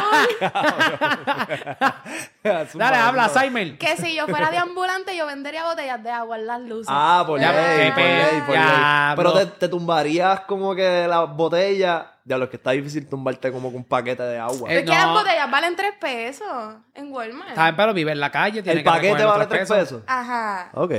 Dale, 2.74 2.96
habla, 2.96 3.24
Alzheimer. 3.26 3.78
que 3.78 3.96
si 3.96 4.14
yo 4.16 4.26
fuera 4.26 4.50
de 4.50 4.58
ambulante, 4.58 5.16
yo 5.16 5.24
vendería 5.26 5.64
botellas 5.64 6.02
de 6.02 6.10
agua 6.10 6.36
en 6.36 6.46
las 6.46 6.60
luces. 6.60 6.88
Ah, 6.90 7.22
por 7.26 7.40
Ya, 7.40 7.52
ley, 7.52 7.90
por 7.92 8.02
ley, 8.02 8.42
por 8.46 8.54
ley. 8.56 9.14
Pero 9.16 9.32
te, 9.34 9.46
te 9.46 9.68
tumbarías 9.68 10.40
como 10.40 10.74
que 10.74 11.06
la 11.08 11.20
botella. 11.20 12.08
Ya 12.24 12.38
lo 12.38 12.48
que 12.48 12.56
está 12.56 12.70
difícil 12.70 13.08
tumbarte 13.08 13.50
como 13.50 13.68
con 13.68 13.78
un 13.78 13.84
paquete 13.84 14.22
de 14.22 14.38
agua. 14.38 14.70
Eh, 14.70 14.78
es 14.78 14.84
que 14.84 14.90
las 14.90 15.06
no. 15.06 15.14
botellas 15.14 15.50
valen 15.50 15.74
3 15.74 15.94
pesos 16.00 16.74
en 16.94 17.12
Walmart. 17.12 17.48
Está 17.50 17.64
bien, 17.64 17.76
pero 17.76 17.94
vive 17.94 18.12
en 18.12 18.20
la 18.20 18.30
calle, 18.30 18.62
tiene 18.62 18.78
el 18.78 18.84
que 18.84 18.90
paquete 18.90 19.24
vale 19.24 19.38
los 19.40 19.48
3 19.48 19.68
pesos. 19.68 20.02
Ajá. 20.06 20.70
Ok. 20.74 20.92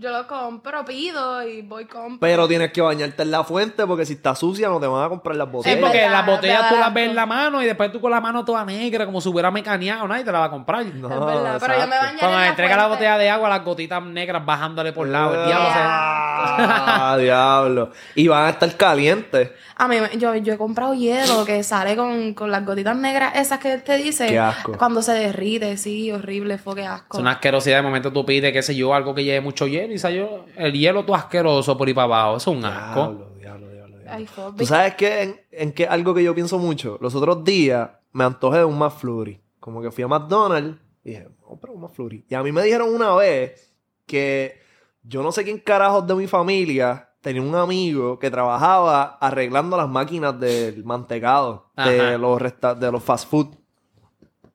Yo 0.00 0.10
lo 0.10 0.26
compro, 0.26 0.82
pido 0.86 1.46
y 1.46 1.60
voy 1.60 1.84
compro. 1.84 2.20
Pero 2.20 2.48
tienes 2.48 2.72
que 2.72 2.80
bañarte 2.80 3.22
en 3.22 3.30
la 3.30 3.44
fuente 3.44 3.86
porque 3.86 4.06
si 4.06 4.14
está 4.14 4.34
sucia 4.34 4.68
no 4.68 4.80
te 4.80 4.86
van 4.86 5.04
a 5.04 5.08
comprar 5.10 5.36
las 5.36 5.46
Sí, 5.48 5.52
botellas. 5.52 5.78
porque 5.80 5.98
verdad, 5.98 6.12
las 6.12 6.26
botellas 6.26 6.68
tú 6.70 6.76
las 6.76 6.94
ves 6.94 7.10
en 7.10 7.14
la 7.16 7.26
mano 7.26 7.62
y 7.62 7.66
después 7.66 7.92
tú 7.92 8.00
con 8.00 8.10
la 8.10 8.18
mano 8.20 8.42
toda 8.42 8.64
negra, 8.64 9.04
como 9.04 9.20
si 9.20 9.28
hubiera 9.28 9.50
mecaneado, 9.50 10.08
nadie 10.08 10.24
te 10.24 10.32
la 10.32 10.38
va 10.38 10.44
a 10.46 10.50
comprar. 10.50 10.86
No, 10.86 11.08
es 11.08 11.20
verdad, 11.26 11.58
pero 11.60 11.74
yo 11.78 11.86
me 11.86 11.96
bañaré 11.98 12.18
Cuando 12.18 12.34
en 12.36 12.40
me 12.40 12.44
la 12.44 12.48
entrega 12.48 12.76
la 12.78 12.86
botella 12.86 13.18
de 13.18 13.28
agua, 13.28 13.48
las 13.50 13.62
gotitas 13.62 14.02
negras 14.02 14.46
bajándole 14.46 14.92
por 14.94 15.06
lado. 15.06 15.34
El 15.38 15.46
diablo 15.46 15.68
se- 15.68 15.78
Ah, 15.82 17.16
diablo. 17.20 17.90
Y 18.14 18.26
van 18.28 18.46
a 18.46 18.50
estar 18.50 18.74
calientes. 18.78 19.50
A 19.76 19.86
mí, 19.88 19.96
me- 20.00 20.16
yo, 20.18 20.34
yo 20.36 20.54
he 20.54 20.58
comprado 20.58 20.94
hielo 20.94 21.44
que 21.44 21.62
sale 21.62 21.96
con, 21.96 22.32
con 22.34 22.50
las 22.50 22.64
gotitas 22.64 22.96
negras 22.96 23.32
esas 23.36 23.58
que 23.58 23.76
te 23.78 23.96
dice. 23.98 24.26
Qué 24.28 24.38
asco. 24.38 24.72
Cuando 24.78 25.02
se 25.02 25.12
derrite, 25.12 25.76
sí, 25.76 26.10
horrible, 26.10 26.56
fue 26.58 26.74
que 26.76 26.86
asco. 26.86 27.18
Es 27.18 27.20
una 27.20 27.32
asquerosidad. 27.32 27.76
De 27.76 27.82
momento 27.82 28.12
tú 28.12 28.24
pides, 28.24 28.52
qué 28.52 28.62
sé 28.62 28.74
yo, 28.74 28.94
algo 28.94 29.14
que 29.14 29.24
lleve 29.24 29.40
mucho 29.40 29.66
hielo 29.66 29.89
y 29.92 29.98
salió 29.98 30.44
el 30.56 30.72
hielo 30.72 31.04
todo 31.04 31.16
asqueroso 31.16 31.76
por 31.76 31.86
ahí 31.88 31.94
para 31.94 32.04
abajo. 32.04 32.36
Eso 32.36 32.50
es 32.52 32.56
un 32.58 32.64
asco. 32.64 33.00
Diablo, 33.00 33.30
diablo, 33.38 33.68
diablo, 33.70 33.98
diablo. 33.98 34.12
Ay, 34.16 34.26
fue- 34.26 34.52
¿Tú 34.56 34.66
sabes 34.66 34.94
qué? 34.94 35.22
En, 35.22 35.40
en 35.52 35.72
qué 35.72 35.86
algo 35.86 36.14
que 36.14 36.22
yo 36.22 36.34
pienso 36.34 36.58
mucho. 36.58 36.98
Los 37.00 37.14
otros 37.14 37.44
días 37.44 37.90
me 38.12 38.24
antojé 38.24 38.58
de 38.58 38.64
un 38.64 38.78
McFlurry. 38.78 39.40
Como 39.58 39.82
que 39.82 39.90
fui 39.90 40.04
a 40.04 40.08
McDonald's 40.08 40.78
y 41.04 41.10
dije, 41.10 41.28
compra 41.42 41.72
un 41.72 41.80
McFlurry. 41.82 42.24
Y 42.28 42.34
a 42.34 42.42
mí 42.42 42.50
me 42.52 42.62
dijeron 42.62 42.94
una 42.94 43.14
vez 43.14 43.72
que 44.06 44.60
yo 45.02 45.22
no 45.22 45.32
sé 45.32 45.44
quién 45.44 45.58
carajos 45.58 46.06
de 46.06 46.14
mi 46.14 46.26
familia 46.26 47.08
tenía 47.20 47.42
un 47.42 47.54
amigo 47.54 48.18
que 48.18 48.30
trabajaba 48.30 49.18
arreglando 49.20 49.76
las 49.76 49.88
máquinas 49.88 50.38
del 50.40 50.84
mantecado 50.84 51.70
Ajá. 51.76 51.90
de 51.90 52.18
los, 52.18 52.40
resta- 52.40 52.74
de 52.74 52.90
los 52.90 53.02
fast 53.02 53.28
food. 53.28 53.48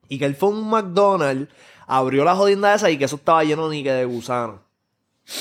Y 0.09 0.17
que 0.19 0.25
él 0.25 0.35
fue 0.35 0.49
a 0.49 0.51
un 0.51 0.69
McDonald's, 0.69 1.51
abrió 1.87 2.23
la 2.23 2.35
jodienda 2.35 2.73
esa 2.73 2.89
y 2.89 2.97
que 2.97 3.05
eso 3.05 3.15
estaba 3.15 3.43
lleno 3.43 3.69
ni 3.69 3.83
que 3.83 3.91
de 3.91 4.05
gusanos. 4.05 4.59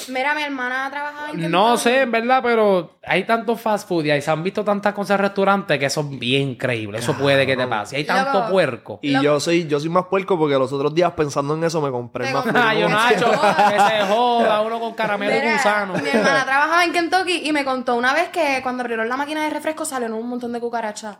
Mira, 0.08 0.34
mi 0.34 0.42
hermana 0.42 0.88
trabajaba 0.90 1.30
en 1.30 1.50
No 1.50 1.76
sé, 1.76 2.02
en 2.02 2.10
verdad, 2.10 2.40
pero 2.42 2.98
hay 3.02 3.24
tantos 3.24 3.60
fast 3.60 3.86
food 3.86 4.06
y 4.06 4.10
ahí 4.12 4.22
se 4.22 4.30
han 4.30 4.42
visto 4.42 4.64
tantas 4.64 4.94
cosas 4.94 5.18
en 5.18 5.26
restaurantes 5.26 5.78
que 5.78 5.90
son 5.90 6.18
bien 6.18 6.54
creíbles. 6.54 7.02
Eso 7.02 7.12
puede 7.18 7.44
que 7.46 7.54
te 7.54 7.66
pase. 7.66 7.96
Hay 7.96 8.04
tanto 8.04 8.38
Loco. 8.40 8.50
puerco. 8.50 8.98
Y 9.02 9.20
yo 9.22 9.38
soy, 9.40 9.66
yo 9.66 9.78
soy 9.78 9.90
más 9.90 10.06
puerco 10.06 10.38
porque 10.38 10.54
los 10.54 10.72
otros 10.72 10.94
días 10.94 11.12
pensando 11.12 11.54
en 11.54 11.64
eso 11.64 11.82
me 11.82 11.90
compré 11.90 12.32
McFlurry. 12.32 12.58
Ay, 12.58 12.80
yo 13.20 13.26
joda. 13.32 13.72
que 13.72 13.78
se 13.96 14.06
joda 14.14 14.60
uno 14.62 14.80
con 14.80 14.94
caramelo 14.94 15.36
y 15.36 15.52
gusano. 15.52 15.94
Mi 15.94 16.08
hermana 16.08 16.44
trabajaba 16.46 16.84
en 16.84 16.92
Kentucky 16.92 17.42
y 17.44 17.52
me 17.52 17.64
contó 17.64 17.94
una 17.96 18.14
vez 18.14 18.30
que 18.30 18.60
cuando 18.62 18.80
abrieron 18.82 19.06
la 19.08 19.18
máquina 19.18 19.44
de 19.44 19.50
refresco 19.50 19.84
salieron 19.84 20.16
un 20.16 20.28
montón 20.28 20.52
de 20.52 20.60
cucarachas. 20.60 21.18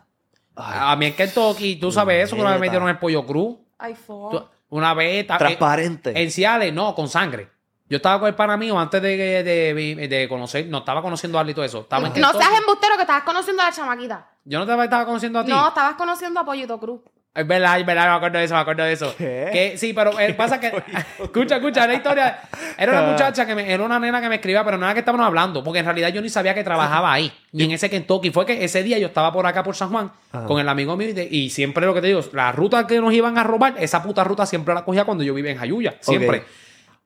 A 0.55 0.95
mí 0.95 1.05
en 1.07 1.13
Kentucky, 1.13 1.75
tú 1.75 1.91
sabes 1.91 2.23
eso, 2.23 2.35
que 2.35 2.41
una 2.41 2.51
vez 2.51 2.59
me 2.59 2.65
Neta. 2.65 2.71
dieron 2.71 2.89
el 2.89 2.97
pollo 2.97 3.25
cruz. 3.27 3.57
Ay. 3.77 3.93
Tú- 4.07 4.43
Una 4.69 4.93
vez... 4.95 5.27
Transparente. 5.27 6.19
En 6.19 6.31
Ciales, 6.31 6.73
no, 6.73 6.95
con 6.95 7.07
sangre. 7.09 7.49
Yo 7.87 7.97
estaba 7.97 8.19
con 8.19 8.27
el 8.27 8.33
pana 8.35 8.57
mío 8.57 8.79
antes 8.79 8.99
de, 9.01 9.15
de, 9.43 10.07
de 10.07 10.27
conocer, 10.27 10.65
no 10.67 10.79
estaba 10.79 11.01
conociendo 11.03 11.37
a 11.37 11.41
Arlie 11.41 11.51
y 11.51 11.55
todo 11.55 11.65
eso. 11.65 11.81
Estaba 11.81 12.07
en 12.07 12.19
No 12.19 12.31
seas 12.31 12.49
embustero 12.59 12.95
que 12.95 13.01
estabas 13.01 13.23
conociendo 13.23 13.61
a 13.61 13.65
la 13.65 13.71
chamaquita. 13.71 14.27
Yo 14.43 14.57
no 14.59 14.65
te 14.65 14.83
estaba 14.83 15.05
conociendo 15.05 15.39
a 15.39 15.45
ti. 15.45 15.51
No, 15.51 15.67
estabas 15.67 15.95
conociendo 15.95 16.39
a 16.39 16.45
Pollito 16.45 16.79
Cruz. 16.79 17.01
Es 17.35 17.45
verdad, 17.45 17.77
es 17.79 17.85
verdad, 17.85 18.05
me 18.11 18.15
acuerdo 18.15 18.37
de 18.39 18.45
eso, 18.45 18.53
me 18.53 18.59
acuerdo 18.61 18.83
de 18.85 18.93
eso. 18.93 19.13
¿Qué? 19.17 19.49
Que, 19.51 19.77
sí, 19.77 19.91
pero 19.93 20.17
eh, 20.17 20.33
pasa 20.33 20.57
que. 20.57 20.67
escucha, 21.21 21.57
escucha, 21.57 21.85
la 21.85 21.93
historia. 21.93 22.39
Era 22.77 22.93
una 22.93 23.11
muchacha 23.11 23.45
que 23.45 23.53
me, 23.53 23.71
era 23.71 23.83
una 23.83 23.99
nena 23.99 24.21
que 24.21 24.29
me 24.29 24.35
escribía, 24.35 24.63
pero 24.63 24.77
no 24.77 24.85
era 24.85 24.93
que 24.93 25.01
estábamos 25.01 25.27
hablando, 25.27 25.61
porque 25.61 25.79
en 25.79 25.85
realidad 25.85 26.09
yo 26.09 26.21
ni 26.21 26.29
sabía 26.29 26.55
que 26.55 26.63
trabajaba 26.63 27.11
ahí, 27.11 27.31
ni 27.51 27.65
en 27.65 27.71
ese 27.71 27.89
Kentucky. 27.89 28.31
Fue 28.31 28.45
que 28.45 28.63
ese 28.63 28.83
día 28.83 28.97
yo 28.99 29.07
estaba 29.07 29.33
por 29.33 29.45
acá, 29.45 29.63
por 29.63 29.75
San 29.75 29.89
Juan, 29.89 30.11
Ajá. 30.31 30.45
con 30.45 30.59
el 30.61 30.69
amigo 30.69 30.95
mío, 30.95 31.09
y, 31.09 31.13
de- 31.13 31.27
y 31.29 31.49
siempre 31.49 31.85
lo 31.85 31.93
que 31.93 31.99
te 32.01 32.07
digo, 32.07 32.21
la 32.31 32.53
ruta 32.53 32.87
que 32.87 32.99
nos 33.01 33.13
iban 33.13 33.37
a 33.37 33.43
robar, 33.43 33.75
esa 33.79 34.01
puta 34.01 34.23
ruta 34.23 34.45
siempre 34.45 34.73
la 34.73 34.85
cogía 34.85 35.03
cuando 35.03 35.23
yo 35.23 35.33
vivía 35.33 35.51
en 35.51 35.57
Jayuya, 35.57 35.95
siempre. 35.99 36.45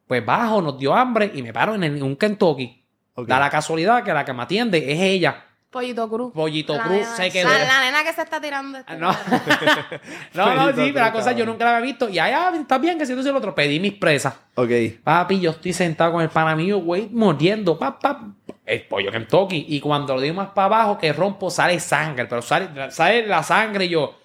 Pues 0.09 0.25
bajo, 0.25 0.59
nos 0.59 0.75
dio 0.79 0.95
hambre 0.95 1.29
y 1.35 1.43
me 1.43 1.53
paro 1.53 1.75
en, 1.75 1.83
el- 1.83 1.97
en 1.97 2.01
un 2.03 2.15
Kentucky. 2.15 2.83
Da 3.27 3.37
la 3.39 3.47
casualidad 3.51 4.03
que 4.03 4.11
la 4.11 4.25
que 4.25 4.33
me 4.33 4.41
atiende 4.41 4.91
es 4.91 4.99
ella. 4.99 5.45
Pollito 5.69 6.09
Cruz. 6.09 6.33
Pollito 6.33 6.75
La 6.75 6.81
Cruz 6.85 6.95
nena- 7.01 7.15
se 7.15 7.29
quedó. 7.29 7.47
La, 7.47 7.59
la 7.63 7.81
nena 7.81 8.03
que 8.03 8.11
se 8.13 8.23
está 8.23 8.41
tirando. 8.41 8.79
este 8.79 8.91
Ah, 8.91 8.95
No, 8.97 9.11
no, 10.33 10.55
no, 10.55 10.67
sí, 10.69 10.91
pero 10.91 11.05
la 11.05 11.11
cosa 11.11 11.31
yo 11.33 11.45
nunca 11.45 11.63
la 11.65 11.77
había 11.77 11.85
visto. 11.91 12.09
Y 12.09 12.17
allá 12.17 12.51
está 12.59 12.79
bien 12.79 12.97
que 12.97 13.05
si 13.05 13.11
entonces 13.11 13.29
el 13.29 13.37
otro. 13.37 13.53
Pedí 13.53 13.79
mis 13.79 13.93
presas. 13.93 14.33
Ok. 14.55 14.71
Papi, 15.03 15.39
yo 15.39 15.51
estoy 15.51 15.73
sentado 15.73 16.13
con 16.13 16.23
el 16.23 16.29
pana 16.29 16.55
mío, 16.55 16.79
güey, 16.79 17.07
mordiendo, 17.11 17.77
pap, 17.77 18.01
pap, 18.01 18.21
el 18.65 18.81
pollo 18.87 19.11
Kentucky. 19.11 19.65
Y 19.69 19.79
cuando 19.79 20.15
lo 20.15 20.21
digo 20.21 20.33
más 20.33 20.49
para 20.49 20.65
abajo, 20.65 20.97
que 20.97 21.13
rompo, 21.13 21.51
sale 21.51 21.79
sangre. 21.79 22.25
Pero 22.25 22.41
sale, 22.41 22.89
sale 22.89 23.27
la 23.27 23.43
sangre 23.43 23.85
y 23.85 23.89
yo. 23.89 24.15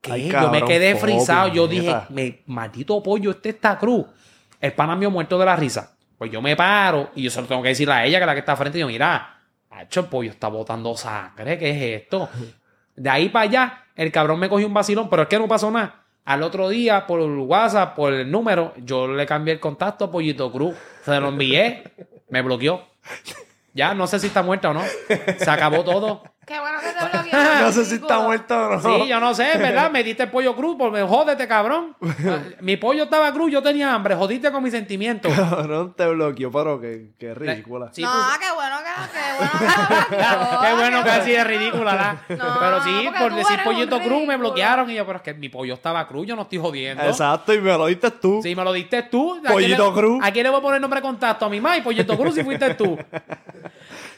¿Qué? 0.00 0.12
Ay, 0.12 0.30
yo 0.30 0.50
me 0.50 0.62
quedé 0.62 0.94
frisado. 0.94 1.48
Yo 1.48 1.66
dije, 1.66 1.96
me, 2.10 2.42
maldito 2.46 3.02
pollo, 3.02 3.32
este 3.32 3.48
está 3.48 3.76
cruz. 3.76 4.04
El 4.64 4.72
pana 4.72 4.96
mío 4.96 5.10
muerto 5.10 5.38
de 5.38 5.44
la 5.44 5.56
risa. 5.56 5.94
Pues 6.16 6.30
yo 6.30 6.40
me 6.40 6.56
paro 6.56 7.10
y 7.14 7.24
yo 7.24 7.30
se 7.30 7.38
lo 7.38 7.46
tengo 7.46 7.60
que 7.60 7.68
decir 7.68 7.90
a 7.90 8.02
ella, 8.06 8.16
que 8.16 8.22
es 8.22 8.26
la 8.26 8.32
que 8.32 8.40
está 8.40 8.56
frente. 8.56 8.78
Y 8.78 8.80
yo, 8.80 8.86
mira, 8.86 9.42
hacho, 9.68 10.00
el 10.00 10.06
pollo 10.06 10.30
está 10.30 10.48
botando 10.48 10.96
sangre. 10.96 11.58
¿Qué 11.58 11.68
es 11.68 12.02
esto? 12.02 12.30
De 12.96 13.10
ahí 13.10 13.28
para 13.28 13.42
allá, 13.42 13.84
el 13.94 14.10
cabrón 14.10 14.38
me 14.38 14.48
cogió 14.48 14.66
un 14.66 14.72
vacilón, 14.72 15.10
pero 15.10 15.24
es 15.24 15.28
que 15.28 15.38
no 15.38 15.46
pasó 15.46 15.70
nada. 15.70 16.06
Al 16.24 16.42
otro 16.42 16.70
día, 16.70 17.06
por 17.06 17.20
WhatsApp, 17.20 17.94
por 17.94 18.14
el 18.14 18.30
número, 18.30 18.72
yo 18.78 19.06
le 19.06 19.26
cambié 19.26 19.52
el 19.52 19.60
contacto 19.60 20.06
a 20.06 20.10
Pollito 20.10 20.50
Cruz. 20.50 20.74
Se 21.04 21.20
lo 21.20 21.28
envié, 21.28 21.82
me 22.30 22.40
bloqueó. 22.40 22.88
Ya, 23.74 23.92
no 23.92 24.06
sé 24.06 24.18
si 24.18 24.28
está 24.28 24.42
muerta 24.42 24.70
o 24.70 24.72
no. 24.72 24.82
Se 25.36 25.50
acabó 25.50 25.84
todo. 25.84 26.22
Qué 26.46 26.60
bueno 26.60 26.78
que 26.80 26.86
te 26.88 27.04
bloquearon. 27.18 27.60
No 27.62 27.72
sé 27.72 27.84
si 27.84 27.94
está 27.96 28.18
muerto 28.20 28.54
o 28.56 28.76
no. 28.76 28.80
Sí, 28.80 29.08
yo 29.08 29.20
no 29.20 29.34
sé, 29.34 29.56
¿verdad? 29.58 29.90
Me 29.90 30.02
diste 30.04 30.24
el 30.24 30.30
pollo 30.30 30.54
cruz, 30.54 30.76
porque 30.78 31.02
jódete, 31.02 31.46
cabrón. 31.48 31.96
Mi 32.60 32.76
pollo 32.76 33.04
estaba 33.04 33.32
cruz, 33.32 33.50
yo 33.50 33.62
tenía 33.62 33.92
hambre, 33.94 34.14
jodiste 34.14 34.50
con 34.52 34.62
mis 34.62 34.72
sentimientos. 34.72 35.32
Cabrón, 35.34 35.94
te 35.96 36.06
bloqueó, 36.08 36.50
pero 36.50 36.80
que, 36.80 37.10
que 37.18 37.34
ridícula. 37.34 37.90
Sí, 37.92 38.02
no, 38.02 38.10
pues- 38.10 38.38
qué 38.38 38.52
bueno 38.54 38.76
que, 38.78 38.84
qué 39.12 39.38
bueno 39.38 39.52
que 39.52 40.16
bloqueó, 40.16 40.60
Qué 40.64 40.72
bueno 40.74 40.98
que 40.98 41.10
qué 41.10 41.16
así 41.16 41.34
es 41.34 41.46
ridícula, 41.46 41.94
¿la? 41.94 42.36
No, 42.36 42.58
Pero 42.60 42.82
sí, 42.84 43.08
por 43.18 43.34
decir 43.34 43.58
pollito 43.64 44.00
cruz 44.00 44.26
me 44.26 44.36
bloquearon. 44.36 44.90
Y 44.90 44.94
yo, 44.94 45.06
pero 45.06 45.16
es 45.18 45.22
que 45.22 45.34
mi 45.34 45.48
pollo 45.48 45.74
estaba 45.74 46.06
cruz, 46.06 46.26
yo 46.26 46.36
no 46.36 46.42
estoy 46.42 46.58
jodiendo. 46.58 47.02
Exacto, 47.04 47.52
y 47.54 47.60
me 47.60 47.76
lo 47.76 47.86
diste 47.86 48.10
tú. 48.10 48.40
Sí, 48.42 48.54
me 48.54 48.64
lo 48.64 48.72
diste 48.72 49.02
tú. 49.04 49.40
¿A 49.44 49.50
Pollito 49.52 49.76
quién 49.92 49.94
le- 49.94 50.00
Cruz. 50.00 50.24
¿A 50.24 50.30
quién 50.32 50.44
le 50.44 50.50
voy 50.50 50.58
a 50.58 50.62
poner 50.62 50.80
nombre 50.80 50.98
de 51.00 51.02
contacto? 51.06 51.46
A 51.46 51.48
mi 51.48 51.60
mamá 51.60 51.76
y 51.76 51.82
Pollito 51.82 52.16
Cruz 52.18 52.34
si 52.34 52.42
fuiste 52.44 52.74
tú. 52.74 52.98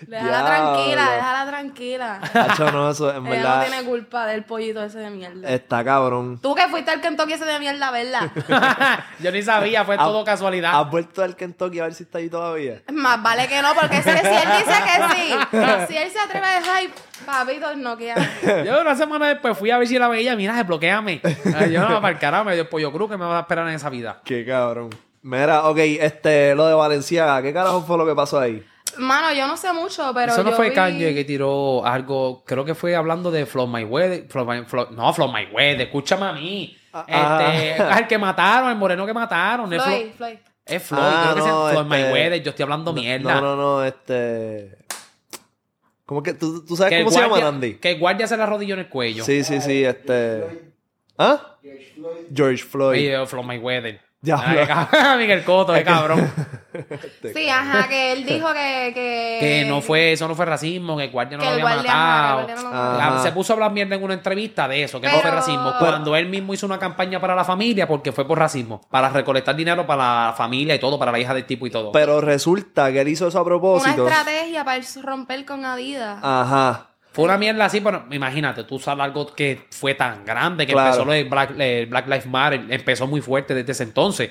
Déjala 0.00 0.44
tranquila, 0.44 1.10
déjala 1.12 1.46
tranquila. 1.46 2.20
Hacho, 2.34 2.70
no, 2.72 2.90
eso 2.90 3.14
en 3.14 3.26
Ella 3.26 3.56
no 3.56 3.64
tiene 3.64 3.84
culpa 3.84 4.26
del 4.26 4.44
pollito 4.44 4.82
ese 4.82 4.98
de 4.98 5.10
mierda. 5.10 5.48
está 5.48 5.84
cabrón. 5.84 6.38
Tú 6.40 6.54
que 6.54 6.66
fuiste 6.68 6.90
al 6.90 7.00
Kentucky 7.00 7.32
ese 7.34 7.44
de 7.44 7.58
mierda, 7.58 7.90
¿verdad? 7.90 8.30
yo 9.20 9.32
ni 9.32 9.42
sabía, 9.42 9.84
fue 9.84 9.96
todo 9.98 10.24
casualidad. 10.24 10.78
¿Has 10.80 10.90
vuelto 10.90 11.22
al 11.22 11.36
Kentucky 11.36 11.80
a 11.80 11.84
ver 11.84 11.94
si 11.94 12.04
está 12.04 12.18
ahí 12.18 12.28
todavía? 12.28 12.82
Más 12.92 13.22
vale 13.22 13.48
que 13.48 13.62
no, 13.62 13.74
porque 13.74 13.96
si, 13.96 14.02
si 14.02 14.08
él 14.10 14.48
dice 14.58 14.74
que 14.84 15.16
sí, 15.16 15.34
si 15.88 15.96
él 15.96 16.10
se 16.10 16.18
atreve 16.18 16.46
a 16.46 16.60
dejar, 16.60 16.82
papito, 17.24 17.76
no 17.76 17.96
queda. 17.96 18.16
Yo 18.64 18.80
una 18.80 18.94
semana 18.94 19.28
después 19.28 19.56
fui 19.56 19.70
a 19.70 19.78
ver 19.78 19.88
si 19.88 19.98
la 19.98 20.08
veía. 20.08 20.36
Mira, 20.36 20.54
desbloqueame. 20.54 21.20
Yo 21.70 21.88
no, 21.88 22.00
para 22.00 22.14
el 22.14 22.18
carajo, 22.18 22.44
me 22.44 22.52
dio 22.54 22.62
el 22.62 22.68
pollo 22.68 22.92
cruz 22.92 23.10
que 23.10 23.16
me 23.16 23.24
va 23.24 23.38
a 23.38 23.40
esperar 23.40 23.66
en 23.68 23.74
esa 23.74 23.90
vida. 23.90 24.20
Qué 24.24 24.44
cabrón. 24.44 24.90
Mira, 25.22 25.64
ok, 25.68 25.78
este, 25.78 26.54
lo 26.54 26.68
de 26.68 26.74
Valenciaga, 26.74 27.42
¿qué 27.42 27.52
carajo 27.52 27.82
fue 27.82 27.98
lo 27.98 28.06
que 28.06 28.14
pasó 28.14 28.38
ahí? 28.38 28.64
Mano, 28.98 29.32
yo 29.34 29.46
no 29.46 29.56
sé 29.56 29.72
mucho, 29.72 30.10
pero 30.14 30.32
Eso 30.32 30.42
no 30.42 30.50
yo 30.50 30.56
fue 30.56 30.70
vi- 30.70 30.74
Kanye 30.74 31.14
que 31.14 31.24
tiró 31.24 31.84
algo, 31.84 32.42
creo 32.46 32.64
que 32.64 32.74
fue 32.74 32.94
hablando 32.96 33.30
de 33.30 33.44
Flow 33.46 33.66
My 33.66 33.84
Weather. 33.84 34.26
Flow 34.28 34.44
My- 34.46 34.64
Flow- 34.64 34.90
no, 34.92 35.12
Flow 35.12 35.30
My 35.32 35.46
Weather, 35.52 35.82
escúchame 35.82 36.24
a 36.26 36.32
mí. 36.32 36.76
Ah, 36.92 37.04
Este, 37.52 37.82
al 37.82 38.06
que 38.08 38.16
mataron, 38.16 38.70
el 38.70 38.76
moreno 38.76 39.04
que 39.04 39.12
mataron. 39.12 39.70
Es 39.72 39.82
Floyd, 39.82 39.96
Floyd. 39.98 40.12
Floyd. 40.16 40.36
Es 40.64 40.82
Floyd, 40.82 41.02
Ah, 41.04 41.30
creo 41.32 41.44
que 41.44 41.50
no, 41.50 41.56
llama 41.58 41.70
Flow 41.72 41.84
My 41.84 41.96
este- 41.96 42.12
Weather. 42.12 42.42
Yo 42.42 42.50
estoy 42.50 42.62
hablando 42.62 42.92
mierda. 42.92 43.34
No, 43.34 43.40
no, 43.40 43.56
no, 43.56 43.84
este... 43.84 44.78
¿Cómo 46.06 46.22
que 46.22 46.34
tú, 46.34 46.64
tú 46.64 46.76
sabes 46.76 46.92
Que 46.92 46.98
cómo 47.00 47.10
se 47.10 47.20
llama, 47.20 47.38
Andy? 47.46 47.74
Que 47.74 47.90
el 47.92 47.98
guardia 47.98 48.26
se 48.28 48.36
la 48.36 48.44
arrodilló 48.44 48.74
en 48.74 48.80
el 48.80 48.88
cuello. 48.88 49.24
Sí, 49.24 49.42
sí, 49.44 49.60
sí, 49.60 49.84
este... 49.84 50.72
¿Ah? 51.18 51.56
George 52.34 52.62
Floyd. 52.64 52.90
Oye, 52.98 53.26
Flow 53.26 53.42
My 53.42 53.58
Diablo. 54.26 54.60
Ay, 54.92 55.18
Miguel 55.18 55.44
Coto, 55.44 55.72
qué 55.72 55.84
cabrón. 55.84 56.30
Sí, 57.34 57.48
ajá, 57.48 57.88
que 57.88 58.12
él 58.12 58.26
dijo 58.26 58.48
que... 58.52 58.92
Que, 58.92 59.38
Que 59.40 59.64
no 59.66 59.80
fue, 59.80 60.12
eso 60.12 60.28
no 60.28 60.34
fue 60.34 60.44
racismo, 60.44 60.94
que 60.98 61.04
el 61.04 61.10
guardia 61.10 61.38
no 61.38 61.42
que 61.44 61.48
lo 61.58 61.66
había 61.66 61.82
matado. 61.82 62.46
no 62.62 62.70
Ah. 62.70 63.20
Se 63.22 63.32
puso 63.32 63.52
a 63.52 63.54
hablar 63.54 63.72
mierda 63.72 63.94
en 63.96 64.02
una 64.04 64.12
entrevista 64.12 64.68
de 64.68 64.82
eso, 64.82 65.00
que 65.00 65.08
no 65.08 65.14
fue 65.20 65.30
racismo. 65.30 65.72
Cuando 65.78 66.14
él 66.16 66.28
mismo 66.28 66.52
hizo 66.52 66.66
una 66.66 66.78
campaña 66.78 67.18
para 67.18 67.34
la 67.34 67.44
familia, 67.44 67.88
porque 67.88 68.12
fue 68.12 68.26
por 68.26 68.38
racismo. 68.38 68.82
Para 68.90 69.08
recolectar 69.08 69.56
dinero 69.56 69.86
para 69.86 70.26
la 70.26 70.32
familia 70.36 70.74
y 70.74 70.78
todo, 70.78 70.98
para 70.98 71.12
la 71.12 71.18
hija 71.18 71.32
del 71.32 71.46
tipo 71.46 71.66
y 71.66 71.70
todo. 71.70 71.92
Pero 71.92 72.20
resulta 72.20 72.92
que 72.92 73.00
él 73.00 73.08
hizo 73.08 73.26
eso 73.28 73.38
a 73.38 73.40
Una 73.40 73.48
propósito. 73.48 74.06
estrategia 74.06 74.62
para 74.62 74.82
romper 75.02 75.46
con 75.46 75.64
Adidas. 75.64 76.18
Ajá. 76.22 76.88
Fue 77.16 77.24
una 77.24 77.38
mierda 77.38 77.64
así, 77.64 77.80
pero 77.80 78.04
imagínate, 78.10 78.62
tú 78.64 78.78
sabes 78.78 79.02
algo 79.04 79.34
que 79.34 79.66
fue 79.70 79.94
tan 79.94 80.22
grande, 80.24 80.66
que 80.66 80.72
Claro. 80.74 80.88
empezó 80.88 81.04
lo 81.06 81.12
de 81.12 81.24
Black, 81.24 81.54
eh, 81.58 81.86
Black 81.88 82.06
Lives 82.06 82.26
Matter, 82.26 82.64
empezó 82.68 83.06
muy 83.06 83.22
fuerte 83.22 83.54
desde 83.54 83.72
ese 83.72 83.82
entonces. 83.84 84.30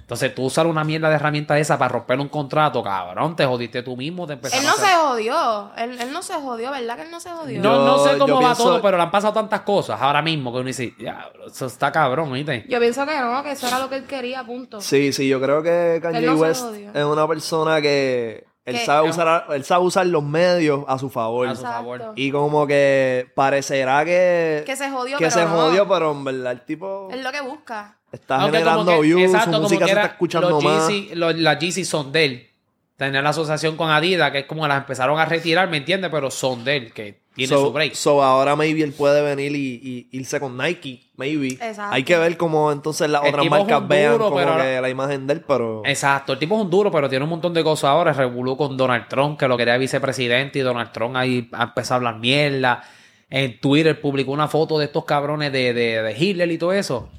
Entonces 0.00 0.32
tú 0.36 0.44
usar 0.44 0.68
una 0.68 0.84
mierda 0.84 1.08
de 1.08 1.16
herramienta 1.16 1.58
esa 1.58 1.76
para 1.78 1.88
romper 1.94 2.20
un 2.20 2.28
contrato, 2.28 2.80
cabrón, 2.82 3.34
te 3.34 3.44
jodiste 3.44 3.82
tú 3.82 3.96
mismo, 3.96 4.24
te 4.26 4.34
Él 4.34 4.40
a 4.42 4.62
no 4.62 4.70
hacer- 4.70 4.86
se 4.88 4.94
jodió. 4.94 5.70
Él, 5.76 6.00
él 6.00 6.12
no 6.12 6.22
se 6.22 6.34
jodió, 6.34 6.70
¿verdad 6.70 6.94
que 6.96 7.02
él 7.02 7.10
no 7.10 7.18
se 7.18 7.30
jodió? 7.30 7.60
No, 7.60 7.84
no 7.84 7.98
sé 7.98 8.16
cómo 8.16 8.34
va 8.34 8.40
pienso- 8.40 8.62
todo, 8.64 8.82
pero 8.82 8.96
le 8.98 9.02
han 9.02 9.10
pasado 9.10 9.32
tantas 9.32 9.62
cosas 9.62 10.00
ahora 10.00 10.22
mismo 10.22 10.52
que 10.52 10.58
uno 10.58 10.66
dice, 10.68 10.94
ya, 10.98 11.28
eso 11.46 11.66
está 11.66 11.90
cabrón, 11.90 12.32
¿viste? 12.32 12.64
Yo 12.68 12.78
pienso 12.78 13.04
que 13.04 13.18
no, 13.18 13.42
que 13.42 13.50
eso 13.52 13.66
era 13.66 13.80
lo 13.80 13.88
que 13.88 13.96
él 13.96 14.04
quería, 14.04 14.44
punto. 14.44 14.80
Sí, 14.80 15.12
sí, 15.12 15.26
yo 15.28 15.40
creo 15.40 15.60
que 15.62 15.98
Kanye 16.00 16.20
no 16.22 16.34
West 16.34 16.64
es 16.94 17.04
una 17.04 17.26
persona 17.26 17.80
que 17.82 18.45
él 18.66 18.76
sabe 18.78 19.08
usar 19.08 19.46
él 19.50 19.64
sabe 19.64 19.84
usar 19.84 20.06
los 20.06 20.22
medios 20.22 20.84
a 20.88 20.98
su 20.98 21.08
favor. 21.08 21.48
A 21.48 21.54
su 21.54 21.62
favor. 21.62 22.12
Y 22.16 22.30
como 22.30 22.66
que 22.66 23.30
parecerá 23.34 24.04
que 24.04 24.62
Que 24.66 24.76
se 24.76 24.90
jodió, 24.90 25.16
que 25.18 25.24
pero 25.26 25.30
se 25.36 25.44
no. 25.44 25.50
jodió, 25.50 25.88
pero 25.88 26.12
en 26.12 26.24
verdad 26.24 26.52
el 26.52 26.60
tipo 26.62 27.08
Es 27.10 27.22
lo 27.24 27.32
que 27.32 27.40
busca. 27.40 27.96
está 28.12 28.36
Aunque 28.42 28.58
generando 28.58 28.92
que- 28.92 29.00
views, 29.02 29.22
exacto, 29.22 29.56
su 29.56 29.62
música 29.62 29.84
que 29.86 29.92
se 29.92 29.96
está 30.00 30.12
escuchando 30.12 30.50
los 30.50 30.64
más. 30.64 30.88
Yeezy- 30.90 31.14
los- 31.14 31.36
las 31.36 31.58
Yeezy 31.58 31.84
son 31.84 32.12
de 32.12 32.24
él. 32.24 32.50
Tener 32.96 33.22
la 33.22 33.30
asociación 33.30 33.76
con 33.76 33.90
Adidas, 33.90 34.30
que 34.32 34.38
es 34.40 34.46
como 34.46 34.66
las 34.66 34.78
empezaron 34.78 35.18
a 35.18 35.24
retirar, 35.26 35.68
¿me 35.68 35.76
entiendes? 35.76 36.10
Pero 36.10 36.30
son 36.30 36.64
de 36.64 36.76
él, 36.76 36.92
que 36.92 37.20
tiene 37.36 37.48
so, 37.54 37.66
su 37.66 37.72
break. 37.72 37.94
so 37.94 38.22
ahora 38.22 38.56
maybe 38.56 38.82
él 38.82 38.92
puede 38.92 39.22
venir 39.22 39.54
y, 39.54 39.80
y 40.10 40.18
irse 40.18 40.40
con 40.40 40.56
Nike, 40.56 41.02
maybe. 41.16 41.48
Exacto. 41.48 41.94
Hay 41.94 42.02
que 42.02 42.16
ver 42.18 42.36
cómo 42.36 42.72
entonces 42.72 43.08
las 43.08 43.22
El 43.22 43.28
otras 43.28 43.46
marcas 43.48 43.86
vean 43.86 44.12
duro, 44.12 44.24
como 44.30 44.36
pero- 44.38 44.56
que 44.56 44.80
la 44.80 44.88
imagen 44.88 45.26
de 45.28 45.34
él, 45.34 45.44
pero 45.46 45.82
Exacto, 45.84 46.32
el 46.32 46.38
tipo 46.40 46.56
es 46.56 46.62
un 46.62 46.70
duro, 46.70 46.90
pero 46.90 47.08
tiene 47.08 47.22
un 47.24 47.30
montón 47.30 47.54
de 47.54 47.62
cosas 47.62 47.90
ahora. 47.90 48.12
Revolú 48.12 48.56
con 48.56 48.76
Donald 48.76 49.06
Trump, 49.08 49.38
que 49.38 49.46
lo 49.46 49.56
quería 49.56 49.76
vicepresidente, 49.78 50.58
y 50.58 50.62
Donald 50.62 50.90
Trump 50.92 51.14
ahí 51.16 51.48
ha 51.52 51.64
empezado 51.64 51.94
a 51.94 51.96
hablar 52.08 52.18
mierda. 52.20 52.82
En 53.28 53.60
Twitter 53.60 54.00
publicó 54.00 54.32
una 54.32 54.48
foto 54.48 54.78
de 54.78 54.86
estos 54.86 55.04
cabrones 55.04 55.52
de, 55.52 55.72
de, 55.74 56.02
de 56.02 56.16
Hitler 56.18 56.50
y 56.50 56.58
todo 56.58 56.72
eso. 56.72 57.10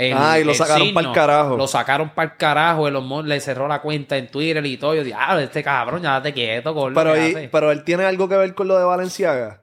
El- 0.00 0.14
Ah, 0.16 0.38
y 0.38 0.44
lo 0.44 0.52
el 0.52 0.56
sacaron 0.56 0.86
signo. 0.86 1.02
pa'l 1.02 1.12
carajo. 1.12 1.56
Lo 1.56 1.66
sacaron 1.66 2.10
para 2.10 2.30
el 2.30 2.36
carajo. 2.36 2.86
Elon 2.86 3.04
Musk 3.04 3.26
le 3.26 3.40
cerró 3.40 3.66
la 3.66 3.80
cuenta 3.82 4.16
en 4.16 4.28
Twitter 4.30 4.64
y 4.64 4.76
todo. 4.76 4.94
Yo 4.94 5.02
dije, 5.02 5.16
ah, 5.18 5.40
este 5.42 5.62
cabrón, 5.64 6.02
ya 6.02 6.12
date 6.12 6.32
quieto, 6.32 6.72
con 6.72 6.94
pero, 6.94 7.16
y- 7.16 7.48
pero 7.50 7.72
él 7.72 7.82
tiene 7.82 8.04
algo 8.04 8.28
que 8.28 8.36
ver 8.36 8.54
con 8.54 8.68
lo 8.68 8.78
de 8.78 8.84
Valenciaga. 8.84 9.62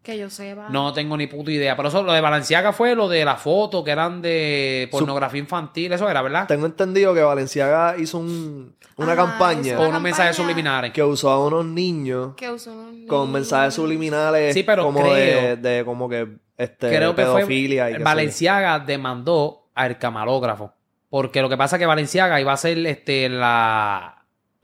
Que 0.00 0.16
yo 0.16 0.30
sepa. 0.30 0.68
No 0.70 0.92
tengo 0.92 1.16
ni 1.16 1.26
puta 1.26 1.50
idea. 1.50 1.74
Pero 1.76 1.88
eso, 1.88 2.04
lo 2.04 2.12
de 2.12 2.20
Balenciaga 2.20 2.72
fue 2.72 2.94
lo 2.94 3.08
de 3.08 3.24
la 3.24 3.34
foto 3.34 3.82
que 3.82 3.90
eran 3.90 4.22
de 4.22 4.88
pornografía 4.92 5.40
infantil. 5.40 5.92
Eso 5.92 6.08
era, 6.08 6.22
¿verdad? 6.22 6.46
Tengo 6.46 6.64
entendido 6.66 7.12
que 7.12 7.22
Valenciaga 7.22 7.96
hizo 7.98 8.18
un- 8.18 8.76
una 8.98 9.12
Ajá, 9.14 9.26
campaña 9.26 9.74
O 9.76 9.80
una 9.80 9.88
unos 9.88 10.02
mensajes 10.02 10.36
campaña. 10.36 10.54
subliminares. 10.54 10.92
que 10.92 11.02
usó 11.02 11.30
a 11.30 11.44
unos 11.44 11.64
niños 11.66 12.34
Que 12.36 12.48
usó 12.48 12.70
un 12.72 13.04
con 13.08 13.22
niño. 13.22 13.32
mensajes 13.32 13.74
subliminales 13.74 14.54
Sí, 14.54 14.62
pero 14.62 14.84
como 14.84 15.00
creo- 15.00 15.12
de, 15.14 15.56
de 15.56 15.84
como 15.84 16.08
que 16.08 16.28
este 16.56 16.88
creo 16.88 17.14
que 17.14 17.22
pedofilia 17.22 17.88
fue 17.88 18.00
y. 18.00 18.02
Valenciaga 18.02 18.78
demandó 18.80 19.68
al 19.74 19.98
camarógrafo 19.98 20.72
porque 21.08 21.40
lo 21.40 21.48
que 21.48 21.56
pasa 21.56 21.76
es 21.76 21.80
que 21.80 21.86
Valenciaga 21.86 22.40
iba 22.40 22.50
a 22.50 22.54
hacer 22.54 22.78
este 22.86 23.28
la 23.28 24.15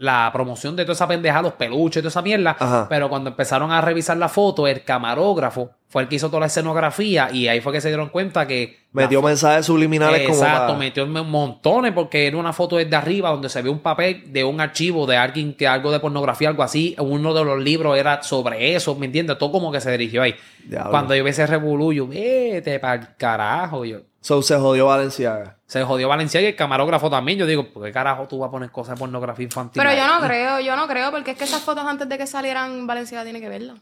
la 0.02 0.28
promoción 0.32 0.74
de 0.74 0.82
toda 0.84 0.94
esa 0.94 1.06
pendeja, 1.06 1.40
los 1.40 1.52
peluches, 1.52 2.02
toda 2.02 2.08
esa 2.10 2.22
mierda, 2.22 2.56
Ajá. 2.58 2.86
pero 2.88 3.08
cuando 3.08 3.30
empezaron 3.30 3.70
a 3.70 3.80
revisar 3.80 4.16
la 4.16 4.28
foto, 4.28 4.66
el 4.66 4.82
camarógrafo 4.82 5.70
fue 5.88 6.02
el 6.02 6.08
que 6.08 6.16
hizo 6.16 6.28
toda 6.28 6.40
la 6.40 6.46
escenografía 6.46 7.28
y 7.32 7.48
ahí 7.48 7.60
fue 7.60 7.72
que 7.72 7.80
se 7.80 7.88
dieron 7.88 8.08
cuenta 8.08 8.46
que 8.46 8.80
la 8.94 9.02
Metió 9.02 9.22
mensajes 9.22 9.66
subliminales 9.66 10.22
como 10.26 10.34
Exacto, 10.38 10.66
para- 10.68 10.78
metió 10.78 11.06
montones 11.06 11.92
porque 11.92 12.26
era 12.26 12.36
una 12.36 12.52
foto 12.52 12.76
desde 12.78 12.96
arriba 12.96 13.30
donde 13.30 13.48
se 13.48 13.62
ve 13.62 13.70
un 13.70 13.78
papel 13.78 14.24
de 14.32 14.42
un 14.42 14.60
archivo 14.60 15.06
de 15.06 15.16
alguien 15.16 15.54
que 15.54 15.68
algo 15.68 15.92
de 15.92 16.00
pornografía, 16.00 16.48
algo 16.48 16.62
así. 16.62 16.96
Uno 16.98 17.32
de 17.34 17.44
los 17.44 17.60
libros 17.62 17.96
era 17.96 18.22
sobre 18.22 18.74
eso, 18.74 18.94
¿me 18.96 19.06
entiendes? 19.06 19.38
Todo 19.38 19.52
como 19.52 19.70
que 19.70 19.80
se 19.80 19.90
dirigió 19.92 20.22
ahí. 20.22 20.34
Diablo. 20.64 20.90
Cuando 20.90 21.14
yo 21.14 21.22
vi 21.24 21.30
ese 21.30 21.46
revolú, 21.46 21.92
yo, 21.92 22.06
vete 22.08 22.78
para 22.80 22.94
el 22.94 23.08
carajo. 23.16 23.84
Yo, 23.84 23.98
So, 24.22 24.40
se 24.40 24.56
jodió 24.56 24.86
Valenciaga. 24.86 25.56
se 25.66 25.82
jodió 25.82 26.08
Valencia 26.08 26.40
y 26.40 26.46
el 26.46 26.54
camarógrafo 26.56 27.10
también. 27.10 27.38
Yo 27.38 27.44
digo, 27.46 27.68
¿por 27.68 27.82
qué 27.84 27.92
carajo 27.92 28.28
tú 28.28 28.38
vas 28.38 28.48
a 28.48 28.50
poner 28.52 28.70
cosas 28.70 28.94
de 28.94 29.00
pornografía 29.00 29.44
infantil? 29.44 29.82
Pero 29.82 29.94
yo 29.94 30.06
no 30.06 30.24
creo, 30.24 30.60
yo 30.60 30.76
no 30.76 30.86
creo, 30.86 31.10
porque 31.10 31.32
es 31.32 31.36
que 31.36 31.44
esas 31.44 31.60
fotos 31.60 31.84
antes 31.84 32.08
de 32.08 32.16
que 32.16 32.26
salieran, 32.26 32.86
Valenciaga 32.86 33.24
tiene 33.24 33.40
que 33.40 33.48
verlas. 33.48 33.78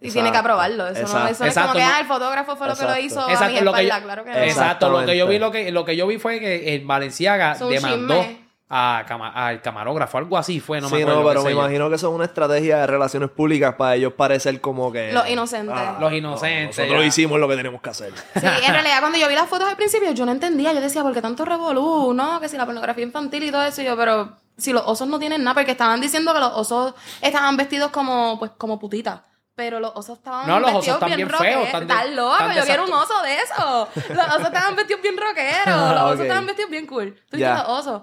Y 0.00 0.06
Exacto. 0.08 0.12
tiene 0.14 0.32
que 0.32 0.38
aprobarlo. 0.38 0.88
Eso, 0.88 1.00
no, 1.02 1.28
eso 1.28 1.44
no 1.44 1.50
es 1.50 1.54
como 1.54 1.72
que 1.74 1.82
ah, 1.82 2.00
el 2.00 2.06
fotógrafo 2.06 2.56
fue 2.56 2.66
lo 2.66 2.74
que 2.74 2.82
lo 2.82 2.94
Exacto. 2.94 3.06
hizo 3.06 3.20
a 3.20 3.26
mi 3.26 3.32
Exacto, 3.34 3.64
lo 3.64 3.72
que 3.72 3.82
yo, 3.82 3.88
espalda, 3.88 4.04
claro 4.04 4.24
que 4.24 4.30
no. 4.30 4.36
exacto, 4.38 4.88
lo 4.90 5.06
que 5.06 5.16
yo 5.16 5.26
vi, 5.28 5.38
lo 5.38 5.50
que, 5.52 5.70
lo 5.70 5.84
que 5.84 5.96
yo 5.96 6.06
vi 6.06 6.18
fue 6.18 6.40
que 6.40 6.74
el 6.74 6.84
Valenciaga 6.84 7.54
demandó 7.54 8.20
chisme. 8.22 8.43
A 8.68 9.04
cama- 9.06 9.30
al 9.30 9.60
camarógrafo, 9.60 10.18
algo 10.18 10.38
así 10.38 10.58
fue, 10.58 10.80
no 10.80 10.88
me 10.88 10.96
sí, 10.96 11.02
acuerdo. 11.02 11.22
no, 11.22 11.28
pero 11.28 11.42
me 11.44 11.52
imagino 11.52 11.88
que 11.90 11.96
eso 11.96 12.08
es 12.08 12.14
una 12.14 12.24
estrategia 12.24 12.78
de 12.78 12.86
relaciones 12.86 13.30
públicas 13.30 13.74
para 13.76 13.94
ellos 13.94 14.14
parecer 14.14 14.60
como 14.60 14.90
que... 14.90 15.12
Los 15.12 15.28
inocentes. 15.28 15.76
Los 16.00 16.12
inocentes. 16.12 16.78
Nosotros 16.78 17.02
ya. 17.02 17.06
hicimos 17.06 17.38
lo 17.38 17.46
que 17.46 17.56
tenemos 17.56 17.80
que 17.82 17.90
hacer. 17.90 18.12
Sí, 18.16 18.40
en 18.66 18.72
realidad 18.72 19.00
cuando 19.00 19.18
yo 19.18 19.28
vi 19.28 19.34
las 19.34 19.48
fotos 19.48 19.68
al 19.68 19.76
principio 19.76 20.10
yo 20.12 20.24
no 20.26 20.32
entendía, 20.32 20.72
yo 20.72 20.80
decía, 20.80 21.02
¿por 21.02 21.12
qué 21.12 21.20
tanto 21.22 21.44
revolú? 21.44 22.12
No, 22.14 22.40
que 22.40 22.48
si 22.48 22.56
la 22.56 22.64
pornografía 22.64 23.04
infantil 23.04 23.44
y 23.44 23.50
todo 23.52 23.62
eso, 23.64 23.82
y 23.82 23.84
yo, 23.84 23.96
pero 23.96 24.36
si 24.56 24.72
los 24.72 24.82
osos 24.86 25.06
no 25.08 25.18
tienen 25.18 25.44
nada, 25.44 25.54
porque 25.54 25.72
estaban 25.72 26.00
diciendo 26.00 26.32
que 26.32 26.40
los 26.40 26.52
osos 26.54 26.94
estaban 27.20 27.56
vestidos 27.56 27.90
como, 27.90 28.38
pues, 28.38 28.52
como 28.56 28.78
putitas. 28.78 29.20
Pero 29.56 29.78
los 29.78 29.92
osos 29.94 30.18
estaban 30.18 30.48
No, 30.48 30.58
los 30.58 30.70
osos 30.70 30.78
vestidos 30.80 30.96
están 30.96 31.06
bien, 31.10 31.28
bien 31.28 31.28
feos, 31.28 31.68
rockeros. 31.70 31.82
están 31.92 32.16
loco, 32.16 32.52
yo 32.56 32.64
quiero 32.64 32.84
un 32.86 32.92
oso 32.92 33.22
de 33.22 33.36
eso. 33.36 33.88
Los 34.14 34.26
osos 34.26 34.46
estaban 34.46 34.74
vestidos 34.74 35.00
bien 35.02 35.16
rockeros, 35.16 35.66
los 35.66 35.76
Ah, 36.00 36.06
osos 36.06 36.20
estaban 36.22 36.46
vestidos 36.46 36.70
bien 36.70 36.86
cool. 36.88 37.14
¿Tú 37.30 37.36
Ya. 37.36 37.54
los 37.58 37.68
osos? 37.68 38.02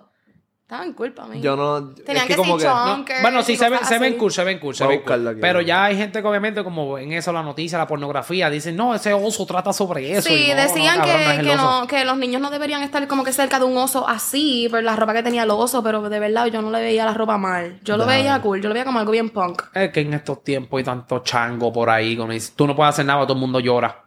Estaban 0.71 0.93
cool 0.93 1.11
para 1.11 1.27
mí. 1.27 1.41
Yo 1.41 1.57
no... 1.57 1.89
Tenían 1.89 2.15
es 2.15 2.21
que 2.23 2.27
que 2.29 2.35
como 2.37 2.57
ser 2.57 2.69
que... 3.05 3.15
No, 3.15 3.21
bueno, 3.23 3.43
sí, 3.43 3.57
se 3.57 3.69
ven, 3.69 3.83
se 3.83 3.99
ven 3.99 4.17
cool, 4.17 4.31
se 4.31 4.41
ven 4.45 4.57
cool, 4.57 4.73
se 4.73 4.87
ven 4.87 5.01
cool. 5.05 5.37
Pero 5.41 5.59
ya 5.59 5.83
hay 5.83 5.97
gente 5.97 6.21
que 6.21 6.27
obviamente 6.29 6.63
como 6.63 6.97
en 6.97 7.11
eso, 7.11 7.33
la 7.33 7.43
noticia, 7.43 7.77
la 7.77 7.87
pornografía, 7.87 8.49
dicen, 8.49 8.77
no, 8.77 8.95
ese 8.95 9.11
oso 9.13 9.45
trata 9.45 9.73
sobre 9.73 10.13
eso. 10.13 10.29
Sí, 10.29 10.45
Y 10.45 10.47
no, 10.47 10.55
no, 10.55 10.61
decían 10.61 10.99
cabrón, 10.99 11.17
que, 11.17 11.43
no 11.43 11.43
que, 11.43 11.55
no, 11.57 11.87
que 11.87 12.05
los 12.05 12.17
niños 12.17 12.41
no 12.41 12.49
deberían 12.49 12.83
estar 12.83 13.05
como 13.09 13.25
que 13.25 13.33
cerca 13.33 13.59
de 13.59 13.65
un 13.65 13.75
oso 13.75 14.07
así, 14.07 14.69
por 14.71 14.81
la 14.81 14.95
ropa 14.95 15.13
que 15.13 15.23
tenía 15.23 15.43
el 15.43 15.49
oso, 15.51 15.83
pero 15.83 16.07
de 16.07 16.19
verdad 16.21 16.45
yo 16.45 16.61
no 16.61 16.71
le 16.71 16.79
veía 16.79 17.03
la 17.03 17.13
ropa 17.13 17.37
mal. 17.37 17.77
Yo 17.83 17.97
lo 17.97 18.05
Dale. 18.05 18.21
veía 18.21 18.39
cool, 18.41 18.61
yo 18.61 18.69
lo 18.69 18.73
veía 18.73 18.85
como 18.85 18.99
algo 18.99 19.11
bien 19.11 19.29
punk. 19.29 19.63
Es 19.73 19.91
que 19.91 19.99
en 19.99 20.13
estos 20.13 20.41
tiempos 20.41 20.77
hay 20.77 20.85
tanto 20.85 21.19
chango 21.19 21.73
por 21.73 21.89
ahí, 21.89 22.15
con 22.15 22.31
eso. 22.31 22.53
tú 22.55 22.65
no 22.65 22.77
puedes 22.77 22.93
hacer 22.93 23.05
nada, 23.05 23.23
todo 23.23 23.33
el 23.33 23.41
mundo 23.41 23.59
llora. 23.59 24.05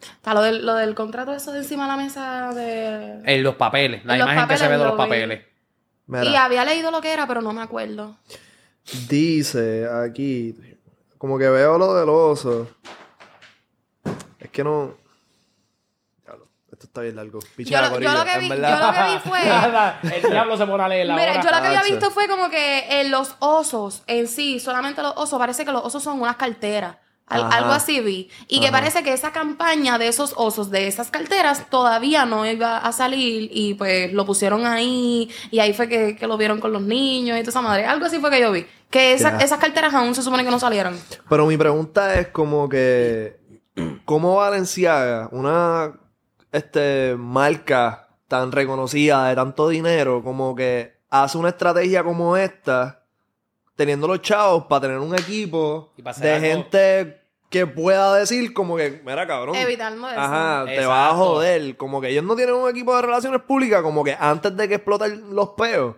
Está 0.00 0.34
lo 0.34 0.42
del, 0.42 0.66
lo 0.66 0.74
del 0.74 0.96
contrato 0.96 1.32
eso 1.32 1.52
de 1.52 1.58
encima 1.58 1.84
de 1.84 1.88
la 1.90 1.96
mesa 1.96 2.52
de... 2.52 3.20
En 3.24 3.42
los 3.44 3.54
papeles, 3.54 4.04
la 4.04 4.16
En 4.16 4.22
imagen 4.22 4.48
que 4.48 4.56
se 4.56 4.66
ve 4.66 4.76
de 4.76 4.90
papeles 4.96 5.28
los 5.28 5.38
lo 5.38 5.44
vi. 5.44 5.51
Mira, 6.06 6.24
Y 6.24 6.34
había 6.36 6.64
leído 6.64 6.90
lo 6.90 7.00
que 7.00 7.12
era, 7.12 7.26
pero 7.26 7.40
no 7.42 7.52
me 7.52 7.62
acuerdo. 7.62 8.16
dice 9.08 9.86
aquí... 9.88 10.54
Como 11.18 11.38
que 11.38 11.48
veo 11.48 11.78
lo 11.78 11.94
del 11.94 12.08
oso. 12.08 12.68
Es 14.40 14.50
que 14.50 14.64
no... 14.64 14.94
Diablo, 16.24 16.48
Esto 16.72 16.86
está 16.86 17.00
bien 17.02 17.14
largo. 17.14 17.38
Yo, 17.58 17.80
lo- 17.80 18.00
yo 18.00 18.12
lo 18.12 18.24
que 18.24 18.38
vi, 18.40 18.48
yo 18.48 18.56
lo 18.56 18.92
que 18.92 19.12
vi 19.12 19.18
fue... 19.24 19.40
el 20.16 20.22
diablo 20.30 20.56
se 20.56 20.66
pone 20.66 20.82
a 20.82 20.88
leer 20.88 21.06
la 21.06 21.14
Mira, 21.14 21.32
hora. 21.34 21.42
yo 21.44 21.50
lo 21.50 21.60
que 21.62 21.66
había 21.68 21.82
visto 21.84 22.10
fue 22.10 22.26
como 22.26 22.50
que 22.50 23.00
en 23.00 23.12
los 23.12 23.36
osos 23.38 24.02
en 24.08 24.26
sí, 24.26 24.58
solamente 24.58 25.00
los 25.00 25.12
osos, 25.16 25.38
parece 25.38 25.64
que 25.64 25.70
los 25.70 25.84
osos 25.84 26.02
son 26.02 26.20
unas 26.20 26.34
carteras. 26.36 26.96
Al- 27.32 27.52
algo 27.52 27.72
así 27.72 28.00
vi. 28.00 28.28
Y 28.48 28.60
que 28.60 28.70
parece 28.70 29.02
que 29.02 29.12
esa 29.12 29.32
campaña 29.32 29.98
de 29.98 30.08
esos 30.08 30.34
osos, 30.36 30.70
de 30.70 30.86
esas 30.88 31.10
carteras, 31.10 31.68
todavía 31.70 32.24
no 32.24 32.44
iba 32.46 32.78
a 32.78 32.92
salir. 32.92 33.48
Y 33.52 33.74
pues 33.74 34.12
lo 34.12 34.24
pusieron 34.26 34.66
ahí. 34.66 35.30
Y 35.50 35.58
ahí 35.58 35.72
fue 35.72 35.88
que, 35.88 36.16
que 36.16 36.26
lo 36.26 36.36
vieron 36.36 36.60
con 36.60 36.72
los 36.72 36.82
niños 36.82 37.36
y 37.38 37.40
toda 37.40 37.50
esa 37.50 37.62
madre. 37.62 37.84
Algo 37.86 38.06
así 38.06 38.18
fue 38.18 38.30
que 38.30 38.40
yo 38.40 38.52
vi. 38.52 38.66
Que 38.90 39.14
esa- 39.14 39.38
esas 39.38 39.58
carteras 39.58 39.94
aún 39.94 40.14
se 40.14 40.22
supone 40.22 40.44
que 40.44 40.50
no 40.50 40.58
salieron. 40.58 40.98
Pero 41.28 41.46
mi 41.46 41.56
pregunta 41.56 42.18
es 42.18 42.28
como 42.28 42.68
que... 42.68 43.40
¿Cómo 44.04 44.36
Valenciaga, 44.36 45.28
una 45.32 45.94
este, 46.52 47.14
marca 47.16 48.08
tan 48.28 48.52
reconocida 48.52 49.28
de 49.28 49.34
tanto 49.34 49.68
dinero, 49.70 50.22
como 50.22 50.54
que 50.54 50.98
hace 51.08 51.38
una 51.38 51.48
estrategia 51.50 52.04
como 52.04 52.36
esta, 52.36 53.02
teniendo 53.76 54.06
los 54.08 54.20
chavos 54.20 54.64
para 54.66 54.82
tener 54.82 54.98
un 54.98 55.14
equipo 55.14 55.94
de 55.96 56.32
algo- 56.34 56.40
gente 56.46 57.21
que 57.52 57.66
pueda 57.66 58.14
decir 58.16 58.52
como 58.52 58.76
que, 58.76 59.00
mira 59.04 59.26
cabrón. 59.26 59.54
Evitando 59.54 60.08
eso. 60.08 60.18
Ajá, 60.18 60.64
te 60.64 60.70
Exacto. 60.74 60.88
vas 60.90 61.12
a 61.12 61.16
joder. 61.16 61.76
Como 61.76 62.00
que 62.00 62.08
ellos 62.08 62.24
no 62.24 62.34
tienen 62.34 62.54
un 62.56 62.68
equipo 62.68 62.96
de 62.96 63.02
relaciones 63.02 63.42
públicas, 63.42 63.82
como 63.82 64.02
que 64.02 64.16
antes 64.18 64.56
de 64.56 64.68
que 64.68 64.74
exploten 64.76 65.34
los 65.34 65.50
peos. 65.50 65.96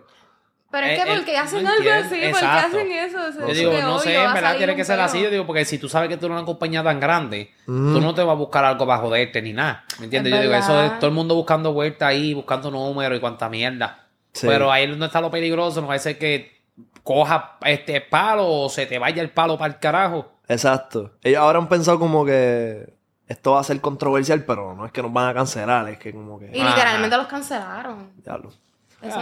Pero 0.71 0.87
Eh, 0.87 0.93
es 0.95 1.03
que 1.05 1.09
eh, 1.11 1.15
porque 1.15 1.37
hacen 1.37 1.63
no 1.63 1.69
algo 1.71 1.89
así, 1.89 2.09
porque 2.09 2.29
Exacto. 2.29 2.67
hacen 2.77 2.91
eso. 2.91 3.27
Eso- 3.29 3.47
Yo 3.47 3.53
digo, 3.53 3.71
que 3.71 3.81
no 3.81 3.91
obvio 3.95 3.99
sé, 4.03 4.17
va 4.17 4.23
en 4.23 4.29
a 4.29 4.33
verdad 4.33 4.47
salir 4.49 4.57
tiene 4.57 4.73
un 4.73 4.77
que 4.77 4.83
ser 4.85 4.95
peo. 4.97 5.05
así. 5.05 5.21
Yo 5.21 5.29
digo, 5.31 5.45
porque 5.47 5.63
si 5.63 5.77
tú 5.77 5.87
sabes 5.87 6.09
que 6.09 6.17
tú 6.17 6.25
eres 6.25 6.37
una 6.37 6.45
compañía 6.45 6.83
tan 6.83 6.99
grande, 6.99 7.51
tú 7.65 7.71
no 7.71 8.13
te 8.13 8.21
vas 8.23 8.33
a 8.33 8.37
buscar 8.37 8.65
algo 8.65 8.85
para 8.85 8.99
joderte 9.01 9.41
ni 9.41 9.53
nada. 9.53 9.85
¿Me 9.99 10.05
entiendes? 10.05 10.33
Es 10.33 10.37
Yo 10.39 10.43
digo, 10.43 10.53
eso 10.55 10.73
verdad. 10.73 10.85
es 10.93 10.99
todo 10.99 11.07
el 11.07 11.13
mundo 11.15 11.33
buscando 11.35 11.71
vuelta 11.71 12.07
ahí, 12.07 12.33
buscando 12.33 12.69
números 12.69 13.17
y 13.17 13.21
cuánta 13.21 13.47
mierda. 13.47 14.05
Sí. 14.33 14.47
Pero 14.47 14.69
ahí 14.69 14.83
es 14.83 14.89
donde 14.89 15.05
está 15.05 15.21
lo 15.21 15.31
peligroso. 15.31 15.79
No 15.79 15.87
va 15.87 15.93
a 15.93 15.99
ser 15.99 16.17
que 16.17 16.61
coja 17.03 17.57
este 17.63 18.01
palo 18.01 18.45
o 18.45 18.69
se 18.69 18.85
te 18.85 18.99
vaya 18.99 19.21
el 19.21 19.29
palo 19.29 19.57
para 19.57 19.73
el 19.73 19.79
carajo. 19.79 20.33
Exacto. 20.47 21.11
Ellos 21.23 21.41
ahora 21.41 21.59
han 21.59 21.69
pensado 21.69 21.99
como 21.99 22.25
que 22.25 22.95
esto 23.27 23.53
va 23.53 23.59
a 23.59 23.63
ser 23.63 23.81
controversial, 23.81 24.43
pero 24.45 24.75
no 24.75 24.85
es 24.85 24.91
que 24.91 25.01
nos 25.01 25.11
van 25.11 25.29
a 25.29 25.33
cancelar, 25.33 25.89
es 25.89 25.97
que 25.97 26.13
como 26.13 26.37
que... 26.37 26.45
Y 26.45 26.63
literalmente 26.63 27.17
los 27.17 27.27
cancelaron. 27.27 28.11
Diablo. 28.23 28.51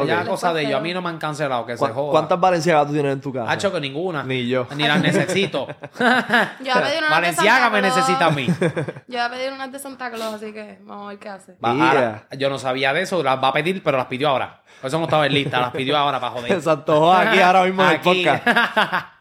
Ya, 0.07 0.25
cosa 0.25 0.53
de 0.53 0.61
ellos. 0.63 0.75
A 0.75 0.79
mí 0.81 0.93
no 0.93 1.01
me 1.01 1.09
han 1.09 1.17
cancelado, 1.17 1.65
que 1.65 1.77
se 1.77 1.85
¿Cu- 1.87 1.93
joda. 1.93 2.11
¿Cuántas 2.11 2.39
valenciagas 2.39 2.87
tú 2.87 2.93
tienes 2.93 3.13
en 3.13 3.21
tu 3.21 3.31
casa? 3.33 3.51
Hacho 3.51 3.71
que 3.71 3.79
ninguna. 3.79 4.23
Ni 4.23 4.47
yo. 4.47 4.67
Ni 4.75 4.83
las 4.87 5.01
necesito. 5.01 5.67
Yo 5.99 6.03
voy 6.03 6.09
a 6.09 6.81
pedir 6.81 6.97
una 6.99 7.07
de 7.07 7.09
Valenciaga 7.09 7.59
Santa 7.59 7.69
me 7.69 7.79
Claus. 7.81 7.95
necesita 7.95 8.25
a 8.25 8.31
mí. 8.31 8.47
Yo 9.07 9.17
voy 9.17 9.17
a 9.17 9.29
pedir 9.29 9.53
unas 9.53 9.71
de 9.71 9.79
Santa 9.79 10.11
Claus, 10.11 10.33
así 10.35 10.51
que 10.53 10.79
vamos 10.83 11.05
a 11.05 11.09
ver 11.09 11.19
qué 11.19 11.29
hace. 11.29 11.55
Va- 11.63 11.71
ahora, 11.71 12.27
yo 12.37 12.49
no 12.49 12.57
sabía 12.59 12.93
de 12.93 13.01
eso, 13.01 13.21
las 13.23 13.41
va 13.41 13.49
a 13.49 13.53
pedir, 13.53 13.81
pero 13.83 13.97
las 13.97 14.07
pidió 14.07 14.29
ahora. 14.29 14.61
Por 14.81 14.87
eso 14.87 14.97
no 14.97 15.05
estaba 15.05 15.25
en 15.25 15.33
lista, 15.33 15.59
las 15.59 15.71
pidió 15.71 15.97
ahora 15.97 16.19
para 16.19 16.31
joder. 16.33 16.61
Se 16.61 16.69
antojó 16.69 17.13
aquí 17.13 17.39
ahora 17.39 17.63
mismo 17.63 17.83
en 17.83 17.89
el 17.91 17.99
podcast. 18.01 18.47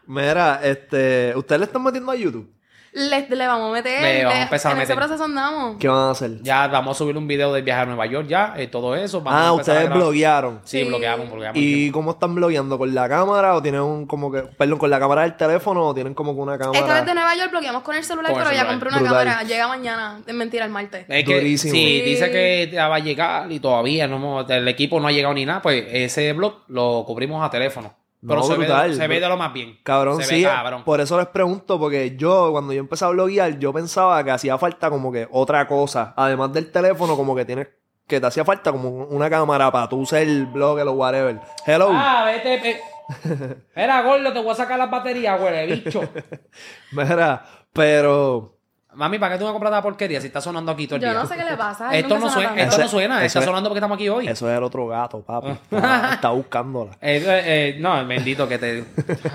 Mira, 0.05 0.59
este, 0.63 1.33
¿ustedes 1.35 1.59
le 1.59 1.65
están 1.65 1.83
metiendo 1.83 2.11
a 2.11 2.15
YouTube? 2.15 2.51
Le, 2.95 3.27
le 3.27 3.47
vamos 3.47 3.69
a 3.71 3.73
meter. 3.73 4.01
Le 4.01 4.23
vamos 4.23 4.39
a 4.39 4.43
empezar 4.43 4.69
a 4.69 4.73
en 4.73 4.77
meter. 4.79 4.91
ese 4.93 4.97
proceso 4.99 5.23
andamos. 5.23 5.77
¿Qué 5.79 5.87
van 5.87 5.97
a 5.97 6.11
hacer? 6.11 6.41
ya 6.43 6.67
vamos 6.67 6.95
a 6.95 6.97
subir 6.99 7.17
un 7.17 7.27
video 7.27 7.51
del 7.51 7.63
viaje 7.63 7.81
a 7.81 7.85
Nueva 7.85 8.05
York, 8.05 8.27
ya, 8.27 8.53
eh, 8.55 8.67
todo 8.67 8.95
eso. 8.95 9.21
Vamos 9.21 9.41
a 9.41 9.43
ah, 9.45 9.47
a 9.47 9.53
ustedes 9.53 9.79
grabar. 9.85 9.97
bloguearon. 9.97 10.61
Sí, 10.63 10.79
Sí. 10.81 10.87
bloqueamos, 10.87 11.31
bloqueamos. 11.31 11.57
¿Y 11.59 11.89
cómo 11.89 12.11
están 12.11 12.35
blogueando? 12.35 12.77
¿Con 12.77 12.93
la 12.93 13.09
cámara 13.09 13.55
o 13.55 13.61
tienen 13.63 13.81
un 13.81 14.05
como 14.05 14.31
que, 14.31 14.43
perdón, 14.43 14.77
con 14.77 14.91
la 14.91 14.99
cámara 14.99 15.23
del 15.23 15.35
teléfono 15.35 15.87
o 15.87 15.93
tienen 15.95 16.13
como 16.13 16.35
que 16.35 16.41
una 16.41 16.57
cámara? 16.59 16.77
Esta 16.79 16.93
vez 16.93 17.05
de 17.05 17.13
Nueva 17.15 17.35
York 17.35 17.49
bloqueamos 17.49 17.81
con 17.81 17.95
el 17.95 18.03
celular, 18.03 18.31
Con 18.31 18.41
el 18.41 18.47
pero 18.47 18.55
ya 18.61 18.67
compré 18.67 18.89
una 18.89 18.99
Brutal. 18.99 19.25
cámara. 19.25 19.43
Llega 19.43 19.67
mañana. 19.67 20.21
Es 20.27 20.33
mentira, 20.35 20.65
el 20.65 20.71
martes. 20.71 21.05
Es 21.09 21.25
que 21.25 21.33
Durísimo. 21.35 21.73
sí, 21.73 21.79
Sí. 21.83 22.01
dice 22.01 22.29
que 22.31 22.69
ya 22.71 22.87
va 22.89 22.97
a 22.97 22.99
llegar 22.99 23.51
y 23.51 23.59
todavía 23.59 24.07
no 24.07 24.41
el 24.47 24.67
equipo 24.67 24.99
no 24.99 25.07
ha 25.07 25.11
llegado 25.11 25.33
ni 25.33 25.45
nada, 25.47 25.61
pues 25.63 25.83
ese 25.89 26.31
blog 26.33 26.59
lo 26.67 27.03
cubrimos 27.07 27.43
a 27.43 27.49
teléfono. 27.49 27.91
Pero 28.25 28.39
No, 28.39 28.43
se, 28.45 28.55
brutal. 28.55 28.89
ve, 28.91 28.95
se 28.95 29.07
ve 29.07 29.19
de 29.19 29.27
lo 29.27 29.35
más 29.37 29.51
bien. 29.51 29.77
Cabrón, 29.83 30.17
se 30.17 30.23
sí. 30.23 30.35
Ve 30.43 30.49
cabrón. 30.49 30.83
Por 30.83 31.01
eso 31.01 31.17
les 31.17 31.27
pregunto, 31.27 31.77
porque 31.79 32.15
yo, 32.15 32.51
cuando 32.51 32.71
yo 32.73 32.79
empecé 32.79 33.03
a 33.05 33.09
bloguear, 33.09 33.59
yo 33.59 33.73
pensaba 33.73 34.23
que 34.23 34.31
hacía 34.31 34.57
falta 34.57 34.89
como 34.89 35.11
que 35.11 35.27
otra 35.31 35.67
cosa. 35.67 36.13
Además 36.15 36.53
del 36.53 36.71
teléfono, 36.71 37.17
como 37.17 37.35
que 37.35 37.43
tienes, 37.45 37.67
que 38.07 38.19
te 38.21 38.25
hacía 38.27 38.45
falta 38.45 38.71
como 38.71 38.89
una 38.89 39.29
cámara 39.29 39.71
para 39.71 39.89
tú 39.89 39.97
usar 39.99 40.21
el 40.21 40.45
blog 40.45 40.79
o 40.79 40.91
whatever. 40.93 41.39
Hello. 41.65 41.89
Ah, 41.91 42.23
vete. 42.25 42.59
ve- 42.61 43.57
Era 43.75 44.01
gordo, 44.03 44.31
te 44.31 44.39
voy 44.41 44.51
a 44.51 44.55
sacar 44.55 44.79
las 44.79 44.89
baterías, 44.89 45.39
huele, 45.41 45.75
bicho. 45.75 46.01
Mira, 46.91 47.43
pero. 47.73 48.52
Mami, 48.95 49.19
¿para 49.19 49.33
qué 49.33 49.39
tú 49.39 49.45
me 49.45 49.51
compras 49.51 49.71
la 49.71 49.81
porquería 49.81 50.21
si 50.21 50.27
está 50.27 50.39
sonando 50.41 50.71
aquí 50.71 50.85
todo 50.87 50.97
el 50.97 51.01
Yo 51.01 51.09
día? 51.09 51.19
no 51.19 51.25
sé 51.27 51.35
qué 51.35 51.43
le 51.43 51.57
pasa. 51.57 51.89
Esto 51.95 52.19
no 52.19 52.29
suena 52.29 52.55
esto 52.61 52.77
no 52.81 52.87
suena, 52.87 53.17
eso 53.17 53.25
está 53.25 53.39
es- 53.39 53.45
sonando 53.45 53.69
porque 53.69 53.79
estamos 53.79 53.95
aquí 53.95 54.09
hoy. 54.09 54.27
Eso 54.27 54.49
es 54.49 54.57
el 54.57 54.63
otro 54.63 54.87
gato, 54.87 55.21
papi. 55.21 55.49
Está, 55.71 56.13
está 56.13 56.29
buscándola. 56.29 56.91
Eh, 57.01 57.17
eh, 57.25 57.41
eh, 57.45 57.77
no, 57.79 58.05
bendito 58.05 58.47
que 58.47 58.57
te. 58.57 58.85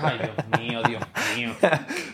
Ay, 0.01 0.17
Dios 0.19 0.59
mío, 0.61 0.81
Dios 0.87 1.03
mío. 1.35 1.51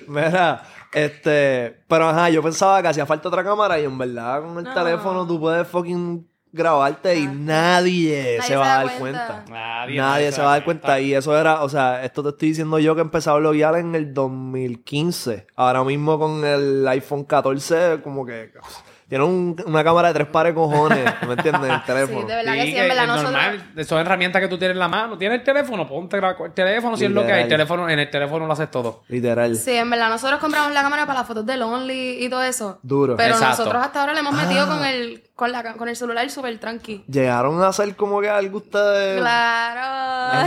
Mira, 0.07 0.63
este. 0.93 1.83
Pero 1.87 2.09
ajá, 2.09 2.29
yo 2.29 2.41
pensaba 2.43 2.81
que 2.81 2.87
hacía 2.89 3.05
falta 3.05 3.27
otra 3.29 3.43
cámara 3.43 3.79
y 3.79 3.85
en 3.85 3.97
verdad 3.97 4.41
con 4.41 4.57
el 4.57 4.63
No. 4.63 4.73
teléfono 4.73 5.25
tú 5.27 5.39
puedes 5.39 5.67
fucking 5.67 6.27
grabarte 6.55 7.15
y 7.15 7.19
Exacto. 7.23 7.39
nadie, 7.43 8.37
Nadie 8.37 8.41
se 8.41 8.55
va 8.55 8.63
a 8.65 8.67
da 8.67 8.83
dar 8.85 8.97
cuenta. 8.97 9.27
cuenta. 9.27 9.51
Nadie, 9.51 9.97
Nadie 9.97 10.31
se 10.31 10.41
va 10.41 10.47
a 10.47 10.51
dar 10.51 10.63
cuenta. 10.63 10.99
Y 10.99 11.13
eso 11.13 11.37
era, 11.37 11.61
o 11.63 11.69
sea, 11.69 12.03
esto 12.03 12.23
te 12.23 12.29
estoy 12.29 12.49
diciendo 12.49 12.79
yo 12.79 12.95
que 12.95 13.01
empecé 13.01 13.29
a 13.29 13.33
bloguear 13.33 13.75
en 13.75 13.93
el 13.95 14.13
2015. 14.13 15.47
Ahora 15.55 15.83
mismo 15.83 16.17
con 16.19 16.43
el 16.45 16.87
iPhone 16.87 17.23
14, 17.25 17.99
como 18.03 18.25
que 18.25 18.51
tiene 19.07 19.23
un- 19.23 19.55
una 19.67 19.83
cámara 19.83 20.07
de 20.07 20.13
tres 20.15 20.27
pares 20.27 20.51
de 20.51 20.55
cojones, 20.55 21.05
¿me 21.27 21.33
entiendes? 21.33 21.71
El 21.71 21.83
teléfono. 21.83 22.21
Sí, 22.21 22.27
de 22.27 22.35
verdad 22.35 22.53
que 22.53 22.61
Sí, 22.63 22.75
en 22.77 22.87
verdad 22.87 23.07
nosotros... 23.07 23.31
normal, 23.33 23.85
son 23.85 23.99
herramientas 23.99 24.41
que 24.41 24.47
tú 24.47 24.57
tienes 24.57 24.73
en 24.75 24.79
la 24.79 24.87
mano. 24.87 25.17
Tienes 25.17 25.39
el 25.39 25.45
teléfono, 25.45 25.87
ponte 25.87 26.17
el 26.17 26.53
teléfono 26.53 26.97
si 26.97 27.05
es 27.05 27.11
lo 27.11 27.23
que 27.25 27.31
hay. 27.33 27.43
El 27.43 27.49
teléfono, 27.49 27.87
en 27.89 27.99
el 27.99 28.09
teléfono 28.09 28.47
lo 28.47 28.53
haces 28.53 28.71
todo. 28.71 29.03
Literal. 29.07 29.55
Sí, 29.55 29.71
en 29.73 29.89
verdad, 29.91 30.09
nosotros 30.09 30.39
compramos 30.39 30.71
la 30.73 30.81
cámara 30.81 31.05
para 31.05 31.19
las 31.19 31.27
fotos 31.27 31.45
de 31.45 31.55
Lonely 31.57 32.23
y 32.25 32.29
todo 32.29 32.41
eso. 32.43 32.79
Duro. 32.81 33.15
Pero 33.15 33.33
Exacto. 33.35 33.59
nosotros 33.63 33.83
hasta 33.85 34.01
ahora 34.01 34.13
le 34.13 34.21
hemos 34.21 34.33
metido 34.33 34.63
Ah. 34.63 34.67
con 34.67 34.83
el 34.85 35.21
con 35.35 35.51
la 35.51 35.73
con 35.73 35.89
el 35.89 35.95
celular 35.95 36.29
súper 36.29 36.57
tranqui. 36.59 37.03
Llegaron 37.07 37.61
a 37.61 37.67
hacer 37.67 37.95
como 37.95 38.21
que 38.21 38.29
algo 38.29 38.57
ustedes. 38.59 39.19
Claro. 39.19 40.45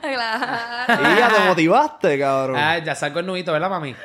Claro. 0.00 1.02
Y 1.02 1.18
ya 1.18 1.28
te 1.28 1.48
motivaste, 1.48 2.18
cabrón. 2.18 2.56
Ah, 2.58 2.78
ya 2.78 2.94
salgo 2.94 3.20
el 3.20 3.26
nudito, 3.26 3.52
¿verdad, 3.52 3.70
mami? 3.70 3.94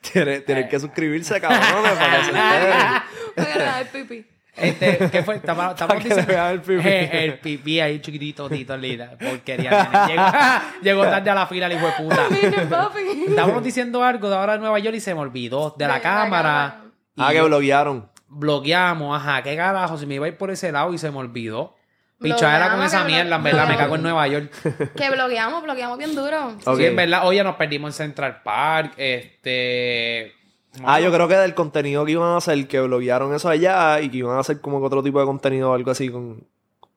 Tienes, 0.00 0.44
tienes 0.44 0.68
que 0.68 0.80
suscribirse, 0.80 1.40
cabrones, 1.40 1.92
para 1.92 2.16
que 2.16 2.24
se 2.24 2.30
enteren. 2.30 3.86
Pipi. 3.92 4.26
Este, 4.56 5.08
¿qué 5.10 5.22
fue? 5.22 5.36
Estamos, 5.36 5.74
vean 6.26 6.52
el 6.52 6.60
pipí. 6.60 6.88
Eh, 6.88 7.24
el 7.24 7.38
pipí 7.38 7.80
ahí 7.80 8.00
chiquitito, 8.00 8.48
tito, 8.48 8.76
linda. 8.76 9.12
Porquería. 9.18 10.06
Llegó, 10.08 10.22
llegó 10.82 11.02
tarde 11.10 11.30
a 11.30 11.34
la 11.34 11.46
fila 11.46 11.66
el 11.66 11.72
hijo 11.74 11.86
de 11.86 11.92
puta. 11.92 12.26
Mira, 12.30 12.68
papi. 12.68 13.26
Estábamos 13.28 13.62
diciendo 13.62 14.02
algo 14.02 14.28
de 14.28 14.36
ahora 14.36 14.54
de 14.54 14.58
Nueva 14.58 14.78
York 14.80 14.96
y 14.96 15.00
se 15.00 15.14
me 15.14 15.20
olvidó. 15.20 15.74
De 15.78 15.86
la 15.86 15.94
De 15.94 15.98
la 15.98 16.02
cámara. 16.02 16.26
cámara. 16.26 16.80
Y 17.16 17.22
Ah, 17.22 17.30
que 17.32 17.42
bloguearon. 17.42 18.08
bloqueamos, 18.28 19.16
ajá, 19.20 19.42
qué 19.42 19.56
carajo, 19.56 19.98
si 19.98 20.06
me 20.06 20.14
iba 20.14 20.26
a 20.26 20.28
ir 20.28 20.36
por 20.36 20.50
ese 20.50 20.70
lado 20.72 20.92
y 20.94 20.98
se 20.98 21.10
me 21.10 21.18
olvidó. 21.18 21.74
Pichadera 22.20 22.70
con 22.72 22.82
esa 22.82 23.02
mierda, 23.04 23.36
en 23.36 23.42
verdad, 23.42 23.66
me 23.66 23.76
cago 23.78 23.96
en 23.96 24.02
Nueva 24.02 24.28
York. 24.28 24.52
Que 24.94 25.10
bloqueamos, 25.10 25.62
bloqueamos 25.62 25.96
bien 25.98 26.14
duro. 26.14 26.54
Sí, 26.76 26.84
en 26.84 26.94
verdad, 26.96 27.26
oye, 27.26 27.42
nos 27.42 27.56
perdimos 27.56 27.88
en 27.98 28.06
Central 28.08 28.42
Park, 28.42 28.92
este... 28.98 30.32
Ah, 30.84 31.00
yo 31.00 31.10
creo 31.12 31.26
que 31.26 31.34
del 31.34 31.54
contenido 31.54 32.04
que 32.04 32.12
iban 32.12 32.28
a 32.28 32.36
hacer, 32.36 32.68
que 32.68 32.78
bloguearon 32.80 33.34
eso 33.34 33.48
allá 33.48 34.00
y 34.00 34.08
que 34.08 34.18
iban 34.18 34.36
a 34.36 34.40
hacer 34.40 34.60
como 34.60 34.78
que 34.78 34.86
otro 34.86 35.02
tipo 35.02 35.18
de 35.18 35.26
contenido 35.26 35.70
o 35.70 35.74
algo 35.74 35.90
así 35.90 36.08
con. 36.10 36.46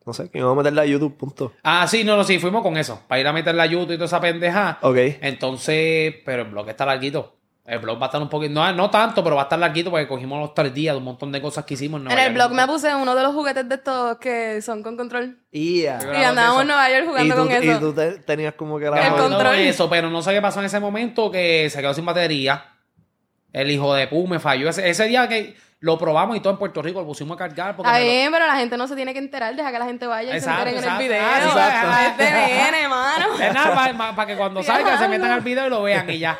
No 0.05 0.13
sé, 0.13 0.29
que 0.29 0.37
iban 0.37 0.51
a 0.51 0.55
meterle 0.55 0.81
a 0.81 0.85
YouTube, 0.85 1.17
punto. 1.17 1.53
Ah, 1.63 1.87
sí, 1.87 2.03
no, 2.03 2.15
no, 2.15 2.23
sí, 2.23 2.37
fuimos 2.37 2.61
con 2.61 2.77
eso, 2.77 3.01
para 3.07 3.21
ir 3.21 3.27
a 3.27 3.33
meter 3.33 3.55
la 3.55 3.65
YouTube 3.65 3.93
y 3.93 3.95
toda 3.95 4.05
esa 4.05 4.19
pendeja. 4.21 4.77
Ok. 4.81 4.97
Entonces, 5.21 6.13
pero 6.23 6.43
el 6.43 6.49
blog 6.49 6.69
está 6.69 6.85
larguito. 6.85 7.35
El 7.65 7.79
blog 7.79 7.97
va 7.97 8.07
a 8.07 8.09
estar 8.09 8.21
un 8.21 8.27
poquito, 8.27 8.53
no, 8.53 8.73
no 8.73 8.89
tanto, 8.89 9.23
pero 9.23 9.37
va 9.37 9.43
a 9.43 9.45
estar 9.45 9.57
larguito 9.57 9.89
porque 9.89 10.05
cogimos 10.05 10.37
los 10.37 10.53
tres 10.53 10.73
días 10.73 10.93
de 10.93 10.97
un 10.97 11.05
montón 11.05 11.31
de 11.31 11.41
cosas 11.41 11.63
que 11.63 11.75
hicimos. 11.75 11.97
En 11.99 12.03
Nueva 12.05 12.21
el 12.21 12.33
York. 12.33 12.35
blog 12.35 12.51
me 12.51 12.67
puse 12.67 12.93
uno 12.93 13.15
de 13.15 13.23
los 13.23 13.33
juguetes 13.33 13.69
de 13.69 13.75
estos 13.75 14.17
que 14.17 14.61
son 14.61 14.83
con 14.83 14.97
control. 14.97 15.37
Yeah. 15.51 15.97
Y 16.01 16.05
grabamos 16.05 16.27
andábamos 16.27 16.61
en 16.63 16.67
Nueva 16.67 16.89
York 16.89 17.03
Y 17.03 17.07
jugando 17.07 17.35
tú, 17.35 17.41
con 17.43 17.51
y 17.51 17.67
eso. 17.69 17.79
tú 17.79 17.93
te- 17.93 18.19
tenías 18.19 18.53
como 18.55 18.77
que 18.79 18.89
la. 18.89 19.07
El 19.07 19.13
control. 19.13 19.55
eso, 19.59 19.89
pero 19.89 20.09
no 20.09 20.21
sé 20.21 20.33
qué 20.33 20.41
pasó 20.41 20.59
en 20.59 20.65
ese 20.65 20.81
momento 20.81 21.31
que 21.31 21.69
se 21.69 21.79
quedó 21.79 21.93
sin 21.93 22.05
batería. 22.05 22.65
El 23.53 23.71
hijo 23.71 23.93
de 23.93 24.07
Pu 24.07 24.27
me 24.27 24.39
falló. 24.39 24.67
Ese, 24.67 24.89
ese 24.89 25.05
día 25.05 25.29
que 25.29 25.55
lo 25.79 25.97
probamos 25.97 26.35
y 26.35 26.41
todo 26.41 26.51
en 26.53 26.59
Puerto 26.59 26.81
Rico 26.81 26.99
lo 26.99 27.05
pusimos 27.05 27.35
a 27.35 27.37
cargar. 27.37 27.77
Porque 27.77 27.89
lo- 27.89 27.97
bien, 27.97 28.29
pero 28.33 28.45
la 28.45 28.55
gente 28.57 28.75
no 28.75 28.89
se 28.89 28.95
tiene 28.97 29.13
que 29.13 29.19
enterar, 29.19 29.55
deja 29.55 29.71
que 29.71 29.79
la 29.79 29.85
gente 29.85 30.05
vaya 30.05 30.33
y 30.33 30.37
Exacto, 30.37 30.63
se 30.63 30.75
enteren 30.75 30.83
exacto. 30.83 31.01
en 31.01 31.11
el 31.13 31.17
video. 31.17 31.29
Ah, 31.29 32.07
exacto. 32.07 33.43
Es 33.43 33.53
nada, 33.53 34.15
para, 34.15 34.27
que 34.27 34.35
cuando 34.35 34.61
salga 34.63 34.97
se 34.97 35.07
metan 35.07 35.31
al 35.31 35.41
video 35.41 35.67
y 35.67 35.69
lo 35.69 35.83
vean 35.83 36.09
y 36.09 36.19
ya. 36.19 36.37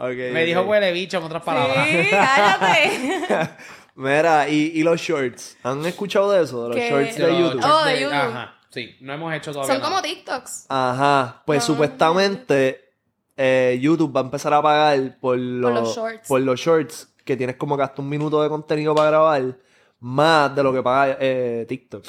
Me 0.00 0.44
dijo 0.44 0.62
huele 0.62 0.92
bicho, 0.92 1.18
en 1.18 1.24
otras 1.24 1.42
palabras. 1.42 1.86
Sí, 1.88 2.06
cállate. 2.10 3.50
Mira, 3.94 4.48
y, 4.48 4.72
y 4.74 4.82
los 4.82 5.00
shorts. 5.00 5.56
¿Han 5.62 5.84
escuchado 5.84 6.32
de 6.32 6.42
eso? 6.42 6.62
De 6.64 6.68
los 6.70 6.76
¿Qué? 6.76 6.90
shorts 6.90 7.16
De 7.16 7.24
de 7.26 7.30
los 7.30 7.38
YouTube. 7.40 7.60
shorts 7.60 7.76
Oh, 7.80 7.84
de 7.84 8.00
YouTube. 8.00 8.14
Ajá, 8.16 8.54
sí, 8.70 8.96
no 9.00 9.12
hemos 9.12 9.34
hecho 9.34 9.52
todavía 9.52 9.74
Son 9.74 9.82
como. 9.82 10.02
TikToks. 10.02 10.66
Ajá. 10.68 11.42
Pues 11.44 11.62
Ah. 11.62 11.66
supuestamente 11.66 12.80
eh, 13.36 13.78
YouTube 13.80 14.14
va 14.16 14.20
a 14.20 14.24
empezar 14.24 14.54
a 14.54 14.62
pagar 14.62 15.18
por 15.20 15.36
los, 15.38 15.72
los 15.74 15.94
shorts. 15.96 16.28
por 16.28 16.40
los 16.40 16.58
shorts 16.60 17.08
que 17.24 17.36
tienes 17.36 17.56
como 17.56 17.76
que 17.76 17.82
hasta 17.82 18.00
un 18.02 18.08
minuto 18.08 18.42
de 18.42 18.48
contenido 18.48 18.94
para 18.94 19.10
grabar 19.10 19.42
más 20.00 20.54
de 20.56 20.62
lo 20.62 20.72
que 20.72 20.82
paga 20.82 21.16
eh, 21.20 21.64
TikTok. 21.68 22.04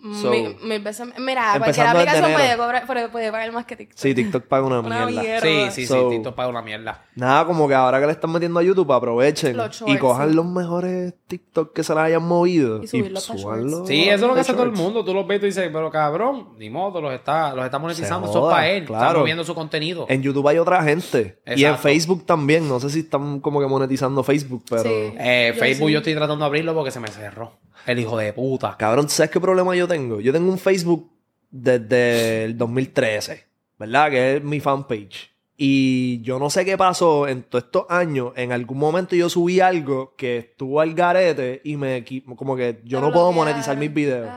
So, 0.00 0.30
mil, 0.30 0.56
mil 0.62 0.80
veces. 0.80 1.08
Mira, 1.18 1.56
empezando 1.56 1.60
cualquier 1.64 1.86
aplicación 1.88 2.32
puede, 2.32 2.56
cobrar, 2.56 2.86
puede, 2.86 3.08
puede 3.08 3.32
pagar 3.32 3.50
más 3.50 3.64
que 3.64 3.74
TikTok. 3.74 3.98
Sí, 3.98 4.14
TikTok 4.14 4.44
paga 4.44 4.64
una, 4.64 4.78
Una 4.86 5.06
mierda. 5.06 5.22
mierda. 5.22 5.70
Sí, 5.72 5.82
sí, 5.82 5.86
So- 5.86 6.08
sí, 6.10 6.16
TikTok 6.16 6.36
paga 6.36 6.48
una 6.48 6.62
mierda. 6.62 7.04
Nada, 7.16 7.44
como 7.46 7.66
que 7.66 7.74
ahora 7.74 7.98
que 7.98 8.06
le 8.06 8.12
están 8.12 8.30
metiendo 8.30 8.60
a 8.60 8.62
YouTube, 8.62 8.92
aprovechen 8.92 9.56
Los 9.56 9.76
shorts, 9.76 9.92
y 9.92 9.98
cojan 9.98 10.28
sí. 10.30 10.36
los 10.36 10.46
mejores 10.46 11.14
TikTok 11.26 11.72
que 11.72 11.82
se 11.82 11.94
les 11.94 12.02
hayan 12.04 12.22
movido 12.22 12.80
Y 12.80 12.86
subirlos 12.86 13.26
shorts. 13.28 13.88
Sí, 13.88 14.04
eso 14.08 14.14
es 14.14 14.20
lo 14.28 14.34
que 14.34 14.40
hace 14.40 14.52
todo 14.52 14.62
el 14.62 14.70
mundo. 14.72 15.04
Tú 15.04 15.12
los 15.12 15.26
ves 15.26 15.42
y 15.42 15.46
dices, 15.46 15.68
pero 15.72 15.90
cabrón, 15.90 16.50
ni 16.58 16.70
modo, 16.70 17.00
los 17.00 17.12
está, 17.12 17.52
los 17.54 17.64
está 17.64 17.80
monetizando. 17.80 18.30
Eso 18.30 18.48
es 18.48 18.54
para 18.54 18.68
él. 18.70 18.82
Está 18.84 18.98
claro. 18.98 19.18
moviendo 19.20 19.42
su 19.42 19.54
contenido. 19.56 20.06
En 20.08 20.22
YouTube 20.22 20.46
hay 20.46 20.58
otra 20.58 20.80
gente. 20.84 21.40
Y 21.56 21.64
en. 21.64 21.76
Facebook 21.76 22.24
también. 22.24 22.68
No 22.68 22.78
sé 22.78 22.88
si 22.90 23.00
están 23.00 23.40
como 23.40 23.58
que 23.60 23.66
monetizando 23.66 24.22
Facebook, 24.22 24.62
pero... 24.70 24.84
Sí. 24.84 24.88
Eh, 25.18 25.50
Yo 25.54 25.58
Facebook 25.60 25.88
sí. 25.88 25.92
yo 25.92 25.98
estoy 25.98 26.14
tratando 26.14 26.44
de 26.44 26.46
abrirlo 26.46 26.72
porque 26.74 26.92
se 26.92 27.00
me 27.00 27.08
cerró. 27.08 27.52
El 27.86 27.98
hijo 27.98 28.16
de 28.16 28.32
puta. 28.32 28.76
Cabrón, 28.76 29.08
¿sabes 29.08 29.30
qué 29.30 29.40
problema 29.40 29.74
yo 29.74 29.88
tengo? 29.88 30.20
Yo 30.20 30.32
tengo 30.32 30.50
un 30.50 30.58
Facebook 30.58 31.10
desde 31.50 32.44
el 32.44 32.58
2013, 32.58 33.44
¿verdad? 33.78 34.10
Que 34.10 34.36
es 34.36 34.44
mi 34.44 34.60
fanpage. 34.60 35.30
Y 35.60 36.22
yo 36.22 36.38
no 36.38 36.50
sé 36.50 36.64
qué 36.64 36.78
pasó 36.78 37.26
en 37.26 37.42
todos 37.42 37.64
estos 37.64 37.86
años. 37.88 38.32
En 38.36 38.52
algún 38.52 38.78
momento 38.78 39.16
yo 39.16 39.28
subí 39.28 39.58
algo 39.58 40.14
que 40.16 40.38
estuvo 40.38 40.80
al 40.80 40.94
garete 40.94 41.60
y 41.64 41.76
me... 41.76 42.04
Como 42.36 42.54
que 42.54 42.80
yo 42.84 43.00
no 43.00 43.12
puedo 43.12 43.32
monetizar 43.32 43.76
mis 43.76 43.92
videos. 43.92 44.30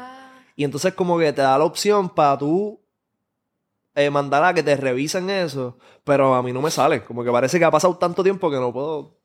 Y 0.56 0.64
entonces 0.64 0.96
como 0.96 1.20
que 1.20 1.32
te 1.32 1.44
da 1.44 1.60
la 1.60 1.64
opción 1.64 2.10
para 2.10 2.39
tú 2.39 2.80
eh, 3.94 4.10
mandar 4.10 4.44
a 4.44 4.54
que 4.56 4.64
te 4.64 4.76
revisen 4.76 5.30
eso. 5.30 5.78
Pero 6.04 6.34
a 6.34 6.42
mí 6.42 6.52
no 6.52 6.62
me 6.62 6.72
sale. 6.72 7.04
Como 7.04 7.24
que 7.24 7.32
parece 7.32 7.60
que 7.60 7.66
ha 7.66 7.72
pasado 7.72 7.96
tanto 7.98 8.24
tiempo 8.24 8.50
que 8.50 8.58
no 8.58 8.74
puedo... 8.74 9.20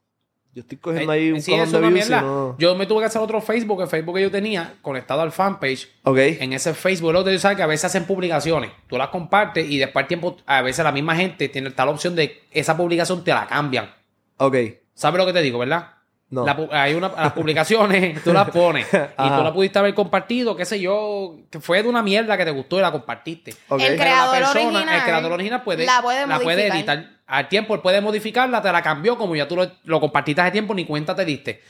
Yo 0.57 0.63
estoy 0.63 0.79
cogiendo 0.79 1.13
ahí 1.13 1.31
un 1.31 1.37
Eh, 1.37 1.41
sí, 1.43 1.51
cojón 1.51 1.71
de 1.71 1.91
views. 1.91 2.57
Yo 2.57 2.75
me 2.77 2.87
tuve 2.87 3.01
que 3.01 3.05
hacer 3.05 3.21
otro 3.21 3.43
Facebook, 3.43 3.83
el 3.83 3.89
Facebook 3.89 4.17
que 4.17 4.23
yo 4.23 4.31
tenía, 4.31 4.73
conectado 4.81 5.21
al 5.21 5.31
fanpage. 5.31 5.87
Ok. 6.05 6.17
En 6.17 6.55
ese 6.55 6.73
Facebook, 6.73 7.13
lo 7.13 7.23
que 7.23 7.33
tú 7.33 7.39
sabes 7.39 7.59
que 7.59 7.63
a 7.63 7.67
veces 7.67 7.85
hacen 7.85 8.07
publicaciones. 8.07 8.71
Tú 8.87 8.97
las 8.97 9.09
compartes 9.09 9.69
y 9.69 9.77
después 9.77 10.05
al 10.05 10.09
tiempo, 10.09 10.39
a 10.47 10.63
veces 10.63 10.83
la 10.83 10.93
misma 10.93 11.15
gente 11.15 11.51
tiene 11.51 11.71
tal 11.73 11.91
opción 11.91 12.17
de 12.17 12.41
esa 12.51 12.75
publicación 12.75 13.23
te 13.23 13.33
la 13.33 13.47
cambian. 13.47 13.95
Ok. 14.39 14.57
¿Sabes 14.95 15.19
lo 15.19 15.27
que 15.27 15.35
te 15.35 15.43
digo, 15.43 15.59
verdad? 15.59 15.96
No. 16.29 16.45
La 16.45 16.57
hay 16.73 16.95
una, 16.95 17.09
las 17.09 17.33
publicaciones, 17.33 18.21
tú 18.25 18.33
las 18.33 18.51
pones. 18.51 18.87
y 18.93 18.97
Ajá. 18.97 19.39
tú 19.39 19.45
la 19.45 19.53
pudiste 19.53 19.79
haber 19.79 19.95
compartido, 19.95 20.57
qué 20.57 20.65
sé 20.65 20.81
yo, 20.81 21.37
que 21.51 21.61
fue 21.61 21.83
de 21.83 21.89
una 21.89 22.03
mierda 22.03 22.37
que 22.37 22.45
te 22.45 22.51
gustó 22.51 22.79
y 22.79 22.83
la 22.83 22.91
compartiste. 22.91 23.55
El 23.79 23.97
creador 23.97 24.41
la 24.41 24.47
persona, 24.53 24.69
original 24.69 24.97
el 24.97 25.03
creador 25.03 25.33
original 25.33 25.63
puede, 25.63 25.87
la 25.87 26.03
puede 26.03 26.27
modificar. 26.27 26.59
editar. 26.77 27.05
Al 27.29 27.49
tiempo, 27.49 27.75
él 27.75 27.81
puede 27.81 28.01
modificarla, 28.01 28.61
te 28.61 28.73
la 28.73 28.83
cambió, 28.83 29.17
como 29.17 29.37
ya 29.37 29.47
tú 29.47 29.55
lo, 29.57 29.71
lo 29.85 30.01
compartiste 30.01 30.41
hace 30.41 30.51
tiempo, 30.51 30.75
ni 30.75 30.85
cuenta 30.85 31.15
te 31.15 31.25
diste. 31.25 31.63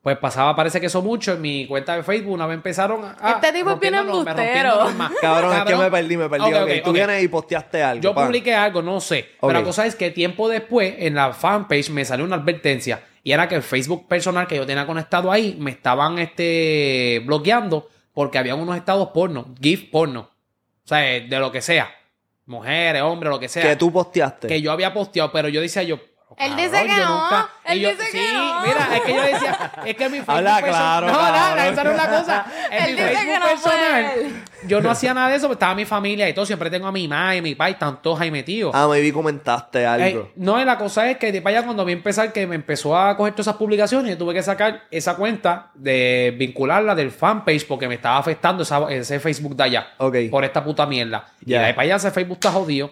Pues 0.00 0.16
pasaba, 0.16 0.54
parece 0.56 0.80
que 0.80 0.86
eso 0.86 1.02
mucho. 1.02 1.32
En 1.34 1.42
mi 1.42 1.66
cuenta 1.66 1.94
de 1.96 2.02
Facebook, 2.02 2.32
una 2.32 2.46
vez 2.46 2.54
empezaron 2.54 3.04
a. 3.04 3.32
Este 3.32 3.52
tipo 3.52 3.72
es 3.72 3.80
bien 3.80 3.94
embustero. 3.94 4.88
Cabrón, 5.20 5.56
es 5.56 5.64
que 5.64 5.76
me 5.76 5.90
perdí, 5.90 6.16
me 6.16 6.28
perdí. 6.30 6.44
Ok, 6.46 6.54
Ok, 6.62 6.68
ok, 6.78 6.84
Tú 6.84 6.92
vienes 6.92 7.22
y 7.22 7.28
posteaste 7.28 7.82
algo. 7.82 8.02
Yo 8.02 8.14
pan. 8.14 8.26
publiqué 8.26 8.54
algo, 8.54 8.80
no 8.80 9.00
sé. 9.00 9.32
Pero 9.40 9.52
la 9.52 9.62
cosa 9.64 9.84
es 9.86 9.96
que 9.96 10.10
tiempo 10.10 10.48
después, 10.48 10.94
en 10.98 11.14
la 11.14 11.32
fanpage, 11.32 11.90
me 11.90 12.04
salió 12.04 12.24
una 12.24 12.36
advertencia. 12.36 13.00
Y 13.22 13.32
era 13.32 13.48
que 13.48 13.54
el 13.54 13.62
Facebook 13.62 14.06
personal 14.08 14.46
que 14.46 14.56
yo 14.56 14.66
tenía 14.66 14.86
conectado 14.86 15.30
ahí 15.30 15.56
me 15.58 15.70
estaban 15.70 16.18
este, 16.18 17.22
bloqueando 17.24 17.88
porque 18.12 18.38
había 18.38 18.54
unos 18.54 18.76
estados 18.76 19.08
porno, 19.10 19.54
GIF 19.60 19.90
porno. 19.90 20.30
O 20.84 20.88
sea, 20.88 20.98
de 20.98 21.38
lo 21.38 21.52
que 21.52 21.60
sea. 21.60 21.90
Mujeres, 22.46 23.02
hombres, 23.02 23.30
lo 23.30 23.38
que 23.38 23.48
sea. 23.48 23.62
Que 23.62 23.76
tú 23.76 23.92
posteaste. 23.92 24.48
que 24.48 24.62
yo 24.62 24.72
había 24.72 24.92
posteado, 24.94 25.30
pero 25.30 25.48
yo 25.48 25.60
decía 25.60 25.82
yo. 25.82 26.00
Él 26.40 26.50
cabrón, 26.50 26.56
dice 26.56 26.82
que 26.86 26.88
yo 26.96 27.04
no, 27.04 27.22
nunca- 27.22 27.48
él 27.64 27.78
y 27.78 27.80
yo- 27.82 27.90
dice 27.90 28.04
que 28.04 28.10
sí, 28.12 28.34
no. 28.34 28.60
mira, 28.62 28.88
es 28.96 29.00
que 29.02 29.14
yo 29.14 29.22
decía, 29.22 29.72
es 29.84 29.96
que 29.96 30.08
mi 30.08 30.16
Facebook 30.18 30.30
Habla 30.36 30.62
claro, 30.62 31.06
No, 31.08 31.12
nada, 31.12 31.68
esa 31.68 31.84
no 31.84 31.90
es 31.90 31.96
la 31.96 32.08
cosa. 32.08 32.46
En 32.70 32.82
Él 32.84 32.90
mi 32.94 33.00
dice 33.02 33.08
Facebook 33.08 33.32
que 33.32 33.38
no 33.40 33.46
personal, 33.46 34.04
puede. 34.14 34.30
yo 34.68 34.80
no 34.80 34.90
hacía 34.90 35.14
nada 35.14 35.28
de 35.30 35.36
eso, 35.36 35.46
pero 35.46 35.54
estaba 35.54 35.74
mi 35.74 35.84
familia 35.84 36.28
y 36.28 36.32
todo. 36.34 36.46
Siempre 36.46 36.70
tengo 36.70 36.86
a 36.86 36.92
mi 36.92 37.08
mamá 37.08 37.34
y 37.36 37.42
mi 37.42 37.54
papá 37.54 37.70
y 37.70 37.72
están 37.72 38.00
todos 38.02 38.20
ahí 38.20 38.30
metidos. 38.30 38.72
Ah, 38.74 38.86
me 38.88 39.00
vi 39.00 39.10
comentaste 39.12 39.84
algo. 39.86 40.20
Eh, 40.20 40.32
no, 40.36 40.60
y 40.60 40.64
la 40.64 40.78
cosa 40.78 41.10
es 41.10 41.16
que 41.18 41.32
de 41.32 41.42
para 41.42 41.58
allá 41.58 41.66
cuando 41.66 41.84
vi 41.84 41.92
empezar 41.92 42.32
que 42.32 42.46
me 42.46 42.54
empezó 42.54 42.96
a 42.96 43.16
coger 43.16 43.32
todas 43.34 43.46
esas 43.48 43.56
publicaciones, 43.56 44.10
yo 44.12 44.18
tuve 44.18 44.34
que 44.34 44.42
sacar 44.42 44.82
esa 44.90 45.16
cuenta 45.16 45.70
de 45.74 46.34
vincularla 46.38 46.94
del 46.94 47.10
fanpage 47.10 47.66
porque 47.66 47.88
me 47.88 47.94
estaba 47.96 48.18
afectando 48.18 48.62
esa- 48.62 48.90
ese 48.90 49.18
Facebook 49.20 49.56
de 49.56 49.64
allá. 49.64 49.86
Ok. 49.98 50.16
Por 50.30 50.44
esta 50.44 50.62
puta 50.62 50.86
mierda. 50.86 51.26
Y 51.44 51.50
Ya. 51.52 51.60
de 51.60 51.66
ahí 51.66 51.72
para 51.72 51.82
allá 51.84 51.96
ese 51.96 52.10
Facebook 52.10 52.36
está 52.36 52.52
jodido. 52.52 52.90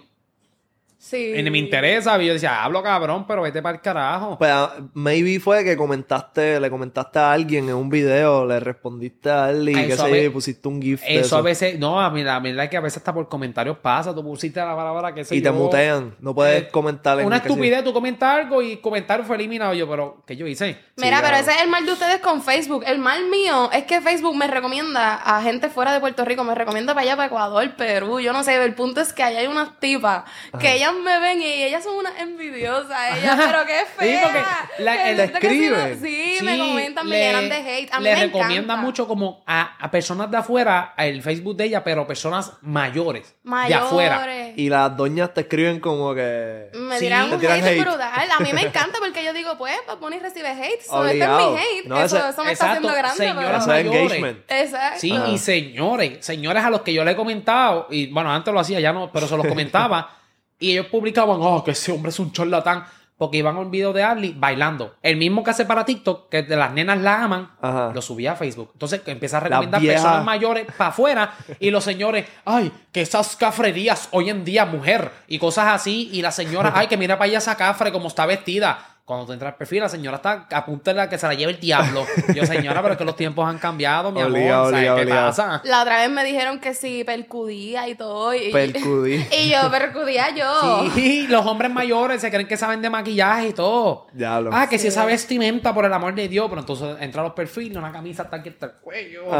Sí. 0.98 1.34
Y 1.36 1.42
ni 1.42 1.50
me 1.50 1.58
interesa. 1.58 2.20
Y 2.20 2.26
yo 2.26 2.32
decía, 2.32 2.64
hablo 2.64 2.82
cabrón, 2.82 3.26
pero 3.28 3.42
vete 3.42 3.62
para 3.62 3.76
el 3.76 3.82
carajo. 3.82 4.38
Pues 4.38 4.50
ah, 4.52 4.74
maybe 4.94 5.38
fue 5.38 5.62
que 5.62 5.76
comentaste, 5.76 6.58
le 6.58 6.70
comentaste 6.70 7.18
a 7.18 7.32
alguien 7.32 7.68
en 7.68 7.74
un 7.74 7.88
video, 7.88 8.44
le 8.46 8.58
respondiste 8.60 9.30
a 9.30 9.50
él 9.50 9.68
y 9.68 9.74
sé, 9.92 9.96
yo, 9.96 10.16
y 10.16 10.28
pusiste 10.30 10.66
un 10.66 10.80
GIF 10.80 11.02
de 11.02 11.20
Eso 11.20 11.36
a 11.36 11.42
veces, 11.42 11.78
no, 11.78 12.00
a 12.00 12.10
mí 12.10 12.22
la 12.22 12.40
verdad 12.40 12.64
es 12.64 12.70
que 12.70 12.76
a 12.76 12.80
veces 12.80 12.96
hasta 12.98 13.12
por 13.14 13.28
comentarios 13.28 13.76
pasa, 13.78 14.14
tú 14.14 14.22
pusiste 14.24 14.58
la 14.58 14.74
palabra 14.74 15.14
que 15.14 15.24
sé 15.24 15.36
Y 15.36 15.42
te 15.42 15.50
mutean. 15.50 16.14
No 16.18 16.34
puedes 16.34 16.62
Eh, 16.64 16.68
comentar 16.70 17.20
en 17.20 17.26
Una 17.26 17.40
qué 17.42 17.48
estupidez, 17.48 17.84
tú 17.84 17.92
comentas 17.92 18.38
algo 18.40 18.62
y 18.62 18.78
comentario 18.78 19.24
fue 19.24 19.36
eliminado. 19.36 19.74
Yo, 19.74 19.88
pero, 19.88 20.22
¿qué 20.26 20.36
yo 20.36 20.46
hice? 20.46 20.66
Mira, 20.66 20.78
Sí, 20.96 21.02
pero 21.02 21.18
claro. 21.20 21.36
ese 21.36 21.50
es 21.52 21.62
el 21.62 21.68
mal 21.68 21.84
de 21.86 21.92
ustedes 21.92 22.18
con 22.20 22.42
Facebook. 22.42 22.82
El 22.86 22.98
mal 22.98 23.28
mío 23.28 23.70
es 23.72 23.84
que 23.84 24.00
Facebook 24.00 24.34
me 24.34 24.46
recomienda 24.46 25.14
a 25.16 25.42
gente 25.42 25.68
fuera 25.68 25.92
de 25.92 26.00
Puerto 26.00 26.24
Rico, 26.24 26.42
me 26.42 26.54
recomienda 26.54 26.94
para 26.94 27.04
allá, 27.04 27.16
para 27.16 27.26
Ecuador, 27.26 27.76
Perú, 27.76 28.18
yo 28.20 28.32
no 28.32 28.42
sé. 28.42 28.56
El 28.56 28.74
punto 28.74 29.00
es 29.00 29.12
que 29.12 29.22
allá 29.22 29.40
hay 29.40 29.46
unas 29.46 29.78
tipas 29.78 30.24
que 30.58 30.74
ellas 30.74 30.85
me 30.94 31.18
ven 31.20 31.40
y 31.42 31.44
ellas 31.64 31.82
son 31.84 31.96
unas 31.96 32.18
envidiosas. 32.18 33.18
Ellas, 33.18 33.36
pero 33.46 33.66
qué 33.66 33.78
Sí, 33.80 33.86
fea. 33.98 34.22
porque 34.22 34.82
la- 34.82 34.92
Que 34.96 35.10
el- 35.10 35.16
sí, 35.16 35.22
escribe. 35.34 35.70
no- 35.94 36.06
Sí, 36.06 36.38
me 36.42 36.58
comentan, 36.58 37.08
me 37.08 37.16
llenan 37.18 37.48
de 37.48 37.56
hate. 37.56 37.92
A 37.92 37.98
mí 37.98 38.04
le 38.04 38.14
me 38.14 38.20
recomienda 38.22 38.56
encanta. 38.74 38.76
mucho 38.76 39.08
como 39.08 39.42
a, 39.46 39.76
a 39.78 39.90
personas 39.90 40.30
de 40.30 40.36
afuera 40.36 40.94
el 40.98 41.22
Facebook 41.22 41.56
de 41.56 41.64
ella, 41.64 41.84
pero 41.84 42.06
personas 42.06 42.52
mayores. 42.62 43.34
De 43.42 43.50
Mayores. 43.50 43.84
afuera. 43.86 44.52
Y 44.56 44.68
las 44.68 44.96
doñas 44.96 45.32
te 45.34 45.42
escriben 45.42 45.80
como 45.80 46.14
que... 46.14 46.70
Me 46.74 46.94
Sí, 46.98 47.04
tiran 47.06 47.32
un 47.32 47.38
tiran 47.38 47.58
hate, 47.58 47.66
hate. 47.66 47.80
brutal. 47.80 48.28
A 48.38 48.40
mí 48.40 48.52
me 48.52 48.62
encanta 48.62 48.98
porque 48.98 49.22
yo 49.24 49.32
digo, 49.32 49.56
pues, 49.58 49.76
Bad 49.86 49.98
Bunny 49.98 50.18
recibe 50.18 50.48
hate. 50.48 50.82
So, 50.82 51.04
este 51.06 51.22
es 51.22 51.28
mi 51.28 51.34
hate. 51.56 51.86
No, 51.86 52.02
eso, 52.02 52.16
ese- 52.18 52.28
eso 52.30 52.44
me 52.44 52.52
está 52.52 52.66
exacto, 52.72 52.88
haciendo 52.88 52.92
grande. 52.92 53.16
señora 53.16 53.56
Eso 53.58 53.66
pero- 53.66 53.78
es 53.78 53.84
mayores. 53.86 54.00
engagement. 54.12 54.38
Exacto. 54.50 55.00
Sí, 55.00 55.14
y 55.32 55.38
señores, 55.38 56.24
señores 56.24 56.64
a 56.64 56.70
los 56.70 56.80
que 56.82 56.92
yo 56.92 57.04
le 57.04 57.10
he 57.12 57.16
comentado, 57.16 57.86
y 57.90 58.06
bueno, 58.08 58.32
antes 58.32 58.52
lo 58.52 58.60
hacía, 58.60 58.80
ya 58.80 58.92
no, 58.92 59.10
pero 59.12 59.26
se 59.28 59.36
los 59.36 59.46
comentaba, 59.46 60.15
y 60.58 60.72
ellos 60.72 60.86
publicaban, 60.86 61.38
oh, 61.40 61.62
que 61.64 61.72
ese 61.72 61.92
hombre 61.92 62.10
es 62.10 62.18
un 62.18 62.32
charlatán, 62.32 62.84
porque 63.18 63.38
iban 63.38 63.56
a 63.56 63.60
un 63.60 63.70
video 63.70 63.92
de 63.92 64.02
Arlie 64.02 64.34
bailando. 64.36 64.94
El 65.02 65.16
mismo 65.16 65.42
que 65.42 65.50
hace 65.50 65.64
para 65.64 65.84
TikTok, 65.84 66.28
que 66.28 66.42
de 66.42 66.56
las 66.56 66.72
nenas 66.72 66.98
la 67.00 67.24
aman, 67.24 67.50
Ajá. 67.62 67.90
lo 67.94 68.02
subía 68.02 68.32
a 68.32 68.36
Facebook. 68.36 68.70
Entonces 68.74 69.00
empieza 69.06 69.38
a 69.38 69.40
recomendar 69.40 69.80
personas 69.80 70.24
mayores 70.24 70.66
para 70.76 70.90
afuera, 70.90 71.34
y 71.58 71.70
los 71.70 71.82
señores, 71.82 72.26
ay, 72.44 72.70
que 72.92 73.00
esas 73.00 73.36
cafrerías 73.36 74.08
hoy 74.12 74.28
en 74.28 74.44
día, 74.44 74.66
mujer, 74.66 75.10
y 75.28 75.38
cosas 75.38 75.68
así, 75.68 76.10
y 76.12 76.20
la 76.20 76.30
señora, 76.30 76.72
ay, 76.76 76.88
que 76.88 76.96
mira 76.96 77.16
para 77.16 77.28
allá 77.28 77.38
esa 77.38 77.56
cafre 77.56 77.90
como 77.90 78.08
está 78.08 78.26
vestida. 78.26 78.95
Cuando 79.06 79.24
tú 79.24 79.32
entras 79.34 79.52
al 79.52 79.56
perfil, 79.56 79.80
la 79.82 79.88
señora 79.88 80.16
está 80.16 80.48
a 80.50 80.66
punto 80.66 80.90
de 80.90 80.94
la 80.96 81.08
que 81.08 81.16
se 81.16 81.28
la 81.28 81.34
lleve 81.34 81.52
el 81.52 81.60
diablo. 81.60 82.04
Yo, 82.34 82.44
señora, 82.44 82.82
pero 82.82 82.94
es 82.94 82.98
que 82.98 83.04
los 83.04 83.14
tiempos 83.14 83.48
han 83.48 83.56
cambiado, 83.58 84.10
mi 84.10 84.20
amor. 84.20 84.32
¿sabes 84.36 84.74
obligado, 84.90 84.96
qué 84.96 85.06
pasa? 85.06 85.60
La 85.64 85.82
otra 85.82 85.98
vez 85.98 86.10
me 86.10 86.24
dijeron 86.24 86.58
que 86.58 86.74
sí, 86.74 87.04
percudía 87.04 87.86
y 87.88 87.94
todo. 87.94 88.34
Y, 88.34 88.50
Percudí. 88.50 89.24
y 89.40 89.48
yo, 89.50 89.70
percudía 89.70 90.34
yo. 90.34 90.90
Sí, 90.92 91.28
los 91.28 91.46
hombres 91.46 91.70
mayores 91.70 92.20
se 92.20 92.32
creen 92.32 92.48
que 92.48 92.56
saben 92.56 92.82
de 92.82 92.90
maquillaje 92.90 93.50
y 93.50 93.52
todo. 93.52 94.08
Diablo. 94.12 94.50
Ah, 94.52 94.68
que 94.68 94.76
si 94.76 94.82
Sí. 94.82 94.88
esa 94.88 95.04
vestimenta, 95.04 95.72
por 95.72 95.84
el 95.84 95.92
amor 95.92 96.12
de 96.16 96.26
Dios. 96.26 96.48
Pero 96.48 96.62
entonces 96.62 96.96
entra 97.00 97.20
a 97.20 97.24
los 97.26 97.32
perfiles, 97.34 97.76
una 97.78 97.92
camisa 97.92 98.24
hasta 98.24 98.38
aquí 98.38 98.48
hasta 98.48 98.66
el 98.66 98.72
cuello, 98.82 99.22
Ah. 99.32 99.36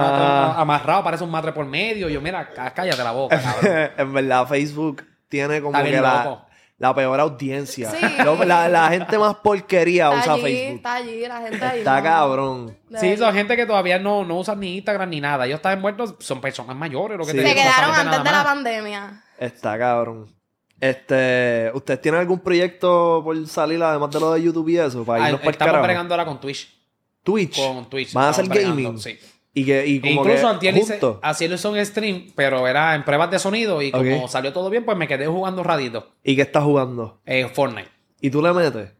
matre- 0.52 0.62
amarrado, 0.62 1.02
parece 1.02 1.24
un 1.24 1.30
matre 1.32 1.50
por 1.52 1.66
medio. 1.66 2.08
Yo, 2.08 2.20
mira, 2.20 2.50
cá- 2.54 2.70
cállate 2.72 3.02
la 3.02 3.10
boca, 3.10 3.40
cabrón. 3.42 3.90
en 3.98 4.12
verdad, 4.12 4.46
Facebook 4.46 5.04
tiene 5.28 5.60
como 5.60 5.76
que 5.82 5.90
la. 6.00 6.45
La 6.78 6.94
peor 6.94 7.18
audiencia. 7.20 7.90
Sí. 7.90 7.96
Lo- 8.24 8.44
la, 8.44 8.68
la 8.68 8.88
gente 8.90 9.18
más 9.18 9.36
porquería 9.36 10.08
Está 10.10 10.20
usa 10.20 10.32
allí, 10.34 10.42
Facebook. 10.42 10.76
está 10.76 10.94
allí, 10.94 11.20
la 11.26 11.40
gente 11.40 11.64
ahí. 11.64 11.78
Está 11.78 11.96
no. 11.98 12.02
cabrón. 12.02 12.78
Sí, 13.00 13.16
son 13.16 13.34
gente 13.34 13.56
que 13.56 13.66
todavía 13.66 13.98
no, 13.98 14.24
no 14.24 14.38
usan 14.38 14.60
ni 14.60 14.76
Instagram 14.76 15.08
ni 15.10 15.20
nada. 15.20 15.46
Ellos 15.46 15.56
están 15.56 15.80
muertos, 15.80 16.14
son 16.18 16.40
personas 16.40 16.76
mayores, 16.76 17.16
lo 17.16 17.24
que 17.24 17.32
Sí. 17.32 17.38
te 17.38 17.48
Se 17.48 17.54
quedaron 17.54 17.94
antes 17.94 18.24
de 18.24 18.30
la 18.30 18.44
pandemia. 18.44 19.22
Está 19.38 19.78
cabrón. 19.78 20.34
Este, 20.78 21.70
¿ustedes 21.72 22.02
tienen 22.02 22.20
algún 22.20 22.40
proyecto 22.40 23.22
por 23.24 23.46
salir 23.48 23.82
además 23.82 24.10
de 24.10 24.20
lo 24.20 24.32
de 24.34 24.42
YouTube 24.42 24.68
y 24.68 24.76
eso? 24.78 25.04
Para 25.04 25.24
Ah, 25.24 25.26
irnos 25.28 25.40
para 25.40 25.50
el 25.50 25.54
Estamos 25.54 25.82
bregando 25.82 26.14
ahora 26.14 26.24
con 26.26 26.38
Twitch. 26.40 26.68
Twitch. 27.22 27.56
Con 27.56 27.88
Twitch. 27.88 28.12
¿Van 28.12 28.24
a 28.26 28.28
hacer 28.28 28.46
gaming? 28.46 28.74
bregando, 28.74 28.98
Sí. 29.00 29.18
Y 29.58 29.64
que, 29.64 29.86
y 29.86 30.00
como 30.00 30.20
Incluso 30.20 30.42
que 30.42 30.46
antier 30.48 30.76
hice, 30.76 30.92
juntos. 31.00 31.18
así 31.22 31.48
lo 31.48 31.54
hizo 31.54 31.70
un 31.70 31.82
stream, 31.82 32.26
pero 32.36 32.68
era 32.68 32.94
en 32.94 33.04
pruebas 33.04 33.30
de 33.30 33.38
sonido 33.38 33.80
y 33.80 33.90
como 33.90 34.28
salió 34.28 34.52
todo 34.52 34.68
bien, 34.68 34.84
pues 34.84 34.98
me 34.98 35.08
quedé 35.08 35.26
jugando 35.26 35.62
un 35.62 35.66
ratito. 35.66 36.12
¿Y 36.22 36.36
qué 36.36 36.42
estás 36.42 36.62
jugando? 36.62 37.20
Eh, 37.24 37.48
Fortnite. 37.52 37.88
¿Y 38.20 38.28
tú 38.28 38.42
le 38.42 38.52
metes? 38.52 38.90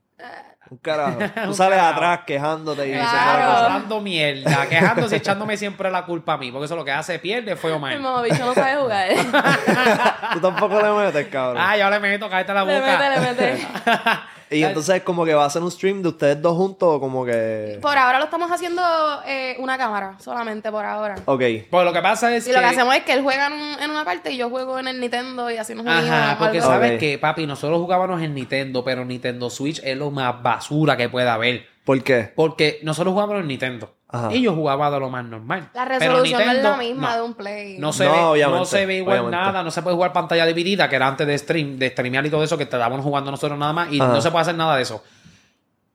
Un 0.71 0.79
carajo. 0.79 1.19
Tú 1.45 1.55
sales 1.55 1.79
carajo. 1.79 1.95
atrás 1.95 2.21
quejándote 2.27 2.89
y 2.89 2.93
Claro. 2.93 3.51
Hablando 3.53 4.01
mierda, 4.01 4.67
quejándose, 4.67 5.17
echándome 5.17 5.57
siempre 5.59 5.91
la 5.91 6.05
culpa 6.07 6.33
a 6.33 6.39
mí, 6.39 6.51
porque 6.51 6.65
eso 6.65 6.75
es 6.75 6.79
lo 6.79 6.85
que 6.87 6.91
hace, 6.91 7.19
pierde, 7.21 7.55
fue 7.55 7.71
Omar. 7.73 7.97
mamabicho 8.01 8.45
no 8.47 8.53
sabe 8.55 8.81
jugar. 8.81 9.09
Tú 10.33 10.41
tampoco 10.41 10.81
le 10.81 10.91
metes, 11.05 11.29
cabrón. 11.29 11.63
Ah, 11.65 11.77
yo 11.77 11.89
le 11.91 12.01
meto, 12.01 12.29
cállate 12.29 12.55
la 12.55 12.65
le 12.65 12.81
boca. 12.81 12.99
mete, 12.99 13.11
le 13.11 13.21
mete. 13.53 13.67
y 14.51 14.63
entonces 14.63 15.03
como 15.03 15.25
que 15.25 15.35
va 15.35 15.45
a 15.45 15.47
hacer 15.47 15.63
un 15.63 15.71
stream 15.71 16.03
de 16.03 16.09
ustedes 16.09 16.41
dos 16.41 16.57
juntos 16.57 16.89
o 16.97 17.01
como 17.01 17.25
que... 17.25 17.79
Por 17.83 17.97
ahora 17.99 18.19
lo 18.19 18.25
estamos 18.27 18.51
haciendo 18.51 18.83
eh, 19.27 19.57
una 19.59 19.77
cámara, 19.79 20.17
solamente 20.21 20.71
por 20.71 20.85
ahora. 20.85 21.17
Ok. 21.25 21.43
Pues 21.71 21.85
lo 21.85 21.93
que 21.93 22.01
pasa 22.03 22.35
es 22.35 22.45
Y 22.47 22.51
que... 22.51 22.55
lo 22.55 22.61
que 22.61 22.67
hacemos 22.67 22.95
es 22.95 23.03
que 23.05 23.13
él 23.13 23.23
juega 23.23 23.47
en, 23.49 23.53
un- 23.55 23.83
en 23.83 23.91
una 23.91 24.05
parte 24.05 24.31
y 24.33 24.37
yo 24.37 24.49
juego 24.51 24.79
en 24.79 24.89
el 24.89 25.01
Nintendo 25.01 25.51
y 25.51 25.57
así 25.57 25.75
nos 25.75 25.85
unimos. 25.87 26.05
Ajá, 26.11 26.37
porque 26.39 26.59
algo 26.59 26.71
sabes 26.71 26.93
Ok. 26.95 26.99
que, 27.01 27.19
papi, 27.19 27.47
nosotros 27.47 27.79
jugábamos 27.81 28.23
en 28.23 28.35
Nintendo, 28.35 28.85
pero 28.85 29.05
Nintendo 29.05 29.51
Switch 29.51 29.81
es 29.83 29.97
lo 29.97 30.11
más 30.11 30.43
basura 30.43 30.97
que 30.97 31.09
pueda 31.09 31.35
haber. 31.35 31.67
¿Por 31.85 32.03
qué? 32.03 32.33
Porque 32.35 32.81
nosotros 32.83 33.13
jugábamos 33.13 33.41
en 33.43 33.49
Nintendo. 33.49 33.96
Ajá. 34.09 34.33
Y 34.33 34.43
yo 34.43 34.55
jugaba 34.55 34.89
de 34.91 35.01
lo 35.01 35.11
más 35.11 35.25
normal. 35.25 35.69
La 35.75 35.85
Pero 35.85 35.99
resolución 35.99 36.45
no 36.47 36.53
es 36.53 36.63
la 36.63 36.77
misma 36.77 37.11
no. 37.11 37.17
de 37.17 37.23
un 37.23 37.35
Play. 37.35 37.79
No 37.79 37.93
se, 37.93 38.05
No, 38.05 38.13
ve, 38.13 38.19
obviamente, 38.21 38.59
no 38.61 38.65
se 38.65 38.87
ve 38.87 38.97
igual 38.99 39.19
obviamente. 39.21 39.47
nada, 39.47 39.63
no 39.65 39.71
se 39.73 39.83
puede 39.83 39.97
jugar 39.97 40.13
pantalla 40.13 40.47
dividida, 40.47 40.89
que 40.89 40.97
era 40.97 41.09
antes 41.09 41.27
de 41.27 41.37
stream, 41.37 41.77
de 41.79 41.91
streamear 41.91 42.25
y 42.25 42.31
todo 42.31 42.45
eso, 42.45 42.57
que 42.57 42.63
estábamos 42.65 43.01
jugando 43.03 43.31
nosotros 43.33 43.59
nada 43.59 43.73
más, 43.73 43.93
y 43.93 44.01
Ajá. 44.01 44.13
no 44.13 44.21
se 44.21 44.31
puede 44.31 44.43
hacer 44.43 44.55
nada 44.55 44.77
de 44.77 44.83
eso. 44.83 45.03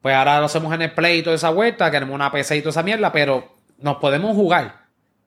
Pues 0.02 0.14
ahora 0.16 0.40
lo 0.40 0.46
hacemos 0.48 0.74
en 0.74 0.82
el 0.82 0.92
Play 0.94 1.20
y 1.20 1.24
toda 1.24 1.36
esa 1.36 1.52
vuelta, 1.52 1.90
queremos 1.90 2.14
una 2.14 2.32
PC 2.32 2.58
y 2.58 2.62
toda 2.62 2.72
esa 2.72 2.84
mierda, 2.84 3.12
pero 3.14 3.48
nos 3.80 3.98
podemos 3.98 4.36
jugar. 4.36 4.81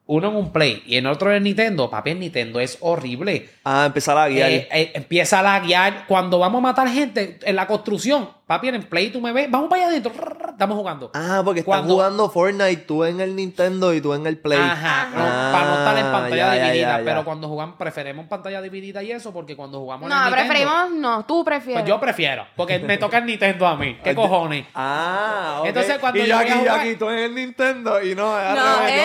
Uno 0.06 0.28
en 0.28 0.36
un 0.36 0.52
Play 0.52 0.82
y 0.86 0.96
en 0.98 1.06
otro 1.06 1.32
en 1.34 1.42
Nintendo. 1.44 1.88
Papi, 1.88 2.10
en 2.10 2.20
Nintendo 2.20 2.60
es 2.60 2.76
horrible. 2.80 3.48
Ah, 3.64 3.84
empezar 3.86 4.18
a 4.18 4.28
guiar. 4.28 4.50
Eh, 4.50 4.68
eh, 4.70 4.92
empieza 4.94 5.40
a 5.40 5.42
laguear. 5.42 6.04
Cuando 6.06 6.38
vamos 6.38 6.58
a 6.58 6.62
matar 6.62 6.88
gente 6.88 7.38
en 7.42 7.56
la 7.56 7.66
construcción, 7.66 8.28
papi, 8.46 8.68
en 8.68 8.74
el 8.74 8.86
Play 8.86 9.08
tú 9.10 9.22
me 9.22 9.32
ves, 9.32 9.50
vamos 9.50 9.70
para 9.70 9.82
allá 9.84 9.90
adentro, 9.92 10.12
estamos 10.50 10.76
jugando. 10.76 11.10
Ah, 11.14 11.40
porque 11.42 11.60
estás 11.60 11.74
Cuando- 11.76 11.94
jugando 11.94 12.28
Fortnite, 12.28 12.76
tú 12.82 13.02
en 13.04 13.18
el 13.22 13.34
Nintendo 13.34 13.94
y 13.94 14.02
tú 14.02 14.12
en 14.12 14.26
el 14.26 14.36
Play. 14.36 14.58
Ajá, 14.60 15.08
no, 15.14 15.22
Ah, 15.24 15.50
para 15.54 15.66
no 15.70 15.78
estar 15.78 15.96
en 15.98 16.12
pantalla 16.12 16.36
ya, 16.36 16.56
ya, 16.56 16.64
dividida. 16.66 16.88
ya, 16.92 16.98
ya. 16.98 17.04
Pero 17.06 17.24
cuando 17.24 17.48
jugamos, 17.48 17.76
preferimos 17.76 18.26
pantalla 18.26 18.60
dividida 18.60 19.02
y 19.02 19.10
eso, 19.10 19.32
porque 19.32 19.56
cuando 19.56 19.78
jugamos 19.80 20.02
en 20.02 20.08
No, 20.10 20.16
el 20.16 20.24
Nintendo, 20.34 20.48
preferimos, 20.52 20.90
no, 21.00 21.24
tú 21.24 21.42
prefieres. 21.42 21.80
Pues 21.80 21.88
yo 21.88 21.98
prefiero, 21.98 22.46
porque 22.56 22.78
me 22.80 22.98
toca 22.98 23.16
el 23.16 23.24
Nintendo 23.24 23.66
a 23.66 23.76
mí. 23.78 23.96
¿Qué 24.04 24.14
cojones? 24.14 24.66
Ah, 24.74 25.60
ok. 25.60 25.66
Entonces, 25.68 25.96
cuando 25.98 26.18
y 26.22 26.26
yo 26.26 26.36
aquí, 26.36 26.50
a 26.50 26.54
yo 26.56 26.60
jugar- 26.60 26.80
aquí, 26.80 26.96
tú 26.96 27.08
en 27.08 27.18
el 27.20 27.34
Nintendo 27.34 28.02
y 28.02 28.14
no, 28.14 28.24
No, 28.54 28.86
él 28.86 29.00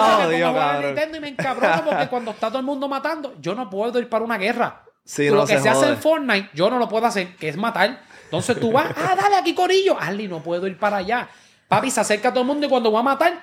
me 0.00 0.24
jodido, 0.24 0.54
cabrón. 0.54 0.86
Nintendo 0.86 1.16
y 1.16 1.20
me 1.20 1.28
encabrono 1.28 1.84
porque 1.84 2.06
cuando 2.10 2.30
está 2.32 2.48
todo 2.48 2.58
el 2.58 2.64
mundo 2.64 2.88
matando, 2.88 3.34
yo 3.40 3.54
no 3.54 3.70
puedo 3.70 3.98
ir 3.98 4.08
para 4.08 4.24
una 4.24 4.38
guerra. 4.38 4.82
Sí, 5.04 5.28
lo 5.28 5.36
no, 5.36 5.46
que 5.46 5.60
se 5.60 5.68
hace 5.68 5.88
en 5.88 5.96
Fortnite, 5.96 6.50
yo 6.52 6.68
no 6.68 6.78
lo 6.78 6.88
puedo 6.88 7.06
hacer, 7.06 7.36
que 7.36 7.48
es 7.48 7.56
matar. 7.56 8.00
Entonces 8.24 8.58
tú 8.58 8.72
vas, 8.72 8.90
ah, 8.96 9.14
dale 9.14 9.36
aquí, 9.36 9.54
Corillo. 9.54 9.96
Ali, 9.98 10.26
no 10.26 10.42
puedo 10.42 10.66
ir 10.66 10.76
para 10.78 10.96
allá. 10.96 11.28
Papi, 11.68 11.90
se 11.90 12.00
acerca 12.00 12.28
a 12.28 12.32
todo 12.32 12.40
el 12.42 12.46
mundo 12.46 12.66
y 12.66 12.68
cuando 12.68 12.90
va 12.90 13.00
a 13.00 13.04
matar. 13.04 13.42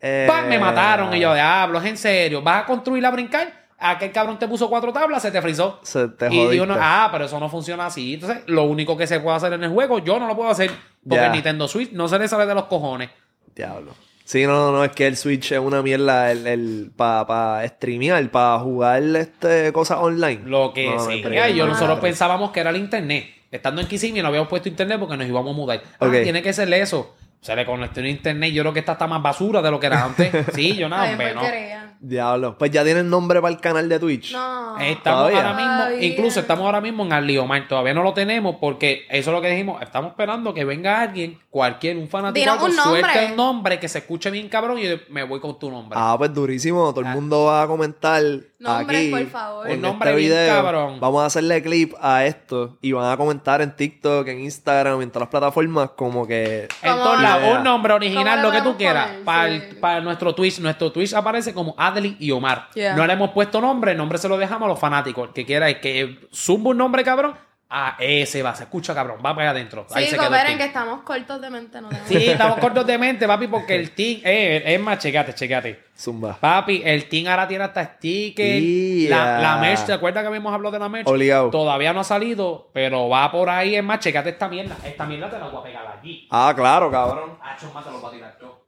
Eh, 0.00 0.28
me 0.48 0.58
mataron. 0.58 1.14
Y 1.14 1.20
yo, 1.20 1.32
diablo, 1.32 1.78
es 1.78 1.84
en 1.86 1.96
serio. 1.96 2.42
¿Vas 2.42 2.62
a 2.62 2.66
construir 2.66 3.04
a 3.06 3.10
brincar? 3.10 3.68
Aquel 3.80 4.10
cabrón 4.10 4.38
te 4.38 4.48
puso 4.48 4.68
cuatro 4.68 4.92
tablas, 4.92 5.22
se 5.22 5.30
te 5.30 5.40
frizó. 5.40 5.78
Se 5.82 6.08
te 6.08 6.32
y 6.34 6.48
digo, 6.48 6.66
no, 6.66 6.76
ah, 6.76 7.08
pero 7.12 7.26
eso 7.26 7.38
no 7.38 7.48
funciona 7.48 7.86
así. 7.86 8.14
Entonces, 8.14 8.42
lo 8.46 8.64
único 8.64 8.96
que 8.96 9.06
se 9.06 9.20
puede 9.20 9.36
hacer 9.36 9.52
en 9.52 9.62
el 9.62 9.70
juego, 9.70 10.00
yo 10.00 10.18
no 10.18 10.26
lo 10.26 10.34
puedo 10.34 10.50
hacer. 10.50 10.70
Porque 11.08 11.24
el 11.24 11.32
Nintendo 11.32 11.68
Switch 11.68 11.92
no 11.92 12.08
se 12.08 12.18
le 12.18 12.26
sale 12.26 12.46
de 12.46 12.54
los 12.54 12.64
cojones. 12.64 13.10
Diablo. 13.54 13.94
Sí, 14.28 14.44
no, 14.44 14.52
no, 14.52 14.72
no, 14.72 14.84
es 14.84 14.92
que 14.92 15.06
el 15.06 15.16
Switch 15.16 15.52
es 15.52 15.58
una 15.58 15.80
mierda 15.80 16.30
el, 16.30 16.46
el, 16.46 16.90
para 16.94 17.26
pa 17.26 17.62
streamear, 17.66 18.30
para 18.30 18.58
jugar 18.58 19.02
este, 19.02 19.72
cosas 19.72 19.96
online. 20.02 20.42
Lo 20.44 20.74
que 20.74 20.84
No, 20.84 20.96
no, 20.98 21.06
pero- 21.22 21.48
Y 21.48 21.54
yo, 21.56 21.64
no, 21.64 21.72
nosotros 21.72 21.96
no. 21.96 22.02
pensábamos 22.02 22.50
que 22.50 22.60
era 22.60 22.68
el 22.68 22.76
internet. 22.76 23.24
Estando 23.50 23.80
en 23.80 23.86
Kissimmee 23.86 24.20
no 24.20 24.28
habíamos 24.28 24.48
puesto 24.50 24.68
internet 24.68 24.98
porque 25.00 25.16
nos 25.16 25.26
íbamos 25.26 25.54
a 25.54 25.56
mudar. 25.56 25.82
Ah, 25.98 26.08
Ok. 26.08 26.22
tiene 26.24 26.42
que 26.42 26.52
ser 26.52 26.70
eso. 26.74 27.16
Se 27.40 27.54
le 27.54 27.64
conectó 27.64 28.00
un 28.00 28.06
internet. 28.06 28.52
Yo 28.52 28.62
creo 28.62 28.72
que 28.72 28.80
esta 28.80 28.92
está 28.92 29.06
más 29.06 29.22
basura 29.22 29.62
de 29.62 29.70
lo 29.70 29.78
que 29.80 29.86
era 29.86 30.04
antes. 30.04 30.32
Sí, 30.54 30.74
yo 30.76 30.88
nada, 30.88 31.10
hombre, 31.10 31.34
no. 31.34 31.40
porquería. 31.40 31.84
Diablo. 32.00 32.56
Pues 32.58 32.70
ya 32.70 32.84
tienen 32.84 33.10
nombre 33.10 33.40
para 33.40 33.52
el 33.52 33.60
canal 33.60 33.88
de 33.88 33.98
Twitch. 33.98 34.32
No. 34.32 34.78
Estamos 34.78 35.02
Todavía. 35.30 35.38
ahora 35.38 35.52
mismo, 35.56 35.76
Todavía. 35.76 36.06
incluso 36.06 36.40
estamos 36.40 36.64
ahora 36.64 36.80
mismo 36.80 37.04
en 37.04 37.12
Arliomar. 37.12 37.66
Todavía 37.66 37.92
no 37.94 38.02
lo 38.04 38.12
tenemos 38.12 38.56
porque 38.60 39.04
eso 39.10 39.30
es 39.30 39.34
lo 39.36 39.40
que 39.42 39.50
dijimos. 39.50 39.82
Estamos 39.82 40.10
esperando 40.10 40.54
que 40.54 40.64
venga 40.64 41.00
alguien, 41.00 41.38
cualquier, 41.50 41.96
un 41.96 42.08
fanático, 42.08 42.52
un 42.64 42.76
nombre. 42.76 43.00
suelte 43.02 43.26
el 43.26 43.36
nombre 43.36 43.80
que 43.80 43.88
se 43.88 43.98
escuche 43.98 44.30
bien 44.30 44.48
cabrón 44.48 44.78
y 44.78 44.88
yo 44.88 44.96
me 45.10 45.24
voy 45.24 45.40
con 45.40 45.58
tu 45.58 45.70
nombre. 45.70 45.98
Ah, 46.00 46.14
pues 46.16 46.32
durísimo. 46.32 46.90
Todo 46.92 47.00
el 47.00 47.06
Ah. 47.08 47.14
mundo 47.14 47.44
va 47.46 47.62
a 47.62 47.66
comentar 47.66 48.22
Nombres, 48.60 49.00
aquí. 49.00 49.10
por 49.10 49.26
favor. 49.26 49.68
en 49.68 49.76
Un 49.76 49.82
nombre 49.82 50.10
este 50.10 50.20
bien 50.20 50.30
video. 50.32 50.54
cabrón. 50.62 51.00
Vamos 51.00 51.22
a 51.22 51.26
hacerle 51.26 51.62
clip 51.62 51.94
a 52.00 52.24
esto 52.26 52.78
y 52.80 52.92
van 52.92 53.10
a 53.12 53.16
comentar 53.16 53.60
en 53.60 53.74
TikTok, 53.74 54.26
en 54.28 54.40
Instagram, 54.40 55.02
en 55.02 55.10
todas 55.10 55.22
las 55.22 55.30
plataformas 55.30 55.90
como 55.96 56.26
que... 56.28 56.68
En 56.82 56.92
¿Cómo- 56.92 57.02
todos 57.02 57.22
un 57.36 57.62
nombre 57.62 57.92
original, 57.92 58.40
¿Cómo 58.40 58.42
lo 58.42 58.50
que 58.52 58.62
tú 58.62 58.76
quieras. 58.76 59.10
Para, 59.24 59.48
Sí. 59.50 59.62
para 59.80 60.00
nuestro 60.00 60.34
Twitch. 60.34 60.58
Nuestro 60.60 60.90
Twitch 60.90 61.12
aparece 61.14 61.52
como 61.54 61.74
Adley 61.78 62.16
y 62.18 62.30
Omar. 62.30 62.68
Yeah. 62.74 62.94
No 62.96 63.06
le 63.06 63.12
hemos 63.12 63.30
puesto 63.30 63.60
nombre, 63.60 63.92
el 63.92 63.98
nombre 63.98 64.18
se 64.18 64.28
lo 64.28 64.38
dejamos 64.38 64.66
a 64.66 64.68
los 64.70 64.78
fanáticos. 64.78 65.28
El 65.28 65.34
que 65.34 65.44
quiera 65.46 65.68
es 65.68 65.78
que 65.78 66.28
zumba 66.34 66.70
un 66.70 66.78
nombre, 66.78 67.04
cabrón. 67.04 67.34
A 67.70 67.96
ese 67.98 68.42
va, 68.42 68.54
se 68.54 68.62
escucha, 68.62 68.94
cabrón. 68.94 69.18
Va 69.18 69.34
para 69.34 69.42
allá 69.42 69.50
adentro. 69.50 69.86
Ahí 69.92 70.04
Sí, 70.04 70.10
se 70.12 70.16
quedó 70.16 70.22
el 70.24 70.28
cooperen 70.30 70.46
team. 70.46 70.58
que 70.58 70.64
estamos 70.64 71.02
cortos 71.02 71.40
de 71.42 71.50
mente, 71.50 71.80
no 71.82 71.88
tenemos- 71.90 72.08
Sí, 72.08 72.26
estamos 72.30 72.58
cortos 72.60 72.86
de 72.86 72.96
mente, 72.96 73.26
papi, 73.26 73.46
porque 73.46 73.74
el 73.76 73.90
team. 73.90 74.20
Eh, 74.24 74.62
es 74.64 74.80
más, 74.80 74.98
checate, 74.98 75.34
checate. 75.34 75.84
Zumba. 75.94 76.34
Papi, 76.40 76.80
el 76.82 77.06
team 77.10 77.26
ahora 77.26 77.46
tiene 77.46 77.64
hasta 77.64 77.84
stickers. 77.84 78.62
Yeah. 78.62 79.16
La, 79.18 79.38
la 79.40 79.56
merch, 79.58 79.84
¿te 79.84 79.92
acuerdas 79.92 80.22
que 80.22 80.28
habíamos 80.28 80.54
hablado 80.54 80.72
de 80.72 80.78
la 80.78 80.88
merch? 80.88 81.06
Obligado. 81.08 81.50
Todavía 81.50 81.92
no 81.92 82.00
ha 82.00 82.04
salido, 82.04 82.70
pero 82.72 83.06
va 83.10 83.30
por 83.30 83.50
ahí. 83.50 83.76
Es 83.76 83.84
más, 83.84 83.98
checate 84.00 84.30
esta 84.30 84.48
mierda. 84.48 84.74
Esta 84.82 85.04
mierda 85.04 85.28
te 85.28 85.38
la 85.38 85.48
voy 85.48 85.60
a 85.60 85.62
pegar 85.64 85.86
aquí. 85.98 86.26
Ah, 86.30 86.54
claro, 86.56 86.90
cabrón. 86.90 87.36
Hacho 87.42 87.70
más 87.74 87.84
te 87.84 87.90
lo 87.90 88.00
voy 88.00 88.08
a 88.08 88.12
tirar 88.14 88.38
yo. 88.40 88.64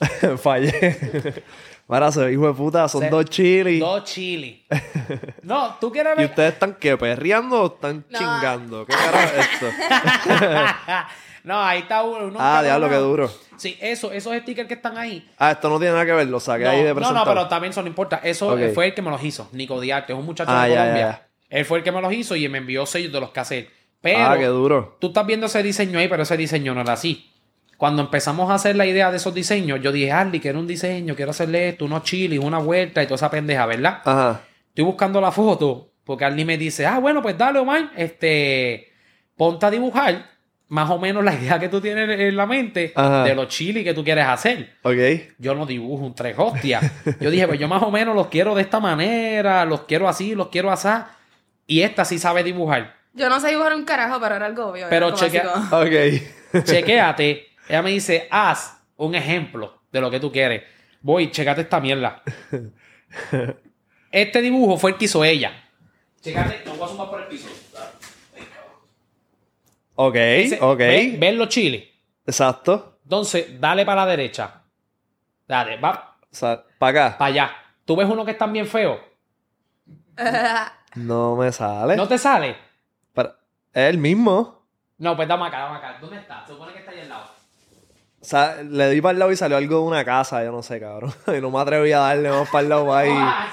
Fallé. 0.38 1.42
Mira, 1.86 2.08
ese 2.08 2.32
hijo 2.32 2.46
de 2.46 2.54
puta, 2.54 2.88
son 2.88 3.02
Se- 3.02 3.10
dos 3.10 3.24
chilis. 3.26 3.78
Dos 3.80 4.04
chili. 4.04 4.64
No, 5.42 5.76
tú 5.80 5.92
quieres 5.92 6.14
¿Y 6.16 6.18
ver. 6.18 6.30
ustedes 6.30 6.52
están 6.54 6.74
qué? 6.80 6.96
¿Perreando 6.96 7.62
o 7.62 7.66
están 7.74 8.04
No. 8.08 8.18
chingando? 8.18 8.86
¿Qué 8.86 8.94
carajo 8.94 9.34
es 9.36 9.48
esto? 9.52 9.66
no, 11.44 11.60
ahí 11.62 11.80
está 11.80 12.02
uno. 12.02 12.26
uno 12.26 12.38
ah, 12.40 12.62
diablo, 12.62 12.88
qué 12.88 12.96
duro. 12.96 13.30
Sí, 13.56 13.76
eso, 13.80 14.10
esos 14.12 14.34
stickers 14.38 14.66
que 14.66 14.74
están 14.74 14.96
ahí. 14.98 15.28
Ah, 15.38 15.52
esto 15.52 15.68
no 15.68 15.78
tiene 15.78 15.92
nada 15.92 16.06
que 16.06 16.12
ver, 16.12 16.26
lo 16.28 16.40
saqué 16.40 16.64
No, 16.64 16.70
ahí 16.70 16.82
de 16.82 16.88
no, 16.88 16.94
presentado. 16.94 17.24
no, 17.26 17.30
pero 17.32 17.48
también 17.48 17.70
eso 17.70 17.82
no 17.82 17.88
importa. 17.88 18.20
Eso 18.24 18.56
fue 18.74 18.86
el 18.86 18.94
que 18.94 19.02
me 19.02 19.10
los 19.10 19.22
hizo. 19.22 19.48
Nico 19.52 19.80
Diarte, 19.80 20.12
es 20.12 20.18
un 20.18 20.24
muchacho 20.24 20.50
Ah, 20.52 20.64
de 20.64 20.70
ya, 20.74 20.78
Colombia. 20.80 21.02
ya, 21.06 21.10
ya. 21.12 21.28
Él 21.58 21.64
fue 21.64 21.78
el 21.78 21.84
que 21.84 21.92
me 21.92 22.00
los 22.00 22.12
hizo 22.12 22.34
y 22.34 22.48
me 22.48 22.58
envió 22.58 22.84
sellos 22.86 23.12
de 23.12 23.20
los 23.20 23.30
que 23.30 23.40
hacer. 23.40 23.70
Pero 24.00 24.18
Ah, 24.26 24.36
qué 24.38 24.46
duro. 24.46 24.96
tú 25.00 25.08
estás 25.08 25.24
viendo 25.26 25.46
ese 25.46 25.62
diseño 25.62 25.98
ahí, 25.98 26.08
pero 26.08 26.22
ese 26.24 26.36
diseño 26.36 26.74
no 26.74 26.80
era 26.80 26.94
así. 26.94 27.30
Cuando 27.76 28.02
empezamos 28.02 28.50
a 28.50 28.54
hacer 28.54 28.76
la 28.76 28.86
idea 28.86 29.10
de 29.10 29.16
esos 29.16 29.34
diseños, 29.34 29.80
yo 29.82 29.90
dije, 29.92 30.12
Arly, 30.12 30.40
quiero 30.40 30.58
un 30.60 30.66
diseño, 30.66 31.14
quiero 31.16 31.32
hacerle 31.32 31.70
esto, 31.70 31.84
unos 31.84 32.02
chilis, 32.04 32.38
una 32.38 32.58
vuelta 32.58 33.02
y 33.02 33.06
toda 33.06 33.16
esa 33.16 33.30
pendeja, 33.30 33.66
¿verdad? 33.66 34.00
Ajá. 34.04 34.40
Estoy 34.68 34.84
buscando 34.84 35.20
la 35.20 35.32
foto 35.32 35.90
porque 36.04 36.24
Arly 36.24 36.44
me 36.44 36.56
dice, 36.58 36.86
ah, 36.86 36.98
bueno, 36.98 37.20
pues 37.22 37.36
dale, 37.36 37.58
Omar, 37.58 37.90
este, 37.96 38.92
ponte 39.36 39.66
a 39.66 39.70
dibujar 39.70 40.26
más 40.68 40.90
o 40.90 40.98
menos 40.98 41.22
la 41.24 41.34
idea 41.40 41.58
que 41.58 41.68
tú 41.68 41.80
tienes 41.80 42.08
en 42.18 42.36
la 42.36 42.46
mente 42.46 42.92
Ajá. 42.94 43.24
de 43.24 43.34
los 43.34 43.48
chilis 43.48 43.84
que 43.84 43.94
tú 43.94 44.02
quieres 44.04 44.26
hacer. 44.26 44.74
Ok. 44.82 44.96
Yo 45.38 45.54
no 45.54 45.66
dibujo 45.66 46.04
un 46.04 46.14
tres 46.14 46.34
hostias. 46.38 46.82
Yo 47.20 47.30
dije, 47.30 47.46
pues 47.46 47.58
yo 47.60 47.68
más 47.68 47.82
o 47.82 47.90
menos 47.90 48.14
los 48.14 48.28
quiero 48.28 48.54
de 48.54 48.62
esta 48.62 48.80
manera, 48.80 49.64
los 49.64 49.82
quiero 49.82 50.08
así, 50.08 50.34
los 50.34 50.48
quiero 50.48 50.70
así. 50.70 50.88
Y 51.66 51.80
esta 51.82 52.04
sí 52.04 52.18
sabe 52.18 52.42
dibujar. 52.42 52.94
Yo 53.12 53.28
no 53.28 53.38
sé 53.40 53.48
dibujar 53.50 53.74
un 53.74 53.84
carajo, 53.84 54.18
pero 54.20 54.34
era 54.36 54.46
algo 54.46 54.66
obvio. 54.66 54.86
Pero 54.90 55.14
chequea- 55.14 55.68
Ok. 55.70 56.64
Chequéate. 56.64 57.46
Ella 57.68 57.82
me 57.82 57.90
dice, 57.90 58.28
haz 58.30 58.82
un 58.96 59.14
ejemplo 59.14 59.80
de 59.90 60.00
lo 60.00 60.10
que 60.10 60.20
tú 60.20 60.30
quieres. 60.32 60.62
Voy, 61.00 61.30
checate 61.30 61.62
esta 61.62 61.80
mierda. 61.80 62.22
Este 64.10 64.40
dibujo 64.40 64.76
fue 64.76 64.92
el 64.92 64.96
que 64.96 65.06
hizo 65.06 65.24
ella. 65.24 65.52
Checate, 66.20 66.62
no 66.66 66.74
voy 66.74 66.84
a 66.86 66.88
sumar 66.88 67.10
por 67.10 67.20
el 67.22 67.26
piso. 67.26 67.48
Ok, 69.96 70.14
Ese- 70.16 70.58
ok. 70.60 70.78
¿Ves, 70.78 71.18
ves 71.20 71.34
los 71.34 71.48
chiles? 71.48 71.84
Exacto. 72.26 72.98
Entonces, 73.04 73.60
dale 73.60 73.84
para 73.84 74.04
la 74.04 74.10
derecha. 74.10 74.62
Dale, 75.46 75.76
va 75.78 76.16
O 76.22 76.34
sea, 76.34 76.64
para 76.78 77.06
acá. 77.08 77.18
para 77.18 77.28
allá. 77.28 77.50
¿Tú 77.84 77.96
ves 77.96 78.08
uno 78.08 78.24
que 78.24 78.30
están 78.32 78.52
bien 78.52 78.66
feo? 78.66 79.00
No 80.96 81.34
me 81.34 81.50
sale. 81.50 81.96
¿No 81.96 82.06
te 82.06 82.16
sale? 82.18 82.56
Para- 83.12 83.36
Es 83.72 83.90
el 83.90 83.98
mismo. 83.98 84.64
No, 84.98 85.16
pues 85.16 85.26
dame 85.26 85.44
acá, 85.48 85.58
dame 85.58 85.78
acá. 85.78 85.98
¿Dónde 86.00 86.18
está? 86.18 86.46
Se 86.46 86.52
supone 86.52 86.72
que 86.72 86.78
está 86.78 86.92
ahí 86.92 87.00
al 87.00 87.08
lado. 87.08 87.30
O 88.24 88.26
sea, 88.26 88.56
le 88.62 88.88
di 88.88 89.02
para 89.02 89.12
el 89.12 89.18
lado 89.18 89.30
y 89.32 89.36
salió 89.36 89.58
algo 89.58 89.76
de 89.80 89.82
una 89.82 90.02
casa, 90.02 90.42
yo 90.42 90.50
no 90.50 90.62
sé, 90.62 90.80
cabrón. 90.80 91.12
Y 91.36 91.42
no 91.42 91.50
me 91.50 91.60
atreví 91.60 91.92
a 91.92 91.98
darle 91.98 92.30
más 92.30 92.48
para 92.48 92.62
el 92.62 92.68
lado 92.70 92.94
ahí. 92.96 93.10
Ah. 93.12 93.48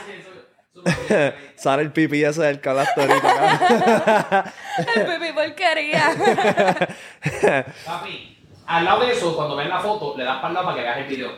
Sale 1.58 1.84
el 1.84 1.92
pipí 1.92 2.24
ese 2.24 2.42
del 2.44 2.62
que 2.62 2.70
hablaste 2.70 3.02
ahorita, 3.02 3.22
cabrón. 3.22 4.44
El 4.96 5.06
pipí 5.20 5.34
porquería. 5.34 6.16
Papi, 7.86 8.38
al 8.66 8.86
lado 8.86 9.02
de 9.06 9.12
eso, 9.12 9.36
cuando 9.36 9.56
ves 9.58 9.68
la 9.68 9.80
foto, 9.80 10.16
le 10.18 10.24
das 10.24 10.38
para 10.38 10.48
el 10.48 10.54
lado 10.54 10.66
para 10.68 10.78
que 10.78 10.84
veas 10.84 10.98
el 11.00 11.04
video. 11.06 11.32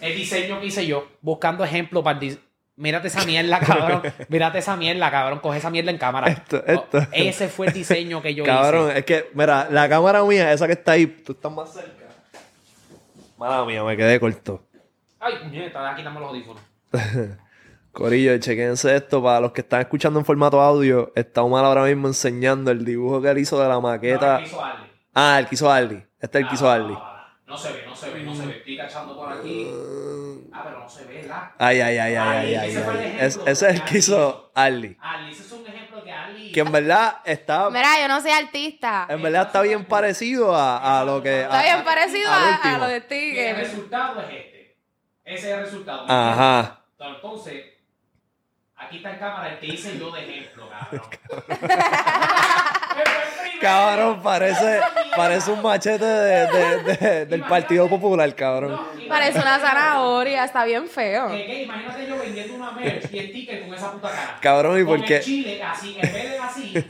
El 0.00 0.16
diseño 0.16 0.58
que 0.60 0.66
hice 0.66 0.86
yo, 0.86 1.06
buscando 1.20 1.62
ejemplos 1.62 2.02
para 2.02 2.18
el 2.18 2.24
dis- 2.30 2.38
Mírate 2.76 3.08
esa 3.08 3.24
mierda, 3.24 3.58
cabrón. 3.60 4.02
Mírate 4.28 4.58
esa 4.58 4.76
mierda, 4.76 5.10
cabrón. 5.10 5.38
Coge 5.40 5.58
esa 5.58 5.70
mierda 5.70 5.90
en 5.90 5.98
cámara. 5.98 6.28
Esto, 6.28 6.62
esto. 6.66 6.98
Ese 7.12 7.48
fue 7.48 7.68
el 7.68 7.72
diseño 7.72 8.20
que 8.20 8.34
yo 8.34 8.44
Cabrón, 8.44 8.88
hice. 8.90 8.98
es 8.98 9.04
que, 9.06 9.30
mira, 9.34 9.68
la 9.70 9.88
cámara 9.88 10.22
mía, 10.24 10.52
esa 10.52 10.66
que 10.66 10.72
está 10.74 10.92
ahí, 10.92 11.06
tú 11.06 11.32
estás 11.32 11.52
más 11.52 11.72
cerca. 11.72 12.05
Mala 13.38 13.64
mía, 13.64 13.84
me 13.84 13.96
quedé 13.96 14.18
corto. 14.18 14.62
Ay, 15.20 15.34
puñeta, 15.42 15.94
quitarme 15.94 16.20
los 16.20 16.28
audífonos. 16.30 16.62
Corillo, 17.92 18.36
chequense 18.38 18.94
esto 18.94 19.22
para 19.22 19.40
los 19.40 19.52
que 19.52 19.62
están 19.62 19.80
escuchando 19.80 20.18
en 20.18 20.24
formato 20.24 20.60
audio. 20.60 21.12
Está 21.14 21.42
Omar 21.42 21.64
ahora 21.64 21.84
mismo 21.84 22.08
enseñando 22.08 22.70
el 22.70 22.84
dibujo 22.84 23.22
que 23.22 23.30
él 23.30 23.38
hizo 23.38 23.60
de 23.60 23.68
la 23.68 23.80
maqueta. 23.80 24.34
No, 24.34 24.38
el 24.38 24.44
que 24.44 24.48
hizo 24.48 24.62
Arlie. 24.64 24.90
Ah, 25.14 25.36
el 25.38 25.46
que 25.46 25.54
hizo 25.54 25.70
Arlie. 25.72 26.06
Este 26.20 26.38
es 26.38 26.42
el 26.42 26.48
que 26.48 26.54
hizo 26.54 26.68
Ah, 26.70 26.74
Arlie. 26.74 26.98
No 27.46 27.56
se 27.56 27.72
ve, 27.72 27.84
no 27.86 27.94
se 27.94 28.10
ve, 28.10 28.22
no 28.24 28.34
se 28.34 28.44
ve. 28.46 28.56
Estoy 28.58 28.76
cachando 28.76 29.16
por 29.16 29.32
aquí. 29.32 29.68
Ah, 30.52 30.62
pero 30.64 30.80
no 30.80 30.88
se 30.88 31.04
ve, 31.04 31.22
¿la? 31.28 31.54
Ay, 31.58 31.80
ay, 31.80 31.96
ay, 31.98 32.14
ay, 32.16 32.36
ay, 32.38 32.54
ay. 32.56 32.70
ese 32.70 32.82
fue 32.82 32.92
el 32.94 32.98
ay. 32.98 33.04
ejemplo. 33.06 33.26
Es- 33.26 33.36
ese 33.46 33.68
es 33.68 33.74
el 33.74 33.84
que 33.84 33.98
hizo 33.98 34.50
Arlie. 34.54 34.96
Arlie, 35.00 35.30
ese 35.30 35.42
es 35.42 35.52
un 35.52 35.64
ejemplo 35.66 36.02
que 36.02 36.10
Arlie. 36.10 36.50
Que 36.52 36.60
en 36.60 36.72
verdad 36.72 37.18
está, 37.24 37.70
Mira, 37.70 38.00
yo 38.00 38.08
no 38.08 38.20
soy 38.20 38.32
artista. 38.32 39.06
en 39.08 39.22
verdad 39.22 39.46
está 39.46 39.62
bien 39.62 39.84
parecido 39.84 40.56
a, 40.56 41.00
a 41.00 41.04
lo 41.04 41.22
que. 41.22 41.42
Está 41.42 41.60
a- 41.60 41.62
bien 41.62 41.84
parecido 41.84 42.30
a, 42.32 42.78
lo 42.78 42.86
de 42.88 43.06
Y 43.10 43.38
el 43.38 43.56
resultado 43.56 44.20
es 44.22 44.26
este. 44.28 44.76
Ese 45.24 45.50
es 45.52 45.56
el 45.56 45.60
resultado. 45.64 46.04
Ajá. 46.08 46.80
Entonces, 46.98 47.64
aquí 48.76 48.96
está 48.96 49.12
en 49.12 49.18
cámara 49.20 49.52
el 49.52 49.58
que 49.60 49.66
hice 49.66 49.96
yo 49.98 50.10
de 50.10 50.24
ejemplo, 50.28 50.68
cabrón. 50.68 51.08
Cabrón, 53.60 54.20
parece, 54.22 54.80
parece 55.16 55.50
un 55.50 55.62
machete 55.62 56.04
de- 56.04 56.46
de- 56.46 56.96
de- 56.96 57.26
del 57.26 57.40
Partido 57.44 57.88
Popular, 57.88 58.34
cabrón. 58.34 58.78
Parece 59.08 59.38
una 59.38 59.58
zanahoria, 59.58 60.44
está 60.44 60.64
bien 60.64 60.86
feo. 60.88 61.28
Que, 61.30 61.44
que, 61.46 61.62
imagínate 61.62 62.06
yo 62.06 62.18
vendiendo 62.18 62.54
una 62.54 62.72
merch 62.72 63.12
y 63.12 63.18
el 63.18 63.32
ticket 63.32 63.64
con 63.66 63.74
esa 63.74 63.92
puta 63.92 64.10
cara. 64.10 64.36
Cabrón, 64.40 64.80
¿y 64.80 64.84
por 64.84 65.02
qué? 65.04 65.20
chile 65.20 65.62
así, 65.62 65.96
en 66.00 66.12
vez 66.12 66.30
de 66.32 66.38
así. 66.38 66.74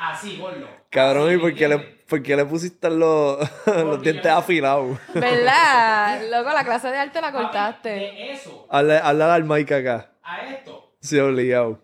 Así, 0.00 0.36
gordo. 0.36 0.68
Cabrón, 0.90 1.26
Así, 1.28 1.34
¿y 1.34 1.38
por 1.38 1.54
qué 1.56 1.68
le, 1.68 1.78
por 1.78 2.22
qué 2.22 2.36
le 2.36 2.44
pusiste 2.44 2.88
los, 2.88 3.38
los 3.66 4.00
dientes 4.02 4.30
afilados? 4.30 4.96
¿Verdad? 5.12 6.20
Loco, 6.30 6.50
la 6.52 6.64
clase 6.64 6.88
de 6.88 6.98
arte 6.98 7.20
la 7.20 7.32
cortaste. 7.32 7.88
De 7.88 8.32
eso 8.32 8.66
Habla, 8.70 8.98
habla 9.00 9.34
al 9.34 9.42
mic 9.44 9.72
acá. 9.72 10.12
a 10.22 10.42
esto. 10.46 10.92
Sí, 11.00 11.18
obligado. 11.18 11.80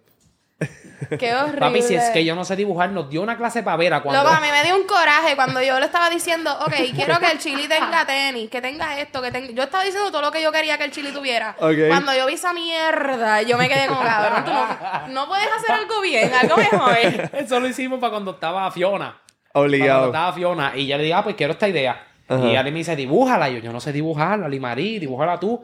Qué 1.19 1.35
horrible. 1.35 1.61
Papi, 1.61 1.83
si 1.83 1.95
es 1.95 2.11
que 2.11 2.25
yo 2.25 2.35
no 2.35 2.45
sé 2.45 2.57
dibujar, 2.57 2.91
nos 2.91 3.11
dio 3.11 3.23
una 3.23 3.37
clase 3.37 3.63
pavera 3.63 4.03
cuando. 4.03 4.23
Loco, 4.23 4.35
a 4.35 4.41
mí 4.41 4.47
me 4.51 4.63
dio 4.65 4.77
un 4.77 4.87
coraje 4.87 5.35
cuando 5.35 5.61
yo 5.63 5.79
le 5.79 5.87
estaba 5.87 6.09
diciendo, 6.09 6.57
ok, 6.61 6.75
quiero 6.95 7.19
que 7.19 7.31
el 7.31 7.39
chili 7.39 7.69
tenga 7.69 8.07
tenis, 8.07 8.49
que 8.51 8.61
tenga 8.61 8.99
esto, 9.01 9.21
que 9.21 9.31
tenga... 9.31 9.53
Yo 9.53 9.65
estaba 9.65 9.85
diciendo 9.85 10.11
todo 10.11 10.23
lo 10.23 10.33
que 10.33 10.43
yo 10.43 10.53
quería 10.53 10.79
que 10.79 10.85
el 10.85 10.91
chili 10.91 11.13
tuviera. 11.13 11.57
Ok. 11.59 11.89
Cuando 11.89 12.15
yo 12.15 12.27
vi 12.27 12.35
esa 12.35 12.53
mierda, 12.53 13.43
yo 13.43 13.59
me 13.59 13.69
quedé 13.69 13.87
como, 13.87 14.03
cabrón, 14.03 14.45
tú 14.45 14.53
no, 14.53 15.09
no 15.09 15.29
puedes 15.29 15.49
hacer 15.49 15.73
algo 15.73 16.01
bien, 16.01 16.33
algo 16.33 16.57
mejor. 16.57 16.97
Eso 17.33 17.61
lo 17.61 17.69
hicimos 17.69 17.99
para 17.99 18.13
cuando 18.13 18.33
estaba 18.33 18.71
Fiona. 18.71 19.21
Obligado. 19.53 20.11
Cuando 20.11 20.19
estaba 20.19 20.33
Fiona. 20.33 20.73
Y 20.77 20.87
yo 20.87 20.97
le 20.97 21.05
dije, 21.05 21.15
ah, 21.15 21.23
pues 21.23 21.37
quiero 21.37 21.53
esta 21.53 21.69
idea. 21.69 22.07
Ajá. 22.27 22.47
Y 22.47 22.57
Ali 22.57 22.71
me 22.71 22.79
dice, 22.79 22.97
dibújala. 22.97 23.51
Y 23.51 23.55
yo, 23.55 23.61
yo 23.61 23.73
no 23.73 23.81
sé 23.81 23.93
dibujarla, 23.93 24.49
Limarí, 24.49 24.99
dibújala 24.99 25.39
tú. 25.39 25.63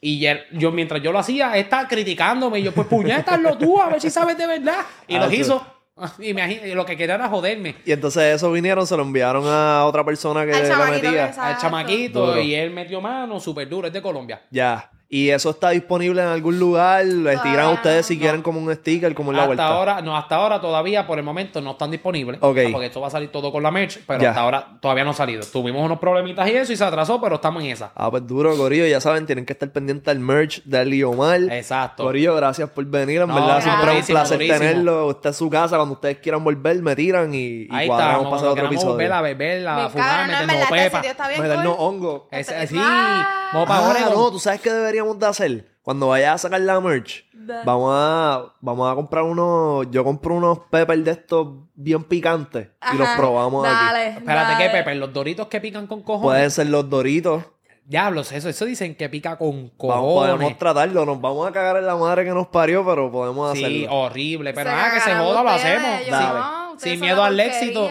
Y 0.00 0.24
él- 0.26 0.42
yo, 0.52 0.70
mientras 0.72 1.02
yo 1.02 1.12
lo 1.12 1.18
hacía, 1.18 1.54
él 1.54 1.64
estaba 1.64 1.88
criticándome. 1.88 2.58
Y 2.60 2.62
yo, 2.64 2.72
pues 2.72 2.86
puñétalo 2.86 3.56
tú, 3.58 3.80
a 3.80 3.88
ver 3.88 4.00
si 4.00 4.10
sabes 4.10 4.36
de 4.38 4.46
verdad. 4.46 4.78
Y 5.08 5.16
Ah, 5.16 5.20
lo 5.24 5.30
sí. 5.30 5.36
hizo. 5.36 5.66
Y, 6.18 6.34
me, 6.34 6.74
lo 6.74 6.84
que 6.84 6.94
quería 6.94 7.14
era 7.14 7.26
joderme. 7.26 7.76
Y 7.86 7.92
entonces 7.92 8.22
eso 8.34 8.52
vinieron, 8.52 8.86
se 8.86 8.94
lo 8.98 9.02
enviaron 9.02 9.44
a 9.46 9.86
otra 9.86 10.04
persona 10.04 10.44
que 10.44 10.52
le 10.52 10.76
metía. 10.90 11.32
Al 11.38 11.56
chamaquito. 11.56 12.26
Duro. 12.26 12.40
Y 12.42 12.54
él 12.54 12.70
metió 12.70 13.00
mano, 13.00 13.40
súper 13.40 13.66
duro. 13.66 13.86
Es 13.86 13.94
de 13.94 14.02
Colombia. 14.02 14.42
Ya. 14.50 14.90
Y 15.16 15.30
eso 15.30 15.50
está 15.50 15.70
disponible 15.70 16.20
en 16.20 16.28
algún 16.28 16.58
lugar. 16.58 17.04
Le 17.06 17.30
tiran 17.38 17.42
Todavía 17.42 17.68
ustedes 17.70 18.06
si 18.06 18.16
no. 18.16 18.20
quieren 18.20 18.42
como 18.42 18.60
un 18.60 18.74
sticker, 18.74 19.14
como 19.14 19.30
en 19.30 19.36
la 19.36 19.42
hasta 19.44 19.46
vuelta. 19.48 19.66
ahora, 19.68 20.02
no, 20.02 20.14
hasta 20.16 20.36
ahora 20.36 20.60
todavía 20.60 21.06
por 21.06 21.18
el 21.18 21.24
momento 21.24 21.60
no 21.62 21.70
están 21.70 21.90
disponibles. 21.90 22.38
Ok. 22.42 22.58
Porque 22.72 22.86
esto 22.86 23.00
va 23.00 23.06
a 23.06 23.10
salir 23.10 23.30
todo 23.32 23.50
con 23.50 23.62
la 23.62 23.70
merch, 23.70 24.00
pero 24.06 24.20
Ya. 24.20 24.30
hasta 24.30 24.42
ahora 24.42 24.66
todavía 24.80 25.04
no 25.04 25.10
ha 25.10 25.14
salido. 25.14 25.42
Tuvimos 25.50 25.82
unos 25.82 25.98
problemitas 25.98 26.46
y 26.48 26.52
eso 26.52 26.72
y 26.72 26.76
se 26.76 26.84
atrasó, 26.84 27.20
pero 27.20 27.36
estamos 27.36 27.62
en 27.62 27.70
esa. 27.70 27.92
Ah, 27.94 28.10
pues 28.10 28.26
duro, 28.26 28.54
Corillo. 28.56 28.86
Ya 28.86 29.00
saben, 29.00 29.24
tienen 29.26 29.46
que 29.46 29.54
estar 29.54 29.70
pendientes 29.70 30.04
del 30.04 30.18
merch 30.20 30.62
de 30.64 30.84
Leo 30.84 31.10
Omar. 31.10 31.40
Exacto. 31.50 32.02
Corillo, 32.04 32.34
gracias 32.36 32.68
por 32.70 32.84
venir. 32.84 33.22
En 33.22 33.28
No, 33.28 33.34
verdad, 33.36 33.62
siempre 33.62 33.98
es 33.98 34.08
un 34.08 34.14
placer 34.14 34.36
durísimo. 34.38 34.58
tenerlo. 34.58 35.06
Usted 35.06 35.30
es 35.30 35.36
su 35.36 35.48
casa. 35.48 35.76
Cuando 35.76 35.94
ustedes 35.94 36.18
quieran 36.18 36.44
volver, 36.44 36.82
me 36.82 36.94
tiran 36.94 37.32
y, 37.34 37.38
y 37.62 37.68
Ahí 37.72 37.86
cuadramos 37.88 38.16
está, 38.24 38.30
para 38.30 38.36
hacer 38.36 38.48
otro 38.50 38.66
episodio. 38.66 38.90
volver 38.92 39.12
a 39.12 39.20
beber, 39.22 39.60
Me 39.62 39.68
a 39.68 39.88
fumar, 39.88 40.26
no, 40.26 40.32
en 40.40 40.46
meternos 40.46 40.68
pepa. 40.68 41.02
Me 41.28 41.54
cool. 41.54 41.74
hongo. 41.78 42.28
Este- 42.30 42.66
sí, 42.66 42.76
Ah. 42.78 43.50
vamos 43.52 43.68
para 43.68 43.80
Ah, 43.86 43.90
Oregon. 43.90 44.14
no, 44.14 44.30
¿tú 44.30 44.38
sabes 44.38 44.60
qué 44.60 44.70
deberíamos 44.72 45.05
de 45.14 45.26
hacer? 45.26 45.76
Cuando 45.82 46.08
vayas 46.08 46.34
a 46.34 46.38
sacar 46.38 46.60
la 46.60 46.80
merch, 46.80 47.24
Da. 47.32 47.62
vamos 47.64 47.92
a, 47.94 48.54
vamos 48.60 48.90
a 48.90 48.94
comprar 48.96 49.22
unos... 49.22 49.86
Yo 49.92 50.02
compro 50.02 50.34
unos 50.34 50.58
peppers 50.70 51.04
de 51.04 51.10
estos 51.12 51.46
bien 51.76 52.02
picantes 52.02 52.68
y 52.92 52.96
los 52.96 53.08
probamos 53.10 53.64
aquí. 53.64 53.74
dale, 53.86 54.08
Espérate, 54.08 54.52
dale. 54.52 54.64
¿qué, 54.64 54.70
Pepe? 54.70 54.94
Los 54.96 55.12
doritos 55.12 55.46
que 55.46 55.60
pican 55.60 55.86
con 55.86 56.02
cojones. 56.02 56.26
Pueden 56.26 56.50
ser 56.50 56.66
los 56.68 56.90
doritos. 56.90 57.44
Diablos, 57.84 58.32
eso, 58.32 58.48
eso 58.48 58.64
dicen 58.64 58.96
que 58.96 59.08
pica 59.08 59.38
con 59.38 59.52
Vamos, 59.52 59.72
cojones. 59.76 60.34
podemos 60.34 60.58
tratarlo. 60.58 61.06
Nos 61.06 61.20
vamos 61.20 61.48
a 61.48 61.52
cagar 61.52 61.76
en 61.76 61.86
la 61.86 61.94
madre 61.94 62.24
que 62.24 62.30
nos 62.32 62.48
parió, 62.48 62.84
pero 62.84 63.12
podemos 63.12 63.52
Sí, 63.56 63.64
hacerlo. 63.64 63.94
horrible. 63.96 64.52
Pero 64.54 64.70
nada, 64.70 64.92
que 64.94 65.00
se 65.00 65.14
joda, 65.14 65.42
lo 65.44 65.50
hacemos. 65.50 66.06
yo 66.08 66.74
Sin 66.78 66.98
miedo 67.00 67.22
al 67.22 67.36
porquería. 67.36 67.58
éxito. 67.60 67.90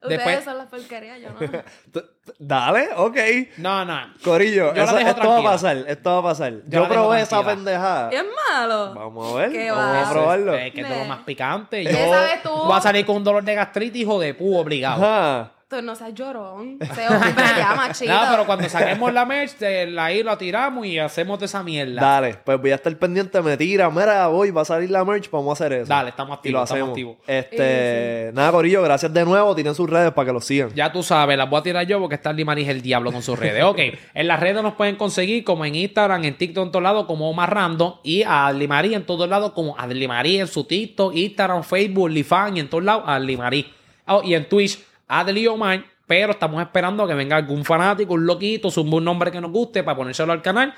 Ustedes 0.00 0.24
Después- 0.24 0.44
son 0.44 0.58
la 0.58 0.66
porquería, 0.66 1.18
yo 1.18 1.30
no. 1.30 1.38
Dale, 2.38 2.88
ok. 2.96 3.16
No, 3.56 3.84
no. 3.84 3.98
Corillo, 4.22 4.72
Yo 4.74 4.82
eso- 4.84 4.96
esto 4.98 5.28
va 5.28 5.38
a 5.38 5.42
pasar, 5.42 5.76
esto 5.88 6.10
va 6.12 6.18
a 6.18 6.22
pasar. 6.22 6.52
Yo, 6.68 6.88
probé 6.88 7.22
esa 7.22 7.44
pendejada. 7.44 8.10
¿Y 8.12 8.16
es 8.16 8.24
malo? 8.48 8.94
Vamos 8.94 9.32
a 9.34 9.36
ver, 9.38 9.50
¿Qué 9.52 9.70
vamos 9.72 9.84
va? 9.96 10.08
a 10.08 10.12
probarlo. 10.12 10.54
Es 10.54 10.72
que 10.72 10.80
es 10.82 10.88
de 10.88 10.98
lo 11.00 11.04
más 11.06 11.20
picante. 11.24 11.82
Yo 11.82 11.90
¿Qué 11.90 12.10
sabes 12.10 12.42
tú? 12.44 12.50
voy 12.50 12.76
a 12.76 12.80
salir 12.80 13.04
con 13.04 13.16
un 13.16 13.24
dolor 13.24 13.42
de 13.42 13.54
gastritis, 13.56 14.02
hijo 14.02 14.20
de 14.20 14.34
pu, 14.34 14.56
obligado. 14.56 15.04
Ajá. 15.04 15.52
Tú 15.68 15.82
no 15.82 15.94
seas 15.94 16.14
llorón. 16.14 16.78
Hombre 16.80 17.44
ya, 17.58 17.74
machito. 17.76 18.10
No, 18.10 18.20
pero 18.30 18.46
cuando 18.46 18.66
saquemos 18.70 19.12
la 19.12 19.26
merch, 19.26 19.60
eh, 19.60 19.86
la 19.86 20.06
ahí 20.06 20.22
la 20.22 20.38
tiramos 20.38 20.86
y 20.86 20.98
hacemos 20.98 21.38
de 21.38 21.44
esa 21.44 21.62
mierda. 21.62 22.00
Dale, 22.00 22.38
pues 22.42 22.58
voy 22.58 22.70
a 22.70 22.76
estar 22.76 22.96
pendiente, 22.96 23.42
me 23.42 23.54
tira, 23.58 23.90
mira, 23.90 24.28
voy, 24.28 24.50
va 24.50 24.62
a 24.62 24.64
salir 24.64 24.90
la 24.90 25.04
merch, 25.04 25.30
vamos 25.30 25.50
a 25.50 25.52
hacer 25.64 25.74
eso. 25.80 25.88
Dale, 25.88 26.08
estamos 26.08 26.38
Y 26.42 26.48
lo 26.48 26.60
activos, 26.60 26.62
estamos 26.62 26.96
hacemos. 26.96 27.16
activos. 27.16 27.16
Este, 27.26 28.30
nada, 28.32 28.50
Corillo, 28.50 28.82
gracias 28.82 29.12
de 29.12 29.24
nuevo, 29.26 29.54
tienen 29.54 29.74
sus 29.74 29.90
redes 29.90 30.10
para 30.12 30.26
que 30.26 30.32
lo 30.32 30.40
sigan. 30.40 30.70
Ya 30.74 30.90
tú 30.90 31.02
sabes, 31.02 31.36
las 31.36 31.50
voy 31.50 31.60
a 31.60 31.62
tirar 31.62 31.86
yo 31.86 32.00
porque 32.00 32.14
está 32.14 32.32
Limarí 32.32 32.62
es 32.62 32.68
el 32.70 32.80
diablo 32.80 33.12
con 33.12 33.20
sus 33.22 33.38
redes. 33.38 33.62
Ok, 33.64 33.78
en 34.14 34.26
las 34.26 34.40
redes 34.40 34.62
nos 34.62 34.72
pueden 34.72 34.96
conseguir 34.96 35.44
como 35.44 35.66
en 35.66 35.74
Instagram, 35.74 36.24
en 36.24 36.38
TikTok 36.38 36.64
en 36.64 36.72
todos 36.72 36.82
lados 36.82 37.04
como 37.04 37.28
Omar 37.28 37.52
Random 37.52 37.96
y 38.02 38.22
a 38.22 38.50
Limarí 38.52 38.94
en 38.94 39.04
todos 39.04 39.28
lados 39.28 39.52
como 39.52 39.78
Adlimarí 39.78 40.40
en 40.40 40.46
su 40.46 40.64
TikTok, 40.64 41.14
Instagram, 41.14 41.62
Facebook, 41.62 42.08
Lifan 42.08 42.56
y 42.56 42.60
en 42.60 42.70
todos 42.70 42.84
lados 42.84 43.04
Adlimarí. 43.06 43.70
Oh, 44.10 44.22
y 44.24 44.32
en 44.32 44.48
Twitch, 44.48 44.78
Adli 45.08 45.46
Omar. 45.46 45.84
Pero 46.06 46.32
estamos 46.32 46.62
esperando 46.62 47.06
que 47.06 47.14
venga 47.14 47.36
algún 47.36 47.64
fanático, 47.64 48.14
un 48.14 48.24
loquito, 48.24 48.70
zumba 48.70 48.96
un 48.96 49.04
nombre 49.04 49.30
que 49.30 49.40
nos 49.40 49.50
guste 49.50 49.82
para 49.82 49.96
ponérselo 49.96 50.32
al 50.32 50.40
canal 50.40 50.72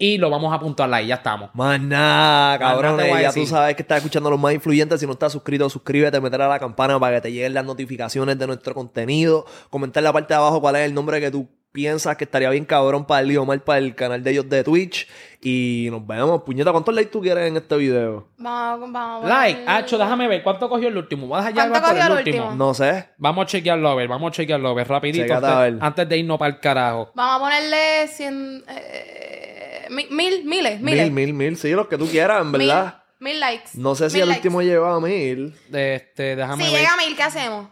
y 0.00 0.16
lo 0.16 0.30
vamos 0.30 0.52
a 0.52 0.56
apuntar 0.56 0.92
ahí, 0.94 1.08
ya 1.08 1.16
estamos. 1.16 1.50
Más 1.54 1.80
nada, 1.80 2.56
Más 2.56 3.00
a 3.00 3.20
Ya 3.20 3.32
tú 3.32 3.44
sabes 3.46 3.74
que 3.74 3.82
estás 3.82 3.98
escuchando 3.98 4.28
a 4.28 4.30
los 4.30 4.40
más 4.40 4.54
influyentes. 4.54 5.00
Si 5.00 5.06
no 5.06 5.12
estás 5.12 5.32
suscrito, 5.32 5.68
suscríbete, 5.68 6.20
meter 6.20 6.40
a 6.40 6.48
la 6.48 6.60
campana 6.60 7.00
para 7.00 7.16
que 7.16 7.22
te 7.22 7.32
lleguen 7.32 7.54
las 7.54 7.64
notificaciones 7.64 8.38
de 8.38 8.46
nuestro 8.46 8.74
contenido. 8.74 9.44
Comentar 9.70 10.00
en 10.00 10.04
la 10.04 10.12
parte 10.12 10.34
de 10.34 10.38
abajo 10.38 10.60
cuál 10.60 10.76
es 10.76 10.82
el 10.82 10.94
nombre 10.94 11.20
que 11.20 11.32
tú 11.32 11.48
piensas 11.72 12.16
que 12.16 12.24
estaría 12.24 12.50
bien 12.50 12.64
cabrón 12.64 13.06
para 13.06 13.20
el 13.20 13.40
mal 13.46 13.60
para 13.62 13.78
el 13.78 13.94
canal 13.94 14.22
de 14.24 14.30
ellos 14.30 14.48
de 14.48 14.64
Twitch. 14.64 15.06
Y 15.40 15.88
nos 15.90 16.04
vemos. 16.06 16.42
Puñeta, 16.42 16.72
¿cuántos 16.72 16.94
likes 16.94 17.10
tú 17.12 17.20
quieres 17.20 17.46
en 17.48 17.56
este 17.56 17.76
video? 17.76 18.28
Vamos, 18.38 18.90
vamos. 18.90 19.24
a 19.24 19.28
Like, 19.28 19.62
Hacho, 19.66 19.96
déjame 19.96 20.26
ver 20.26 20.42
cuánto 20.42 20.68
cogió 20.68 20.88
el 20.88 20.96
último. 20.96 21.28
Voy 21.28 21.36
a 21.36 21.40
dejar 21.42 21.54
ya 21.54 21.62
¿Cuánto 21.68 21.80
por 21.80 21.88
cogió 21.90 22.06
el 22.06 22.12
el 22.12 22.18
último. 22.18 22.44
último? 22.48 22.56
No 22.66 22.74
sé. 22.74 23.08
Vamos 23.18 23.44
a 23.44 23.46
chequearlo 23.46 23.88
a 23.88 23.94
ver, 23.94 24.08
vamos 24.08 24.30
a 24.30 24.32
chequearlo 24.32 24.68
a 24.70 24.74
ver 24.74 24.88
rapidito 24.88 25.32
antes, 25.34 25.56
ver. 25.56 25.78
antes 25.80 26.08
de 26.08 26.18
irnos 26.18 26.38
para 26.38 26.54
el 26.54 26.60
carajo. 26.60 27.12
Vamos 27.14 27.36
a 27.36 27.38
ponerle 27.44 28.08
cien, 28.08 28.64
eh, 28.68 29.86
mi- 29.90 30.06
mil, 30.10 30.44
miles, 30.44 30.80
miles. 30.80 31.04
Mil, 31.04 31.12
mil, 31.12 31.34
mil. 31.34 31.56
Sí, 31.56 31.70
los 31.70 31.86
que 31.86 31.96
tú 31.98 32.08
quieras, 32.08 32.42
en 32.42 32.50
verdad. 32.52 33.02
Mil, 33.20 33.32
mil 33.32 33.40
likes. 33.40 33.70
No 33.74 33.94
sé 33.94 34.10
si 34.10 34.18
el 34.20 34.28
likes. 34.28 34.40
último 34.48 34.62
lleva 34.62 34.94
a 34.96 35.00
mil. 35.00 35.54
Este, 35.72 36.34
déjame 36.36 36.64
Si 36.64 36.72
ver. 36.72 36.80
llega 36.80 36.94
a 36.94 36.96
mil, 36.96 37.16
¿qué 37.16 37.22
hacemos? 37.22 37.68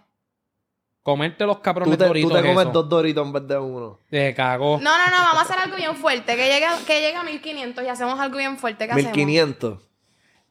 Comerte 1.07 1.47
los 1.47 1.59
Tú 1.59 1.62
cabrones 1.62 1.97
te, 1.97 2.03
tú 2.03 2.09
doritos 2.09 2.33
te 2.33 2.49
comes 2.49 2.73
dos 2.73 2.89
doritos 2.89 3.24
en 3.24 3.33
vez 3.33 3.47
de 3.47 3.57
uno. 3.57 4.01
Te 4.11 4.35
cagó. 4.35 4.81
No, 4.83 4.99
no, 4.99 5.07
no, 5.07 5.23
vamos 5.23 5.39
a 5.39 5.43
hacer 5.43 5.57
algo 5.61 5.77
bien 5.77 5.95
fuerte. 5.95 6.35
Que 6.35 6.49
llegue, 6.49 6.65
a- 6.66 6.78
que 6.85 7.01
llegue 7.01 7.15
a 7.15 7.23
1500 7.23 7.85
y 7.85 7.87
hacemos 7.87 8.19
algo 8.19 8.37
bien 8.39 8.57
fuerte. 8.59 8.89
¿Qué 8.89 8.95
Mil 8.95 9.05
hacemos? 9.07 9.15
quinientos. 9.16 9.78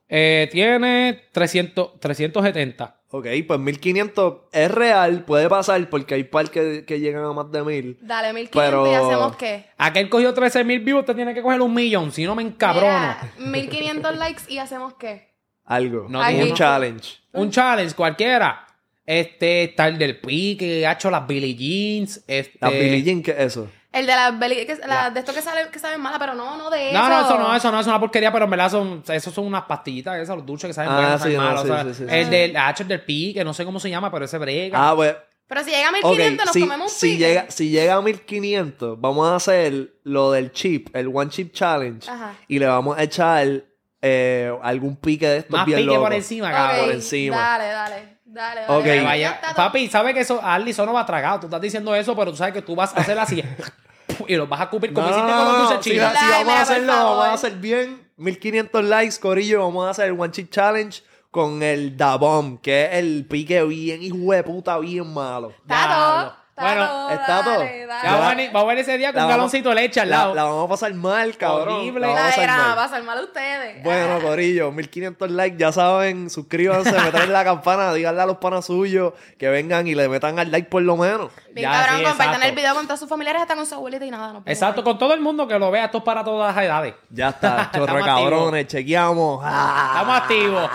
Eh, 0.08 0.48
tiene 0.54 1.24
300, 1.34 2.00
370. 2.00 2.96
Ok, 3.10 3.28
pues 3.46 3.60
1500 3.60 4.34
es 4.54 4.72
real, 4.72 5.26
puede 5.26 5.50
pasar 5.50 5.90
porque 5.90 6.14
hay 6.16 6.24
par 6.24 6.50
que, 6.50 6.86
que 6.86 7.02
llegan 7.02 7.26
a 7.26 7.34
más 7.34 7.52
de 7.52 7.62
mil. 7.62 7.98
Dale, 8.02 8.32
1500 8.32 8.52
Pero- 8.64 8.90
y 8.90 8.94
hacemos 8.96 9.36
qué? 9.36 9.66
Aquel 9.78 10.10
cogió 10.10 10.34
13 10.34 10.64
mil 10.64 10.80
views, 10.80 11.02
usted 11.02 11.16
tiene 11.18 11.34
que 11.34 11.42
coger 11.42 11.60
un 11.60 11.74
millón, 11.74 12.14
si 12.14 12.24
no 12.24 12.34
me 12.34 12.44
encabrono. 12.44 12.88
Mira, 12.98 13.34
1500 13.40 14.16
likes 14.16 14.44
y 14.48 14.58
hacemos 14.60 14.94
qué? 14.94 15.34
Algo. 15.66 16.06
No, 16.08 16.22
Ay, 16.22 16.42
un 16.44 16.54
challenge. 16.54 17.18
Un 17.34 17.52
challenge 17.52 17.94
cualquiera. 17.94 18.65
Este, 19.06 19.64
está 19.66 19.88
el 19.88 19.98
del 19.98 20.20
pique, 20.20 20.86
ha 20.88 20.94
hecho 20.94 21.12
las 21.12 21.28
Billie 21.28 21.56
Jeans. 21.56 22.24
Este... 22.28 22.58
La 22.60 22.70
Billie 22.70 23.04
Jean, 23.04 23.22
¿qué 23.22 23.32
es 23.32 23.40
eso? 23.40 23.70
El 23.92 24.06
de 24.08 24.14
las 24.14 24.34
beli- 24.38 24.66
que- 24.66 24.80
la- 24.88 25.10
de 25.10 25.20
esto 25.22 25.34
que 25.34 25.42
sale 25.42 25.70
que 25.72 25.80
saben 25.80 26.02
mala, 26.02 26.20
pero 26.20 26.34
no, 26.34 26.58
no 26.58 26.70
de 26.70 26.90
eso. 26.90 26.98
No, 27.00 27.08
no, 27.08 27.22
eso 27.22 27.38
no, 27.40 27.56
eso 27.56 27.72
no 27.72 27.80
es 27.80 27.88
una 27.88 27.98
porquería, 28.00 28.30
pero 28.32 28.44
en 28.44 28.52
verdad 28.52 28.70
son, 28.70 29.02
esos 29.08 29.34
son 29.34 29.46
unas 29.46 29.64
pastillitas, 29.64 30.18
esas, 30.20 30.36
los 30.36 30.46
dulces 30.46 30.68
que 30.68 30.74
saben 30.74 30.92
Ah, 30.92 31.14
sí, 31.18 31.24
saben 31.24 31.38
no, 31.38 31.44
malas, 31.44 31.62
sí, 31.64 31.70
o 31.70 31.74
sea, 31.74 31.84
sí, 31.86 31.94
sí, 31.94 32.04
el 32.10 32.26
sí. 32.26 32.30
del 32.32 32.58
H 32.58 32.84
del 32.84 33.02
pique, 33.02 33.44
no 33.46 33.54
sé 33.54 33.64
cómo 33.64 33.80
se 33.80 33.90
llama, 33.90 34.12
pero 34.12 34.26
ese 34.26 34.38
brega. 34.38 34.90
Ah, 34.90 34.94
pues. 34.96 35.16
Pero 35.48 35.64
si 35.64 35.70
llega 35.70 35.88
a 35.88 35.92
Ok, 35.92 35.96
1500 36.18 36.46
nos 36.48 36.54
si, 36.54 36.60
comemos 36.62 36.92
un 36.92 36.98
si 37.00 37.08
pique. 37.12 37.18
llega, 37.20 37.46
si 37.52 37.70
llega 37.70 37.94
a 37.96 38.02
1500, 38.02 39.00
vamos 39.00 39.28
a 39.30 39.36
hacer 39.36 39.94
lo 40.04 40.32
del 40.32 40.52
chip, 40.52 40.94
el 40.94 41.08
One 41.14 41.30
Chip 41.30 41.54
Challenge. 41.54 42.10
Ajá. 42.10 42.34
Y 42.50 42.60
le 42.60 42.66
vamos 42.66 42.98
a 42.98 43.04
echar 43.04 43.64
eh, 44.02 44.52
algún 44.62 44.98
pique 44.98 45.28
de 45.28 45.38
estos 45.38 45.52
Más 45.52 45.66
bien 45.66 45.78
pique 45.80 45.88
locos. 45.88 46.04
por 46.04 46.14
encima, 46.14 46.52
cabrón. 46.52 46.86
por 46.86 46.94
encima. 46.96 47.38
Dale, 47.38 47.66
dale, 47.66 48.15
dale. 48.36 48.62
dale. 48.62 48.74
Ok. 48.78 48.84
Que 48.84 48.96
Ya 48.98 49.04
vaya-. 49.04 49.42
Papi, 49.56 49.88
¿sabes 49.88 50.14
que 50.14 50.20
eso, 50.22 50.40
Arly, 50.44 50.72
eso 50.72 50.86
no 50.86 50.94
va 50.94 51.06
tragado? 51.06 51.40
Tú 51.42 51.46
estás 51.48 51.62
diciendo 51.62 51.96
eso, 51.96 52.16
pero 52.16 52.32
tú 52.32 52.38
sabes 52.38 52.54
que 52.54 52.62
tú 52.62 52.76
vas 52.76 52.96
a 52.96 53.00
hacer 53.00 53.18
así 53.18 53.44
y 54.28 54.36
los 54.36 54.48
vas 54.48 54.62
a 54.62 54.70
cupir 54.70 54.94
como 54.94 55.08
No, 55.08 55.14
hiciste 55.14 55.32
con 55.34 55.46
los 55.46 55.58
dulces 55.60 55.84
si, 55.84 55.90
chinos. 55.92 56.12
si 56.18 56.26
vamos 56.32 56.54
a 56.54 56.62
hacerlo, 56.62 56.94
vamos 56.94 57.26
a 57.26 57.34
hacer 57.34 57.54
bien. 57.54 58.08
1500 58.18 58.84
likes, 58.86 59.20
Corillo. 59.20 59.62
Vamos 59.62 59.88
a 59.88 59.90
hacer 59.90 60.06
el 60.06 60.20
One 60.20 60.32
Chip 60.32 60.50
Challenge 60.52 61.04
con 61.32 61.62
el 61.64 61.98
Da 61.98 62.16
Bomb, 62.16 62.62
que 62.62 62.86
es 62.86 62.94
el 62.94 63.26
pique 63.30 63.62
bien, 63.64 64.02
hijo 64.02 64.32
de 64.32 64.44
puta, 64.44 64.78
bien 64.78 65.12
malo. 65.14 65.50
Está 65.50 66.45
Bueno, 66.58 67.10
está 67.10 67.44
todo. 67.44 67.60
dale, 67.60 67.86
dale. 67.86 68.04
Ya 68.04 68.12
vamos, 68.14 68.26
a 68.26 68.30
venir, 68.30 68.50
vamos 68.54 68.64
a 68.64 68.70
ver 68.70 68.78
ese 68.78 68.98
día 68.98 69.08
con 69.12 69.18
La 69.18 69.24
un 69.26 69.30
vamos- 69.30 69.38
galoncito 69.52 69.70
de 69.70 69.76
leche 69.76 70.00
al 70.00 70.10
La, 70.10 70.18
lado. 70.20 70.36
la 70.36 70.44
vamos 70.46 70.66
a 70.66 70.70
pasar 70.70 70.94
mal, 70.94 71.36
cabrón. 71.38 71.76
Horrible. 71.80 72.00
La 72.00 72.08
vamos 72.08 72.22
a 72.22 72.24
La 72.24 72.30
pasar 72.30 72.44
era, 72.46 72.58
mal. 72.58 72.68
va 72.68 72.72
a 72.72 72.76
pasar 72.88 73.04
mal 73.04 73.18
a 73.18 73.22
ustedes. 73.24 73.84
Bueno, 73.84 74.20
Corillo, 74.22 74.72
1500 74.72 75.32
likes, 75.32 75.58
ya 75.58 75.72
saben, 75.74 76.30
suscríbanse, 76.30 76.92
metan 76.94 77.34
la 77.34 77.44
campana, 77.44 77.94
díganle 77.94 78.22
a 78.22 78.26
los 78.26 78.38
panas 78.38 78.66
suyos 78.68 79.12
que 79.38 79.50
vengan 79.50 79.86
y 79.88 79.96
le 79.96 80.08
metan 80.08 80.40
al 80.40 80.50
like 80.50 80.70
por 80.70 80.82
lo 80.82 80.96
menos. 80.96 81.30
Bien 81.54 81.70
Ya, 81.70 81.82
cabrón, 81.82 81.98
sí, 82.00 82.04
compartan 82.06 82.44
el 82.44 82.56
video 82.56 82.74
con 82.74 82.86
todos 82.88 83.00
sus 83.02 83.10
familiares, 83.10 83.42
hasta 83.42 83.56
con 83.56 83.66
su 83.66 83.76
abuelita 83.76 84.06
y 84.06 84.12
nada. 84.12 84.32
No 84.34 84.44
Exacto, 84.46 84.82
con 84.82 84.98
todo 84.98 85.14
el 85.14 85.20
mundo 85.20 85.48
que 85.50 85.60
lo 85.60 85.70
vea, 85.72 85.86
esto 85.86 85.98
es 85.98 86.04
para 86.06 86.24
todas 86.24 86.56
las 86.56 86.64
edades. 86.64 86.96
Ya 87.10 87.30
está, 87.30 87.70
chorre 87.76 88.00
Estamos 88.00 88.06
cabrones, 88.06 88.68
chequeamos. 88.68 89.44
Estamos 89.46 90.18
activos. 90.22 90.70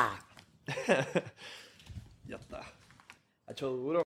Ya 2.26 2.36
está. 2.36 2.60
Ha 3.48 3.52
hecho 3.52 3.68
duro. 3.70 3.98